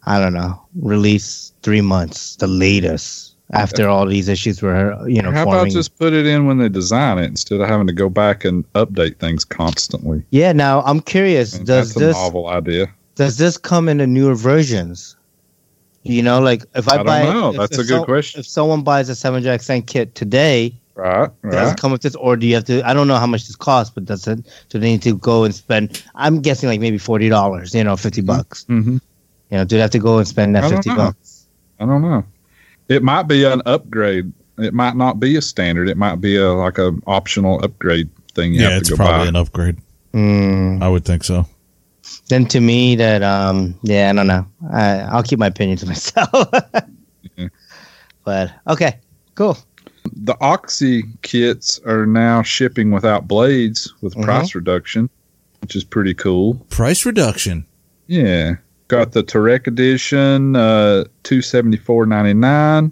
I 0.06 0.20
don't 0.20 0.34
know 0.34 0.60
released 0.82 1.54
three 1.62 1.82
months 1.82 2.36
the 2.38 2.48
latest 2.48 3.36
after 3.52 3.88
all 3.88 4.06
these 4.08 4.28
issues 4.30 4.62
were 4.64 4.98
you 5.08 5.22
know 5.22 5.32
How 5.32 5.44
forming. 5.44 5.62
about 5.62 5.72
just 5.74 5.98
put 6.00 6.14
it 6.14 6.26
in 6.26 6.48
when 6.48 6.58
they 6.58 6.70
design 6.70 7.20
it 7.20 7.26
instead 7.26 7.62
of 7.62 7.68
having 7.68 7.86
to 7.88 7.94
go 7.94 8.10
back 8.10 8.44
and 8.46 8.66
update 8.74 9.18
things 9.20 9.46
constantly? 9.46 10.24
yeah. 10.32 10.54
Now 10.54 10.82
I'm 10.82 11.02
curious. 11.02 11.56
And 11.56 11.68
Does 11.68 11.94
that's 11.94 11.98
a 11.98 12.00
this 12.08 12.16
novel 12.16 12.48
idea. 12.48 12.88
does 13.16 13.38
this 13.38 13.58
come 13.58 13.88
in 13.90 13.98
the 13.98 14.08
newer 14.08 14.34
versions? 14.36 15.16
You 16.04 16.22
know, 16.22 16.40
like 16.42 16.66
if 16.76 16.88
I, 16.90 16.94
I 16.94 16.98
don't 16.98 17.06
buy, 17.06 17.24
know. 17.24 17.50
if- 17.52 17.58
That's 17.58 17.78
if 17.80 17.86
a 17.86 17.88
good 17.88 18.06
question. 18.06 18.40
If 18.42 18.48
someone 18.48 18.84
buys 18.84 19.10
a 19.10 19.16
seven 19.16 19.42
jack 19.44 19.62
cent 19.62 19.88
kit 19.88 20.16
today, 20.16 20.76
Right, 20.96 21.30
does 21.50 21.72
it 21.72 21.78
come 21.80 21.92
with 21.92 22.04
this, 22.04 22.14
or 22.16 22.36
do 22.36 22.46
you 22.46 22.54
have 22.56 22.66
to? 22.66 22.88
I 22.88 22.94
don't 22.94 23.08
know 23.08 23.16
how 23.16 23.26
much 23.26 23.48
this 23.48 23.56
costs, 23.56 23.92
but 23.96 24.06
does 24.06 24.28
it? 24.28 24.40
Do 24.70 24.78
they 24.80 24.92
need 24.92 25.02
to 25.04 25.18
go 25.18 25.44
and 25.44 25.56
spend? 25.56 26.04
I'm 26.14 26.42
guessing 26.42 26.70
like 26.70 26.80
maybe 26.80 27.00
forty 27.00 27.30
dollars. 27.30 27.74
You 27.74 27.84
know, 27.84 27.96
50 27.96 28.22
bucks. 28.22 28.64
hmm 28.66 28.98
You 29.50 29.58
know, 29.58 29.64
do 29.66 29.76
they 29.78 29.82
have 29.82 29.90
to 29.92 30.00
go 30.00 30.20
and 30.20 30.28
spend 30.28 30.56
that 30.56 30.70
fifty 30.70 30.90
know. 30.92 30.98
bucks? 30.98 31.48
I 31.80 31.86
don't 31.88 32.02
know. 32.04 32.24
It 32.90 33.02
might 33.02 33.24
be 33.24 33.44
an 33.46 33.62
upgrade. 33.66 34.32
It 34.60 34.74
might 34.76 34.96
not 34.96 35.20
be 35.20 35.36
a 35.36 35.42
standard. 35.42 35.90
It 35.90 35.98
might 35.98 36.18
be 36.22 36.36
a 36.38 36.52
like 36.52 36.78
a 36.78 36.94
optional 37.08 37.64
upgrade 37.64 38.10
thing. 38.36 38.54
You 38.54 38.62
yeah, 38.62 38.70
have 38.70 38.80
it's 38.82 38.90
to 38.90 38.94
go 38.96 38.98
probably 38.98 39.18
buy. 39.24 39.28
an 39.30 39.36
upgrade. 39.36 39.78
Mm. 40.14 40.84
I 40.84 40.90
would 40.90 41.06
think 41.06 41.24
so. 41.24 41.48
Then 42.30 42.46
to 42.48 42.60
me 42.60 42.96
that 42.96 43.22
um 43.22 43.78
yeah 43.84 44.10
i 44.10 44.14
don't 44.14 44.28
know. 44.28 44.46
I, 44.72 45.00
i'll 45.00 45.24
keep 45.24 45.40
my 45.40 45.48
opinion 45.48 45.78
to 45.80 45.86
myself. 45.88 46.50
But 48.24 48.54
okay 48.68 49.00
cool. 49.36 49.58
The 50.16 50.36
oxy 50.42 51.04
kits 51.22 51.80
are 51.86 52.06
now 52.06 52.42
shipping 52.42 52.92
without 52.92 53.28
blades 53.28 53.94
with 54.02 54.14
mm-hmm. 54.14 54.24
price 54.24 54.56
reduction 54.56 55.10
which 55.62 55.78
is 55.78 55.86
pretty 55.86 56.14
cool. 56.14 56.56
Price 56.70 57.06
reduction. 57.06 57.66
Yeah. 58.08 58.56
Got 58.90 59.14
the 59.14 59.24
Tareq 59.24 59.66
edition 59.68 60.56
uh 60.56 61.06
274.99 61.24 62.92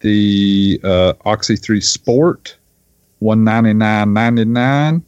the 0.00 0.80
uh 0.84 1.12
oxy 1.24 1.56
3 1.56 1.80
sport 1.80 2.56
199.99 3.22 5.02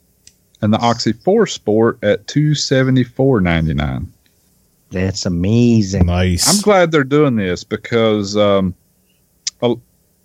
and 0.63 0.73
the 0.73 0.79
Oxy 0.79 1.13
Four 1.13 1.47
Sport 1.47 1.99
at 2.03 2.27
two 2.27 2.55
seventy 2.55 3.05
four 3.05 3.41
ninety 3.41 3.75
nine. 3.75 4.13
That's 4.91 5.27
amazing. 5.27 6.07
Nice. 6.07 6.49
I'm 6.49 6.63
glad 6.63 6.93
they're 6.93 7.05
doing 7.05 7.37
this 7.37 7.65
because 7.65 8.37
um, 8.37 8.75
a- 9.63 9.75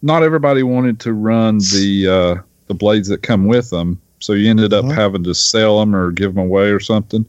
not 0.02 0.24
everybody 0.24 0.64
wanted 0.64 1.00
to 1.02 1.14
run 1.14 1.58
the 1.58 2.08
uh, 2.08 2.42
the 2.68 2.74
blades 2.74 3.08
that 3.10 3.24
come 3.24 3.48
with 3.48 3.70
them, 3.72 4.00
so 4.20 4.34
you 4.34 4.50
ended 4.50 4.72
up 4.74 4.86
Mhm. 4.86 4.96
having 4.96 5.24
to 5.24 5.34
sell 5.34 5.80
them 5.80 5.96
or 5.96 6.12
give 6.12 6.34
them 6.36 6.46
away 6.46 6.70
or 6.70 6.80
something. 6.80 7.26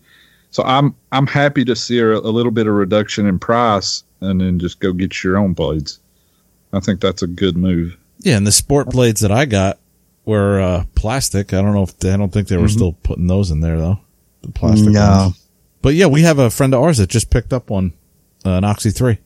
So 0.50 0.62
I'm 0.64 0.94
I'm 1.12 1.26
happy 1.26 1.64
to 1.64 1.74
see 1.74 1.98
a, 1.98 2.12
a 2.12 2.30
little 2.30 2.52
bit 2.52 2.66
of 2.66 2.74
reduction 2.74 3.26
in 3.26 3.38
price, 3.38 4.04
and 4.20 4.40
then 4.40 4.58
just 4.58 4.78
go 4.80 4.92
get 4.92 5.24
your 5.24 5.36
own 5.38 5.54
blades. 5.54 5.98
I 6.74 6.80
think 6.80 7.00
that's 7.00 7.22
a 7.22 7.26
good 7.26 7.56
move. 7.56 7.96
Yeah, 8.20 8.36
and 8.36 8.46
the 8.46 8.52
sport 8.52 8.88
blades 8.90 9.20
that 9.22 9.32
I 9.32 9.46
got 9.46 9.78
were 10.24 10.60
uh, 10.60 10.84
plastic. 10.94 11.52
I 11.52 11.60
don't 11.62 11.74
know 11.74 11.82
if 11.84 11.94
I 12.04 12.16
don't 12.16 12.32
think 12.32 12.48
they 12.48 12.56
were 12.56 12.66
Mhm. 12.68 12.70
still 12.74 12.92
putting 13.02 13.26
those 13.26 13.50
in 13.50 13.60
there 13.60 13.76
though. 13.78 13.98
The 14.42 14.52
plastic 14.52 14.90
No. 14.92 15.24
ones. 15.24 15.46
But 15.82 15.94
yeah, 15.94 16.06
we 16.06 16.22
have 16.22 16.38
a 16.38 16.50
friend 16.50 16.74
of 16.74 16.80
ours 16.82 16.98
that 16.98 17.08
just 17.10 17.30
picked 17.30 17.52
up 17.52 17.70
one, 17.70 17.92
uh, 18.46 18.50
an 18.50 18.64
Oxy 18.64 18.90
three. 18.90 19.18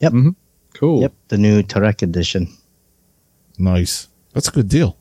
Yep. 0.00 0.12
Cool. 0.74 1.02
Yep, 1.02 1.12
the 1.28 1.38
new 1.38 1.62
Tareq 1.62 2.02
edition. 2.02 2.48
Nice. 3.58 4.08
That's 4.32 4.48
a 4.48 4.52
good 4.52 4.68
deal. 4.68 4.96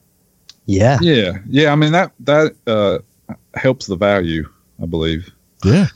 Yeah. 0.65 0.99
Yeah, 1.01 1.37
yeah. 1.47 1.71
I 1.71 1.75
mean 1.75 1.91
that 1.93 2.11
that 2.21 2.53
uh, 2.67 2.99
helps 3.55 3.87
the 3.87 3.95
value, 3.95 4.47
I 4.81 4.85
believe. 4.85 5.29
Yeah. 5.63 5.87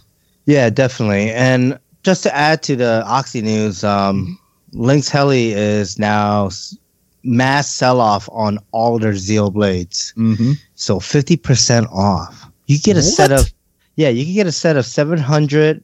Yeah, 0.46 0.70
definitely. 0.70 1.32
And 1.32 1.78
just 2.04 2.24
to 2.24 2.36
add 2.36 2.64
to 2.64 2.76
the 2.76 3.04
Oxy 3.06 3.42
news, 3.42 3.84
um, 3.84 4.40
Lynx 4.74 5.10
Heli 5.10 5.52
is 5.54 5.98
now 6.00 6.48
s- 6.48 6.78
mass 7.26 7.70
sell 7.70 8.00
off 8.00 8.30
on 8.32 8.60
all 8.72 9.00
their 9.00 9.16
Zeal 9.16 9.50
blades. 9.52 10.14
Mm-hmm. 10.18 10.54
So 10.76 11.00
50% 11.00 11.92
off. 11.92 12.46
You 12.68 12.80
get 12.80 12.96
a 12.98 13.02
set 13.04 13.32
of, 13.32 13.52
yeah, 13.96 14.10
you 14.10 14.24
can 14.26 14.34
get 14.34 14.48
a 14.48 14.52
set 14.52 14.78
of 14.78 14.86
700, 14.86 15.84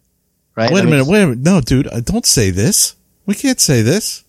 right? 0.56 0.72
Wait 0.72 0.84
a 0.84 0.88
minute. 0.88 1.06
Wait 1.08 1.22
a 1.24 1.28
minute. 1.28 1.40
No, 1.44 1.62
dude, 1.62 1.88
uh, 1.88 2.00
don't 2.02 2.26
say 2.26 2.50
this. 2.50 2.96
We 3.26 3.36
can't 3.36 3.60
say 3.60 3.82
this. 3.82 4.24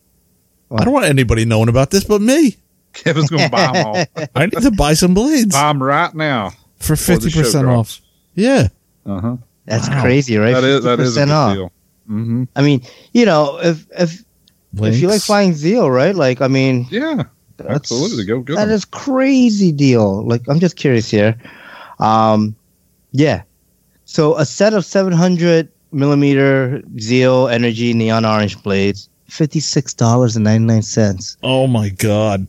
I 0.71 0.85
don't 0.85 0.93
want 0.95 1.07
anybody 1.07 1.45
knowing 1.45 1.69
about 1.69 1.91
this 1.91 2.05
but 2.05 2.21
me. 2.23 2.57
Kevin's 2.95 3.29
gonna 3.31 3.49
buy 3.51 3.73
them 3.73 3.87
all. 3.87 4.05
I 4.35 4.47
need 4.47 4.61
to 4.63 4.71
buy 4.71 4.95
some 4.95 5.13
blades 5.15 5.55
buy 5.55 5.69
them 5.69 5.83
right 5.83 6.15
now. 6.15 6.51
for 6.79 6.95
before 6.95 7.19
the 7.19 7.31
show 7.31 7.41
50% 7.43 7.61
drops. 7.63 8.01
off. 8.01 8.01
Yeah. 8.35 8.69
Uh 9.07 9.21
huh. 9.21 9.37
That's 9.67 9.89
Wow. 9.89 10.03
crazy, 10.03 10.37
right? 10.37 10.53
That 10.53 10.65
is 10.65 10.85
that 10.85 11.01
is 11.01 11.17
a 11.17 11.21
50% 11.21 11.25
good 11.27 11.33
off. 11.33 11.55
deal. 11.55 11.73
Mm-hmm. 12.11 12.45
I 12.57 12.63
mean, 12.63 12.83
you 13.13 13.25
know, 13.27 13.59
if 13.63 13.87
if 13.99 14.25
if 14.81 15.01
you 15.01 15.09
like 15.09 15.21
flying 15.21 15.53
Zeal, 15.55 15.91
right? 15.91 16.15
Like, 16.15 16.41
I 16.41 16.49
mean, 16.49 16.87
Yeah, 16.91 17.25
that's- 17.57 17.77
absolutely. 17.77 18.25
Go 18.25 18.41
get 18.41 18.57
That 18.57 18.67
them. 18.67 18.75
is 18.75 18.85
crazy 18.85 19.73
deal. 19.73 20.25
Like 20.27 20.43
I'm 20.49 20.61
just 20.61 20.77
curious 20.77 21.11
here. 21.11 21.37
Um, 22.01 22.57
yeah. 23.13 23.43
So 24.05 24.37
a 24.37 24.45
set 24.45 24.75
of 24.75 24.85
700 24.85 25.69
millimeter 25.93 26.83
Zeal 26.99 27.49
Energy 27.49 27.93
neon 27.95 28.25
orange 28.25 28.63
blades, 28.63 29.09
fifty 29.29 29.61
six 29.61 29.95
dollars 29.95 30.37
and 30.37 30.45
ninety 30.45 30.67
nine 30.67 30.83
cents. 30.83 31.37
Oh 31.43 31.67
my 31.67 31.89
god. 31.91 32.47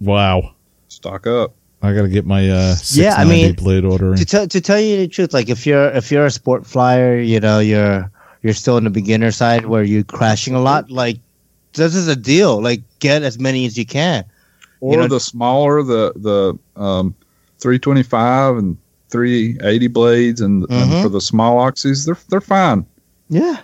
Wow. 0.00 0.54
Stock 0.88 1.26
up. 1.26 1.54
I 1.82 1.92
got 1.92 2.02
to 2.02 2.08
get 2.08 2.24
my 2.24 2.48
uh 2.48 2.76
Yeah, 2.92 3.14
I 3.16 3.24
mean, 3.24 3.54
blade 3.54 3.84
order 3.84 4.14
To 4.16 4.24
tell 4.24 4.46
to 4.48 4.60
tell 4.60 4.80
you 4.80 4.96
the 4.98 5.08
truth, 5.08 5.34
like 5.34 5.48
if 5.50 5.66
you're 5.66 5.90
if 5.90 6.10
you're 6.10 6.24
a 6.26 6.30
sport 6.30 6.66
flyer, 6.66 7.18
you 7.18 7.40
know 7.40 7.58
you're 7.58 8.10
you're 8.42 8.54
still 8.54 8.76
in 8.78 8.84
the 8.84 8.90
beginner 8.90 9.30
side 9.30 9.66
where 9.66 9.82
you're 9.84 10.04
crashing 10.04 10.54
a 10.54 10.60
lot. 10.60 10.90
Like 10.90 11.18
this 11.74 11.94
is 11.94 12.08
a 12.08 12.16
deal. 12.16 12.62
Like 12.62 12.82
get 12.98 13.22
as 13.22 13.38
many 13.38 13.66
as 13.66 13.76
you 13.78 13.86
can. 13.86 14.24
Or 14.80 14.92
You 14.94 14.98
know- 15.00 15.08
the 15.08 15.20
smaller, 15.20 15.82
the 15.82 16.12
the 16.16 16.80
um, 16.80 17.14
325 17.60 18.56
and 18.56 18.76
380 19.10 19.86
blades, 19.88 20.40
and, 20.40 20.64
Mhm. 20.64 20.82
and 20.82 21.02
for 21.02 21.08
the 21.08 21.20
small 21.20 21.58
oxys, 21.58 22.04
they're 22.06 22.18
they're 22.28 22.40
fine. 22.40 22.84
Yeah. 23.28 23.58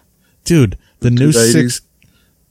Dude, 0.45 0.77
the 1.01 1.11
new 1.11 1.33
6 1.33 1.81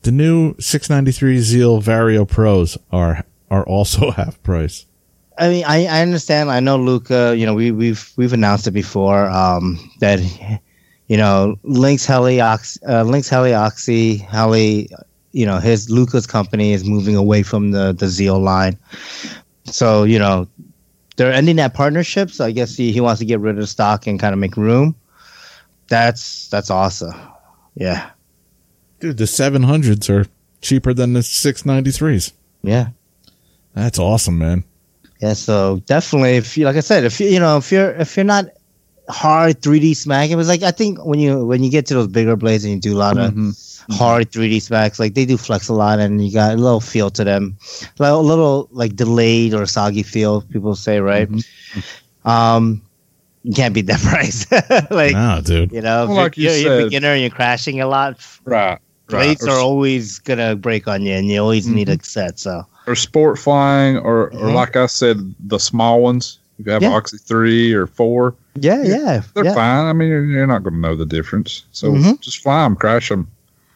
the 0.04 0.12
new 0.12 0.56
693 0.60 1.40
Zeal 1.40 1.82
Vario 1.82 2.28
Pros 2.28 2.78
are 2.92 3.26
are 3.50 3.64
also 3.66 4.12
half 4.20 4.42
price. 4.44 4.86
I 5.38 5.48
mean, 5.50 5.64
I, 5.66 5.86
I 5.86 6.02
understand. 6.02 6.52
I 6.52 6.60
know 6.60 6.76
Luca. 6.78 7.34
You 7.38 7.46
know, 7.46 7.54
we 7.54 7.72
we've 7.72 8.12
we've 8.18 8.34
announced 8.34 8.68
it 8.68 8.72
before. 8.72 9.30
Um, 9.30 9.80
that 10.02 10.20
you 11.08 11.18
know, 11.18 11.56
Lynx 11.64 12.06
Heli 12.06 12.40
Ox, 12.42 12.78
uh, 12.88 13.04
Lynx 13.04 13.30
Heli 13.30 13.54
Oxy 13.54 14.18
Heli. 14.18 14.90
You 15.32 15.46
know, 15.46 15.60
his 15.60 15.90
Luca's 15.90 16.26
company 16.28 16.74
is 16.74 16.84
moving 16.86 17.16
away 17.16 17.44
from 17.44 17.72
the 17.72 17.94
the 17.94 18.08
Zeal 18.08 18.40
line. 18.40 18.78
So 19.66 20.04
you 20.04 20.18
know, 20.20 20.48
they're 21.18 21.32
ending 21.34 21.58
that 21.58 21.74
partnership. 21.74 22.32
So 22.32 22.46
I 22.46 22.52
guess 22.52 22.76
he, 22.76 22.92
he 22.92 23.02
wants 23.02 23.20
to 23.20 23.26
get 23.26 23.40
rid 23.40 23.56
of 23.56 23.62
the 23.62 23.68
stock 23.68 24.08
and 24.08 24.20
kind 24.20 24.34
of 24.34 24.40
make 24.40 24.58
room. 24.58 24.96
That's 25.88 26.48
that's 26.50 26.70
awesome. 26.70 27.14
Yeah, 27.76 28.10
Dude, 29.00 29.18
the 29.18 29.24
700s 29.24 30.10
are 30.10 30.26
cheaper 30.62 30.94
than 30.94 31.14
the 31.14 31.22
693s. 31.22 32.34
yeah. 32.64 32.90
That's 33.74 34.00
awesome, 34.00 34.38
man. 34.38 34.64
Yeah, 35.22 35.34
so 35.34 35.82
definitely, 35.86 36.36
if 36.38 36.58
you 36.58 36.66
like 36.66 36.76
I 36.76 36.82
said, 36.82 37.04
if 37.06 37.20
you 37.20 37.28
you 37.28 37.40
know 37.40 37.58
if 37.58 37.72
you're 37.72 37.92
if 37.92 38.18
you're 38.18 38.24
not 38.26 38.46
hard 39.10 39.62
3D 39.62 39.94
smack. 39.96 40.30
it 40.30 40.36
was 40.36 40.48
like 40.48 40.64
I 40.64 40.72
think 40.72 41.04
when 41.06 41.20
you 41.20 41.46
when 41.46 41.64
you 41.64 41.70
get 41.72 41.86
to 41.88 41.94
those 41.96 42.08
bigger 42.08 42.36
blades 42.36 42.64
and 42.64 42.74
you 42.74 42.80
do 42.80 42.96
a 42.96 43.00
lot 43.00 43.18
of 43.18 43.34
Mhm. 43.34 43.56
hard 43.98 44.32
3D 44.32 44.60
smacks, 44.62 45.00
like 45.00 45.14
they 45.16 45.26
do 45.26 45.36
flex 45.38 45.68
a 45.68 45.74
lot 45.74 46.00
and 46.00 46.24
you 46.26 46.32
got 46.32 46.54
a 46.54 46.58
little 46.58 46.80
feel 46.82 47.10
to 47.12 47.24
them, 47.24 47.58
like 47.98 48.12
a 48.12 48.18
little 48.18 48.68
like 48.72 48.96
delayed 48.96 49.54
or 49.54 49.66
soggy 49.66 50.04
feel. 50.04 50.42
People 50.44 50.76
say 50.76 51.00
right. 51.00 51.28
Um, 52.26 52.82
you 53.44 53.54
can't 53.54 53.74
beat 53.74 53.88
that 53.88 54.00
price. 54.04 54.46
like 54.92 55.14
Nah, 55.14 55.42
dude. 55.42 55.72
you 55.72 55.82
know, 55.82 56.04
if 56.04 56.08
Well, 56.10 56.16
you're, 56.18 56.24
like 56.26 56.38
you 56.38 56.50
you're, 56.50 56.58
you're 56.58 56.80
a 56.82 56.84
beginner 56.84 57.10
and 57.14 57.22
you're 57.22 57.30
crashing 57.32 57.82
a 57.82 57.88
lot, 57.88 58.20
Right. 58.46 58.78
blades 59.08 59.42
right. 59.42 59.52
are 59.52 59.60
always 59.60 60.20
gonna 60.20 60.56
break 60.56 60.88
on 60.88 61.04
you, 61.04 61.14
and 61.14 61.28
you 61.28 61.40
always 61.40 61.68
need 61.68 61.90
a 61.90 61.98
set. 62.04 62.38
So 62.40 62.66
or 62.86 62.96
sport 62.96 63.40
flying, 63.40 63.98
or 63.98 64.30
or 64.30 64.50
Mhm. 64.50 64.54
like 64.54 64.76
I 64.76 64.86
said, 64.88 65.34
the 65.48 65.58
small 65.60 66.02
ones. 66.02 66.38
If 66.60 66.66
you 66.66 66.72
have 66.74 66.82
Yeah. 66.84 66.90
oxy 66.92 67.18
three 67.18 67.72
or 67.74 67.88
four, 67.88 68.36
yeah, 68.62 68.84
yeah, 68.84 69.22
they're 69.34 69.46
yeah, 69.46 69.54
fine. 69.56 69.86
I 69.86 69.94
mean, 69.94 70.10
you're, 70.10 70.26
you're 70.26 70.48
not 70.48 70.64
going 70.64 70.74
to 70.76 70.80
know 70.80 70.96
the 70.96 71.06
difference. 71.06 71.66
So 71.72 71.92
Mhm. 71.92 72.20
just 72.22 72.40
fly 72.44 72.64
them, 72.64 72.76
crash 72.76 73.10
them. 73.10 73.28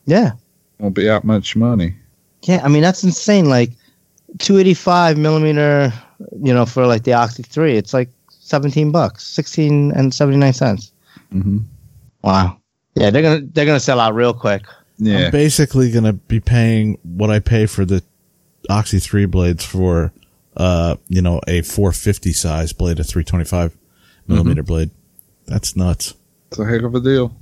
yeah. 0.05 0.31
Won't 0.79 0.95
be 0.95 1.09
out 1.09 1.23
much 1.23 1.55
money. 1.55 1.95
Yeah, 2.43 2.61
I 2.63 2.67
mean 2.67 2.81
that's 2.81 3.03
insane. 3.03 3.47
Like 3.47 3.71
285 4.39 5.17
millimeter, 5.17 5.93
you 6.41 6.53
know, 6.53 6.65
for 6.65 6.85
like 6.87 7.03
the 7.03 7.13
Oxy 7.13 7.43
3, 7.43 7.77
it's 7.77 7.93
like 7.93 8.09
17 8.29 8.91
bucks, 8.91 9.25
16 9.27 9.91
and 9.91 10.13
79 10.13 10.53
cents. 10.53 10.91
hmm 11.31 11.59
Wow. 12.21 12.57
Yeah, 12.95 13.09
they're 13.11 13.21
gonna 13.21 13.41
they're 13.53 13.65
gonna 13.65 13.79
sell 13.79 13.99
out 13.99 14.13
real 14.15 14.33
quick. 14.33 14.63
Yeah. 14.97 15.25
I'm 15.25 15.31
basically 15.31 15.91
going 15.91 16.03
to 16.05 16.13
be 16.13 16.39
paying 16.39 16.97
what 17.03 17.29
I 17.31 17.39
pay 17.39 17.65
for 17.65 17.83
the 17.83 18.03
Oxy 18.69 18.99
3 18.99 19.25
blades 19.25 19.65
for, 19.65 20.13
uh, 20.55 20.95
you 21.07 21.21
know, 21.21 21.41
a 21.47 21.61
450 21.63 22.31
size 22.31 22.73
blade, 22.73 22.99
a 22.99 23.03
325 23.03 23.75
millimeter 24.27 24.63
blade. 24.63 24.89
That's 25.45 25.75
nuts. 25.75 26.13
It's 26.49 26.59
a 26.59 26.65
heck 26.65 26.81
of 26.83 26.95
a 26.95 26.99
deal. 26.99 27.35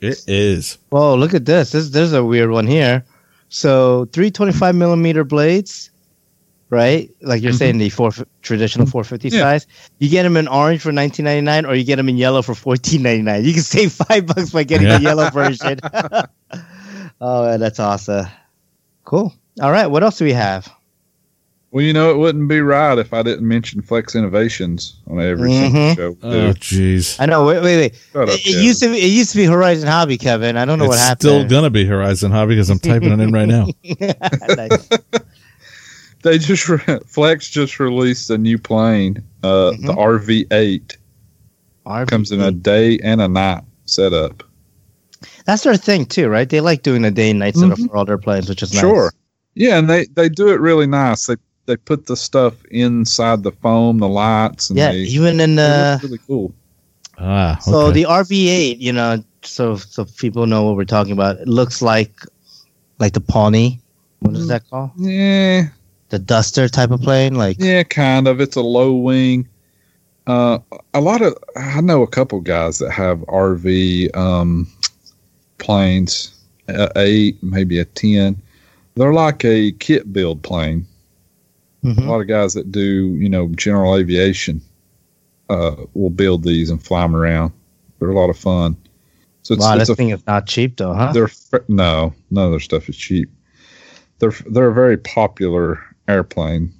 It 0.00 0.24
is. 0.28 0.78
Whoa, 0.90 1.14
look 1.14 1.34
at 1.34 1.44
this. 1.44 1.72
This 1.72 1.90
there's 1.90 2.12
a 2.12 2.24
weird 2.24 2.50
one 2.50 2.66
here. 2.66 3.04
So 3.48 4.06
325 4.12 4.74
millimeter 4.74 5.24
blades, 5.24 5.90
right? 6.70 7.10
Like 7.20 7.42
you're 7.42 7.52
Mhm. 7.52 7.58
saying 7.58 7.78
the 7.78 7.90
four 7.90 8.12
traditional 8.42 8.86
450 8.86 9.28
Yeah. 9.36 9.42
size. 9.42 9.66
You 9.98 10.08
get 10.08 10.22
them 10.22 10.36
in 10.36 10.46
orange 10.48 10.80
for 10.82 10.92
19.99, 10.92 11.66
or 11.66 11.74
you 11.74 11.84
get 11.84 11.96
them 11.96 12.08
in 12.08 12.16
yellow 12.16 12.42
for 12.42 12.54
14.99. 12.54 13.44
You 13.44 13.52
can 13.52 13.62
save 13.62 13.92
five 14.08 14.26
bucks 14.26 14.50
by 14.50 14.62
getting 14.64 14.88
the 14.88 15.00
yellow 15.00 15.28
version. 15.30 15.80
Oh, 17.22 17.58
that's 17.58 17.78
awesome. 17.78 18.26
Cool. 19.04 19.34
All 19.60 19.70
right, 19.70 19.86
what 19.88 20.02
else 20.02 20.16
do 20.16 20.24
we 20.24 20.32
have? 20.32 20.72
Well, 21.72 21.84
you 21.84 21.92
know, 21.92 22.10
it 22.10 22.16
wouldn't 22.18 22.48
be 22.48 22.60
right 22.60 22.98
if 22.98 23.12
I 23.14 23.22
didn't 23.22 23.46
mention 23.46 23.80
Flex 23.80 24.16
Innovations 24.16 24.96
on 25.08 25.20
every 25.20 25.50
Mhm. 25.50 25.60
single 25.60 25.94
show. 25.94 26.16
Oh, 26.22 26.52
jeez. 26.54 27.14
I 27.20 27.26
know. 27.26 27.44
Wait, 27.46 27.62
wait, 27.62 27.76
wait. 27.76 27.94
Up, 28.20 28.28
It, 28.28 28.44
it 28.44 28.60
used 28.64 28.82
to 28.82 28.88
be. 28.90 28.98
It 28.98 29.06
used 29.10 29.30
to 29.32 29.36
be 29.36 29.44
Horizon 29.44 29.86
Hobby, 29.88 30.18
Kevin. 30.18 30.56
I 30.56 30.64
don't 30.64 30.80
know 30.80 30.86
It's 30.86 30.90
what 30.90 30.98
happened. 30.98 31.30
It's 31.30 31.44
still 31.46 31.48
gonna 31.48 31.70
be 31.70 31.84
Horizon 31.84 32.32
Hobby 32.32 32.54
because 32.56 32.70
I'm 32.70 32.80
typing 32.80 33.12
it 33.12 33.20
in 33.20 33.32
right 33.32 33.46
now. 33.48 33.66
They 36.22 36.36
just 36.36 36.68
re- 36.68 36.98
Flex 37.06 37.48
just 37.48 37.80
released 37.80 38.28
a 38.28 38.36
new 38.36 38.58
plane, 38.58 39.22
uh, 39.42 39.70
the 39.70 39.94
Mhm. 39.94 39.96
RV8. 39.96 40.96
Comes 42.08 42.30
in 42.30 42.42
a 42.42 42.52
day 42.52 42.98
and 43.02 43.22
a 43.22 43.28
night 43.28 43.62
setup. 43.86 44.42
That's 45.46 45.62
their 45.62 45.76
thing 45.78 46.04
too, 46.04 46.28
right? 46.28 46.46
They 46.46 46.60
like 46.60 46.82
doing 46.82 47.06
a 47.06 47.10
day 47.10 47.30
and 47.30 47.38
night 47.38 47.56
setup 47.56 47.78
for 47.78 47.96
all 47.96 48.04
their 48.04 48.18
planes, 48.18 48.50
which 48.50 48.62
is 48.62 48.74
nice. 48.74 48.82
Sure. 48.82 49.12
Yeah, 49.54 49.78
and 49.78 49.88
they 49.88 50.08
they 50.14 50.28
do 50.28 50.48
it 50.48 50.60
really 50.60 50.86
nice. 50.86 51.24
They 51.24 51.36
they 51.70 51.76
put 51.76 52.06
the 52.06 52.16
stuff 52.16 52.54
inside 52.66 53.44
the 53.44 53.52
foam, 53.52 53.98
the 53.98 54.08
lights, 54.08 54.70
and 54.70 54.78
Yeah, 54.78 54.90
they, 54.90 54.98
even 54.98 55.38
in 55.38 55.54
the 55.54 56.00
look 56.02 56.10
really 56.10 56.20
cool. 56.26 56.52
Ah, 57.16 57.58
so 57.62 57.86
okay. 57.86 58.02
the 58.02 58.06
RV8, 58.08 58.80
you 58.80 58.92
know, 58.92 59.22
so 59.42 59.76
so 59.76 60.04
people 60.18 60.46
know 60.46 60.64
what 60.64 60.74
we're 60.76 60.84
talking 60.84 61.12
about. 61.12 61.36
It 61.36 61.46
looks 61.46 61.80
like 61.80 62.12
like 62.98 63.12
the 63.12 63.20
Pawnee. 63.20 63.78
What 64.18 64.34
is 64.34 64.46
Mm. 64.46 64.48
that 64.48 64.68
called? 64.68 64.90
Yeah, 64.96 65.68
The 66.08 66.18
Duster 66.18 66.68
type 66.68 66.90
of 66.90 67.00
plane, 67.02 67.36
like 67.36 67.56
yeah, 67.60 67.84
kind 67.84 68.26
of. 68.26 68.40
It's 68.40 68.56
a 68.56 68.62
low 68.62 68.94
wing. 68.96 69.46
Uh, 70.26 70.58
a 70.92 71.00
lot 71.00 71.22
of 71.22 71.38
I 71.56 71.80
know 71.80 72.02
a 72.02 72.06
couple 72.08 72.40
guys 72.40 72.78
that 72.80 72.90
have 72.90 73.18
RV 73.28 74.14
um, 74.16 74.66
planes, 75.58 76.34
a 76.68 76.90
eight, 76.96 77.40
maybe 77.42 77.78
a 77.78 77.84
ten. 77.84 78.42
They're 78.96 79.14
like 79.14 79.44
a 79.44 79.70
kit 79.72 80.12
build 80.12 80.42
plane. 80.42 80.84
Mhm. 81.84 82.06
A 82.06 82.10
lot 82.10 82.20
of 82.20 82.28
guys 82.28 82.54
that 82.54 82.70
do, 82.70 83.14
you 83.16 83.28
know, 83.28 83.48
general 83.48 83.96
aviation 83.96 84.60
uh, 85.48 85.76
will 85.94 86.10
build 86.10 86.42
these 86.42 86.70
and 86.70 86.82
fly 86.82 87.02
them 87.02 87.16
around. 87.16 87.52
They're 87.98 88.10
a 88.10 88.18
lot 88.18 88.30
of 88.30 88.38
fun. 88.38 88.76
So 89.42 89.54
it's, 89.54 89.62
wow, 89.62 89.74
it's 89.74 89.82
this 89.82 89.88
a, 89.90 89.96
thing 89.96 90.10
is 90.10 90.26
not 90.26 90.46
cheap 90.46 90.76
though, 90.76 90.94
huh? 90.94 91.12
they're 91.12 91.30
no, 91.68 92.14
none 92.30 92.44
of 92.46 92.50
their 92.50 92.60
stuff 92.60 92.88
is 92.88 92.96
cheap. 92.96 93.30
They're 94.18 94.34
they're 94.50 94.68
a 94.68 94.74
very 94.74 94.98
popular 94.98 95.80
airplane, 96.06 96.74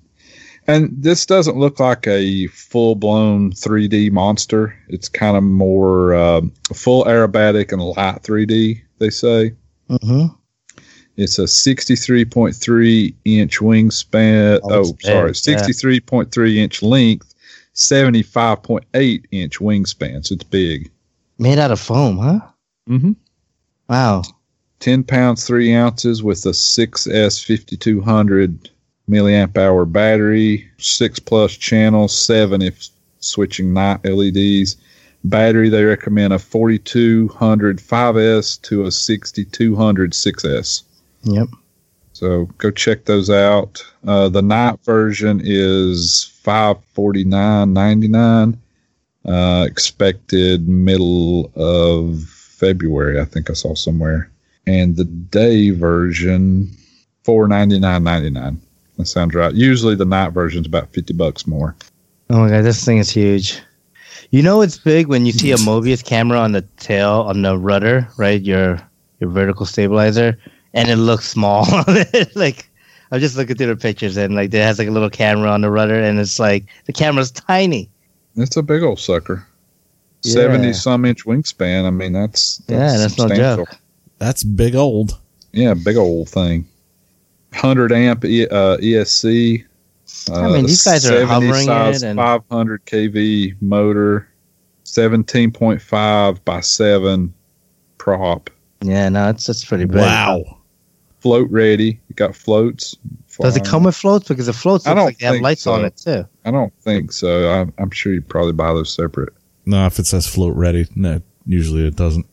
and 0.67 0.91
this 1.03 1.25
doesn't 1.25 1.57
look 1.57 1.81
like 1.81 2.07
a 2.07 2.49
full 2.49 2.95
blown 2.97 3.53
3D 3.53 4.13
monster. 4.13 4.79
It's 4.89 5.09
kind 5.09 5.37
of 5.39 5.43
more 5.43 6.15
um, 6.15 6.53
full 6.75 7.05
aerobatic 7.05 7.73
and 7.73 7.83
light 7.83 8.23
3D. 8.23 8.83
They 8.99 9.11
say 9.11 9.55
hmm 9.89 10.27
it's 11.17 11.39
a 11.39 11.43
63.3 11.43 13.15
inch 13.25 13.59
wingspan. 13.59 14.61
Oh, 14.63 14.71
Oh, 14.73 14.97
sorry, 15.01 15.29
yeah. 15.29 15.63
63.3 15.63 16.57
inch 16.57 16.83
length, 16.83 17.35
75.8 17.75 19.25
inch 19.31 19.59
wingspan. 19.59 20.25
So 20.27 20.35
it's 20.35 20.45
big. 20.45 20.91
Made 21.39 21.59
out 21.59 21.71
of 21.71 21.81
foam, 21.81 22.19
huh? 22.19 22.41
Mm-hmm. 22.89 23.13
Wow. 23.89 24.23
10 24.81 25.05
pounds 25.05 25.47
3 25.47 25.75
ounces 25.75 26.23
with 26.23 26.45
a 26.47 26.51
6s 26.51 27.45
5200 27.45 28.71
milliamp 29.11 29.57
hour 29.59 29.85
battery 29.85 30.71
6 30.79 31.19
plus 31.21 31.53
channels 31.53 32.17
7 32.17 32.63
if 32.63 32.89
switching 33.19 33.73
night 33.75 34.05
leds 34.05 34.77
battery 35.25 35.69
they 35.69 35.83
recommend 35.83 36.33
a 36.33 36.39
4200 36.39 37.79
5s 37.79 38.63
to 38.63 38.85
a 38.87 38.91
6200 38.93 40.13
6s 40.13 40.83
Yep. 41.25 41.49
so 42.13 42.47
go 42.59 42.71
check 42.71 43.05
those 43.05 43.31
out 43.31 43.85
uh, 44.07 44.29
the 44.29 44.43
night 44.43 44.79
version 44.85 45.41
is 45.43 46.33
549.99 46.45 48.57
uh, 49.27 49.67
expected 49.67 50.69
middle 50.69 51.53
of 51.55 52.23
february 52.23 53.21
i 53.21 53.25
think 53.25 53.51
i 53.51 53.53
saw 53.53 53.75
somewhere 53.75 54.31
and 54.67 54.97
the 54.97 55.05
day 55.05 55.71
version 55.71 56.71
four 57.25 57.49
ninety 57.49 57.79
nine 57.79 58.05
ninety 58.05 58.31
nine. 58.31 58.61
That 58.97 59.07
sounds 59.07 59.35
right. 59.35 59.55
Usually 59.55 59.95
the 59.95 60.05
night 60.05 60.33
version 60.33 60.61
is 60.61 60.67
about 60.67 60.93
fifty 60.93 61.13
bucks 61.13 61.47
more. 61.47 61.75
Oh 62.29 62.41
my 62.41 62.51
god, 62.51 62.63
this 62.63 62.85
thing 62.85 62.99
is 62.99 63.11
huge. 63.11 63.61
You 64.31 64.43
know 64.43 64.61
it's 64.61 64.79
big 64.79 65.09
when 65.09 65.27
you 65.27 65.33
see 65.33 65.51
a 65.51 65.57
Mobius 65.57 66.05
camera 66.05 66.39
on 66.39 66.53
the 66.53 66.63
tail 66.79 67.25
on 67.27 67.43
the 67.43 67.59
rudder, 67.59 68.09
right? 68.17 68.41
Your 68.41 68.81
your 69.19 69.31
vertical 69.31 69.67
stabilizer, 69.67 70.39
and 70.75 70.89
it 70.89 70.97
looks 70.97 71.27
small. 71.29 71.67
like 72.35 72.69
I'm 73.13 73.21
just 73.21 73.37
looking 73.37 73.57
through 73.57 73.67
the 73.69 73.77
pictures 73.77 74.17
and 74.17 74.35
like 74.35 74.53
it 74.55 74.59
has 74.63 74.79
like 74.79 74.89
a 74.89 74.93
little 74.93 75.11
camera 75.11 75.51
on 75.51 75.61
the 75.63 75.71
rudder, 75.71 76.01
and 76.01 76.19
it's 76.19 76.39
like 76.39 76.65
the 76.87 76.93
camera's 76.93 77.31
tiny. 77.31 77.89
It's 78.37 78.57
a 78.57 78.63
big 78.63 78.83
old 78.83 79.01
sucker. 79.01 79.47
Yeah. 80.23 80.33
Seventy 80.35 80.73
some 80.73 81.05
inch 81.05 81.25
wingspan. 81.25 81.87
I 81.87 81.91
mean 81.91 82.13
that's, 82.13 82.63
Yeah, 82.69 82.97
that's 82.97 83.17
no 83.19 83.27
substantial. 83.29 83.65
joke. 83.67 83.77
That's 84.19 84.45
big 84.45 84.75
old. 84.75 85.19
Yeah, 85.53 85.75
big 85.75 85.97
old 85.97 86.29
thing. 86.29 86.69
Hundred 87.53 87.91
amp 87.91 88.25
e, 88.25 88.47
uh, 88.47 88.77
ESC. 88.77 89.65
I 90.33 90.49
mean, 90.49 90.67
these 90.67 90.85
guys 90.85 91.05
are 91.07 91.27
70 91.27 91.27
hovering 91.27 91.67
size 91.67 92.03
it 92.03 92.09
and- 92.09 92.19
500 92.19 92.85
kV 92.85 93.57
motor, 93.63 94.29
17.5 94.85 96.45
by 96.45 96.61
7 96.61 97.33
prop, 97.99 98.51
Yeah, 98.83 99.09
no, 99.09 99.29
it's 99.31 99.49
it's 99.49 99.65
pretty 99.65 99.85
big. 99.85 99.97
Wow. 99.99 100.59
Float 101.21 101.51
ready. 101.51 102.01
You 102.09 102.15
got 102.17 102.35
floats. 102.35 102.97
Does 103.41 103.57
it 103.57 103.65
come 103.65 103.85
with 103.85 103.97
floats? 103.97 104.29
Because 104.29 104.47
the 104.47 104.53
floats 104.53 104.87
I 104.87 104.91
look 104.91 104.97
don't 104.97 105.05
like 105.07 105.19
they 105.19 105.27
have 105.27 105.35
think 105.35 105.45
lights 105.45 105.67
on 105.67 105.81
so. 105.81 105.87
it 105.87 105.97
too. 105.97 106.29
I 106.45 106.51
don't 106.51 106.75
think 106.81 107.13
so. 107.13 107.51
I'm, 107.51 107.73
I'm 107.79 107.91
sure 107.91 108.13
you 108.13 108.21
probably 108.23 108.53
buy 108.53 108.73
those 108.73 108.93
separate. 108.93 109.33
No, 109.67 109.87
if 109.87 109.99
it 109.99 110.07
says 110.07 110.27
float 110.27 110.57
ready, 110.57 110.87
no, 110.95 111.21
usually 111.47 111.87
it 111.87 111.97
doesn't. 111.97 112.27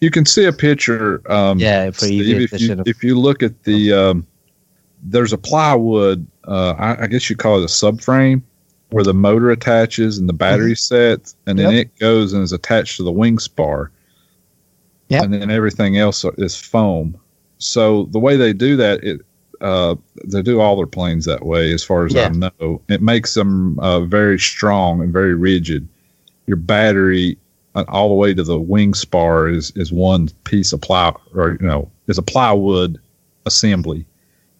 You 0.00 0.10
can 0.10 0.26
see 0.26 0.44
a 0.44 0.52
picture. 0.52 1.22
Um, 1.30 1.58
Yeah, 1.58 1.90
for 1.90 2.06
Steve, 2.06 2.50
if 2.52 2.60
you, 2.60 2.82
if 2.86 3.02
you 3.04 3.18
look 3.18 3.42
at 3.42 3.62
the, 3.62 3.92
um, 3.92 4.26
there's 5.02 5.32
a 5.32 5.38
plywood. 5.38 6.26
Uh, 6.44 6.74
I, 6.78 7.04
I 7.04 7.06
guess 7.06 7.30
you 7.30 7.36
call 7.36 7.58
it 7.60 7.64
a 7.64 7.66
subframe, 7.66 8.42
where 8.90 9.04
the 9.04 9.14
motor 9.14 9.50
attaches 9.50 10.18
and 10.18 10.28
the 10.28 10.32
battery 10.32 10.74
sets, 10.76 11.36
and 11.46 11.58
then 11.58 11.66
Mm-hmm. 11.66 11.76
Yep. 11.76 11.86
it 11.86 11.98
goes 11.98 12.32
and 12.32 12.42
is 12.42 12.52
attached 12.52 12.96
to 12.96 13.04
the 13.04 13.12
wing 13.12 13.38
spar. 13.38 13.90
Yep. 15.08 15.22
And 15.24 15.34
then 15.34 15.50
everything 15.50 15.96
else 15.98 16.24
is 16.36 16.56
foam. 16.56 17.18
So 17.58 18.04
the 18.12 18.18
way 18.18 18.36
they 18.36 18.52
do 18.52 18.76
that, 18.76 19.02
it 19.02 19.20
uh, 19.60 19.94
they 20.24 20.42
do 20.42 20.60
all 20.60 20.76
their 20.76 20.86
planes 20.86 21.24
that 21.24 21.46
way, 21.46 21.72
as 21.72 21.82
far 21.82 22.04
as 22.04 22.12
Yeah. 22.14 22.26
I 22.26 22.50
know. 22.60 22.82
It 22.88 23.00
makes 23.00 23.34
them 23.34 23.78
uh, 23.80 24.00
very 24.00 24.38
strong 24.38 25.00
and 25.00 25.12
very 25.12 25.34
rigid. 25.34 25.88
Your 26.46 26.58
battery 26.58 27.38
uh, 27.74 27.84
all 27.88 28.08
the 28.08 28.14
way 28.14 28.34
to 28.34 28.42
the 28.42 28.58
wing 28.58 28.94
spar 28.94 29.48
is 29.48 29.72
is 29.76 29.92
one 29.92 30.28
piece 30.44 30.72
of 30.72 30.80
ply, 30.80 31.12
or 31.34 31.56
you 31.60 31.66
know, 31.66 31.90
is 32.06 32.18
a 32.18 32.22
plywood 32.22 32.98
assembly. 33.46 34.04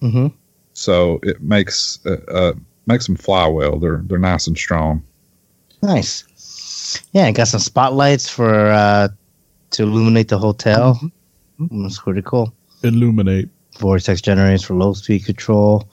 hmm 0.01 0.29
So 0.73 1.21
it 1.23 1.43
makes 1.43 1.99
uh, 2.07 2.17
uh, 2.29 2.53
makes 2.87 3.07
them 3.07 3.17
fly 3.17 3.47
well. 3.47 3.79
They're 3.79 4.03
they're 4.05 4.19
nice 4.19 4.47
and 4.47 4.57
strong. 4.57 5.03
Nice. 5.83 6.25
Yeah, 7.13 7.27
I 7.27 7.33
got 7.33 7.49
some 7.49 7.61
spotlights 7.61 8.29
for 8.29 8.71
uh 8.71 9.09
to 9.73 9.83
illuminate 9.83 10.29
the 10.29 10.39
hotel. 10.39 10.99
Mm-hmm. 11.61 11.83
That's 11.83 11.99
pretty 11.99 12.23
cool. 12.23 12.55
Illuminate. 12.87 13.49
Vortex 13.79 14.23
generators 14.23 14.65
for 14.65 14.75
low 14.75 14.95
speed 14.95 15.27
control. 15.27 15.87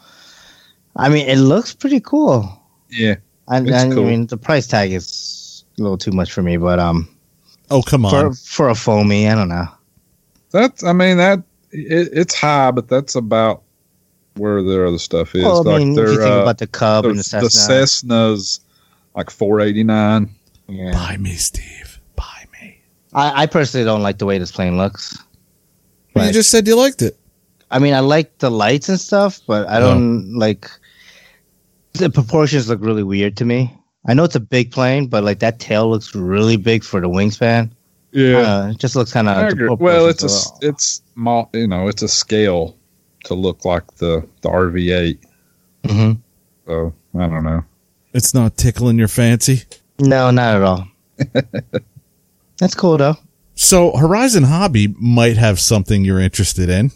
I 0.96 1.10
mean, 1.10 1.28
it 1.28 1.38
looks 1.38 1.74
pretty 1.74 2.00
cool. 2.00 2.48
Yeah, 2.90 3.16
I, 3.50 3.60
It's 3.62 3.72
I, 3.72 3.90
cool. 3.92 4.06
mean, 4.06 4.28
the 4.28 4.38
price 4.38 4.68
tag 4.68 4.92
is 4.94 5.66
a 5.78 5.82
little 5.82 5.98
too 5.98 6.12
much 6.12 6.32
for 6.32 6.42
me, 6.44 6.56
but 6.58 6.80
um, 6.80 7.10
Oh, 7.72 7.82
come 7.82 8.06
on. 8.06 8.12
for 8.12 8.34
for 8.36 8.70
a 8.70 8.76
foamy, 8.76 9.28
I 9.28 9.36
don't 9.36 9.50
know. 9.50 9.68
that's 10.52 10.84
I 10.84 10.94
mean 10.94 11.18
that 11.18 11.40
it, 11.72 12.10
it's 12.14 12.36
high, 12.36 12.72
but 12.72 12.88
that's 12.88 13.16
about 13.16 13.64
where 14.36 14.62
their 14.64 14.86
other 14.86 15.00
stuff 15.00 15.34
is. 15.36 15.44
well, 15.44 15.68
I 15.68 15.72
like 15.74 15.80
mean, 15.80 15.92
if 15.98 16.08
you 16.10 16.18
think 16.20 16.32
uh, 16.32 16.42
about 16.42 16.60
the 16.60 16.68
Cub 16.68 17.06
and 17.06 17.18
the 17.20 17.24
Cessna. 17.24 17.42
the 17.42 17.50
Cessna's 17.50 18.60
like 19.16 19.30
four 19.30 19.60
eighty 19.60 19.84
nine. 19.84 20.30
yeah. 20.68 20.92
Buy 20.92 21.18
me, 21.18 21.34
Steve. 21.36 22.00
Buy 22.16 22.46
me. 22.62 22.80
I, 23.14 23.44
I 23.44 23.46
personally 23.48 23.86
don't 23.86 24.04
like 24.04 24.20
the 24.20 24.26
way 24.26 24.38
this 24.38 24.52
plane 24.52 24.78
looks. 24.78 25.18
You 26.16 26.32
just 26.32 26.50
said 26.50 26.68
you 26.68 26.76
liked 26.76 27.02
it. 27.02 27.18
I 27.72 27.80
mean, 27.80 27.94
I 27.94 28.00
like 28.02 28.38
the 28.38 28.52
lights 28.52 28.88
and 28.90 29.00
stuff, 29.00 29.42
but 29.48 29.68
I 29.68 29.80
don't 29.80 30.34
like 30.38 30.70
the 31.94 32.10
proportions 32.10 32.70
look 32.70 32.80
really 32.82 33.04
weird 33.04 33.36
to 33.38 33.46
me. 33.46 33.76
I 34.06 34.14
know 34.14 34.24
it's 34.26 34.36
a 34.36 34.40
big 34.40 34.72
plane, 34.72 35.08
but 35.08 35.24
like 35.24 35.40
that 35.40 35.60
tail 35.60 35.90
looks 35.90 36.14
really 36.14 36.58
big 36.58 36.84
for 36.84 37.00
the 37.02 37.08
wingspan. 37.10 37.72
Yeah, 38.12 38.38
Uh, 38.38 38.70
it 38.72 38.78
just 38.78 38.96
looks 38.96 39.12
kind 39.12 39.28
of. 39.28 39.80
Well, 39.80 40.08
it's 40.08 40.24
a 40.24 40.68
it's 40.68 41.02
mo- 41.16 41.50
you 41.54 41.68
know 41.68 41.88
it's 41.88 42.04
a 42.04 42.08
scale 42.08 42.78
to 43.26 43.34
look 43.34 43.66
like 43.66 43.96
the 43.96 44.28
the 44.42 44.50
RV 44.50 44.96
eight. 44.96 45.20
hmm 45.90 46.12
So 46.68 46.94
I 47.16 47.28
don't 47.28 47.44
know. 47.44 47.64
It's 48.14 48.34
not 48.36 48.56
tickling 48.58 49.00
your 49.00 49.08
fancy. 49.08 49.64
No, 50.00 50.30
not 50.30 50.56
at 50.58 50.62
all. 50.62 50.88
That's 52.60 52.76
cool 52.76 52.98
though. 52.98 53.18
So 53.64 53.96
Horizon 53.96 54.44
Hobby 54.44 54.94
might 55.00 55.38
have 55.38 55.58
something 55.58 56.04
you're 56.04 56.20
interested 56.20 56.70
in. 56.70 56.92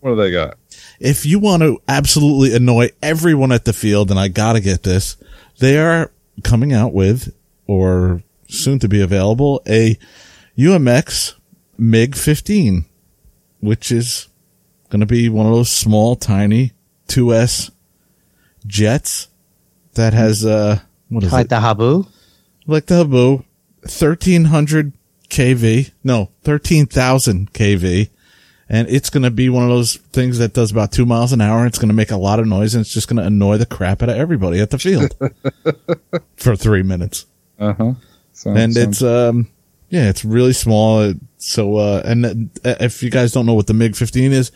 What 0.00 0.10
do 0.12 0.16
they 0.16 0.30
got? 0.30 0.56
If 0.98 1.26
you 1.26 1.38
want 1.38 1.62
to 1.62 1.82
absolutely 1.86 2.56
annoy 2.56 2.90
everyone 3.02 3.52
at 3.52 3.66
the 3.66 3.74
field, 3.74 4.10
and 4.10 4.18
I 4.18 4.28
gotta 4.28 4.60
get 4.60 4.84
this, 4.84 5.16
they 5.58 5.76
are 5.78 6.10
coming 6.42 6.72
out 6.72 6.94
with, 6.94 7.34
or 7.66 8.22
soon 8.48 8.78
to 8.78 8.88
be 8.88 9.02
available, 9.02 9.60
a 9.68 9.98
UMX 10.56 11.34
MiG 11.76 12.16
15, 12.16 12.86
which 13.60 13.92
is 13.92 14.28
going 14.88 15.00
to 15.00 15.06
be 15.06 15.28
one 15.28 15.44
of 15.46 15.52
those 15.52 15.68
small, 15.70 16.16
tiny 16.16 16.72
2S 17.08 17.70
jets 18.66 19.28
that 19.94 20.14
has, 20.14 20.46
uh, 20.46 20.78
what 21.10 21.22
is 21.24 21.32
Like 21.32 21.46
it? 21.46 21.48
the 21.50 21.60
Habu. 21.60 22.04
Like 22.66 22.86
the 22.86 22.96
Habu, 22.96 23.42
1300 23.82 24.92
kV, 25.30 25.90
no, 26.04 26.30
13,000 26.44 27.52
kV. 27.52 28.10
And 28.70 28.86
it's 28.88 29.08
going 29.08 29.22
to 29.22 29.30
be 29.30 29.48
one 29.48 29.62
of 29.62 29.70
those 29.70 29.96
things 29.96 30.38
that 30.38 30.52
does 30.52 30.70
about 30.70 30.92
two 30.92 31.06
miles 31.06 31.32
an 31.32 31.40
hour. 31.40 31.64
It's 31.64 31.78
going 31.78 31.88
to 31.88 31.94
make 31.94 32.10
a 32.10 32.16
lot 32.18 32.38
of 32.38 32.46
noise 32.46 32.74
and 32.74 32.82
it's 32.82 32.92
just 32.92 33.08
going 33.08 33.16
to 33.16 33.22
annoy 33.24 33.56
the 33.56 33.64
crap 33.66 34.02
out 34.02 34.10
of 34.10 34.16
everybody 34.16 34.60
at 34.60 34.68
the 34.70 34.78
field 34.78 35.16
for 36.36 36.54
three 36.54 36.82
minutes 36.82 37.24
Uh 37.58 37.72
huh. 37.72 37.92
and 38.44 38.76
it's 38.76 39.02
um 39.02 39.48
yeah 39.88 40.08
it's 40.10 40.22
really 40.24 40.52
small 40.52 41.14
so 41.38 41.76
uh 41.76 42.02
and 42.04 42.50
uh, 42.62 42.74
if 42.80 43.02
you 43.02 43.10
guys 43.10 43.32
don't 43.32 43.46
know 43.46 43.54
what 43.54 43.66
the 43.66 43.74
mig 43.74 43.96
15 43.96 44.32
is 44.32 44.52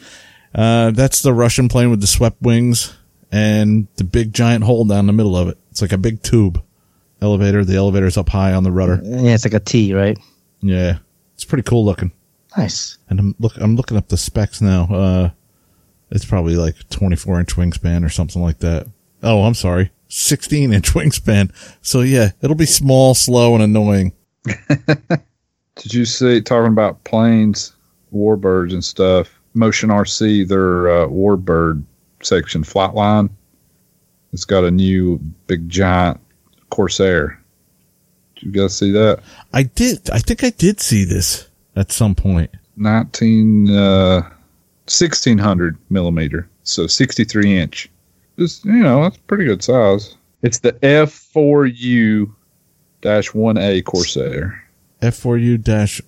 uh 0.55 0.91
that's 0.91 1.23
the 1.23 1.33
russian 1.33 1.69
plane 1.71 1.91
with 1.91 2.01
the 2.03 2.07
swept 2.07 2.41
wings 2.43 2.95
and 3.33 3.89
the 3.97 4.05
big 4.05 4.33
giant 4.35 4.63
hole 4.63 4.85
down 4.85 5.07
the 5.07 5.13
middle 5.13 5.37
of 5.37 5.49
it 5.49 5.57
it's 5.71 5.81
like 5.81 5.93
a 5.93 5.99
big 5.99 6.23
tube 6.23 6.63
elevator 7.23 7.65
the 7.65 7.77
elevator's 7.77 8.19
up 8.19 8.29
high 8.29 8.53
on 8.53 8.63
the 8.63 8.71
rudder 8.71 9.01
Yeah, 9.03 9.33
it's 9.35 9.45
like 9.45 9.55
a 9.55 9.61
T, 9.61 9.95
right? 9.95 10.19
Yeah. 10.63 10.99
It's 11.35 11.45
pretty 11.45 11.63
cool 11.65 11.85
looking. 11.85 12.13
Nice. 12.57 12.99
and 13.09 13.19
i'm 13.19 13.35
look 13.39 13.57
i'm 13.57 13.77
looking 13.77 13.97
up 13.97 14.09
the 14.09 14.17
specs 14.17 14.61
now. 14.61 14.85
Uh 14.93 15.31
it's 16.11 16.25
probably 16.27 16.57
like 16.57 16.77
24 16.91 17.41
inch 17.41 17.57
wingspan 17.57 18.05
or 18.05 18.11
something 18.11 18.43
like 18.43 18.59
that. 18.59 18.87
Oh 19.23 19.43
i'm 19.45 19.55
sorry. 19.55 19.91
16 20.09 20.73
inch 20.73 20.91
wingspan. 20.95 21.53
So 21.81 22.01
yeah 22.01 22.31
it'll 22.43 22.57
be 22.57 22.67
small 22.67 23.15
slow 23.15 23.55
and 23.55 23.63
annoying. 23.63 24.13
Did 25.77 25.95
you 25.95 26.05
see 26.05 26.41
talking 26.43 26.73
about 26.73 27.03
planes, 27.05 27.73
warbirds 28.13 28.73
and 28.73 28.85
stuff? 28.85 29.41
Motion 29.55 29.91
RC, 29.91 30.49
their 30.49 30.89
uh, 30.89 31.07
warbird 31.09 31.83
section, 32.23 32.63
Flightline, 32.63 33.31
it's 34.33 34.45
got 34.45 34.65
a 34.65 34.71
new 34.71 35.19
big 35.47 35.69
giant 35.69 36.19
Corsair. 36.71 37.39
Did 38.43 38.53
gotta 38.55 38.69
see 38.69 38.91
that? 38.93 39.21
I 39.53 39.63
did. 39.65 40.11
I 40.11 40.19
think 40.19 40.43
I 40.45 40.51
did 40.51 40.81
see 40.81 41.05
this 41.05 41.49
at 41.77 41.93
some 41.93 42.15
point. 42.15 42.51
19, 42.77 43.71
uh, 43.71 44.23
1600 44.87 45.77
millimeter, 45.91 46.49
so 46.65 46.87
63 46.87 47.57
inch. 47.59 47.89
Just, 48.39 48.65
you 48.65 48.73
know, 48.83 49.03
that's 49.03 49.17
pretty 49.19 49.45
good 49.45 49.63
size. 49.63 50.17
It's 50.43 50.59
the 50.59 50.73
F4U 50.83 52.33
dash 53.01 53.31
1A 53.31 53.85
Corsair. 53.85 54.63
F4U 55.03 55.63
dash 55.63 56.01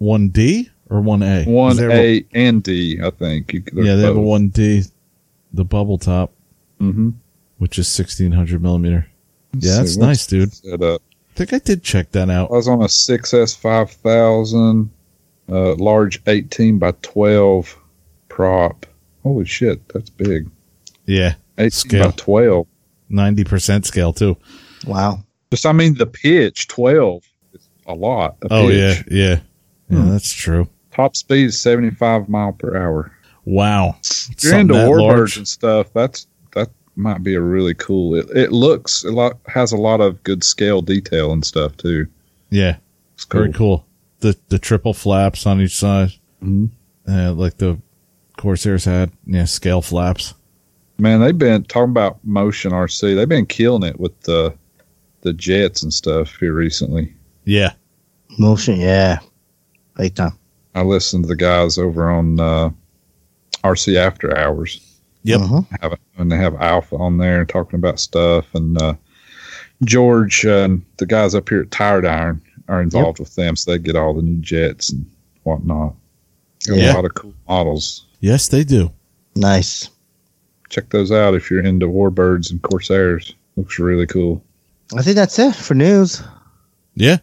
1D 0.00 0.70
or 0.88 1.00
1A? 1.02 1.70
Is 1.70 1.76
there 1.76 1.90
a- 1.90 2.20
1A 2.20 2.26
and 2.34 2.62
D, 2.62 3.00
I 3.02 3.10
think. 3.10 3.52
You, 3.52 3.62
Yeah, 3.74 3.96
they 3.96 4.02
have 4.02 4.16
a 4.16 4.20
1D, 4.20 4.90
the 5.52 5.64
bubble 5.64 5.98
top, 5.98 6.32
Mm-hmm. 6.80 7.10
which 7.58 7.78
is 7.78 7.86
1600 7.96 8.60
millimeter. 8.62 9.06
Yeah, 9.58 9.76
that's 9.76 9.96
nice, 9.96 10.26
dude. 10.26 10.52
Set 10.54 10.82
up. 10.82 11.02
I 11.32 11.34
think 11.36 11.52
I 11.54 11.58
did 11.58 11.82
check 11.82 12.12
that 12.12 12.28
out. 12.28 12.50
I 12.50 12.54
was 12.54 12.68
on 12.68 12.82
a 12.82 12.86
6S 12.86 13.56
5000, 13.56 14.90
uh, 15.50 15.74
large 15.76 16.20
18 16.26 16.78
by 16.78 16.92
12 17.02 17.78
prop. 18.28 18.86
Holy 19.22 19.44
shit, 19.46 19.86
that's 19.88 20.10
big. 20.10 20.50
Yeah, 21.06 21.34
18 21.58 21.70
Scale. 21.70 22.04
by 22.06 22.10
12. 22.16 22.66
90% 23.10 23.84
scale 23.86 24.12
too. 24.12 24.36
Wow. 24.86 25.20
Just, 25.50 25.66
I 25.66 25.72
mean, 25.72 25.94
the 25.94 26.06
pitch, 26.06 26.68
12 26.68 27.22
is 27.54 27.68
a 27.86 27.94
lot. 27.94 28.36
of 28.42 28.48
Oh, 28.50 28.68
yeah, 28.68 28.94
pitch. 28.96 29.06
yeah. 29.10 29.40
Yeah, 29.90 29.98
Hmm. 29.98 30.10
that's 30.10 30.32
true. 30.32 30.68
Top 30.94 31.16
speed 31.16 31.46
is 31.46 31.60
75 31.60 32.28
mile 32.28 32.52
per 32.52 32.76
hour. 32.76 33.12
Wow. 33.44 33.96
If 34.02 34.42
you're 34.44 34.58
into 34.58 34.74
warbirds 34.74 35.36
and 35.38 35.48
stuff, 35.48 35.92
that's 35.94 36.24
that 36.24 36.31
might 36.96 37.22
be 37.22 37.34
a 37.34 37.40
really 37.40 37.74
cool. 37.74 38.14
It, 38.14 38.28
it 38.36 38.52
looks 38.52 39.04
a 39.04 39.10
lot 39.12 39.38
has 39.46 39.72
a 39.72 39.76
lot 39.76 40.00
of 40.00 40.22
good 40.24 40.44
scale 40.44 40.82
detail 40.82 41.32
and 41.32 41.44
stuff 41.44 41.76
too. 41.76 42.06
Yeah, 42.50 42.76
It's 43.14 43.24
cool. 43.24 43.40
very 43.42 43.52
cool. 43.52 43.86
The 44.20 44.36
the 44.48 44.58
triple 44.58 44.94
flaps 44.94 45.46
on 45.46 45.60
each 45.60 45.76
side, 45.76 46.12
Mhm. 46.42 46.70
uh, 47.08 47.32
like 47.32 47.56
the 47.58 47.78
Corsairs 48.36 48.84
had. 48.84 49.10
Yeah, 49.26 49.44
scale 49.46 49.82
flaps. 49.82 50.34
Man, 50.98 51.20
they've 51.20 51.36
been 51.36 51.64
talking 51.64 51.90
about 51.90 52.18
motion 52.24 52.72
RC. 52.72 53.14
They've 53.16 53.28
been 53.28 53.46
killing 53.46 53.82
it 53.82 53.98
with 53.98 54.18
the 54.22 54.54
the 55.22 55.32
jets 55.32 55.82
and 55.82 55.92
stuff 55.92 56.36
here 56.40 56.52
recently. 56.52 57.14
Yeah, 57.44 57.72
Motion, 58.38 58.78
yeah. 58.80 59.18
Big 59.96 60.14
time. 60.14 60.32
I 60.74 60.82
listened 60.82 61.24
to 61.24 61.28
the 61.28 61.36
guys 61.36 61.76
over 61.78 62.10
on 62.10 62.40
uh, 62.40 62.70
RC 63.62 63.96
After 63.96 64.36
Hours, 64.36 64.91
Yep. 65.24 65.40
Mhm. 65.40 65.80
have, 65.80 65.98
and 66.18 66.30
they 66.32 66.36
have 66.36 66.54
Alpha 66.60 66.96
on 66.96 67.18
there 67.18 67.44
talking 67.44 67.78
about 67.78 68.00
stuff. 68.00 68.46
And 68.54 68.80
uh, 68.80 68.94
George 69.84 70.44
uh, 70.46 70.64
and 70.64 70.84
the 70.98 71.06
guys 71.06 71.34
up 71.34 71.48
here 71.48 71.60
at 71.62 71.70
Tired 71.70 72.04
Iron 72.06 72.40
are 72.68 72.82
involved 72.82 73.18
with 73.18 73.34
them, 73.34 73.56
so 73.56 73.70
they 73.72 73.78
get 73.78 73.96
all 73.96 74.14
the 74.14 74.22
new 74.22 74.40
jets 74.40 74.90
and 74.90 75.04
whatnot. 75.42 75.94
Yeah. 76.68 76.92
A 76.92 76.94
lot 76.94 77.04
of 77.04 77.14
cool 77.14 77.34
models. 77.48 78.06
yes, 78.20 78.48
they 78.48 78.62
do. 78.64 78.92
Nice. 79.34 79.88
Check 80.68 80.90
those 80.90 81.10
out 81.12 81.34
if 81.34 81.50
you're 81.50 81.64
into 81.64 81.86
Warbirds 81.86 82.50
and 82.50 82.62
Corsairs. 82.62 83.34
Looks 83.56 83.78
really 83.78 84.06
cool. 84.06 84.42
I 84.96 85.02
think 85.02 85.16
that's 85.16 85.38
it 85.38 85.54
for 85.54 85.74
news. 85.74 86.22
Yeah. 86.94 87.18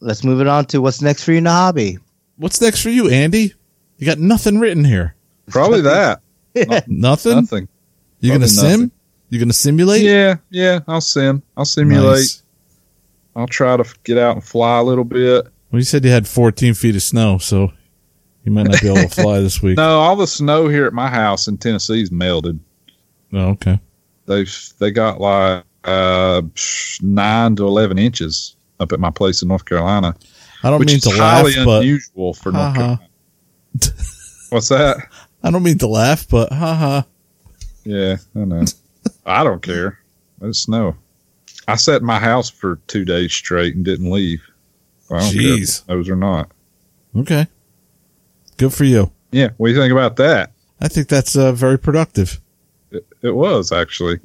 Let's 0.00 0.24
move 0.24 0.40
it 0.40 0.46
on 0.46 0.64
to 0.66 0.80
what's 0.80 1.02
next 1.02 1.24
for 1.24 1.32
you 1.32 1.38
in 1.38 1.44
the 1.44 1.50
hobby. 1.50 1.98
What's 2.36 2.60
next 2.60 2.82
for 2.82 2.88
you, 2.90 3.08
Andy? 3.10 3.52
You 3.98 4.06
got 4.06 4.18
nothing 4.18 4.58
written 4.60 4.84
here. 4.84 5.14
Probably 5.48 5.80
that. 5.82 6.20
Nothing. 6.86 7.34
Nothing. 7.34 7.68
You're 8.20 8.34
gonna 8.34 8.46
Probably 8.46 8.48
sim? 8.48 8.80
nothing. 8.80 8.90
You 9.30 9.38
gonna 9.38 9.52
simulate? 9.52 10.02
Yeah, 10.02 10.36
yeah. 10.50 10.80
I'll 10.88 11.00
sim. 11.00 11.42
I'll 11.56 11.64
simulate. 11.64 12.18
Nice. 12.18 12.42
I'll 13.36 13.46
try 13.46 13.76
to 13.76 13.84
get 14.04 14.18
out 14.18 14.34
and 14.36 14.44
fly 14.44 14.78
a 14.78 14.82
little 14.82 15.04
bit. 15.04 15.46
Well, 15.70 15.78
you 15.78 15.84
said 15.84 16.04
you 16.04 16.10
had 16.10 16.26
14 16.26 16.74
feet 16.74 16.96
of 16.96 17.02
snow, 17.02 17.38
so 17.38 17.72
you 18.44 18.50
might 18.50 18.66
not 18.66 18.80
be 18.80 18.88
able 18.88 19.08
to 19.08 19.08
fly 19.08 19.40
this 19.40 19.62
week. 19.62 19.76
No, 19.78 20.00
all 20.00 20.16
the 20.16 20.26
snow 20.26 20.68
here 20.68 20.84
at 20.86 20.92
my 20.92 21.08
house 21.08 21.46
in 21.46 21.56
Tennessee 21.56 21.94
Tennessee's 21.94 22.10
melted. 22.10 22.58
Oh, 23.32 23.50
okay. 23.50 23.78
They've 24.26 24.72
they 24.78 24.90
got 24.90 25.20
like 25.20 25.64
uh, 25.84 26.42
nine 27.00 27.56
to 27.56 27.66
eleven 27.66 27.98
inches 27.98 28.56
up 28.80 28.92
at 28.92 28.98
my 29.00 29.10
place 29.10 29.42
in 29.42 29.48
North 29.48 29.64
Carolina, 29.64 30.16
I 30.62 30.70
don't 30.70 30.84
mean 30.84 30.96
is 30.96 31.02
to 31.02 31.10
laugh, 31.10 31.46
but 31.64 31.80
unusual 31.82 32.34
for 32.34 32.52
North 32.52 32.74
Ha-ha. 32.74 32.74
Carolina. 32.74 33.08
What's 34.50 34.68
that? 34.68 34.96
I 35.42 35.50
don't 35.50 35.62
mean 35.62 35.78
to 35.78 35.86
laugh, 35.88 36.28
but 36.28 36.52
haha. 36.52 37.02
Yeah, 37.84 38.16
I 38.34 38.38
know. 38.40 38.64
I 39.26 39.44
don't 39.44 39.62
care. 39.62 39.98
Let 40.40 40.48
it 40.50 40.54
snow. 40.54 40.96
I 41.68 41.76
sat 41.76 42.00
in 42.00 42.06
my 42.06 42.18
house 42.18 42.50
for 42.50 42.76
two 42.86 43.04
days 43.04 43.32
straight 43.32 43.74
and 43.74 43.84
didn't 43.84 44.10
leave. 44.10 44.42
I 45.10 45.20
don't 45.20 45.32
care 45.32 45.42
if 45.54 45.60
Jeez. 45.60 45.84
snows 45.84 46.08
or 46.08 46.16
not. 46.16 46.50
Okay. 47.16 47.46
Good 48.56 48.72
for 48.74 48.84
you. 48.84 49.10
Yeah, 49.32 49.50
what 49.56 49.68
do 49.68 49.74
you 49.74 49.80
think 49.80 49.92
about 49.92 50.16
that? 50.16 50.52
I 50.80 50.88
think 50.88 51.08
that's 51.08 51.36
uh, 51.36 51.52
very 51.52 51.78
productive. 51.78 52.40
It, 52.90 53.06
it 53.22 53.34
was 53.34 53.72
actually 53.72 54.20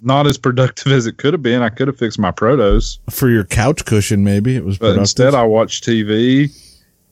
not 0.00 0.26
as 0.26 0.36
productive 0.38 0.92
as 0.92 1.06
it 1.06 1.16
could 1.18 1.34
have 1.34 1.42
been. 1.42 1.62
I 1.62 1.68
could 1.68 1.88
have 1.88 1.98
fixed 1.98 2.18
my 2.18 2.30
protos, 2.30 2.98
For 3.10 3.28
your 3.28 3.44
couch 3.44 3.84
cushion, 3.84 4.24
maybe 4.24 4.56
it 4.56 4.64
was 4.64 4.76
but 4.78 4.88
productive. 4.88 5.00
instead 5.02 5.34
I 5.34 5.44
watched 5.44 5.84
TV 5.84 6.50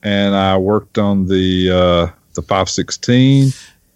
and 0.03 0.35
I 0.35 0.57
worked 0.57 0.99
on 0.99 1.27
the 1.27 1.71
uh, 1.71 2.07
the 2.37 2.43
516. 2.43 3.51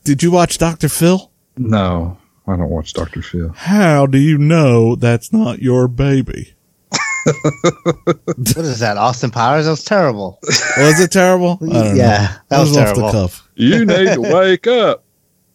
Did 0.05 0.23
you 0.23 0.31
watch 0.33 0.59
Dr. 0.59 0.89
Phil? 0.89 1.31
No, 1.57 2.19
I 2.47 2.57
don't 2.57 2.69
watch 2.71 2.93
Dr. 2.93 3.23
Phil. 3.23 3.51
How 3.55 4.07
do 4.07 4.19
you 4.19 4.37
know 4.39 4.97
that's 4.97 5.33
not 5.33 5.61
your 5.61 5.87
baby? 5.89 6.55
What 7.25 8.65
is 8.65 8.79
that? 8.81 8.97
Austin 8.97 9.31
Powers? 9.31 9.67
That 9.67 9.73
was 9.73 9.85
terrible. 9.85 10.39
Was 10.43 11.01
it 11.01 11.13
terrible? 11.13 11.59
I 11.63 11.67
don't 11.67 11.71
know. 11.89 11.95
yeah, 11.95 12.37
that 12.49 12.61
was, 12.61 12.71
off 12.77 12.89
the 12.89 12.95
terrible. 12.95 13.11
cuff. 13.13 13.49
You 13.55 13.85
need 13.85 14.15
to 14.15 14.21
wake 14.35 14.67
up. 14.67 15.05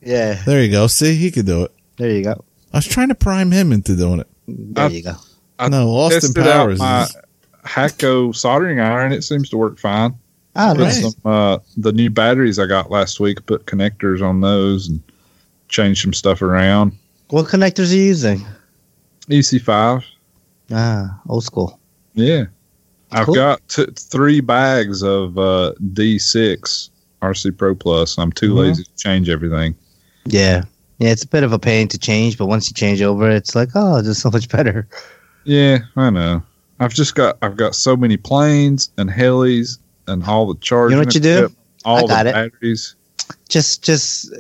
Yeah, 0.01 0.35
There 0.45 0.63
you 0.63 0.69
go. 0.71 0.85
See, 0.87 1.15
he 1.15 1.31
could 1.31 1.47
do 1.47 1.63
it. 1.63 1.71
there 1.97 2.11
you 2.11 2.23
go. 2.23 2.43
I 2.71 2.77
was 2.77 2.85
trying 2.87 3.07
to 3.09 3.15
prime 3.15 3.51
him 3.51 3.71
into 3.71 3.95
doing 3.95 4.19
it. 4.19 4.27
There 4.47 4.85
I- 4.85 4.89
you 4.89 5.01
go. 5.03 5.15
I 5.57 5.69
no, 5.69 5.89
Austin 5.95 6.33
Powers. 6.33 6.79
out 6.79 6.83
my 6.83 7.03
is- 7.03 7.17
Hakko 7.65 8.35
soldering 8.35 8.79
iron. 8.79 9.11
It 9.11 9.23
seems 9.23 9.49
to 9.49 9.57
work 9.57 9.79
fine. 9.79 10.13
Oh, 10.55 10.73
Put 10.75 10.83
nice. 10.83 11.01
Some, 11.01 11.13
uh, 11.25 11.57
the 11.77 11.91
new 11.91 12.09
batteries 12.09 12.59
I 12.59 12.65
got 12.65 12.89
last 12.89 13.19
week. 13.19 13.45
Put 13.45 13.65
connectors 13.65 14.21
on 14.21 14.41
those 14.41 14.87
and 14.87 15.01
changed 15.67 16.01
some 16.01 16.13
stuff 16.13 16.41
around. 16.41 16.93
What 17.29 17.47
connectors 17.47 17.91
are 17.91 17.95
you 17.97 18.03
using? 18.03 18.45
EC5. 19.29 20.03
Ah, 20.71 21.19
old 21.27 21.43
school. 21.43 21.79
Yeah. 22.13 22.45
I've 23.11 23.25
Cool. 23.25 23.35
got 23.35 23.67
t- 23.67 23.85
three 23.97 24.39
bags 24.41 25.03
of 25.03 25.37
uh, 25.37 25.73
D6 25.93 26.89
RC 27.21 27.57
Pro 27.57 27.75
Plus. 27.75 28.17
I'm 28.17 28.31
too 28.31 28.53
Mhm. 28.53 28.57
lazy 28.59 28.83
to 28.83 28.89
change 28.97 29.29
everything. 29.29 29.75
Yeah. 30.25 30.63
Yeah, 30.99 31.09
it's 31.09 31.23
a 31.23 31.27
bit 31.27 31.43
of 31.43 31.51
a 31.51 31.59
pain 31.59 31.87
to 31.89 31.97
change, 31.97 32.37
but 32.37 32.45
once 32.45 32.69
you 32.69 32.73
change 32.73 33.01
over, 33.01 33.29
it's 33.29 33.53
like, 33.55 33.69
oh, 33.75 33.97
this 34.01 34.09
is 34.15 34.21
so 34.21 34.31
much 34.31 34.47
better. 34.49 34.87
Yeah, 35.43 35.79
I 35.97 36.09
know. 36.09 36.41
I've 36.79 36.93
just 36.93 37.15
got 37.15 37.37
I've 37.41 37.57
got 37.57 37.75
so 37.75 37.95
many 37.95 38.17
planes 38.17 38.89
and 38.97 39.09
helis 39.09 39.77
and 40.07 40.23
all 40.23 40.45
the 40.53 40.59
charging. 40.59 40.97
You 40.97 41.01
know 41.03 41.05
what 41.07 41.15
you 41.15 41.21
do? 41.21 41.49
All 41.83 41.97
I 41.97 42.01
the 42.01 42.07
got 42.07 42.27
it. 42.27 42.33
batteries. 42.33 42.95
Just, 43.49 43.83
just 43.83 44.33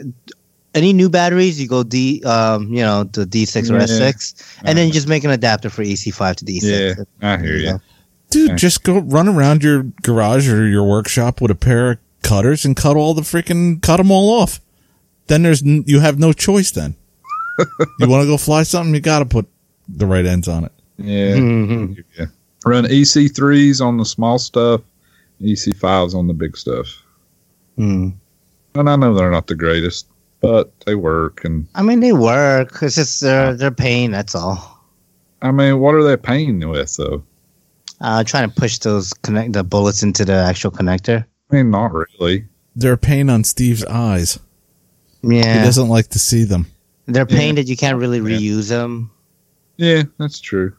any 0.73 0.93
new 0.93 1.09
batteries, 1.09 1.59
you 1.61 1.67
go 1.67 1.83
D, 1.83 2.23
um, 2.23 2.67
you 2.69 2.81
know, 2.81 3.03
the 3.03 3.25
D6 3.25 3.69
or 3.69 3.75
Yeah. 3.75 3.85
S6, 3.85 4.59
and 4.63 4.77
then 4.77 4.87
you 4.87 4.93
just 4.93 5.07
make 5.07 5.23
an 5.23 5.31
adapter 5.31 5.69
for 5.69 5.83
EC5 5.83 6.35
to 6.37 6.45
D6. 6.45 6.63
Yeah, 6.63 7.03
I 7.21 7.37
hear 7.37 7.55
you. 7.57 7.81
Dude, 8.31 8.49
Okay. 8.51 8.57
just 8.57 8.83
go 8.83 8.99
run 8.99 9.27
around 9.27 9.63
your 9.63 9.83
garage 10.01 10.49
or 10.49 10.67
your 10.67 10.83
workshop 10.83 11.39
with 11.41 11.51
a 11.51 11.55
pair 11.55 11.91
of 11.91 11.97
cutters 12.23 12.65
and 12.65 12.75
cut 12.75 12.97
all 12.97 13.13
the 13.13 13.21
freaking 13.21 13.81
cut 13.81 13.97
them 13.97 14.11
all 14.11 14.41
off. 14.41 14.59
Then 15.27 15.43
there's 15.43 15.61
n- 15.63 15.83
you 15.87 15.99
have 15.99 16.19
no 16.19 16.33
choice. 16.33 16.71
Then 16.71 16.95
you 17.99 18.07
want 18.07 18.23
to 18.23 18.27
go 18.27 18.37
fly 18.37 18.63
something, 18.63 18.93
you 18.93 18.99
got 19.01 19.19
to 19.19 19.25
put 19.25 19.47
the 19.87 20.05
right 20.07 20.25
ends 20.25 20.47
on 20.47 20.65
it. 20.65 20.71
Yeah. 20.97 21.35
Mhm. 21.35 22.03
yeah. 22.17 22.25
Run 22.65 22.85
EC3s 22.85 23.79
on 23.79 23.97
the 23.97 24.05
small 24.05 24.39
stuff, 24.39 24.81
EC5s 25.41 26.15
on 26.15 26.27
the 26.27 26.33
big 26.33 26.57
stuff. 26.57 26.87
Hmm. 27.77 28.09
And 28.73 28.89
I 28.89 28.95
know 28.95 29.13
they're 29.13 29.31
not 29.31 29.47
the 29.47 29.55
greatest, 29.55 30.07
but 30.41 30.71
they 30.81 30.95
work. 30.95 31.43
And 31.45 31.67
I 31.75 31.81
mean, 31.81 31.99
they 32.01 32.13
work. 32.13 32.77
It's 32.81 32.95
just 32.95 33.21
they're 33.21 33.53
they're 33.55 33.71
pain. 33.71 34.11
That's 34.11 34.35
all. 34.35 34.71
I 35.41 35.51
mean, 35.51 35.79
what 35.79 35.95
are 35.95 36.03
they 36.03 36.17
paying 36.17 36.67
with 36.67 36.95
though? 36.97 37.23
Uh, 38.01 38.23
trying 38.23 38.49
to 38.49 38.55
push 38.55 38.79
those 38.79 39.13
connect 39.13 39.53
the 39.53 39.63
bullets 39.63 40.03
into 40.03 40.25
the 40.25 40.33
actual 40.33 40.71
connector. 40.71 41.25
I 41.51 41.55
mean, 41.55 41.69
not 41.71 41.91
really. 41.93 42.45
They're 42.75 42.93
a 42.93 42.97
pain 42.97 43.29
on 43.29 43.43
Steve's 43.45 43.85
eyes. 43.85 44.39
Yeah, 45.21 45.59
he 45.59 45.65
doesn't 45.65 45.87
like 45.87 46.07
to 46.09 46.19
see 46.19 46.43
them. 46.43 46.67
they're 47.07 47.25
Yeah. 47.29 47.37
pain 47.37 47.55
that 47.55 47.67
you 47.67 47.77
can't 47.77 47.97
really 47.99 48.17
Yeah. 48.17 48.37
reuse 48.39 48.67
them. 48.69 49.11
Yeah, 49.77 50.03
that's 50.17 50.39
true. 50.39 50.73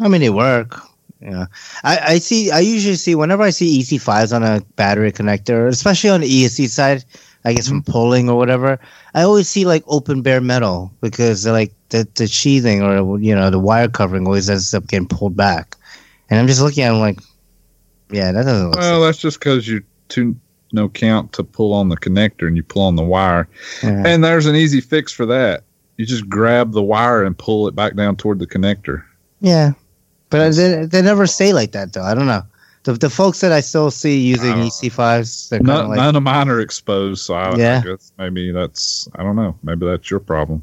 I 0.00 0.08
mean, 0.08 0.20
they 0.20 0.30
work. 0.30 0.76
Yeah, 1.20 1.46
I, 1.84 1.98
I 1.98 2.18
see. 2.18 2.50
I 2.50 2.60
usually 2.60 2.96
see 2.96 3.14
whenever 3.14 3.42
I 3.42 3.50
see 3.50 3.80
EC5s 3.80 4.34
on 4.34 4.42
a 4.42 4.62
battery 4.76 5.12
connector, 5.12 5.68
especially 5.68 6.10
on 6.10 6.22
the 6.22 6.28
ESC 6.28 6.68
side. 6.68 7.04
I 7.44 7.54
guess 7.54 7.68
from 7.68 7.82
mm-hmm. 7.82 7.92
pulling 7.92 8.28
or 8.28 8.36
whatever. 8.36 8.78
I 9.14 9.22
always 9.22 9.48
see 9.48 9.64
like 9.64 9.82
open 9.86 10.20
bare 10.20 10.42
metal 10.42 10.92
because 11.00 11.46
like 11.46 11.72
the 11.88 12.06
the 12.14 12.26
sheathing 12.26 12.82
or 12.82 13.18
you 13.18 13.34
know 13.34 13.50
the 13.50 13.58
wire 13.58 13.88
covering 13.88 14.26
always 14.26 14.50
ends 14.50 14.74
up 14.74 14.86
getting 14.88 15.08
pulled 15.08 15.36
back, 15.36 15.76
and 16.28 16.38
I'm 16.38 16.46
just 16.46 16.60
looking 16.60 16.84
at 16.84 16.90
them 16.90 17.00
like, 17.00 17.18
yeah, 18.10 18.32
that 18.32 18.44
doesn't 18.44 18.70
look. 18.70 18.78
Well, 18.78 19.00
that's 19.02 19.18
just 19.18 19.38
because 19.38 19.68
you 19.68 19.82
too 20.08 20.36
no 20.72 20.88
count 20.88 21.32
to 21.32 21.44
pull 21.44 21.72
on 21.72 21.88
the 21.88 21.96
connector 21.96 22.46
and 22.46 22.56
you 22.56 22.62
pull 22.62 22.82
on 22.82 22.96
the 22.96 23.02
wire. 23.02 23.48
yeah. 23.82 24.02
And 24.06 24.22
there's 24.22 24.46
an 24.46 24.54
easy 24.54 24.80
fix 24.80 25.12
for 25.12 25.26
that. 25.26 25.64
You 25.96 26.06
just 26.06 26.28
grab 26.28 26.72
the 26.72 26.82
wire 26.82 27.24
and 27.24 27.36
pull 27.36 27.68
it 27.68 27.74
back 27.74 27.96
down 27.96 28.16
toward 28.16 28.38
the 28.38 28.46
connector. 28.46 29.02
Yeah, 29.40 29.72
but 30.30 30.52
they, 30.54 30.86
they 30.86 31.02
never 31.02 31.26
say 31.26 31.52
like 31.52 31.72
that 31.72 31.92
though. 31.92 32.02
I 32.02 32.14
don't 32.14 32.26
know. 32.26 32.42
The, 32.84 32.94
the 32.94 33.10
folks 33.10 33.40
that 33.40 33.52
I 33.52 33.60
still 33.60 33.90
see 33.90 34.18
using 34.18 34.52
Oh. 34.52 34.62
EC5s, 34.66 35.50
they're 35.50 35.58
kind 35.58 35.66
None, 35.66 35.88
like, 35.88 35.96
none 35.98 36.16
of 36.16 36.22
mine 36.22 36.48
are 36.48 36.60
exposed, 36.60 37.24
so 37.26 37.34
I, 37.34 37.54
Yeah. 37.56 37.82
I 37.84 37.88
guess 37.88 38.12
maybe 38.18 38.52
that's 38.52 39.06
I 39.16 39.22
don't 39.22 39.36
know. 39.36 39.54
Maybe 39.62 39.84
that's 39.86 40.10
your 40.10 40.20
problem. 40.20 40.62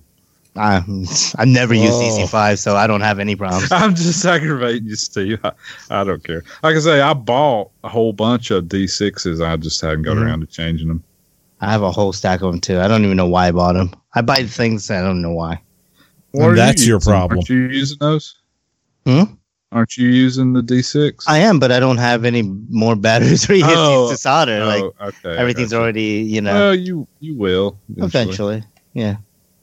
I, 0.55 0.77
I've 1.37 1.47
never 1.47 1.75
used 1.75 1.93
Whoa. 2.01 2.25
EC5, 2.25 2.57
so 2.57 2.75
I 2.75 2.87
don't 2.87 3.01
have 3.01 3.19
any 3.19 3.35
problems. 3.35 3.71
I'm 3.71 3.93
just 3.93 4.25
aggravating 4.25 4.87
you, 4.87 4.95
Steve. 4.95 5.39
I, 5.43 5.51
I 5.91 6.03
don't 6.03 6.23
care. 6.23 6.43
Like 6.63 6.75
I 6.75 6.79
say, 6.79 6.99
I 7.01 7.13
bought 7.13 7.69
a 7.83 7.89
whole 7.89 8.11
bunch 8.13 8.49
of 8.49 8.63
D6s. 8.65 9.45
I 9.45 9.55
just 9.57 9.79
haven't 9.81 10.01
got 10.01 10.17
Mhm. 10.17 10.25
around 10.25 10.39
to 10.39 10.47
changing 10.47 10.87
them. 10.87 11.03
I 11.61 11.71
have 11.71 11.83
a 11.83 11.91
whole 11.91 12.13
stack 12.13 12.41
of 12.41 12.51
them 12.51 12.59
too. 12.61 12.79
I 12.79 12.87
don't 12.87 13.03
even 13.05 13.17
know 13.17 13.27
why 13.27 13.47
I 13.47 13.51
bought 13.51 13.73
them. 13.73 13.91
I 14.15 14.21
buy 14.21 14.43
things 14.45 14.89
I 14.89 15.01
don't 15.01 15.21
know 15.21 15.33
why. 15.33 15.61
And 16.33 16.43
are 16.43 16.49
you 16.51 16.55
that's 16.55 16.85
your 16.85 16.97
using? 16.97 17.11
problem. 17.11 17.37
Aren't 17.39 17.49
you 17.49 17.57
using 17.69 17.97
those? 17.99 18.35
Hmm? 19.05 19.23
Aren't 19.71 19.97
you 19.97 20.07
using 20.07 20.53
the 20.53 20.61
D6? 20.61 21.23
I 21.27 21.39
am, 21.39 21.59
but 21.59 21.71
I 21.73 21.79
don't 21.81 21.97
have 21.97 22.23
any 22.23 22.41
more 22.43 22.95
batteries 22.95 23.43
or 23.49 23.53
ESCs 23.53 23.63
Oh. 23.75 24.09
to 24.11 24.17
solder. 24.17 24.65
like 24.65 24.83
oh, 24.83 24.93
okay. 25.01 25.35
Everything's 25.37 25.71
gotcha. 25.71 25.81
already, 25.81 26.03
you 26.21 26.41
know, 26.41 26.53
Well, 26.53 26.75
you 26.75 27.07
you 27.19 27.35
will 27.35 27.77
eventually. 27.97 28.63
Yeah. 28.93 29.17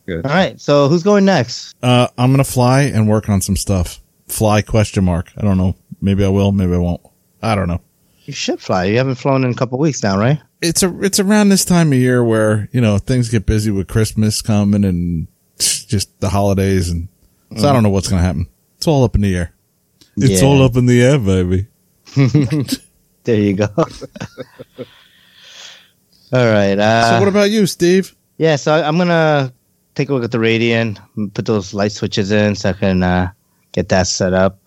Good. 0.06 0.26
All 0.26 0.32
right. 0.32 0.60
So 0.60 0.88
who's 0.88 1.02
going 1.02 1.24
next? 1.24 1.74
Uh, 1.82 2.08
I'm 2.18 2.30
gonna 2.32 2.44
fly 2.44 2.82
and 2.82 3.08
work 3.08 3.28
on 3.30 3.40
some 3.40 3.56
stuff. 3.56 4.00
Fly 4.28 4.60
question 4.62 5.04
mark. 5.04 5.30
I 5.38 5.42
don't 5.42 5.56
know. 5.56 5.74
Maybe 6.02 6.22
I 6.24 6.28
will. 6.28 6.52
Maybe 6.52 6.74
I 6.74 6.78
won't. 6.78 7.00
I 7.42 7.54
don't 7.54 7.68
know. 7.68 7.80
You 8.26 8.32
should 8.34 8.60
fly. 8.60 8.84
You 8.84 8.98
haven't 8.98 9.14
flown 9.16 9.44
in 9.44 9.50
a 9.50 9.54
couple 9.54 9.78
weeks 9.78 10.02
now, 10.02 10.18
right? 10.18 10.38
It's 10.60 10.82
a 10.82 11.02
it's 11.02 11.18
around 11.20 11.48
this 11.48 11.64
time 11.64 11.92
of 11.92 11.98
year 11.98 12.22
where 12.22 12.68
you 12.72 12.80
know 12.82 12.98
things 12.98 13.30
get 13.30 13.46
busy 13.46 13.70
with 13.70 13.88
Christmas 13.88 14.42
coming 14.42 14.84
and 14.84 15.28
just 15.58 16.20
the 16.20 16.28
holidays 16.28 16.90
and 16.90 17.08
so 17.56 17.68
I 17.68 17.72
don't 17.72 17.82
know 17.82 17.88
what's 17.90 18.08
gonna 18.08 18.22
happen. 18.22 18.48
It's 18.76 18.86
all 18.86 19.04
up 19.04 19.14
in 19.14 19.22
the 19.22 19.34
air. 19.34 19.53
It's 20.16 20.40
Yeah. 20.42 20.48
all 20.48 20.62
up 20.62 20.76
in 20.76 20.86
the 20.86 21.02
air, 21.02 21.18
baby. 21.18 21.66
There 23.24 23.40
you 23.40 23.54
go. 23.54 23.68
All 23.76 23.86
right. 26.32 26.78
Uh, 26.78 27.10
so 27.10 27.18
what 27.20 27.28
about 27.28 27.50
you, 27.50 27.66
Steve? 27.66 28.14
Yeah, 28.36 28.56
so 28.56 28.74
I, 28.74 28.86
I'm 28.86 28.98
gonna 28.98 29.52
take 29.94 30.08
a 30.10 30.12
look 30.14 30.24
at 30.24 30.30
the 30.30 30.38
Radian, 30.38 30.98
and 31.16 31.32
put 31.32 31.46
those 31.46 31.72
light 31.72 31.92
switches 31.92 32.30
in, 32.32 32.54
so 32.54 32.70
I 32.70 32.72
can 32.74 33.02
uh, 33.02 33.30
get 33.72 33.88
that 33.90 34.06
set 34.08 34.32
up. 34.34 34.58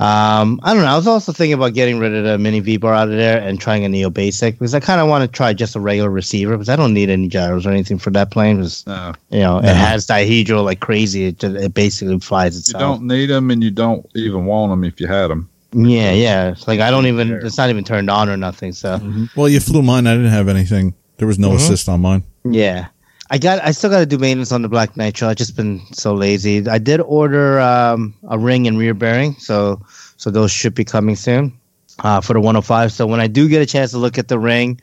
Um, 0.00 0.60
I 0.62 0.74
don't 0.74 0.84
know. 0.84 0.90
I 0.92 0.96
was 0.96 1.08
also 1.08 1.32
thinking 1.32 1.54
about 1.54 1.74
getting 1.74 1.98
rid 1.98 2.14
of 2.14 2.22
the 2.22 2.38
mini 2.38 2.60
V 2.60 2.76
bar 2.76 2.94
out 2.94 3.08
of 3.08 3.16
there 3.16 3.40
and 3.42 3.60
trying 3.60 3.84
a 3.84 3.88
Neo 3.88 4.10
Basic 4.10 4.54
because 4.56 4.72
I 4.72 4.78
kind 4.78 5.00
of 5.00 5.08
want 5.08 5.22
to 5.22 5.28
try 5.28 5.52
just 5.52 5.74
a 5.74 5.80
regular 5.80 6.08
receiver 6.08 6.52
because 6.56 6.68
I 6.68 6.76
don't 6.76 6.94
need 6.94 7.10
any 7.10 7.26
gyros 7.26 7.66
or 7.66 7.70
anything 7.70 7.98
for 7.98 8.10
that 8.10 8.30
plane. 8.30 8.56
Because 8.58 8.86
No, 8.86 9.12
you 9.30 9.40
know 9.40 9.58
No. 9.58 9.68
it 9.68 9.74
has 9.74 10.06
dihedral 10.06 10.64
like 10.64 10.78
crazy. 10.78 11.24
It, 11.26 11.40
just, 11.40 11.56
it 11.56 11.74
basically 11.74 12.20
flies 12.20 12.56
itself. 12.56 12.80
you 12.80 12.86
don't 12.86 13.06
need 13.08 13.26
them, 13.26 13.50
and 13.50 13.62
you 13.62 13.72
don't 13.72 14.06
even 14.14 14.44
want 14.46 14.70
them 14.70 14.84
if 14.84 15.00
you 15.00 15.08
had 15.08 15.28
them. 15.28 15.48
Yeah, 15.72 16.12
yeah. 16.12 16.50
It's 16.52 16.68
like 16.68 16.78
I 16.78 16.90
don't 16.92 17.06
even. 17.06 17.32
It's 17.32 17.58
not 17.58 17.68
even 17.68 17.82
turned 17.82 18.08
on 18.08 18.28
or 18.28 18.36
nothing. 18.36 18.72
So 18.72 19.00
Well, 19.34 19.48
you 19.48 19.58
flew 19.58 19.82
mine. 19.82 20.06
I 20.06 20.14
didn't 20.14 20.30
have 20.30 20.48
anything. 20.48 20.94
There 21.16 21.26
was 21.26 21.40
no 21.40 21.50
Mhm. 21.50 21.56
assist 21.56 21.88
on 21.88 22.00
mine. 22.02 22.22
Yeah. 22.44 22.86
I 23.30 23.38
got 23.38 23.62
I 23.62 23.72
still 23.72 23.90
got 23.90 23.98
to 24.00 24.06
do 24.06 24.18
maintenance 24.18 24.52
on 24.52 24.62
the 24.62 24.68
Black 24.68 24.96
Nitro. 24.96 25.28
I've 25.28 25.36
just 25.36 25.54
been 25.54 25.82
so 25.92 26.14
lazy. 26.14 26.66
I 26.66 26.78
did 26.78 27.00
order 27.00 27.60
um, 27.60 28.14
a 28.28 28.38
ring 28.38 28.66
and 28.66 28.78
rear 28.78 28.94
bearing, 28.94 29.34
so 29.34 29.82
so 30.16 30.30
those 30.30 30.50
should 30.50 30.74
be 30.74 30.84
coming 30.84 31.14
soon 31.14 31.52
uh, 32.00 32.20
for 32.20 32.32
the 32.32 32.40
105. 32.40 32.92
So 32.92 33.06
when 33.06 33.20
I 33.20 33.26
do 33.26 33.48
get 33.48 33.60
a 33.60 33.66
chance 33.66 33.90
to 33.90 33.98
look 33.98 34.16
at 34.16 34.28
the 34.28 34.38
ring, 34.38 34.80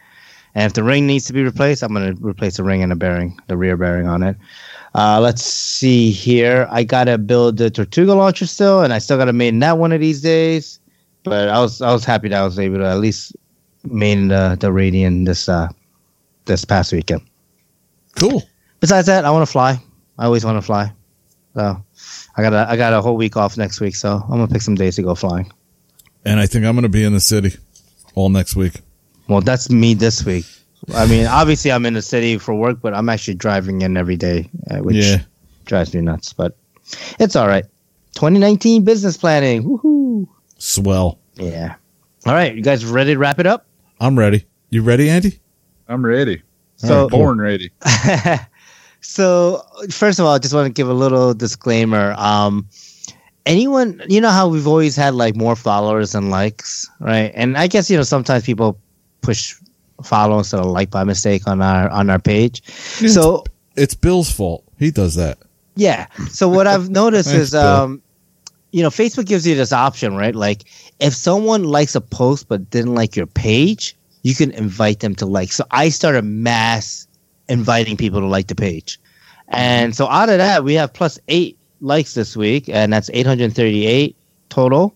and 0.54 0.66
if 0.66 0.74
the 0.74 0.84
ring 0.84 1.08
needs 1.08 1.26
to 1.26 1.34
be 1.34 1.44
replaced, 1.44 1.82
I'm 1.82 1.94
going 1.94 2.16
to 2.16 2.26
replace 2.26 2.58
the 2.58 2.64
ring 2.64 2.84
and 2.84 2.92
the 2.92 2.96
bearing, 2.96 3.40
the 3.48 3.58
rear 3.58 3.78
bearing 3.78 4.08
on 4.08 4.22
it. 4.22 4.38
Uh, 4.94 5.20
let's 5.20 5.44
see 5.44 6.12
here. 6.12 6.68
I 6.70 6.84
got 6.84 7.06
to 7.06 7.18
build 7.18 7.58
the 7.58 7.72
Tortuga 7.72 8.14
launcher 8.14 8.46
still, 8.46 8.82
and 8.82 8.94
I 8.94 9.00
still 9.00 9.18
got 9.18 9.26
to 9.26 9.34
maintain 9.34 9.60
that 9.60 9.80
one 9.80 9.92
of 9.92 10.02
these 10.02 10.22
days. 10.22 10.80
But 11.24 11.50
I 11.50 11.60
was 11.60 11.82
I 11.82 11.92
was 11.92 12.06
happy 12.06 12.30
that 12.30 12.40
I 12.40 12.46
was 12.46 12.60
able 12.60 12.78
to 12.78 12.86
at 12.86 13.00
least 13.00 13.36
maintain 13.84 14.28
the 14.28 14.56
the 14.60 14.68
Radian 14.68 15.26
this 15.26 15.50
uh 15.50 15.70
this 16.46 16.64
past 16.64 16.94
weekend 16.94 17.22
Cool. 18.16 18.44
besides 18.80 19.08
that, 19.08 19.26
I 19.26 19.32
want 19.32 19.46
to 19.46 19.52
fly. 19.52 19.80
I 20.18 20.26
always 20.26 20.46
want 20.46 20.58
to 20.58 20.62
fly. 20.62 20.92
So 21.56 21.84
I 22.36 22.42
got 22.42 22.54
a 22.54 22.70
I 22.70 22.76
got 22.76 22.94
a 22.94 23.02
whole 23.02 23.16
week 23.16 23.38
off 23.38 23.58
next 23.58 23.80
week, 23.80 23.96
so 23.96 24.22
I'm 24.24 24.30
gonna 24.30 24.48
pick 24.48 24.62
some 24.62 24.76
days 24.76 24.96
to 24.98 25.04
go 25.04 25.16
flying. 25.16 25.52
And 26.26 26.40
I 26.40 26.48
think 26.48 26.66
I'm 26.66 26.76
gonna 26.76 26.90
be 26.90 27.04
in 27.04 27.14
the 27.14 27.20
city 27.20 27.58
all 28.14 28.30
next 28.30 28.56
week. 28.56 28.82
Well, 29.28 29.42
that's 29.42 29.70
me 29.70 29.94
this 29.94 30.26
week. 30.26 30.46
I 30.94 31.08
mean, 31.08 31.26
obviously 31.26 31.72
I'm 31.72 31.86
in 31.86 31.94
the 31.94 32.02
city 32.02 32.38
for 32.38 32.54
work, 32.54 32.80
but 32.82 32.94
I'm 32.94 33.10
actually 33.10 33.36
driving 33.36 33.82
in 33.82 33.98
every 33.98 34.18
day, 34.18 34.50
uh, 34.70 34.80
which 34.80 34.98
yeah. 34.98 35.22
drives 35.66 35.94
me 35.94 36.02
nuts. 36.02 36.34
But 36.34 36.56
it's 37.20 37.36
all 37.36 37.48
right. 37.48 37.66
2019 38.14 38.84
business 38.84 39.18
planning. 39.18 39.64
Woohoo! 39.64 40.28
Swell. 40.58 41.20
Yeah. 41.36 41.76
All 42.26 42.34
right, 42.34 42.56
you 42.56 42.62
guys 42.62 42.86
ready 42.86 43.14
to 43.14 43.20
wrap 43.20 43.40
it 43.40 43.48
up? 43.48 43.66
I'm 44.00 44.18
ready. 44.18 44.46
You 44.70 44.82
ready, 44.82 45.10
Andy? 45.10 45.40
I'm 45.88 46.06
ready. 46.06 46.42
So- 46.78 47.10
born 47.10 47.40
ready. 47.40 47.72
so 49.02 49.62
first 49.90 50.20
of 50.20 50.26
all, 50.26 50.34
I 50.34 50.40
just 50.40 50.54
want 50.54 50.68
to 50.68 50.74
give 50.74 50.90
a 50.90 50.94
little 50.94 51.34
disclaimer. 51.34 52.14
Um, 52.18 52.68
anyone, 53.46 54.02
you 54.08 54.22
know 54.22 54.30
how 54.30 54.48
we've 54.48 54.68
always 54.68 54.96
had 54.96 55.14
like 55.16 55.36
more 55.36 55.56
followers 55.56 56.14
than 56.14 56.30
likes, 56.30 56.90
right? 57.00 57.32
And 57.36 57.58
I 57.58 57.68
guess 57.68 57.90
you 57.90 57.98
know 57.98 58.04
sometimes 58.04 58.44
people 58.46 58.80
push 59.22 59.56
follow 60.04 60.38
instead 60.40 60.60
of 60.60 60.66
like 60.68 60.90
by 60.90 61.04
mistake 61.04 61.48
on 61.48 61.62
our 61.62 61.90
on 61.90 62.10
our 62.10 62.20
page. 62.20 62.64
So 62.74 63.44
It's 63.76 63.96
Bill's 63.96 64.32
fault. 64.32 64.64
He 64.78 64.92
does 64.92 65.16
that. 65.16 65.38
yeah. 65.76 66.08
So 66.30 66.50
what 66.50 66.68
I've 66.68 66.90
noticed 67.02 67.30
Thanks, 67.30 67.48
is, 67.50 67.56
um, 67.56 68.02
you 68.72 68.84
know, 68.84 68.90
Facebook 68.90 69.26
gives 69.26 69.48
you 69.48 69.56
this 69.56 69.72
option, 69.72 70.16
right? 70.18 70.36
Like 70.36 70.64
if 71.00 71.14
someone 71.16 71.64
likes 71.64 71.96
a 71.96 72.02
post 72.02 72.50
but 72.50 72.70
didn't 72.70 72.94
like 72.96 73.16
your 73.16 73.26
page, 73.26 73.95
you 74.26 74.34
can 74.34 74.50
invite 74.52 75.02
them 75.02 75.14
to 75.14 75.26
like. 75.28 75.52
So 75.52 75.66
I 75.70 75.90
started 75.90 76.24
mass 76.24 77.08
inviting 77.48 77.96
people 77.96 78.20
to 78.22 78.26
like 78.26 78.48
the 78.48 78.56
page, 78.56 79.00
and 79.50 79.96
so 79.96 80.08
out 80.08 80.30
of 80.30 80.40
that, 80.40 80.64
we 80.64 80.74
have 80.74 80.92
plus 80.92 81.20
eight 81.28 81.60
likes 81.80 82.16
this 82.16 82.36
week, 82.36 82.68
and 82.68 82.92
that's 82.92 83.12
838 83.14 84.16
total. 84.50 84.96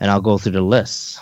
And 0.00 0.10
I'll 0.10 0.20
go 0.20 0.36
through 0.36 0.52
the 0.52 0.62
list. 0.62 1.20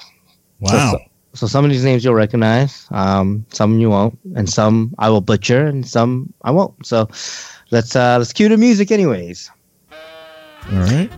Wow. 0.61 0.99
So 1.35 1.47
some 1.47 1.67
of 1.67 1.71
these 1.71 1.85
names 1.85 2.03
you'll 2.03 2.15
recognize, 2.15 2.87
um, 2.91 3.45
some 3.51 3.79
you 3.79 3.91
won't, 3.91 4.19
and 4.35 4.49
some 4.49 4.95
I 4.99 5.11
will 5.11 5.21
butcher, 5.21 5.67
and 5.67 5.87
some 5.87 6.33
I 6.43 6.51
won't. 6.51 6.87
So 6.87 7.09
let's 7.71 7.95
uh, 7.95 8.17
let's 8.19 8.33
cue 8.33 8.49
the 8.49 8.57
music, 8.57 8.91
anyways. 8.91 9.51
All 9.93 10.79
right. 10.79 11.11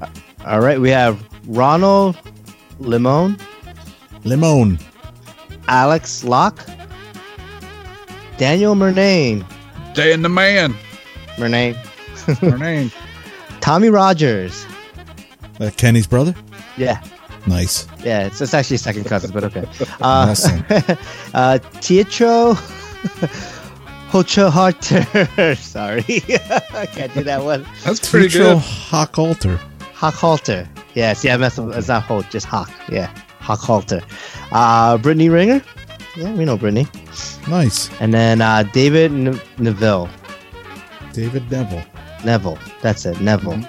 All 0.44 0.60
right, 0.60 0.80
we 0.80 0.90
have 0.90 1.24
Ronald 1.46 2.18
Limon, 2.80 3.38
Limon. 4.24 4.78
Alex 5.68 6.24
Locke, 6.24 6.64
Daniel 8.38 8.74
Murnane, 8.74 9.44
Dan 9.94 10.22
the 10.22 10.28
man. 10.28 10.74
Murnane, 11.36 11.74
Her 12.38 12.56
name. 12.58 12.90
Tommy 13.60 13.88
Rogers. 13.90 14.64
Uh, 15.60 15.70
Kenny's 15.76 16.06
brother. 16.06 16.34
Yeah, 16.76 17.02
Nice. 17.46 17.86
yeah, 18.04 18.26
it's, 18.26 18.40
it's 18.40 18.52
actually 18.54 18.76
second 18.78 19.04
cousin, 19.04 19.30
but 19.32 19.44
okay. 19.44 19.64
Uh, 20.00 20.28
Awesome. 20.30 20.64
uh, 21.34 21.58
Teatro 21.80 22.54
Hochoharter. 24.10 25.56
Sorry, 25.56 26.04
I 26.74 26.86
can't 26.86 27.12
do 27.14 27.22
that 27.24 27.42
one. 27.42 27.66
That's 27.84 28.08
pretty 28.08 28.28
Teatro 28.28 28.54
good. 28.54 28.62
Hockalter. 28.62 29.58
Hockhalter. 29.94 30.68
Yes, 30.94 31.24
yeah, 31.24 31.34
I 31.34 31.36
messed 31.38 31.58
up. 31.58 31.74
It's 31.74 31.88
not 31.88 32.02
Holt, 32.04 32.28
just 32.30 32.46
Hock. 32.46 32.70
Yeah, 32.90 33.10
Hockhalter. 33.46 34.02
Uh, 34.50 34.98
Brittany 34.98 35.28
Ringer. 35.28 35.62
Yeah, 36.16 36.32
we 36.34 36.44
know 36.44 36.56
Brittany. 36.56 36.86
Nice. 37.48 37.90
And 38.00 38.12
then 38.12 38.40
uh, 38.40 38.64
David 38.64 39.12
N- 39.12 39.40
Neville. 39.58 40.08
David 41.12 41.50
Neville. 41.50 41.84
Neville. 42.24 42.58
That's 42.82 43.06
it. 43.06 43.20
Neville. 43.20 43.60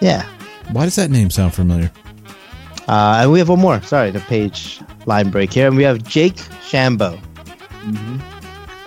Yeah. 0.00 0.24
Why 0.72 0.84
does 0.84 0.96
that 0.96 1.10
name 1.10 1.30
sound 1.30 1.54
familiar? 1.54 1.90
Uh, 2.86 3.20
and 3.22 3.32
we 3.32 3.38
have 3.38 3.48
one 3.48 3.58
more. 3.58 3.82
Sorry, 3.82 4.10
the 4.10 4.20
page 4.20 4.80
line 5.06 5.30
break 5.30 5.52
here. 5.52 5.66
And 5.66 5.76
we 5.76 5.82
have 5.82 6.02
Jake 6.04 6.36
Shambo. 6.36 7.18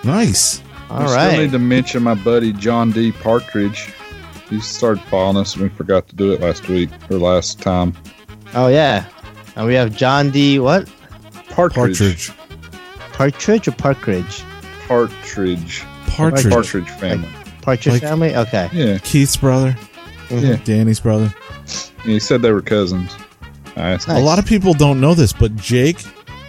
Nice. 0.04 0.62
All 0.90 1.02
I 1.02 1.06
still 1.06 1.16
right. 1.16 1.38
need 1.38 1.52
to 1.52 1.58
mention 1.58 2.02
my 2.02 2.14
buddy 2.14 2.52
John 2.52 2.90
D. 2.92 3.12
Partridge. 3.12 3.92
He 4.48 4.60
started 4.60 5.02
following 5.04 5.36
us 5.36 5.54
and 5.54 5.62
we 5.64 5.68
forgot 5.70 6.08
to 6.08 6.16
do 6.16 6.32
it 6.32 6.40
last 6.40 6.68
week 6.68 6.90
or 7.10 7.18
last 7.18 7.60
time. 7.60 7.94
Oh, 8.54 8.68
yeah. 8.68 9.06
And 9.56 9.66
we 9.66 9.74
have 9.74 9.94
John 9.96 10.30
D. 10.30 10.58
What? 10.58 10.88
Partridge. 11.50 11.98
Partridge. 11.98 12.32
Partridge 13.12 13.68
or 13.68 13.72
Partridge? 13.72 14.44
Partridge. 14.88 15.82
Partridge. 16.08 16.52
Partridge 16.52 16.88
family. 16.90 17.28
Partridge 17.60 17.92
Like- 17.94 18.02
family? 18.02 18.34
Okay. 18.36 18.68
Yeah. 18.72 18.98
Keith's 18.98 19.36
brother. 19.36 19.76
Yeah. 20.30 20.56
Danny's 20.64 21.00
brother. 21.00 21.32
He 22.04 22.18
said 22.18 22.42
they 22.42 22.52
were 22.52 22.62
cousins. 22.62 23.14
I 23.76 23.90
asked 23.92 24.08
him. 24.08 24.14
Nice. 24.14 24.22
A 24.22 24.24
lot 24.24 24.38
of 24.38 24.46
people 24.46 24.72
don't 24.74 25.00
know 25.00 25.14
this, 25.14 25.32
but 25.32 25.54
Jake 25.56 25.98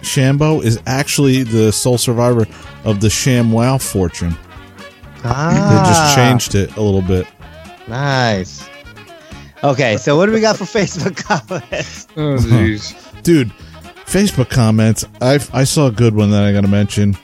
Shambo 0.02 0.62
is 0.62 0.80
actually 0.86 1.42
the 1.42 1.70
sole 1.72 1.98
survivor 1.98 2.46
of 2.84 3.00
the 3.00 3.10
Sham 3.10 3.52
Wow 3.52 3.78
fortune. 3.78 4.34
Ah, 5.22 5.50
They 5.70 5.88
just 5.90 6.14
changed 6.16 6.54
it 6.54 6.76
a 6.76 6.82
little 6.82 7.00
bit. 7.02 7.26
Nice. 7.88 8.68
Okay, 9.62 9.96
so 9.96 10.16
what 10.16 10.26
do 10.26 10.32
we 10.32 10.40
got 10.40 10.56
for 10.58 10.64
Facebook 10.64 11.16
comments? 11.16 12.06
Oh, 12.16 12.36
jeez. 12.36 12.94
Dude, 13.22 13.50
Facebook 14.06 14.48
comments. 14.50 15.04
I 15.20 15.40
I 15.52 15.64
saw 15.64 15.86
a 15.88 15.90
good 15.92 16.14
one 16.14 16.30
that 16.30 16.44
I 16.44 16.52
got 16.52 16.60
to 16.60 16.68
mention. 16.68 17.16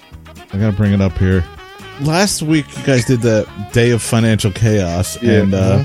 I 0.52 0.58
got 0.58 0.70
to 0.72 0.76
bring 0.76 0.92
it 0.92 1.00
up 1.00 1.16
here. 1.18 1.44
Last 2.00 2.42
week, 2.42 2.66
you 2.76 2.82
guys 2.84 3.04
did 3.04 3.20
the 3.20 3.48
day 3.72 3.90
of 3.90 4.02
financial 4.02 4.50
chaos, 4.50 5.22
Yeah. 5.22 5.42
and 5.42 5.54
uh, 5.54 5.84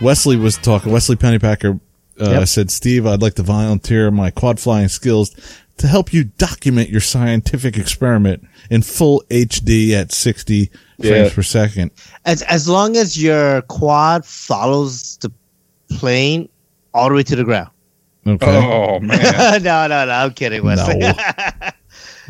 Wesley 0.00 0.36
was 0.36 0.56
talking. 0.56 0.92
Wesley 0.92 1.16
Pennypacker 1.16 1.78
uh, 2.20 2.30
Yep. 2.30 2.48
said, 2.48 2.70
"Steve, 2.70 3.06
I'd 3.06 3.20
like 3.20 3.34
to 3.34 3.42
volunteer 3.42 4.10
my 4.10 4.30
quad 4.30 4.58
flying 4.60 4.88
skills 4.88 5.34
to 5.78 5.86
help 5.86 6.12
you 6.12 6.24
document 6.24 6.88
your 6.90 7.00
scientific 7.00 7.76
experiment 7.76 8.44
in 8.70 8.82
full 8.82 9.22
HD 9.30 9.92
at 9.92 10.10
60 10.12 10.70
Yeah. 10.98 11.10
frames 11.10 11.32
per 11.34 11.42
second. 11.42 11.90
As 12.24 12.42
as 12.42 12.66
long 12.68 12.96
as 12.96 13.20
your 13.22 13.60
quad 13.62 14.24
follows 14.24 15.18
the 15.20 15.30
plane 15.90 16.48
all 16.94 17.08
the 17.08 17.14
way 17.14 17.22
to 17.22 17.36
the 17.36 17.44
ground. 17.44 17.70
Okay. 18.26 18.46
Oh, 18.46 19.00
man. 19.00 19.62
no, 19.62 19.86
no, 19.86 20.04
no. 20.06 20.12
I'm 20.12 20.32
kidding, 20.34 20.62
Wesley. 20.64 20.98
No. 20.98 21.12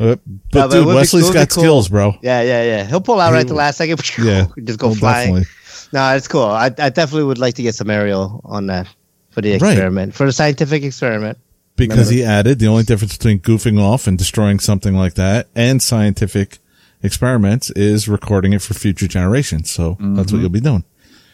Uh, 0.01 0.15
but 0.15 0.21
but 0.51 0.65
it 0.67 0.71
dude, 0.71 0.85
would 0.85 0.91
be- 0.93 0.95
Wesley's 0.95 1.27
it 1.27 1.31
be 1.31 1.33
got 1.33 1.49
cool. 1.49 1.61
skills, 1.61 1.89
bro. 1.89 2.15
yeah, 2.21 2.41
yeah, 2.41 2.63
yeah. 2.63 2.83
He'll 2.85 3.01
pull 3.01 3.19
out 3.19 3.33
right 3.33 3.41
at 3.41 3.49
the 3.49 3.53
last 3.53 3.75
second. 3.79 3.99
Yeah, 4.17 4.47
just 4.63 4.79
go 4.79 4.87
Well, 4.87 4.95
flying. 4.95 5.35
definitely. 5.35 5.53
No, 5.91 6.15
it's 6.15 6.27
cool. 6.29 6.45
I, 6.45 6.67
I 6.67 6.87
definitely 6.89 7.25
would 7.25 7.37
like 7.37 7.55
to 7.55 7.63
get 7.63 7.75
some 7.75 7.89
aerial 7.89 8.39
on 8.45 8.67
that 8.67 8.87
for 9.31 9.41
the 9.41 9.57
Right. 9.57 9.71
experiment, 9.73 10.15
for 10.15 10.25
the 10.25 10.31
scientific 10.31 10.83
experiment. 10.83 11.37
Because 11.75 12.07
he 12.09 12.23
added 12.23 12.59
the 12.59 12.67
only 12.67 12.83
difference 12.83 13.17
between 13.17 13.39
goofing 13.41 13.77
off 13.77 14.07
and 14.07 14.17
destroying 14.17 14.59
something 14.61 14.95
like 14.95 15.15
that 15.15 15.47
and 15.53 15.83
scientific 15.83 16.59
experiments 17.03 17.69
is 17.71 18.07
recording 18.07 18.53
it 18.53 18.61
for 18.61 18.75
future 18.75 19.07
generations. 19.07 19.69
So 19.69 19.97
that's 19.99 20.31
what 20.31 20.39
you'll 20.39 20.49
be 20.49 20.61
doing. 20.61 20.85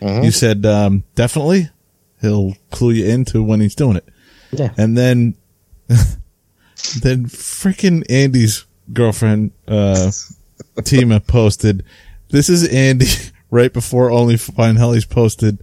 You 0.02 0.32
said 0.32 0.66
um, 0.66 1.04
definitely 1.14 1.70
he'll 2.26 2.54
clue 2.72 2.92
you 2.92 3.06
into 3.06 3.44
when 3.44 3.62
he's 3.62 3.76
doing 3.76 3.98
it. 3.98 4.08
Yeah. 4.52 4.74
And 4.78 4.98
then, 4.98 5.36
then 5.88 7.26
freaking 7.26 8.04
Andy's 8.10 8.66
girlfriend, 8.92 9.52
uh, 9.68 10.12
Tima 10.78 11.26
posted, 11.26 11.84
this 12.30 12.50
is 12.50 12.68
Andy 12.68 13.08
right 13.52 13.72
before 13.72 14.12
Only 14.12 14.38
Fine 14.38 14.76
Helly's 14.76 15.06
posted 15.06 15.60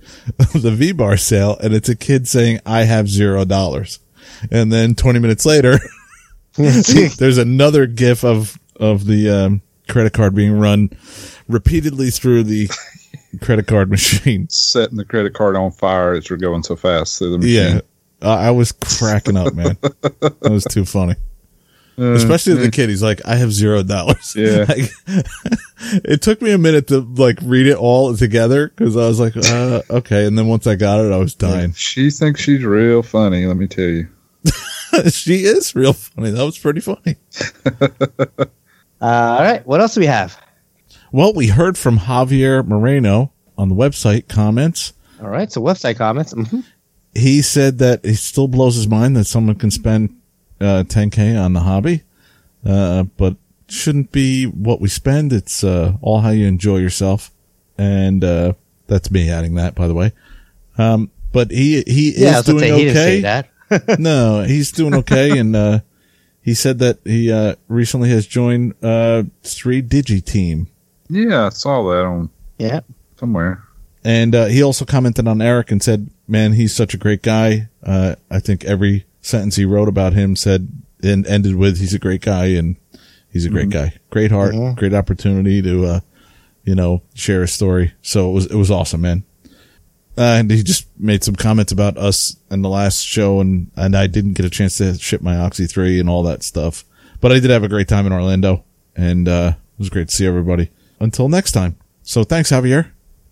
the 0.54 0.70
V-Bar 0.70 1.16
sale 1.16 1.58
and 1.62 1.74
it's 1.74 1.88
a 1.88 1.96
kid 1.96 2.28
saying, 2.28 2.60
I 2.64 2.84
have 2.84 3.08
zero 3.08 3.44
dollars. 3.44 3.98
And 4.50 4.72
then 4.72 4.94
20 4.94 5.18
minutes 5.18 5.44
later, 5.44 5.78
there's 6.54 7.38
another 7.38 7.86
gif 7.86 8.24
of, 8.24 8.58
of 8.76 9.06
the, 9.06 9.28
um, 9.28 9.62
credit 9.88 10.12
card 10.12 10.34
being 10.34 10.58
run 10.58 10.90
repeatedly 11.48 12.10
through 12.10 12.44
the 12.44 12.70
credit 13.40 13.66
card 13.66 13.90
machine. 13.90 14.48
Setting 14.48 14.96
the 14.96 15.04
credit 15.04 15.34
card 15.34 15.56
on 15.56 15.70
fire 15.70 16.12
as 16.14 16.30
we're 16.30 16.36
going 16.36 16.62
so 16.62 16.76
fast 16.76 17.18
through 17.18 17.32
the 17.32 17.38
machine. 17.38 17.76
Yeah. 17.76 17.80
Uh, 18.28 18.36
I 18.36 18.50
was 18.50 18.72
cracking 18.72 19.36
up, 19.36 19.54
man. 19.54 19.76
that 19.82 20.48
was 20.50 20.64
too 20.64 20.84
funny. 20.84 21.16
Uh, 21.98 22.12
Especially 22.12 22.54
the 22.54 22.70
kid. 22.70 22.88
He's 22.88 23.02
like, 23.02 23.20
I 23.26 23.34
have 23.34 23.52
zero 23.52 23.82
dollars. 23.82 24.34
Yeah. 24.36 24.64
Like, 24.68 24.90
it 26.04 26.22
took 26.22 26.40
me 26.40 26.52
a 26.52 26.58
minute 26.58 26.86
to 26.88 27.00
like 27.00 27.38
read 27.42 27.66
it 27.66 27.76
all 27.76 28.16
together 28.16 28.68
because 28.68 28.96
I 28.96 29.08
was 29.08 29.18
like, 29.20 29.36
uh, 29.36 29.82
okay. 29.90 30.24
And 30.26 30.38
then 30.38 30.46
once 30.46 30.66
I 30.66 30.76
got 30.76 31.04
it, 31.04 31.12
I 31.12 31.16
was 31.18 31.34
dying. 31.34 31.72
She 31.72 32.10
thinks 32.10 32.40
she's 32.40 32.64
real 32.64 33.02
funny, 33.02 33.44
let 33.46 33.56
me 33.56 33.66
tell 33.66 33.84
you. 33.84 34.08
she 35.10 35.44
is 35.44 35.74
real 35.74 35.92
funny. 35.92 36.30
That 36.30 36.44
was 36.44 36.58
pretty 36.58 36.80
funny. 36.80 37.16
Uh, 39.00 39.36
all 39.36 39.42
right. 39.42 39.66
What 39.66 39.80
else 39.80 39.94
do 39.94 40.00
we 40.00 40.06
have? 40.06 40.40
Well, 41.12 41.34
we 41.34 41.48
heard 41.48 41.76
from 41.76 41.98
Javier 41.98 42.66
Moreno 42.66 43.32
on 43.58 43.68
the 43.68 43.74
website 43.74 44.28
comments. 44.28 44.94
All 45.20 45.28
right. 45.28 45.52
So 45.52 45.60
website 45.60 45.96
comments. 45.96 46.32
hmm 46.32 46.60
He 47.14 47.42
said 47.42 47.78
that 47.78 48.00
it 48.04 48.16
still 48.16 48.48
blows 48.48 48.76
his 48.76 48.88
mind 48.88 49.16
that 49.16 49.26
someone 49.26 49.56
can 49.56 49.70
spend 49.70 50.16
uh, 50.60 50.84
10K 50.86 51.38
on 51.38 51.52
the 51.52 51.60
hobby, 51.60 52.02
uh, 52.64 53.02
but 53.18 53.36
shouldn't 53.68 54.10
be 54.12 54.46
what 54.46 54.80
we 54.80 54.88
spend. 54.88 55.32
It's 55.32 55.62
uh, 55.62 55.94
all 56.00 56.20
how 56.20 56.30
you 56.30 56.46
enjoy 56.46 56.78
yourself. 56.78 57.30
And 57.76 58.24
uh, 58.24 58.54
that's 58.86 59.10
me 59.10 59.28
adding 59.30 59.54
that, 59.56 59.74
by 59.74 59.88
the 59.88 59.94
way. 59.94 60.12
Um, 60.78 61.10
but 61.32 61.50
he, 61.50 61.82
he 61.86 62.14
Yeah, 62.16 62.38
is 62.38 62.44
doing 62.46 62.58
say 62.60 62.70
he 62.72 62.84
didn't 62.84 62.94
say 62.94 63.18
okay. 63.18 63.20
that. 63.20 63.98
no, 63.98 64.42
he's 64.42 64.72
doing 64.72 64.94
okay. 64.94 65.38
and 65.38 65.54
uh, 65.56 65.80
he 66.42 66.54
said 66.54 66.78
that 66.80 66.98
he 67.04 67.30
uh, 67.30 67.54
recently 67.68 68.08
has 68.10 68.26
joined 68.26 68.74
uh, 68.82 69.24
Three 69.42 69.82
Digi 69.82 70.24
Team. 70.24 70.68
Yeah, 71.12 71.46
I 71.46 71.48
saw 71.50 71.82
that 71.90 72.04
on 72.04 72.30
Yeah. 72.58 72.80
somewhere. 73.18 73.62
And 74.04 74.34
uh, 74.34 74.46
he 74.46 74.62
also 74.62 74.84
commented 74.84 75.28
on 75.28 75.40
Eric 75.42 75.70
and 75.70 75.82
said, 75.82 76.10
"Man, 76.26 76.54
he's 76.54 76.74
such 76.74 76.92
a 76.94 76.98
great 76.98 77.22
guy. 77.22 77.68
Uh, 77.82 78.16
I 78.30 78.40
think 78.40 78.64
every 78.64 79.04
sentence 79.20 79.56
he 79.56 79.64
wrote 79.64 79.88
about 79.88 80.12
him 80.14 80.34
said 80.34 80.68
and 81.02 81.26
ended 81.26 81.54
with, 81.56 81.78
"He's 81.78 81.94
a 81.94 81.98
great 82.00 82.20
guy," 82.22 82.46
and 82.46 82.76
he's 83.32 83.44
a 83.44 83.50
great 83.50 83.70
guy, 83.70 83.94
great 84.10 84.30
heart, 84.32 84.54
great 84.76 84.92
opportunity 84.94 85.62
to, 85.62 85.86
uh, 85.86 86.00
you 86.64 86.74
know, 86.74 87.02
share 87.14 87.42
a 87.44 87.48
story. 87.48 87.92
So 88.02 88.30
it 88.30 88.32
was 88.32 88.46
it 88.46 88.56
was 88.56 88.70
awesome, 88.72 89.02
man. 89.02 89.22
Uh, 90.18 90.22
and 90.40 90.50
he 90.50 90.62
just 90.64 90.86
made 90.98 91.22
some 91.24 91.34
comments 91.36 91.72
about 91.72 91.96
us 91.96 92.36
in 92.50 92.62
the 92.62 92.68
last 92.68 93.02
show, 93.02 93.40
and 93.40 93.70
and 93.76 93.94
I 93.96 94.08
didn't 94.08 94.32
get 94.34 94.46
a 94.46 94.50
chance 94.50 94.78
to 94.78 94.98
ship 94.98 95.22
my 95.22 95.36
Oxy 95.36 95.66
three 95.68 96.00
and 96.00 96.08
all 96.08 96.24
that 96.24 96.42
stuff, 96.42 96.84
but 97.20 97.30
I 97.30 97.38
did 97.38 97.50
have 97.50 97.62
a 97.62 97.68
great 97.68 97.86
time 97.88 98.04
in 98.06 98.12
Orlando, 98.12 98.64
and 98.96 99.28
uh, 99.28 99.52
it 99.74 99.78
was 99.78 99.90
great 99.90 100.08
to 100.08 100.14
see 100.16 100.26
everybody. 100.26 100.70
Until 101.02 101.28
next 101.28 101.52
time. 101.52 101.76
So 102.02 102.24
thanks, 102.24 102.50
Javier. 102.50 102.90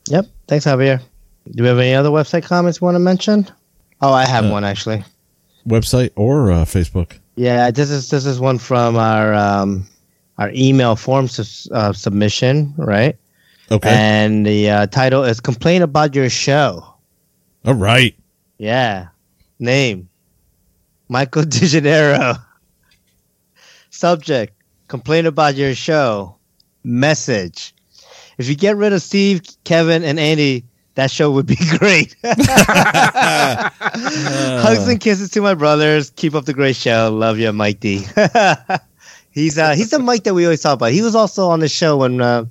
Yep. 0.08 0.26
Thanks, 0.48 0.64
Javier. 0.66 1.00
Do 1.52 1.62
we 1.62 1.68
have 1.68 1.78
any 1.78 1.94
other 1.94 2.10
website 2.10 2.42
comments 2.44 2.80
you 2.80 2.84
want 2.84 2.96
to 2.96 3.00
mention? 3.00 3.46
Oh, 4.00 4.12
I 4.12 4.26
have 4.26 4.44
Uh, 4.46 4.50
one 4.50 4.64
actually. 4.64 5.04
website 5.66 6.10
or 6.16 6.50
uh, 6.50 6.64
Facebook. 6.64 7.18
Yeah, 7.36 7.70
this 7.70 7.90
is 7.90 8.10
this 8.10 8.26
is 8.26 8.40
one 8.40 8.58
from 8.58 8.96
our 8.96 9.32
um, 9.34 9.86
our 10.38 10.50
email 10.52 10.96
form 10.96 11.28
sus- 11.28 11.68
uh, 11.70 11.92
submission, 11.92 12.74
right? 12.76 13.16
Okay. 13.70 13.88
And 13.88 14.44
the 14.44 14.68
uh, 14.70 14.86
title 14.88 15.22
is 15.24 15.40
"Complain 15.40 15.82
about 15.82 16.14
your 16.14 16.28
show." 16.28 16.84
All 17.64 17.74
right. 17.74 18.14
Yeah. 18.58 19.08
Name: 19.58 20.08
Michael 21.08 21.42
DeGeneiro. 21.54 22.36
Subject: 23.90 24.54
Complain 24.88 25.26
about 25.26 25.54
your 25.54 25.74
show. 25.74 26.36
Message: 26.84 27.74
If 28.38 28.48
you 28.48 28.54
get 28.56 28.76
rid 28.76 28.92
of 28.92 29.02
Steve, 29.02 29.42
Kevin, 29.64 30.02
and 30.04 30.18
Andy, 30.18 30.64
that 30.94 31.10
show 31.10 31.30
would 31.30 31.46
be 31.46 31.56
great. 31.78 32.16
Hugs 33.52 34.88
and 34.88 35.00
kisses 35.00 35.30
to 35.30 35.40
my 35.40 35.54
brothers. 35.54 36.10
Keep 36.10 36.34
up 36.34 36.44
the 36.44 36.54
great 36.54 36.76
show. 36.76 37.10
Love 37.12 37.38
you, 37.38 37.52
Mike 37.52 37.80
D. 37.80 37.98
he's 39.30 39.58
uh 39.58 39.74
he's 39.74 39.90
the 39.90 39.98
Mike 39.98 40.24
that 40.24 40.34
we 40.34 40.44
always 40.44 40.60
talk 40.60 40.74
about. 40.74 40.92
He 40.92 41.02
was 41.02 41.14
also 41.14 41.48
on 41.48 41.60
the 41.60 41.68
show 41.68 41.96
when 41.98 42.20
uh, 42.20 42.44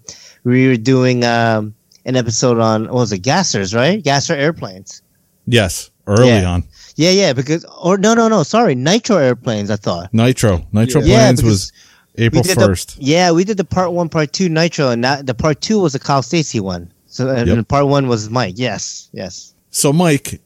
we 0.44 0.68
were 0.68 0.76
doing 0.78 1.24
um 1.26 1.74
an 2.06 2.16
episode 2.16 2.60
on 2.60 2.84
what 2.86 2.94
was 2.94 3.12
it 3.12 3.22
gassers, 3.22 3.76
right? 3.76 4.04
Gasser 4.04 4.34
airplanes. 4.34 5.02
Yes, 5.46 5.90
early 6.08 6.28
Yeah. 6.30 6.46
on. 6.50 6.64
Yeah, 6.96 7.12
yeah, 7.12 7.34
because 7.34 7.66
or 7.82 7.98
no, 7.98 8.14
no, 8.14 8.28
no, 8.28 8.44
sorry, 8.44 8.76
nitro 8.76 9.18
airplanes. 9.18 9.70
I 9.72 9.76
thought. 9.78 10.14
Nitro. 10.14 10.66
Nitro 10.74 11.02
Yeah. 11.02 11.08
Yeah, 11.08 11.18
Planes 11.26 11.42
because 11.42 11.52
was 11.52 11.72
April 12.18 12.42
we 12.42 12.48
did 12.48 12.58
the- 12.58 12.68
1st. 12.68 12.96
yeah, 13.00 13.32
we 13.32 13.44
did 13.44 13.58
the 13.58 13.64
part 13.66 13.92
one, 13.92 14.10
part 14.10 14.34
two 14.34 14.50
nitro, 14.50 14.90
and 14.90 15.04
that 15.04 15.26
the 15.26 15.34
part 15.34 15.62
two 15.62 15.80
was 15.80 15.94
the 15.94 16.00
Kyle 16.00 16.22
Stacy 16.22 16.60
one. 16.60 16.92
So 17.08 17.30
and 17.30 17.48
Yep. 17.48 17.68
part 17.68 17.88
one 17.88 18.08
was 18.08 18.30
Mike. 18.30 18.56
Yes, 18.58 19.10
yes. 19.14 19.54
So, 19.72 19.92
Mike, 19.94 20.42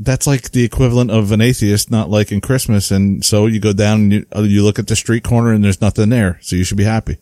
that's 0.00 0.26
like 0.26 0.50
the 0.52 0.64
equivalent 0.64 1.10
of 1.10 1.30
an 1.32 1.40
atheist 1.40 1.90
not 1.90 2.10
liking 2.10 2.40
Christmas. 2.40 2.90
And 2.90 3.24
so 3.24 3.46
you 3.46 3.60
go 3.60 3.72
down 3.72 4.00
and 4.00 4.12
you, 4.12 4.26
uh, 4.34 4.42
you 4.42 4.62
look 4.64 4.78
at 4.78 4.86
the 4.88 4.96
street 4.96 5.22
corner 5.24 5.52
and 5.52 5.62
there's 5.64 5.80
nothing 5.80 6.08
there. 6.08 6.38
So 6.42 6.56
you 6.56 6.64
should 6.64 6.76
be 6.76 6.84
happy. 6.84 7.18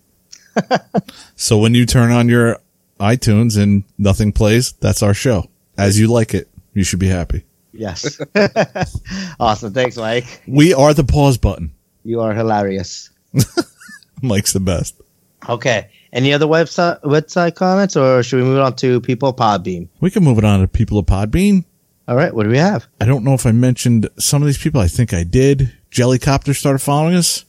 so 1.37 1.59
when 1.59 1.75
you 1.75 1.85
turn 1.87 2.11
on 2.11 2.29
your 2.29 2.59
iTunes 2.99 3.61
and 3.63 3.85
nothing 3.99 4.33
plays, 4.33 4.73
that's 4.81 5.03
our 5.03 5.15
show. 5.15 5.49
As 5.77 5.99
you 6.01 6.09
like 6.09 6.33
it, 6.35 6.49
you 6.73 6.83
should 6.85 6.99
be 6.99 7.09
happy. 7.09 7.45
Yes. 7.73 8.19
awesome. 9.41 9.73
Thanks, 9.75 9.97
Mike. 9.99 10.43
We 10.47 10.73
are 10.73 10.95
the 10.95 11.05
pause 11.05 11.37
button. 11.37 11.73
You 12.05 12.21
are 12.23 12.33
hilarious. 12.35 13.11
Mike's 14.23 14.53
the 14.53 14.61
best. 14.61 15.01
Okay. 15.49 15.89
Any 16.13 16.33
other 16.33 16.47
website 16.47 17.03
website 17.03 17.55
comments, 17.55 17.97
or 17.97 18.23
should 18.23 18.41
we 18.41 18.45
move 18.45 18.61
on 18.61 18.75
to 18.77 19.01
people 19.01 19.35
Podbean? 19.35 19.89
We 20.01 20.11
can 20.11 20.25
move 20.25 20.39
it 20.39 20.45
on 20.45 20.61
to 20.61 20.69
people 20.69 20.99
of 20.99 21.07
Podbean. 21.07 21.65
All 22.09 22.17
right. 22.17 22.33
What 22.35 22.45
do 22.45 22.51
we 22.51 22.59
have? 22.59 22.87
I 23.01 23.05
don't 23.05 23.25
know 23.25 23.35
if 23.35 23.47
I 23.47 23.53
mentioned 23.53 24.09
some 24.19 24.43
of 24.43 24.47
these 24.47 24.59
people. 24.59 24.81
I 24.81 24.89
think 24.89 25.13
I 25.13 25.25
did. 25.25 25.73
Jellycopter 25.91 26.55
started 26.55 26.79
following 26.79 27.15
us. 27.15 27.45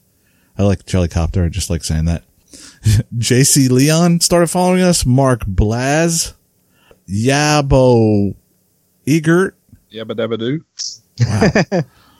I 0.57 0.63
like 0.63 0.85
Jellycopter. 0.85 1.45
I 1.45 1.49
just 1.49 1.69
like 1.69 1.83
saying 1.83 2.05
that. 2.05 2.23
JC 3.17 3.69
Leon 3.69 4.21
started 4.21 4.47
following 4.47 4.81
us. 4.81 5.05
Mark 5.05 5.45
Blaz. 5.45 6.33
Yabo 7.09 8.35
Egert. 9.07 9.53
Yabba 9.93 10.11
dabba 10.11 10.37
doo. 10.37 10.63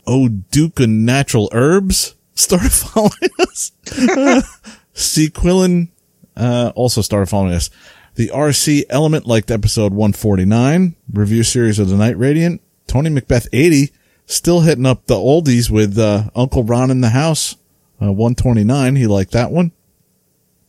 Oh, 0.06 0.28
Duke 0.52 0.80
of 0.80 0.90
Natural 0.90 1.50
Herbs 1.52 2.16
started 2.38 2.72
following 2.72 3.30
us. 3.40 3.72
C. 4.94 5.30
Quillen 5.30 5.90
uh, 6.36 6.72
also 6.76 7.02
started 7.02 7.28
following 7.28 7.54
us. 7.54 7.70
The 8.16 8.30
RC 8.30 8.86
Element 8.90 9.28
liked 9.28 9.52
episode 9.52 9.94
149, 9.94 10.96
review 11.14 11.44
series 11.44 11.78
of 11.78 11.90
the 11.90 11.96
Night 11.96 12.16
Radian. 12.16 12.60
Tony 12.88 13.10
Macbeth 13.10 13.48
80 13.54 13.92
still 14.26 14.62
hitting 14.62 14.86
up 14.86 15.06
the 15.06 15.16
oldies 15.16 15.70
with 15.70 15.98
uh, 15.98 16.24
Uncle 16.36 16.64
Ron 16.64 16.90
in 16.90 17.02
the 17.02 17.10
house. 17.10 17.56
Uh, 18.02 18.12
129, 18.12 18.96
he 18.96 19.08
liked 19.08 19.32
that 19.32 19.52
one. 19.52 19.72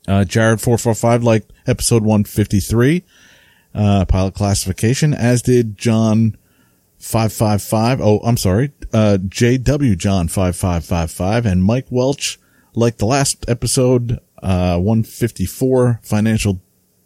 Uh, 0.07 0.24
Jared 0.24 0.61
445 0.61 1.23
liked 1.23 1.53
episode 1.66 2.03
153, 2.03 3.05
uh, 3.74 4.05
pilot 4.07 4.35
classification, 4.35 5.12
as 5.12 5.43
did 5.43 5.77
John 5.77 6.36
555. 6.99 8.01
Oh, 8.01 8.19
I'm 8.20 8.39
sorry. 8.39 8.73
Uh, 8.93 9.19
JW 9.20 9.97
John 9.97 10.28
5555 10.28 11.47
and 11.47 11.65
Mike 11.65 11.86
Welch 11.90 12.39
like 12.74 12.98
the 12.98 13.06
last 13.06 13.44
episode, 13.48 14.20
uh, 14.43 14.78
154 14.78 16.01
financial 16.02 16.60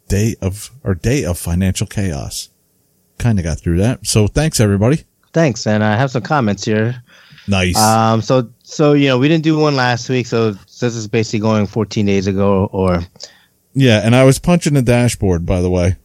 day 0.09 0.37
of, 0.41 0.71
or 0.85 0.95
day 0.95 1.25
of 1.25 1.39
financial 1.39 1.87
chaos. 1.87 2.51
Kind 3.19 3.39
of 3.39 3.45
got 3.45 3.61
through 3.61 3.79
that. 3.79 4.07
So 4.07 4.27
thanks 4.27 4.61
everybody. 4.61 5.05
Thanks, 5.33 5.67
and 5.67 5.83
I 5.83 5.97
have 5.97 6.11
some 6.11 6.23
comments 6.23 6.65
here. 6.65 7.03
Nice. 7.49 7.79
Um, 7.79 8.21
so 8.21 8.51
so 8.63 8.93
you 8.93 9.09
know 9.09 9.19
we 9.19 9.29
didn't 9.29 9.45
do 9.45 9.59
one 9.59 9.75
last 9.75 10.09
week, 10.09 10.27
so 10.27 10.53
this 10.53 10.95
is 10.95 11.09
basically 11.09 11.41
going 11.41 11.67
14 11.67 12.05
days 12.05 12.27
ago, 12.27 12.69
or 12.73 13.01
yeah. 13.73 14.01
And 14.05 14.15
I 14.15 14.25
was 14.25 14.39
punching 14.39 14.75
the 14.75 14.83
dashboard, 14.83 15.47
by 15.47 15.61
the 15.61 15.71
way, 15.71 15.97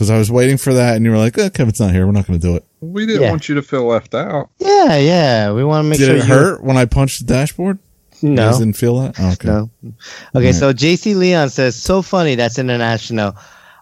cause 0.00 0.08
I 0.10 0.16
was 0.18 0.30
waiting 0.32 0.56
for 0.56 0.72
that 0.74 0.96
and 0.96 1.04
you 1.04 1.10
were 1.10 1.18
like, 1.18 1.36
eh, 1.36 1.50
Kevin's 1.50 1.78
not 1.78 1.92
here. 1.92 2.06
We're 2.06 2.12
not 2.12 2.26
going 2.26 2.40
to 2.40 2.46
do 2.46 2.56
it. 2.56 2.64
We 2.80 3.04
didn't 3.06 3.22
Yeah. 3.22 3.30
want 3.30 3.48
you 3.50 3.54
to 3.56 3.62
feel 3.62 3.86
left 3.86 4.14
out. 4.14 4.48
yeah, 4.58 4.96
yeah, 4.96 5.52
we 5.52 5.62
want 5.62 5.84
to 5.84 5.88
make 5.90 5.98
Did 5.98 6.06
sure 6.06 6.16
it 6.16 6.26
you- 6.26 6.34
hurt 6.34 6.64
when 6.64 6.78
I 6.78 6.86
punched 6.86 7.26
the 7.26 7.32
dashboard? 7.34 7.78
You 8.22 8.30
No, 8.30 8.48
guys 8.50 8.58
didn't 8.58 8.76
feel 8.76 8.98
that? 9.02 9.14
Oh, 9.18 9.32
okay. 9.32 9.48
No. 9.48 9.70
Okay, 10.34 10.52
so 10.52 10.72
JC 10.72 11.14
Leon 11.14 11.50
says, 11.50 11.76
so 11.76 12.00
funny 12.02 12.34
that's 12.34 12.58
international. 12.58 13.34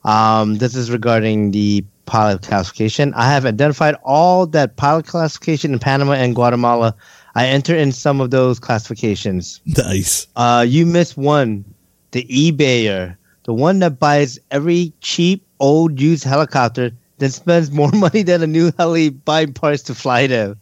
Um, 0.04 0.58
this 0.58 0.74
is 0.74 0.90
regarding 0.90 1.50
the 1.52 1.84
pilot 2.06 2.42
classification. 2.42 3.12
I 3.14 3.30
have 3.30 3.44
identified 3.46 3.94
all 4.04 4.46
that 4.46 4.76
pilot 4.76 5.06
classification 5.06 5.72
in 5.72 5.78
Panama 5.78 6.12
and 6.12 6.34
Guatemala. 6.34 6.94
I 7.34 7.46
enter 7.46 7.76
in 7.76 7.92
some 7.92 8.20
of 8.20 8.30
those 8.30 8.58
classifications. 8.58 9.60
Nice. 9.66 10.26
Uh, 10.36 10.64
you 10.66 10.86
missed 10.86 11.16
one, 11.16 11.64
the 12.12 12.24
eBayer, 12.24 13.16
the 13.48 13.54
one 13.54 13.78
that 13.78 13.98
buys 13.98 14.38
every 14.50 14.92
cheap 15.00 15.42
old 15.58 15.98
used 15.98 16.22
helicopter, 16.22 16.90
then 17.16 17.30
spends 17.30 17.70
more 17.70 17.90
money 17.94 18.22
than 18.22 18.42
a 18.42 18.46
new 18.46 18.70
heli 18.76 19.08
buying 19.08 19.54
parts 19.54 19.82
to 19.84 19.94
fly 19.94 20.26
them. 20.26 20.60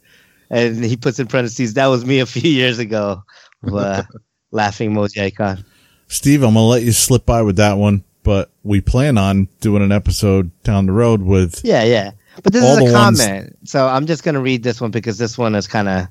And 0.50 0.84
he 0.84 0.96
puts 0.96 1.18
in 1.18 1.26
parentheses, 1.26 1.74
that 1.74 1.86
was 1.88 2.06
me 2.06 2.20
a 2.20 2.26
few 2.26 2.48
years 2.48 2.78
ago. 2.78 3.22
Uh, 3.66 4.04
laughing 4.52 4.92
emoji 4.92 5.20
icon. 5.24 5.64
Steve, 6.06 6.44
I'm 6.44 6.54
gonna 6.54 6.66
let 6.66 6.84
you 6.84 6.92
slip 6.92 7.26
by 7.26 7.42
with 7.42 7.56
that 7.56 7.72
one, 7.78 8.04
but 8.22 8.50
we 8.62 8.80
plan 8.80 9.18
on 9.18 9.48
doing 9.60 9.82
an 9.82 9.90
episode 9.90 10.52
down 10.62 10.86
the 10.86 10.92
road 10.92 11.22
with 11.22 11.62
Yeah, 11.64 11.82
yeah. 11.82 12.12
But 12.44 12.52
this 12.52 12.62
is 12.62 12.76
a 12.76 12.76
the 12.76 12.84
ones- 12.84 12.94
comment. 13.20 13.56
So 13.64 13.88
I'm 13.88 14.06
just 14.06 14.22
gonna 14.22 14.40
read 14.40 14.62
this 14.62 14.80
one 14.80 14.92
because 14.92 15.18
this 15.18 15.36
one 15.36 15.56
is 15.56 15.66
kind 15.66 15.88
of 15.88 16.06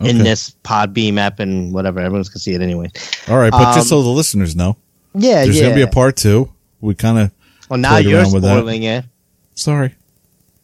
in 0.00 0.16
Okay. 0.16 0.22
this 0.24 0.56
Podbean 0.64 1.18
app 1.18 1.38
and 1.38 1.72
whatever. 1.72 2.00
Everyone's 2.00 2.28
gonna 2.30 2.40
see 2.40 2.54
it 2.54 2.62
anyway. 2.62 2.90
All 3.28 3.38
right, 3.38 3.52
but 3.52 3.68
um, 3.68 3.74
just 3.74 3.88
so 3.88 4.02
the 4.02 4.08
listeners 4.08 4.56
know, 4.56 4.76
Yeah, 5.14 5.44
there's 5.44 5.56
yeah. 5.56 5.64
gonna 5.64 5.74
be 5.74 5.82
a 5.82 5.86
part 5.88 6.16
two. 6.16 6.50
We 6.80 6.94
kind 6.94 7.18
of 7.18 7.30
well, 7.68 7.78
now 7.78 7.98
you're 7.98 8.20
around 8.20 8.32
with 8.32 8.42
that. 8.42 8.56
spoiling 8.58 8.82
it. 8.84 9.04
sorry, 9.54 9.94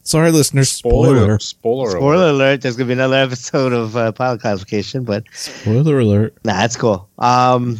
sorry, 0.02 0.30
listeners. 0.30 0.70
Spoiler, 0.70 1.38
Spoiler, 1.38 1.38
spoiler, 1.38 1.88
alert. 1.88 1.98
Spoiler 1.98 2.28
alert! 2.30 2.60
There's 2.62 2.76
gonna 2.76 2.86
be 2.88 2.92
another 2.94 3.16
episode 3.16 3.72
of 3.72 3.96
uh, 3.96 4.12
pilot 4.12 4.40
classification, 4.40 5.04
but 5.04 5.24
spoiler 5.32 6.00
alert. 6.00 6.34
nah, 6.44 6.54
that's 6.54 6.76
cool. 6.76 7.08
Um, 7.18 7.76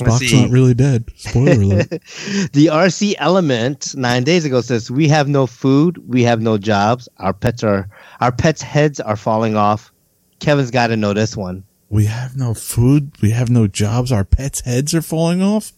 Let's 0.00 0.22
Spock's 0.24 0.30
see. 0.30 0.40
not 0.42 0.50
really 0.50 0.72
dead. 0.74 1.04
Spoiler 1.16 1.52
alert. 1.62 1.88
the 1.90 2.66
RC 2.72 3.14
element 3.18 3.94
nine 3.94 4.24
days 4.24 4.46
ago 4.46 4.62
says 4.62 4.90
we 4.90 5.06
have 5.08 5.28
no 5.28 5.46
food, 5.46 5.98
we 6.08 6.22
have 6.22 6.40
no 6.40 6.56
jobs. 6.56 7.08
Our 7.18 7.34
pets 7.34 7.62
are 7.62 7.88
our 8.20 8.32
pets' 8.32 8.62
heads 8.62 9.00
are 9.00 9.16
falling 9.16 9.54
off. 9.56 9.92
Kevin's 10.40 10.70
got 10.70 10.86
to 10.88 10.96
know 10.96 11.12
this 11.12 11.36
one. 11.36 11.62
We 11.92 12.06
have 12.06 12.38
no 12.38 12.54
food. 12.54 13.12
We 13.20 13.32
have 13.32 13.50
no 13.50 13.66
jobs. 13.66 14.10
Our 14.10 14.24
pets' 14.24 14.60
heads 14.60 14.94
are 14.94 15.02
falling 15.02 15.42
off. 15.42 15.74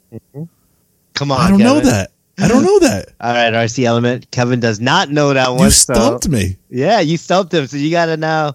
Come 1.14 1.32
on, 1.32 1.40
I 1.40 1.50
don't 1.50 1.58
know 1.58 1.80
that. 1.80 2.12
I 2.38 2.46
don't 2.46 2.62
know 2.62 2.78
that. 2.78 3.08
All 3.20 3.32
right, 3.34 3.52
RC 3.52 3.82
element. 3.82 4.30
Kevin 4.30 4.60
does 4.60 4.78
not 4.78 5.10
know 5.10 5.34
that 5.34 5.50
one. 5.50 5.64
You 5.64 5.70
so- 5.70 5.92
stumped 5.92 6.28
me. 6.28 6.56
Yeah, 6.70 7.00
you 7.00 7.16
stumped 7.16 7.52
him. 7.52 7.66
So 7.66 7.78
you 7.78 7.90
got 7.90 8.06
to 8.06 8.16
now 8.16 8.54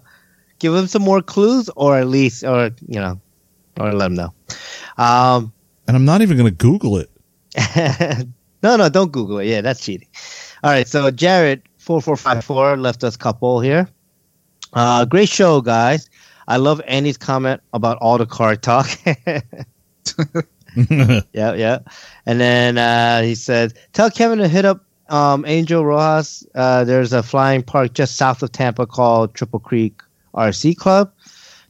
give 0.58 0.74
him 0.74 0.86
some 0.86 1.02
more 1.02 1.20
clues, 1.20 1.68
or 1.76 1.98
at 1.98 2.08
least, 2.08 2.44
or 2.44 2.70
you 2.88 2.98
know, 2.98 3.20
or 3.78 3.92
let 3.92 4.06
him 4.06 4.14
know. 4.14 4.32
Um, 4.96 5.52
And 5.86 5.94
I'm 5.94 6.06
not 6.06 6.22
even 6.22 6.38
going 6.38 6.48
to 6.48 6.56
Google 6.56 6.96
it. 6.96 7.10
no, 8.62 8.76
no, 8.76 8.88
don't 8.88 9.12
Google 9.12 9.38
it. 9.40 9.48
Yeah, 9.48 9.60
that's 9.60 9.84
cheating. 9.84 10.08
All 10.64 10.70
right, 10.70 10.88
so 10.88 11.10
Jared 11.10 11.60
four 11.76 12.00
four 12.00 12.16
five 12.16 12.42
four 12.42 12.78
left 12.78 13.04
us 13.04 13.18
couple 13.18 13.60
here. 13.60 13.86
Uh, 14.72 15.04
great 15.04 15.28
show, 15.28 15.60
guys. 15.60 16.08
I 16.50 16.56
love 16.56 16.82
Andy's 16.84 17.16
comment 17.16 17.62
about 17.72 17.98
all 17.98 18.18
the 18.18 18.26
car 18.26 18.56
talk. 18.56 18.88
yeah, 20.76 21.54
yeah. 21.54 21.78
And 22.26 22.40
then 22.40 22.76
uh, 22.76 23.22
he 23.22 23.36
said, 23.36 23.74
"Tell 23.92 24.10
Kevin 24.10 24.38
to 24.38 24.48
hit 24.48 24.64
up 24.64 24.84
um, 25.08 25.44
Angel 25.46 25.84
Rojas. 25.84 26.44
Uh, 26.54 26.82
there's 26.82 27.12
a 27.12 27.22
flying 27.22 27.62
park 27.62 27.94
just 27.94 28.16
south 28.16 28.42
of 28.42 28.50
Tampa 28.50 28.86
called 28.86 29.34
Triple 29.34 29.60
Creek 29.60 30.02
RC 30.34 30.76
Club 30.76 31.12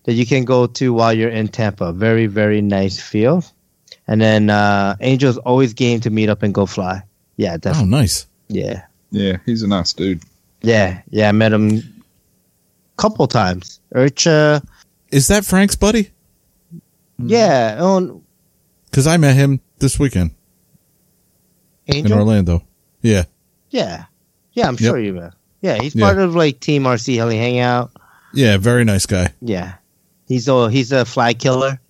that 0.05 0.15
you 0.15 0.25
can 0.25 0.47
go 0.47 0.67
to 0.67 0.95
while 0.95 1.13
you're 1.13 1.29
in 1.29 1.49
Tampa. 1.49 1.93
Very, 1.93 2.27
very 2.27 2.63
nice 2.63 2.99
feel. 2.99 3.45
And 4.07 4.21
then 4.21 4.49
uh, 4.49 4.97
Angel's 5.01 5.37
always 5.39 5.75
game 5.75 6.01
to 6.01 6.11
meet 6.11 6.31
up 6.31 6.43
and 6.43 6.55
go 6.55 6.65
fly. 6.65 7.03
Yeah, 7.37 7.59
definitely. 7.59 7.95
oh, 7.95 8.01
nice. 8.01 8.27
Yeah, 8.49 8.83
Yeah, 9.11 9.37
he's 9.45 9.63
a 9.63 9.69
nice 9.69 9.93
dude. 9.93 10.23
yeah, 10.63 11.03
yeah. 11.11 11.29
I 11.29 11.33
met 11.33 11.53
him 11.53 11.79
a 11.79 11.83
couple 12.97 13.27
times. 13.27 13.80
Urcha, 13.95 14.65
Is 15.11 15.29
that 15.29 15.45
Frank's 15.45 15.77
buddy? 15.77 16.11
yeah. 17.19 17.77
Oh, 17.81 18.23
Because 18.91 19.07
I 19.07 19.17
met 19.17 19.37
him 19.37 19.61
this 19.79 19.99
weekend 19.99 20.33
in 21.87 22.13
Orlando. 22.13 22.65
Yeah. 23.03 23.25
Yeah, 23.71 24.05
yeah. 24.53 24.69
I'm 24.69 24.75
Yep. 24.75 24.79
sure 24.81 24.99
you 25.01 25.13
met. 25.15 25.33
Yeah, 25.61 25.81
he's 25.81 25.95
Yeah. 25.95 26.07
part 26.07 26.19
of 26.19 26.35
like 26.35 26.61
Team 26.61 26.85
RC 26.85 27.17
Heli 27.17 27.37
Hangout. 27.39 27.91
Yeah. 28.35 28.57
Very 28.59 28.85
nice 28.85 29.07
guy. 29.07 29.33
Yeah. 29.41 29.75
He's 30.27 30.47
a 30.49 30.71
he's 30.71 30.93
a 30.93 31.05
flag 31.05 31.39
killer. 31.39 31.81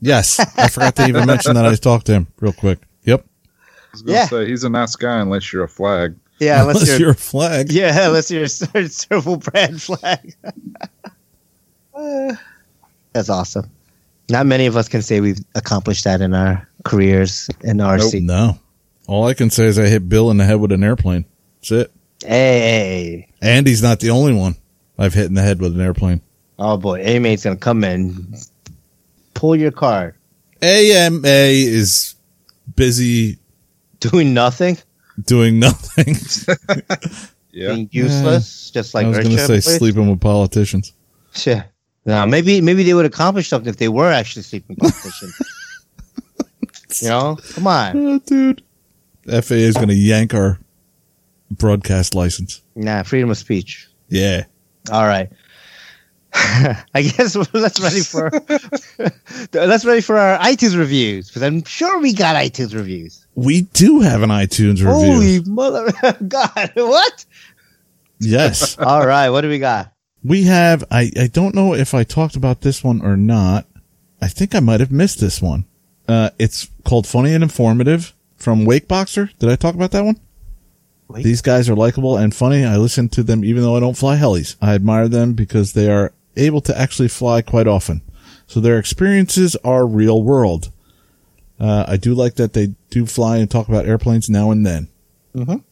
Yes, 0.00 0.38
I 0.58 0.68
forgot 0.68 0.96
to 0.96 1.06
even 1.08 1.26
mention 1.26 1.54
that 1.54 1.64
I 1.66 1.74
talked 1.76 2.06
to 2.06 2.12
him 2.12 2.26
real 2.40 2.52
quick. 2.52 2.80
Yep, 3.04 3.24
I 3.24 3.88
was 3.92 4.02
Yeah. 4.06 4.26
say 4.26 4.48
he's 4.48 4.64
a 4.64 4.68
nice 4.68 4.96
guy 4.96 5.20
unless 5.20 5.52
you're 5.52 5.62
a 5.64 5.68
flag. 5.68 6.16
Yeah, 6.40 6.62
unless, 6.62 6.76
unless 6.76 6.88
you're, 6.90 6.98
you're 7.00 7.10
a 7.10 7.14
flag. 7.14 7.70
yeah, 7.70 8.06
unless 8.08 8.28
you're 8.30 8.44
a 8.44 8.48
cer- 8.48 8.88
serval 8.88 9.36
brand 9.36 9.80
flag. 9.80 10.34
Uh, 11.94 12.34
That's 13.12 13.28
awesome. 13.28 13.70
Not 14.30 14.46
many 14.46 14.66
of 14.66 14.76
us 14.76 14.88
can 14.88 15.02
say 15.02 15.20
we've 15.20 15.40
accomplished 15.54 16.04
that 16.04 16.20
in 16.20 16.32
our 16.34 16.66
careers 16.84 17.48
in 17.62 17.78
RC. 17.78 18.22
No, 18.22 18.58
all 19.06 19.26
I 19.26 19.34
can 19.34 19.50
say 19.50 19.64
is 19.64 19.78
I 19.78 19.86
hit 19.86 20.08
Bill 20.08 20.30
in 20.30 20.36
the 20.38 20.44
head 20.44 20.60
with 20.60 20.72
an 20.72 20.82
airplane. 20.84 21.24
That's 21.60 21.72
it. 21.72 21.92
Hey, 22.24 23.28
And 23.42 23.66
he's 23.66 23.82
not 23.82 24.00
the 24.00 24.10
only 24.10 24.32
one 24.32 24.54
I've 24.96 25.12
hit 25.14 25.26
in 25.26 25.34
the 25.34 25.42
head 25.42 25.60
with 25.60 25.74
an 25.74 25.80
airplane. 25.80 26.20
oh 26.58 26.76
boy, 26.76 27.02
AMA's 27.02 27.42
gonna 27.44 27.56
come 27.56 27.82
in, 27.84 28.34
pull 29.34 29.56
your 29.56 29.72
card, 29.72 30.14
AMA 30.62 31.20
is 31.26 32.14
busy 32.76 33.38
doing 33.98 34.32
nothing, 34.32 34.78
doing 35.26 35.58
nothing. 35.58 36.14
Yeah. 37.50 37.74
being 37.74 37.88
useless, 37.92 38.70
just 38.70 38.94
like 38.94 39.04
I 39.06 39.08
was 39.08 39.18
going 39.18 39.30
to 39.36 39.46
say 39.46 39.54
was. 39.56 39.64
sleeping 39.76 40.08
with 40.08 40.20
politicians. 40.22 40.92
Sure. 41.34 41.62
No, 42.04 42.26
maybe 42.26 42.60
maybe 42.60 42.82
they 42.82 42.94
would 42.94 43.06
accomplish 43.06 43.48
something 43.48 43.68
if 43.68 43.76
they 43.76 43.88
were 43.88 44.10
actually 44.10 44.42
sleeping 44.42 44.76
competition. 44.76 45.32
you 47.00 47.08
know, 47.08 47.38
come 47.54 47.66
on. 47.66 47.96
Oh, 47.96 48.18
dude. 48.18 48.62
FAA 49.26 49.54
is 49.54 49.76
going 49.76 49.88
to 49.88 49.94
yank 49.94 50.34
our 50.34 50.58
broadcast 51.50 52.14
license. 52.14 52.60
Nah, 52.74 53.04
freedom 53.04 53.30
of 53.30 53.38
speech. 53.38 53.88
Yeah. 54.08 54.44
All 54.90 55.06
right. 55.06 55.30
I 56.34 57.02
guess 57.02 57.36
let's 57.52 57.78
ready 57.78 58.00
for 58.00 58.30
let's 59.52 59.84
ready 59.84 60.00
for 60.00 60.16
our 60.16 60.38
iTunes 60.38 60.76
reviews 60.78 61.28
because 61.28 61.42
I'm 61.42 61.62
sure 61.64 62.00
we 62.00 62.14
got 62.14 62.36
iTunes 62.36 62.74
reviews. 62.74 63.26
We 63.34 63.62
do 63.62 64.00
have 64.00 64.22
an 64.22 64.30
iTunes 64.30 64.78
review. 64.78 64.92
Holy 64.92 65.40
mother 65.40 65.92
God! 66.26 66.72
What? 66.74 67.26
yes. 68.18 68.78
All 68.78 69.06
right, 69.06 69.28
what 69.28 69.42
do 69.42 69.50
we 69.50 69.58
got? 69.58 69.91
We 70.24 70.44
have, 70.44 70.84
I, 70.90 71.10
I 71.18 71.26
don't 71.26 71.54
know 71.54 71.74
if 71.74 71.94
I 71.94 72.04
talked 72.04 72.36
about 72.36 72.60
this 72.60 72.84
one 72.84 73.00
or 73.02 73.16
not. 73.16 73.66
I 74.20 74.28
think 74.28 74.54
I 74.54 74.60
might 74.60 74.80
have 74.80 74.92
missed 74.92 75.20
this 75.20 75.42
one. 75.42 75.64
Uh, 76.06 76.30
it's 76.38 76.68
called 76.84 77.06
Funny 77.06 77.34
and 77.34 77.42
Informative 77.42 78.14
from 78.36 78.64
Wake 78.64 78.86
Boxer. 78.86 79.30
Did 79.38 79.50
I 79.50 79.56
talk 79.56 79.74
about 79.74 79.90
that 79.92 80.04
one? 80.04 80.20
Wake- 81.08 81.24
These 81.24 81.42
guys 81.42 81.68
are 81.68 81.74
likable 81.74 82.16
and 82.16 82.34
funny. 82.34 82.64
I 82.64 82.76
listen 82.76 83.08
to 83.10 83.22
them 83.22 83.44
even 83.44 83.62
though 83.62 83.76
I 83.76 83.80
don't 83.80 83.96
fly 83.96 84.16
helis. 84.16 84.56
I 84.62 84.74
admire 84.74 85.08
them 85.08 85.32
because 85.32 85.72
they 85.72 85.90
are 85.90 86.12
able 86.36 86.60
to 86.62 86.78
actually 86.78 87.08
fly 87.08 87.42
quite 87.42 87.66
often. 87.66 88.02
So 88.46 88.60
their 88.60 88.78
experiences 88.78 89.56
are 89.64 89.86
real 89.86 90.22
world. 90.22 90.70
Uh, 91.58 91.84
I 91.86 91.96
do 91.96 92.14
like 92.14 92.34
that 92.34 92.52
they 92.52 92.74
do 92.90 93.06
fly 93.06 93.38
and 93.38 93.50
talk 93.50 93.68
about 93.68 93.86
airplanes 93.86 94.28
now 94.30 94.50
and 94.50 94.64
then. 94.66 94.88
Mhm. 95.34 95.62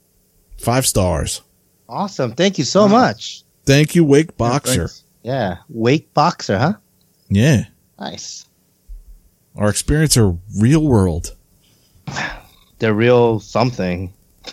Five 0.59 0.87
stars. 0.87 1.43
Awesome! 1.89 2.33
Thank 2.33 2.59
you 2.59 2.65
so 2.65 2.87
much. 2.89 3.43
Thank 3.71 3.95
you, 3.95 4.05
Wake 4.05 4.37
Boxer. 4.37 4.91
Yeah, 5.23 5.59
Wake 5.69 6.13
Boxer, 6.13 6.59
huh? 6.59 6.73
Yeah. 7.29 7.67
Nice. 8.01 8.45
Our 9.55 9.69
experience 9.69 10.17
are 10.17 10.37
real 10.59 10.85
world. 10.85 11.37
They're 12.81 12.95
real 12.95 13.39
something. 13.39 14.13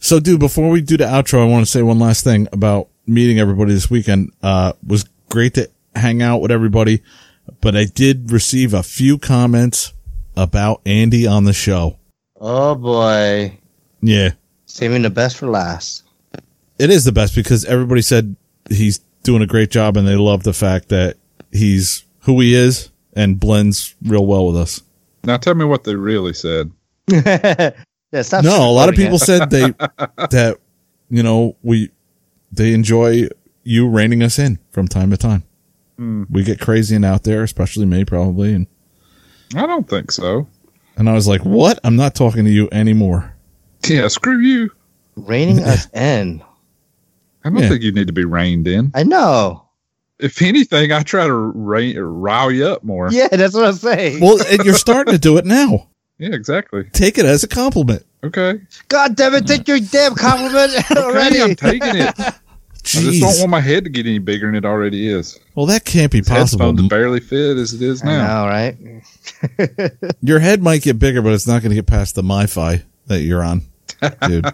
So, 0.00 0.20
dude, 0.20 0.38
before 0.38 0.70
we 0.70 0.80
do 0.80 0.96
the 0.96 1.04
outro, 1.04 1.42
I 1.42 1.44
want 1.44 1.66
to 1.66 1.70
say 1.70 1.82
one 1.82 1.98
last 1.98 2.22
thing 2.22 2.46
about 2.52 2.88
meeting 3.06 3.40
everybody 3.40 3.72
this 3.72 3.90
weekend. 3.90 4.30
Uh, 4.40 4.72
was 4.86 5.04
great 5.28 5.54
to 5.54 5.68
hang 5.94 6.22
out 6.22 6.40
with 6.40 6.52
everybody, 6.52 7.02
but 7.60 7.74
I 7.74 7.84
did 7.84 8.30
receive 8.30 8.74
a 8.74 8.84
few 8.84 9.18
comments 9.18 9.92
about 10.36 10.82
Andy 10.86 11.26
on 11.26 11.44
the 11.44 11.52
show. 11.52 11.98
Oh 12.40 12.76
boy, 12.76 13.58
Yeah, 14.00 14.30
saving 14.66 15.02
the 15.02 15.10
best 15.10 15.36
for 15.36 15.48
last. 15.48 16.04
It 16.78 16.90
is 16.90 17.04
the 17.04 17.12
best 17.12 17.34
because 17.34 17.64
everybody 17.64 18.02
said 18.02 18.36
he's 18.70 18.98
doing 19.22 19.42
a 19.42 19.46
great 19.46 19.70
job 19.70 19.96
and 19.96 20.06
they 20.06 20.16
love 20.16 20.42
the 20.42 20.52
fact 20.52 20.88
that 20.90 21.16
he's 21.52 22.04
who 22.20 22.40
he 22.40 22.54
is 22.54 22.90
and 23.14 23.38
blends 23.40 23.94
real 24.02 24.26
well 24.26 24.46
with 24.46 24.56
us. 24.56 24.82
Now 25.24 25.36
tell 25.36 25.54
me 25.54 25.64
what 25.64 25.84
they 25.84 25.94
really 25.96 26.32
said. 26.32 26.70
yeah, 27.10 27.72
stop 28.22 28.44
No, 28.44 28.68
a 28.68 28.72
lot 28.72 28.88
of 28.88 28.94
people 28.94 29.16
it. 29.16 29.20
said 29.20 29.50
they 29.50 29.70
that 30.30 30.58
you 31.10 31.22
know 31.22 31.56
we 31.62 31.90
they 32.52 32.72
enjoy 32.74 33.28
you 33.64 33.88
reining 33.88 34.22
us 34.22 34.38
in 34.38 34.58
from 34.70 34.88
time 34.88 35.10
to 35.10 35.16
time. 35.16 35.42
Hmm. 35.96 36.24
We 36.30 36.44
get 36.44 36.60
crazy 36.60 36.94
and 36.96 37.04
out 37.04 37.24
there, 37.24 37.42
especially 37.42 37.86
me 37.86 38.04
probably, 38.04 38.54
and 38.54 38.66
I 39.56 39.66
don't 39.66 39.88
think 39.88 40.12
so. 40.12 40.46
and 40.96 41.08
I 41.08 41.14
was 41.14 41.26
like, 41.26 41.44
"What? 41.44 41.78
I'm 41.82 41.96
not 41.96 42.14
talking 42.14 42.44
to 42.44 42.50
you 42.50 42.68
anymore." 42.72 43.34
Yeah, 43.86 44.08
screw 44.08 44.38
you. 44.40 44.70
reining 45.16 45.58
us 45.64 45.88
in. 45.92 46.42
I 47.44 47.50
don't 47.50 47.62
Yeah. 47.62 47.68
think 47.68 47.82
you 47.82 47.92
need 47.92 48.06
to 48.08 48.12
be 48.12 48.24
reined 48.24 48.66
in. 48.68 48.90
I 48.94 49.02
know. 49.04 49.64
If 50.18 50.42
anything, 50.42 50.90
I 50.92 51.02
try 51.02 51.26
to 51.26 51.32
rein, 51.32 51.96
rile 51.98 52.50
you 52.50 52.66
up 52.66 52.82
more. 52.82 53.08
Yeah, 53.12 53.28
that's 53.28 53.54
what 53.54 53.64
I'm 53.64 53.74
saying. 53.74 54.20
Well, 54.20 54.38
and 54.50 54.64
you're 54.64 54.74
starting 54.74 55.12
to 55.12 55.18
do 55.18 55.36
it 55.38 55.46
now. 55.46 55.88
Yeah, 56.18 56.30
exactly. 56.34 56.84
Take 56.92 57.18
it 57.18 57.24
as 57.24 57.44
a 57.44 57.48
compliment. 57.48 58.04
Okay. 58.24 58.60
God 58.88 59.14
damn 59.14 59.34
it, 59.34 59.46
take 59.46 59.68
your 59.68 59.78
damn 59.78 60.16
compliment 60.16 60.72
already. 60.96 61.38
Okay, 61.40 61.42
I'm 61.42 61.54
taking 61.54 61.96
it. 62.02 62.14
I 62.96 63.00
just 63.00 63.20
don't 63.20 63.38
want 63.38 63.50
my 63.50 63.60
head 63.60 63.84
to 63.84 63.90
get 63.90 64.06
any 64.06 64.18
bigger 64.18 64.46
than 64.46 64.54
it 64.54 64.64
already 64.64 65.08
is. 65.08 65.38
Well, 65.54 65.66
that 65.66 65.84
can't 65.84 66.10
be 66.10 66.18
His 66.18 66.28
possible. 66.28 66.66
headphones 66.66 66.88
barely 66.88 67.20
fit 67.20 67.58
as 67.58 67.74
it 67.74 67.82
is 67.82 68.02
now. 68.02 68.40
All 68.42 68.48
right. 68.48 68.76
Your 70.22 70.38
head 70.38 70.62
might 70.62 70.82
get 70.82 70.98
bigger, 70.98 71.20
but 71.22 71.32
it's 71.34 71.46
not 71.46 71.60
going 71.62 71.70
to 71.70 71.76
get 71.76 71.86
past 71.86 72.14
the 72.14 72.22
MiFi 72.22 72.82
that 73.06 73.20
you're 73.20 73.44
on, 73.44 73.62
dude. 74.26 74.46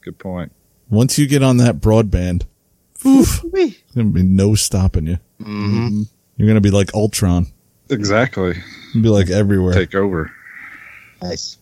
Good 0.00 0.18
point. 0.18 0.50
Once 0.90 1.18
you 1.18 1.26
get 1.26 1.42
on 1.42 1.58
that 1.58 1.76
broadband, 1.80 2.44
oof, 3.04 3.42
Whee. 3.52 3.70
there's 3.70 3.94
going 3.94 4.08
to 4.08 4.12
be 4.12 4.22
no 4.22 4.54
stopping 4.54 5.06
you. 5.06 5.18
Mhm. 5.40 6.08
You're 6.36 6.46
going 6.46 6.54
to 6.56 6.60
be 6.60 6.70
like 6.70 6.94
Ultron. 6.94 7.46
Exactly. 7.90 8.54
You'll 8.94 9.02
be 9.02 9.08
like 9.08 9.30
everywhere. 9.30 9.74
Take 9.74 9.94
over. 9.94 10.30
Nice. 11.22 11.58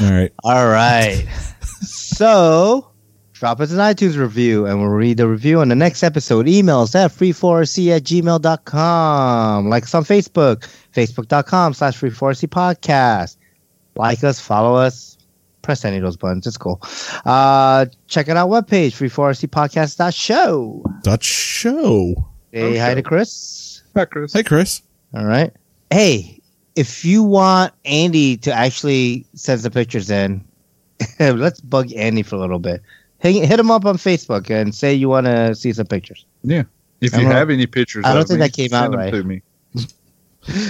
All 0.00 0.10
right. 0.10 0.32
All 0.44 0.66
right. 0.68 1.26
so, 1.80 2.90
drop 3.32 3.60
us 3.60 3.70
an 3.72 3.78
iTunes 3.78 4.16
review 4.18 4.66
and 4.66 4.80
we'll 4.80 4.90
read 4.90 5.16
the 5.18 5.26
review 5.28 5.60
on 5.60 5.68
the 5.68 5.74
next 5.74 6.02
episode. 6.02 6.48
Email 6.48 6.80
us 6.80 6.94
at 6.94 7.10
free4rc 7.10 7.96
at 7.96 8.02
gmail.com. 8.04 9.68
Like 9.68 9.84
us 9.84 9.94
on 9.94 10.04
Facebook, 10.04 10.68
facebook.com 10.94 11.74
slash 11.74 11.98
free4rc 11.98 12.48
podcast. 12.48 13.36
Like 13.94 14.22
us, 14.24 14.38
follow 14.40 14.74
us, 14.76 15.15
press 15.66 15.84
any 15.84 15.96
of 15.96 16.02
those 16.02 16.16
buttons. 16.16 16.46
It's 16.46 16.56
cool. 16.56 16.80
Uh, 17.26 17.86
check 18.06 18.28
out 18.28 18.36
our 18.36 18.46
webpage, 18.46 18.92
free4rcpodcast.show. 18.92 20.84
Dot 21.02 21.22
show. 21.22 22.28
Say 22.54 22.78
hi 22.78 22.94
to 22.94 23.02
Chris. 23.02 23.82
Hi, 23.94 24.04
Chris. 24.04 24.32
Hey, 24.32 24.42
Chris. 24.44 24.80
All 25.12 25.24
right. 25.26 25.52
Hey, 25.90 26.40
if 26.76 27.04
you 27.04 27.22
want 27.22 27.74
Andy 27.84 28.36
to 28.38 28.52
actually 28.52 29.26
send 29.34 29.60
some 29.60 29.72
pictures 29.72 30.08
in, 30.10 30.44
let's 31.20 31.60
bug 31.60 31.92
Andy 31.92 32.22
for 32.22 32.36
a 32.36 32.38
little 32.38 32.58
bit. 32.60 32.80
Hit, 33.18 33.44
hit 33.44 33.58
him 33.58 33.70
up 33.70 33.84
on 33.84 33.96
Facebook 33.96 34.48
and 34.50 34.74
say 34.74 34.94
you 34.94 35.08
want 35.08 35.26
to 35.26 35.54
see 35.54 35.72
some 35.72 35.86
pictures. 35.86 36.24
Yeah. 36.44 36.62
If 37.00 37.14
I 37.14 37.18
you 37.18 37.24
don't- 37.24 37.32
have 37.32 37.50
any 37.50 37.66
pictures, 37.66 38.04
I 38.06 38.14
don't 38.14 38.26
think 38.26 38.40
me, 38.40 38.46
that 38.46 38.52
came 38.52 38.68
send 38.68 38.84
out 38.84 38.90
them 38.92 39.00
right. 39.00 39.10
to 39.12 39.24
me. 39.24 39.42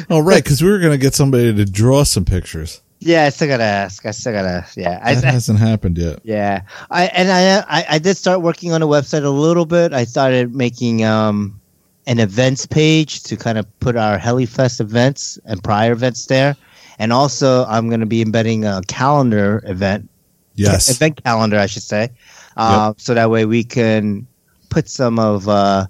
Oh, 0.08 0.20
right. 0.20 0.42
Because 0.42 0.62
we 0.62 0.70
were 0.70 0.78
going 0.78 0.92
to 0.92 0.98
get 0.98 1.12
somebody 1.12 1.54
to 1.54 1.66
draw 1.66 2.02
some 2.02 2.24
pictures. 2.24 2.80
Yeah, 2.98 3.24
I 3.24 3.28
still 3.28 3.48
gotta 3.48 3.62
ask. 3.64 4.04
I 4.06 4.10
still 4.12 4.32
gotta. 4.32 4.66
Yeah, 4.76 4.98
I, 5.02 5.14
That 5.14 5.24
I- 5.24 5.30
hasn't 5.32 5.58
happened 5.58 5.98
yet. 5.98 6.20
yeah. 6.24 6.62
I 6.90 7.06
and 7.06 7.30
I, 7.30 7.58
I 7.68 7.84
I 7.90 7.98
did 7.98 8.16
start 8.16 8.40
working 8.42 8.72
on 8.72 8.82
a 8.82 8.86
website 8.86 9.24
a 9.24 9.28
little 9.30 9.66
bit. 9.66 9.92
I 9.92 10.04
started 10.04 10.54
making 10.54 11.04
um 11.04 11.60
an 12.06 12.18
events 12.20 12.66
page 12.66 13.22
to 13.24 13.36
kind 13.36 13.58
of 13.58 13.66
put 13.80 13.96
our 13.96 14.18
HeliFest 14.18 14.80
events 14.80 15.38
and 15.44 15.62
prior 15.62 15.92
events 15.92 16.26
there, 16.26 16.56
and 16.98 17.12
also 17.12 17.64
I'm 17.66 17.90
gonna 17.90 18.06
be 18.06 18.22
embedding 18.22 18.64
a 18.64 18.80
calendar 18.88 19.62
event 19.66 20.08
Yes. 20.54 20.88
event 20.88 21.22
calendar, 21.22 21.58
I 21.58 21.66
should 21.66 21.82
say. 21.82 22.10
Uh, 22.56 22.94
So 22.96 23.12
that 23.12 23.28
way 23.28 23.44
we 23.44 23.62
can 23.62 24.26
put 24.70 24.88
some 24.88 25.18
of 25.18 25.48
uh, 25.48 25.86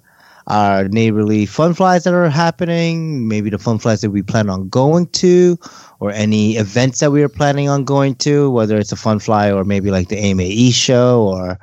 our 0.49 0.89
neighborly 0.89 1.45
fun 1.45 1.75
flies 1.75 2.05
that 2.05 2.15
are 2.15 2.29
happening, 2.31 3.27
maybe 3.27 3.51
the 3.51 3.59
fun 3.59 3.79
flies 3.79 4.01
that 4.01 4.11
we 4.11 4.23
plan 4.23 4.49
on 4.49 4.69
going 4.69 5.07
to, 5.09 5.59
or 5.99 6.13
any 6.13 6.57
events 6.57 7.01
that 7.01 7.11
we 7.11 7.23
are 7.23 7.29
planning 7.29 7.69
on 7.69 7.85
going 7.85 8.15
to, 8.17 8.51
whether 8.51 8.79
it's 8.79 8.93
a 8.93 8.97
fun 8.97 9.19
fly 9.19 9.51
or 9.51 9.65
maybe 9.65 9.91
like 9.91 10.09
the 10.09 10.17
AMAE 10.17 10.73
show 10.73 11.27
or, 11.27 11.59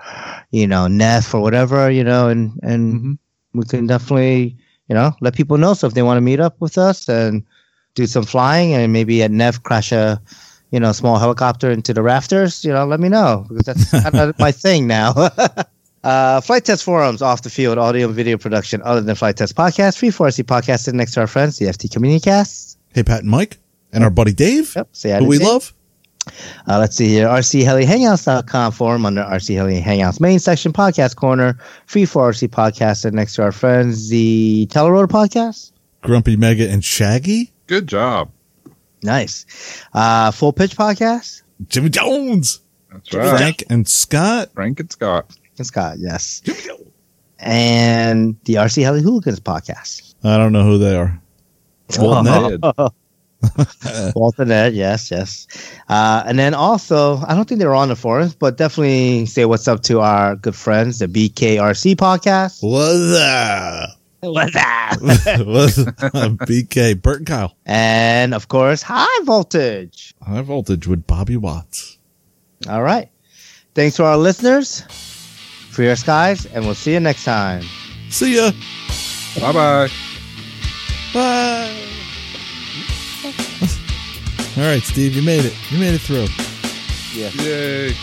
you 0.51 0.67
know, 0.67 0.87
NEF 0.87 1.33
or 1.33 1.41
whatever, 1.41 1.89
you 1.89 2.03
know, 2.03 2.27
and, 2.27 2.59
and 2.61 2.99
Mhm. 2.99 3.17
we 3.53 3.63
can 3.65 3.87
definitely, 3.87 4.57
you 4.89 4.95
know, 4.95 5.13
let 5.21 5.35
people 5.35 5.57
know. 5.57 5.73
So 5.73 5.87
if 5.87 5.93
they 5.93 6.03
want 6.03 6.17
to 6.17 6.21
meet 6.21 6.41
up 6.41 6.59
with 6.59 6.77
us 6.77 7.07
and 7.07 7.43
do 7.95 8.05
some 8.05 8.23
flying 8.25 8.73
and 8.73 8.91
maybe 8.91 9.23
at 9.23 9.31
NEF 9.31 9.63
crash 9.63 9.91
a, 9.93 10.19
you 10.71 10.79
know, 10.79 10.91
small 10.91 11.19
helicopter 11.19 11.71
into 11.71 11.93
the 11.93 12.01
rafters, 12.01 12.65
you 12.65 12.73
know, 12.73 12.85
let 12.85 12.99
me 12.99 13.07
know 13.07 13.45
because 13.47 13.65
that's 13.65 13.91
kind 13.91 14.19
of 14.19 14.37
my 14.39 14.51
thing 14.51 14.87
now. 14.87 15.13
Uh, 16.03 16.41
Flite 16.41 16.65
Test 16.65 16.83
Forums, 16.83 17.21
off 17.21 17.41
the 17.43 17.49
field, 17.49 17.77
audio 17.77 18.07
and 18.07 18.15
video 18.15 18.37
production 18.37 18.81
other 18.83 19.01
than 19.01 19.15
Flite 19.15 19.37
Test 19.37 19.55
Podcast. 19.55 19.97
Free 19.97 20.09
4C 20.09 20.43
Podcast 20.43 20.81
sitting 20.81 20.97
next 20.97 21.13
to 21.13 21.21
our 21.21 21.27
friends, 21.27 21.57
the 21.59 21.65
FT 21.65 21.89
Community 21.91 22.19
Cast. 22.23 22.77
Hey, 22.93 23.03
Pat 23.03 23.21
and 23.21 23.29
Mike, 23.29 23.57
and 23.93 24.03
our 24.03 24.09
buddy 24.09 24.33
Dave, 24.33 24.73
Yep. 24.75 24.89
Say 24.91 25.17
who 25.17 25.25
we 25.25 25.37
Dave. 25.37 25.47
love. 25.47 25.73
Uh, 26.69 26.79
let's 26.79 26.95
see 26.95 27.07
here. 27.07 27.27
RCHeliHangouts.com 27.27 28.71
forum 28.71 29.05
under 29.05 29.21
RC 29.23 29.55
Heli 29.55 29.81
Hangouts 29.81 30.21
main 30.21 30.39
section 30.39 30.71
podcast 30.71 31.15
corner. 31.17 31.57
Free 31.85 32.05
for 32.05 32.29
RC 32.31 32.47
podcast 32.49 32.97
sitting 33.01 33.17
next 33.17 33.35
to 33.35 33.43
our 33.43 33.51
friends, 33.51 34.09
the 34.09 34.67
Telerotor 34.71 35.07
podcast. 35.07 35.71
Grumpy 36.01 36.35
Mega 36.35 36.69
and 36.69 36.83
Shaggy, 36.83 37.51
Good 37.67 37.87
job. 37.87 38.29
Nice. 39.03 39.45
Uh, 39.93 40.31
Full 40.31 40.53
Pitch 40.53 40.75
podcast. 40.77 41.41
Jimmy 41.67 41.89
Jones, 41.89 42.59
That's 42.91 43.13
right. 43.13 43.37
Frank 43.37 43.63
and 43.69 43.87
Scott. 43.87 44.49
Frank 44.53 44.79
and 44.79 44.91
Scott. 44.91 45.37
And 45.57 45.67
Scott, 45.67 45.97
yes. 45.99 46.41
And 47.39 48.37
the 48.45 48.55
RC 48.55 48.83
Heli 48.83 49.01
Hooligans 49.01 49.39
podcast. 49.39 50.15
I 50.23 50.37
don't 50.37 50.53
know 50.53 50.63
who 50.63 50.77
they 50.77 50.95
are. 50.95 51.21
Walt 51.97 52.25
Ned. 52.25 52.61
Ned. 52.61 52.73
Walter 54.15 54.45
Ned, 54.45 54.73
yes, 54.73 55.11
yes. 55.11 55.47
Uh, 55.89 56.23
and 56.25 56.39
then 56.39 56.53
also, 56.53 57.17
I 57.27 57.35
don't 57.35 57.47
think 57.47 57.59
they're 57.59 57.75
on 57.75 57.89
the 57.89 57.95
forums, 57.95 58.35
but 58.35 58.57
definitely 58.57 59.25
say 59.25 59.45
what's 59.45 59.67
up 59.67 59.83
to 59.83 59.99
our 60.01 60.35
good 60.35 60.55
friends, 60.55 60.99
the 60.99 61.07
BKRC 61.07 61.95
podcast. 61.95 62.59
What's 62.61 63.19
up? 63.19 63.99
What's 64.21 64.55
up? 64.55 65.01
What's 65.45 65.77
up? 65.79 65.93
BK, 66.47 67.01
Bert 67.01 67.17
and 67.17 67.27
Kyle. 67.27 67.57
and 67.65 68.33
of 68.33 68.47
course, 68.47 68.81
High 68.81 69.23
Voltage. 69.23 70.15
High 70.21 70.41
voltage 70.41 70.87
with 70.87 71.05
Bobby 71.05 71.35
Watts. 71.35 71.97
All 72.69 72.81
right. 72.81 73.09
Thanks 73.75 73.97
to 73.97 74.05
our 74.05 74.15
listeners 74.15 74.83
for 75.73 75.83
your 75.83 75.95
skies, 75.95 76.45
and 76.47 76.65
we'll 76.65 76.75
see 76.75 76.93
you 76.93 76.99
next 76.99 77.25
time. 77.25 77.63
See 78.09 78.35
ya. 78.37 78.51
Bye 79.41 79.51
bye. 79.51 79.89
Bye. 81.13 81.75
All 84.55 84.63
right, 84.63 84.83
Steve, 84.83 85.15
you 85.15 85.23
made 85.23 85.45
it. 85.45 85.53
You 85.71 85.79
made 85.79 85.95
it 85.95 86.01
through. 86.01 86.27
Yeah. 87.13 87.29
Yay. 87.43 87.93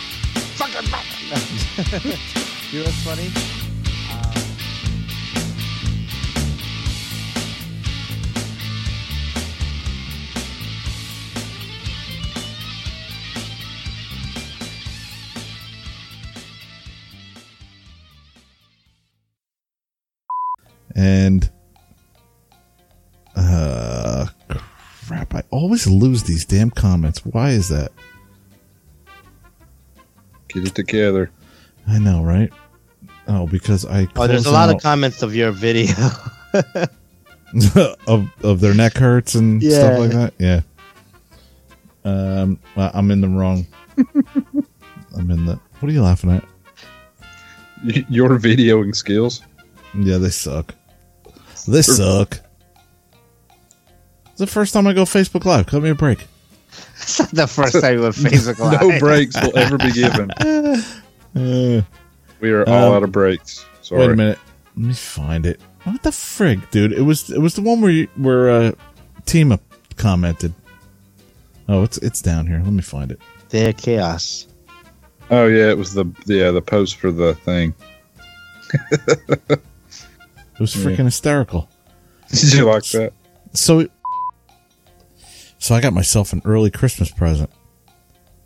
You 2.73 2.79
know 2.79 2.85
what's 2.85 3.03
funny? 3.03 3.60
And 20.97 21.49
uh 23.37 24.27
crap, 25.07 25.35
I 25.35 25.43
always 25.51 25.87
lose 25.87 26.23
these 26.25 26.45
damn 26.45 26.71
comments. 26.71 27.25
Why 27.25 27.51
is 27.51 27.69
that? 27.69 27.93
Get 30.49 30.67
it 30.67 30.75
together. 30.75 31.31
I 31.87 31.99
know, 31.99 32.23
right? 32.23 32.53
Oh, 33.29 33.47
because 33.47 33.85
I 33.87 34.09
Oh, 34.17 34.27
there's 34.27 34.47
a 34.47 34.51
lot 34.51 34.67
them 34.67 34.77
of 34.77 34.83
comments 34.83 35.23
of 35.23 35.35
your 35.35 35.53
video. 35.53 35.95
of 38.07 38.29
of 38.43 38.61
their 38.61 38.75
neck 38.75 38.97
hurts 38.97 39.35
and 39.35 39.63
Yeah. 39.63 39.71
stuff 39.79 39.99
like 39.99 40.11
that. 40.11 40.35
Yeah. 40.39 40.61
Um, 42.05 42.59
well, 42.77 42.91
I'm 42.95 43.11
in 43.11 43.21
the 43.21 43.29
wrong. 43.29 43.67
I'm 45.17 45.31
in 45.31 45.45
the. 45.47 45.61
What 45.81 45.89
are 45.89 45.93
you 45.93 46.03
laughing 46.03 46.31
at? 46.31 46.45
Your 48.09 48.31
videoing 48.39 48.95
skills. 48.95 49.43
Yeah, 49.95 50.19
they 50.19 50.31
suck. 50.31 50.75
They 51.71 51.83
suck. 51.83 52.41
It's 54.27 54.39
the 54.39 54.47
first 54.47 54.73
time 54.75 54.87
I 54.87 54.93
go 54.93 55.05
Facebook 55.05 55.45
Live. 55.45 55.67
Cut 55.67 55.83
me 55.83 55.91
a 55.91 55.95
break. 55.95 56.27
It's 56.97 57.19
not 57.21 57.31
the 57.31 57.47
first 57.47 57.81
time 57.81 57.95
you 57.95 58.03
went 58.03 58.15
Facebook 58.15 58.59
Live. 58.73 58.81
No 58.81 58.99
breaks 58.99 59.41
will 59.41 59.57
ever 59.57 59.79
be 59.79 59.93
given. 59.93 60.31
Uh, 60.31 61.83
We 62.41 62.51
are 62.51 62.67
all 62.69 62.89
Um, 62.89 62.95
out 62.95 63.03
of 63.03 63.13
breaks. 63.13 63.67
Sorry. 63.83 64.01
wait 64.01 64.11
a 64.11 64.17
minute. 64.17 64.39
Let 64.77 64.87
me 64.87 64.95
find 64.95 65.45
it. 65.45 65.61
What 65.85 66.03
the 66.03 66.11
frig, 66.11 66.69
dude? 66.71 66.93
It 66.93 67.03
was 67.03 67.31
it 67.31 67.39
was 67.39 67.55
the 67.55 67.61
one 67.63 67.81
where 67.83 67.91
you, 67.91 68.09
where 68.17 68.51
uh, 68.51 68.73
Tima 69.27 69.61
commented. 69.97 70.55
Oh, 71.69 71.83
it's 71.83 71.99
it's 71.99 72.23
down 72.23 72.47
here. 72.47 72.61
Let 72.65 72.73
me 72.73 72.81
find 72.83 73.13
it. 73.13 73.21
They're 73.51 73.73
chaos. 73.75 74.47
Oh 75.31 75.47
yeah, 75.47 75.69
it 75.71 75.77
was 75.79 75.93
the 75.95 76.07
yeah 76.27 76.51
the 76.51 76.63
post 76.63 76.97
for 76.97 77.11
the 77.13 77.35
thing. 77.35 77.75
It 80.61 80.65
was 80.65 80.75
freaking 80.75 81.07
hysterical. 81.07 81.71
Did 82.29 82.53
you 82.53 82.65
like 82.67 82.85
that? 82.91 83.15
So, 83.55 83.89
so 85.57 85.75
I 85.75 85.81
got 85.81 85.95
myself 85.95 86.35
an 86.35 86.43
early 86.45 86.71
Christmas 86.71 87.11
present. 87.11 87.49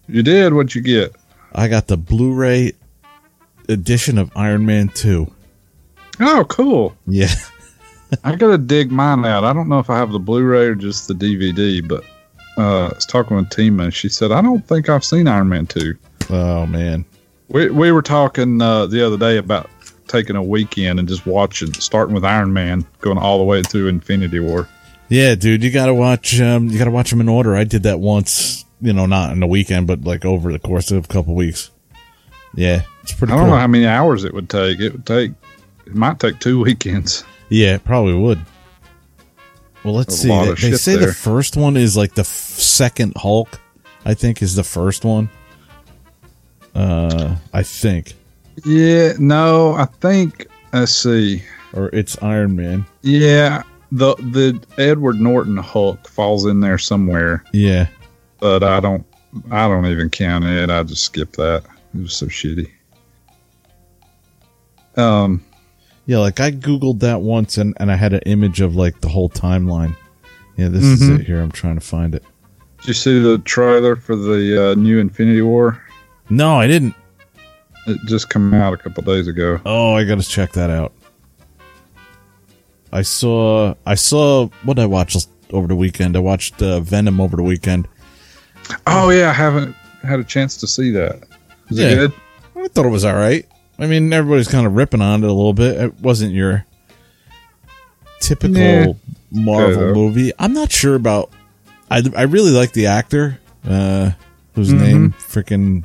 You 0.07 0.23
did. 0.23 0.55
What'd 0.55 0.77
you 0.77 0.81
get? 0.81 1.17
I 1.57 1.67
got 1.67 1.89
the 1.89 1.97
Blu-ray 1.97 2.75
edition 3.69 4.17
of 4.19 4.31
Iron 4.37 4.65
Man 4.65 4.91
Two. 4.91 5.29
Oh, 6.21 6.47
cool. 6.49 6.97
Yeah, 7.09 7.35
I 8.25 8.37
gotta 8.37 8.59
dig 8.59 8.93
mine 8.93 9.25
out. 9.25 9.43
I 9.43 9.53
don't 9.53 9.69
know 9.69 9.81
if 9.81 9.91
I 9.91 9.97
have 9.97 10.13
the 10.13 10.21
Blu-ray 10.21 10.67
or 10.67 10.75
just 10.77 11.09
the 11.09 11.15
DVD, 11.15 11.87
but 11.87 12.05
uh, 12.57 12.87
I 12.87 12.95
was 12.95 13.07
talking 13.07 13.37
with 13.37 13.49
Tima, 13.49 13.85
and 13.85 13.95
she 13.95 14.09
said 14.09 14.31
I 14.31 14.41
don't 14.41 14.65
think 14.69 14.89
I've 14.89 15.05
seen 15.05 15.27
Iron 15.27 15.49
Man 15.49 15.67
two. 15.67 15.99
Oh 16.31 16.65
man. 16.65 17.05
We 17.49 17.71
we 17.71 17.91
were 17.91 18.03
talking 18.03 18.63
uh, 18.63 18.87
the 18.87 19.05
other 19.05 19.19
day 19.19 19.37
about 19.39 19.69
taking 20.09 20.37
a 20.37 20.43
weekend 20.43 20.99
and 20.99 21.09
just 21.09 21.27
watching, 21.27 21.73
starting 21.75 22.15
with 22.15 22.25
Iron 22.25 22.53
Man, 22.53 22.87
going 23.01 23.19
all 23.19 23.39
the 23.39 23.45
way 23.45 23.63
through 23.63 23.89
Infinity 23.89 24.41
War. 24.41 24.69
Yeah, 25.09 25.35
dude, 25.35 25.63
you 25.63 25.71
gotta 25.71 25.95
watch. 25.95 26.41
Um, 26.41 26.69
you 26.69 26.79
gotta 26.79 26.91
watch 26.91 27.11
them 27.11 27.21
in 27.21 27.29
order. 27.29 27.55
I 27.55 27.65
did 27.65 27.83
that 27.85 28.01
once. 28.01 28.65
You 28.81 28.93
know, 28.93 29.07
not 29.07 29.33
in 29.33 29.43
a 29.43 29.47
weekend, 29.47 29.87
but 29.87 30.03
like 30.05 30.25
over 30.25 30.51
the 30.53 30.59
course 30.59 30.91
of 30.91 31.05
a 31.05 31.09
couple 31.09 31.35
weeks. 31.35 31.71
Yeah, 32.55 32.83
it's 33.03 33.13
pretty 33.13 33.33
I 33.33 33.37
don't 33.37 33.47
cool. 33.47 33.55
know 33.55 33.61
how 33.61 33.67
many 33.67 33.87
hours 33.87 34.25
it 34.25 34.33
would 34.35 34.49
take. 34.49 34.81
It 34.81 34.93
would 34.93 35.07
take. 35.07 35.33
It 35.87 35.95
might 35.95 36.19
take 36.21 36.39
two 36.41 36.61
weekends. 36.65 37.25
yeah, 37.49 37.75
it 37.75 37.85
probably 37.85 38.15
would. 38.15 38.41
Well, 39.85 39.95
let's 39.95 40.17
see. 40.17 40.29
They, 40.29 40.55
they 40.55 40.77
say 40.77 40.97
there. 40.97 41.09
the 41.09 41.15
first 41.15 41.57
one 41.59 41.77
is 41.77 41.97
like 41.97 42.15
the 42.15 42.21
f- 42.23 42.27
second 42.27 43.13
Hulk. 43.17 43.61
I 44.07 44.15
think 44.15 44.41
is 44.43 44.55
the 44.55 44.65
first 44.65 45.05
one. 45.05 45.29
Uh, 46.75 47.37
I 47.53 47.63
think, 47.63 48.15
Yeah, 48.65 49.13
no, 49.19 49.75
I 49.75 49.87
think. 50.01 50.47
Let's 50.73 50.93
see. 50.93 51.43
or 51.73 51.89
it's 51.93 52.21
Iron 52.23 52.55
Man. 52.57 52.85
Yeah, 53.03 53.63
the 53.93 54.15
the 54.17 54.61
Edward 54.79 55.21
Norton 55.21 55.57
Hulk 55.57 56.09
falls 56.09 56.47
in 56.47 56.61
there 56.61 56.79
somewhere, 56.79 57.45
Yeah, 57.53 57.89
but 58.41 58.63
I 58.63 58.81
don't. 58.81 59.05
I 59.51 59.67
don't 59.67 59.87
even 59.87 60.11
count 60.11 60.45
it. 60.45 60.71
I 60.71 60.83
just 60.85 61.03
skip 61.05 61.33
that. 61.33 61.65
It 61.95 62.01
was 62.03 62.15
so 62.15 62.27
shitty. 62.27 62.71
Um. 64.97 65.45
yeah. 66.07 66.19
Like 66.19 66.39
I 66.41 66.51
googled 66.53 67.01
that 67.01 67.21
once, 67.23 67.59
and 67.59 67.75
and 67.79 67.91
I 67.91 67.97
had 67.97 68.13
an 68.13 68.21
image 68.27 68.61
of 68.61 68.77
like 68.77 69.01
the 69.01 69.09
whole 69.09 69.29
timeline. 69.31 69.97
Yeah, 70.57 70.69
this 70.69 70.85
is 70.85 71.01
Mhm. 71.03 71.21
it 71.21 71.27
here. 71.27 71.41
I'm 71.41 71.51
trying 71.51 71.75
to 71.75 71.81
find 71.85 72.15
it. 72.15 72.23
Did 72.79 72.89
you 72.89 72.95
see 72.95 73.19
the 73.19 73.39
trailer 73.39 73.97
for 73.97 74.15
the 74.15 74.71
uh, 74.71 74.75
new 74.77 74.99
Infinity 74.99 75.43
War? 75.43 75.83
No, 76.31 76.61
I 76.61 76.67
didn't. 76.69 76.95
It 77.87 77.99
just 78.07 78.31
came 78.31 78.55
out 78.55 78.73
a 78.73 78.77
couple 78.77 79.03
days 79.03 79.27
ago. 79.29 79.61
Oh, 79.67 79.95
I 79.95 80.05
gotta 80.05 80.23
check 80.23 80.53
that 80.53 80.71
out. 80.71 80.93
I 82.93 83.03
saw 83.03 83.75
I 83.87 83.95
saw 83.97 84.49
what 84.63 84.79
I 84.79 84.87
watched 84.87 85.27
over 85.53 85.67
the 85.67 85.77
weekend. 85.77 86.17
I 86.17 86.21
watched 86.21 86.63
uh, 86.63 86.81
Venom 86.81 87.21
over 87.21 87.37
the 87.37 87.43
weekend. 87.43 87.89
Oh 88.87 89.11
yeah, 89.11 89.31
I 89.31 89.33
haven't 89.33 89.75
had 90.03 90.21
a 90.21 90.25
chance 90.25 90.57
to 90.59 90.67
see 90.67 90.91
that. 90.93 91.25
Is 91.71 91.79
Yeah. 91.79 91.89
it 91.89 91.95
good? 91.97 92.13
I 92.57 92.69
thought 92.69 92.87
it 92.87 92.91
was 92.91 93.05
all 93.05 93.15
right. 93.15 93.47
I 93.79 93.87
mean, 93.87 94.13
everybody's 94.13 94.49
kind 94.49 94.67
of 94.67 94.75
ripping 94.75 95.03
on 95.03 95.25
it 95.25 95.29
a 95.29 95.33
little 95.33 95.53
bit. 95.53 95.77
It 95.81 96.01
wasn't 96.01 96.33
your 96.33 96.65
typical 98.21 98.57
Yeah. 98.61 98.87
Marvel 99.33 99.83
Okay, 99.83 99.93
movie. 99.99 100.33
I'm 100.39 100.53
not 100.55 100.71
sure 100.71 100.95
about. 100.95 101.31
I 101.91 102.03
I 102.17 102.23
really 102.23 102.53
like 102.53 102.73
the 102.73 102.87
actor, 102.87 103.39
uh, 103.69 104.13
whose 104.55 104.71
Mhm. 104.73 104.81
name 104.81 105.15
freaking 105.19 105.85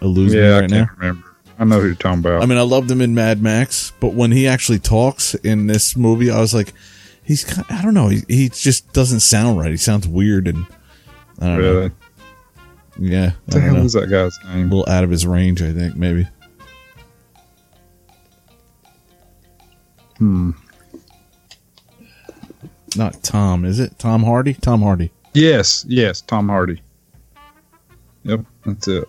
eludes 0.00 0.32
me 0.34 0.40
Yeah, 0.40 0.46
I 0.56 0.60
right 0.60 0.70
can't 0.70 0.72
now. 0.72 0.88
remember. 0.98 1.26
I 1.58 1.64
know 1.64 1.80
who 1.80 1.86
you're 1.86 1.94
talking 1.94 2.18
about. 2.20 2.42
I 2.42 2.46
mean, 2.46 2.58
I 2.58 2.62
loved 2.62 2.90
him 2.90 3.00
in 3.00 3.14
Mad 3.14 3.40
Max, 3.42 3.92
but 4.00 4.14
when 4.14 4.32
he 4.32 4.48
actually 4.48 4.80
talks 4.80 5.34
in 5.36 5.66
this 5.68 5.96
movie, 5.96 6.30
I 6.30 6.40
was 6.40 6.52
like, 6.54 6.72
he's 7.22 7.44
kind 7.44 7.64
I 7.70 7.80
don't 7.82 7.94
know, 7.94 8.08
he, 8.08 8.22
he 8.28 8.48
just 8.48 8.92
doesn't 8.92 9.20
sound 9.20 9.58
right. 9.58 9.70
He 9.70 9.76
sounds 9.76 10.06
weird 10.08 10.48
and 10.48 10.66
I 11.40 11.46
don't 11.46 11.56
really? 11.58 11.88
know. 11.88 11.94
Yeah, 12.98 13.30
What 13.46 13.54
the 13.54 13.60
hell 13.60 13.74
know. 13.74 13.82
is 13.84 13.92
that 13.94 14.08
guy's 14.08 14.38
name? 14.44 14.70
a 14.70 14.74
little 14.76 14.88
out 14.92 15.02
of 15.04 15.10
his 15.10 15.26
range, 15.26 15.62
I 15.62 15.72
think 15.72 15.96
maybe. 15.96 16.28
Hmm. 20.18 20.50
Not 22.96 23.20
Tom, 23.24 23.64
is 23.64 23.80
it? 23.80 23.98
Tom 23.98 24.22
Hardy? 24.22 24.54
Tom 24.54 24.82
Hardy. 24.82 25.10
Yes, 25.32 25.84
yes, 25.88 26.20
Tom 26.20 26.48
Hardy. 26.48 26.80
Yep, 28.22 28.40
that's 28.64 28.86
it. 28.88 29.08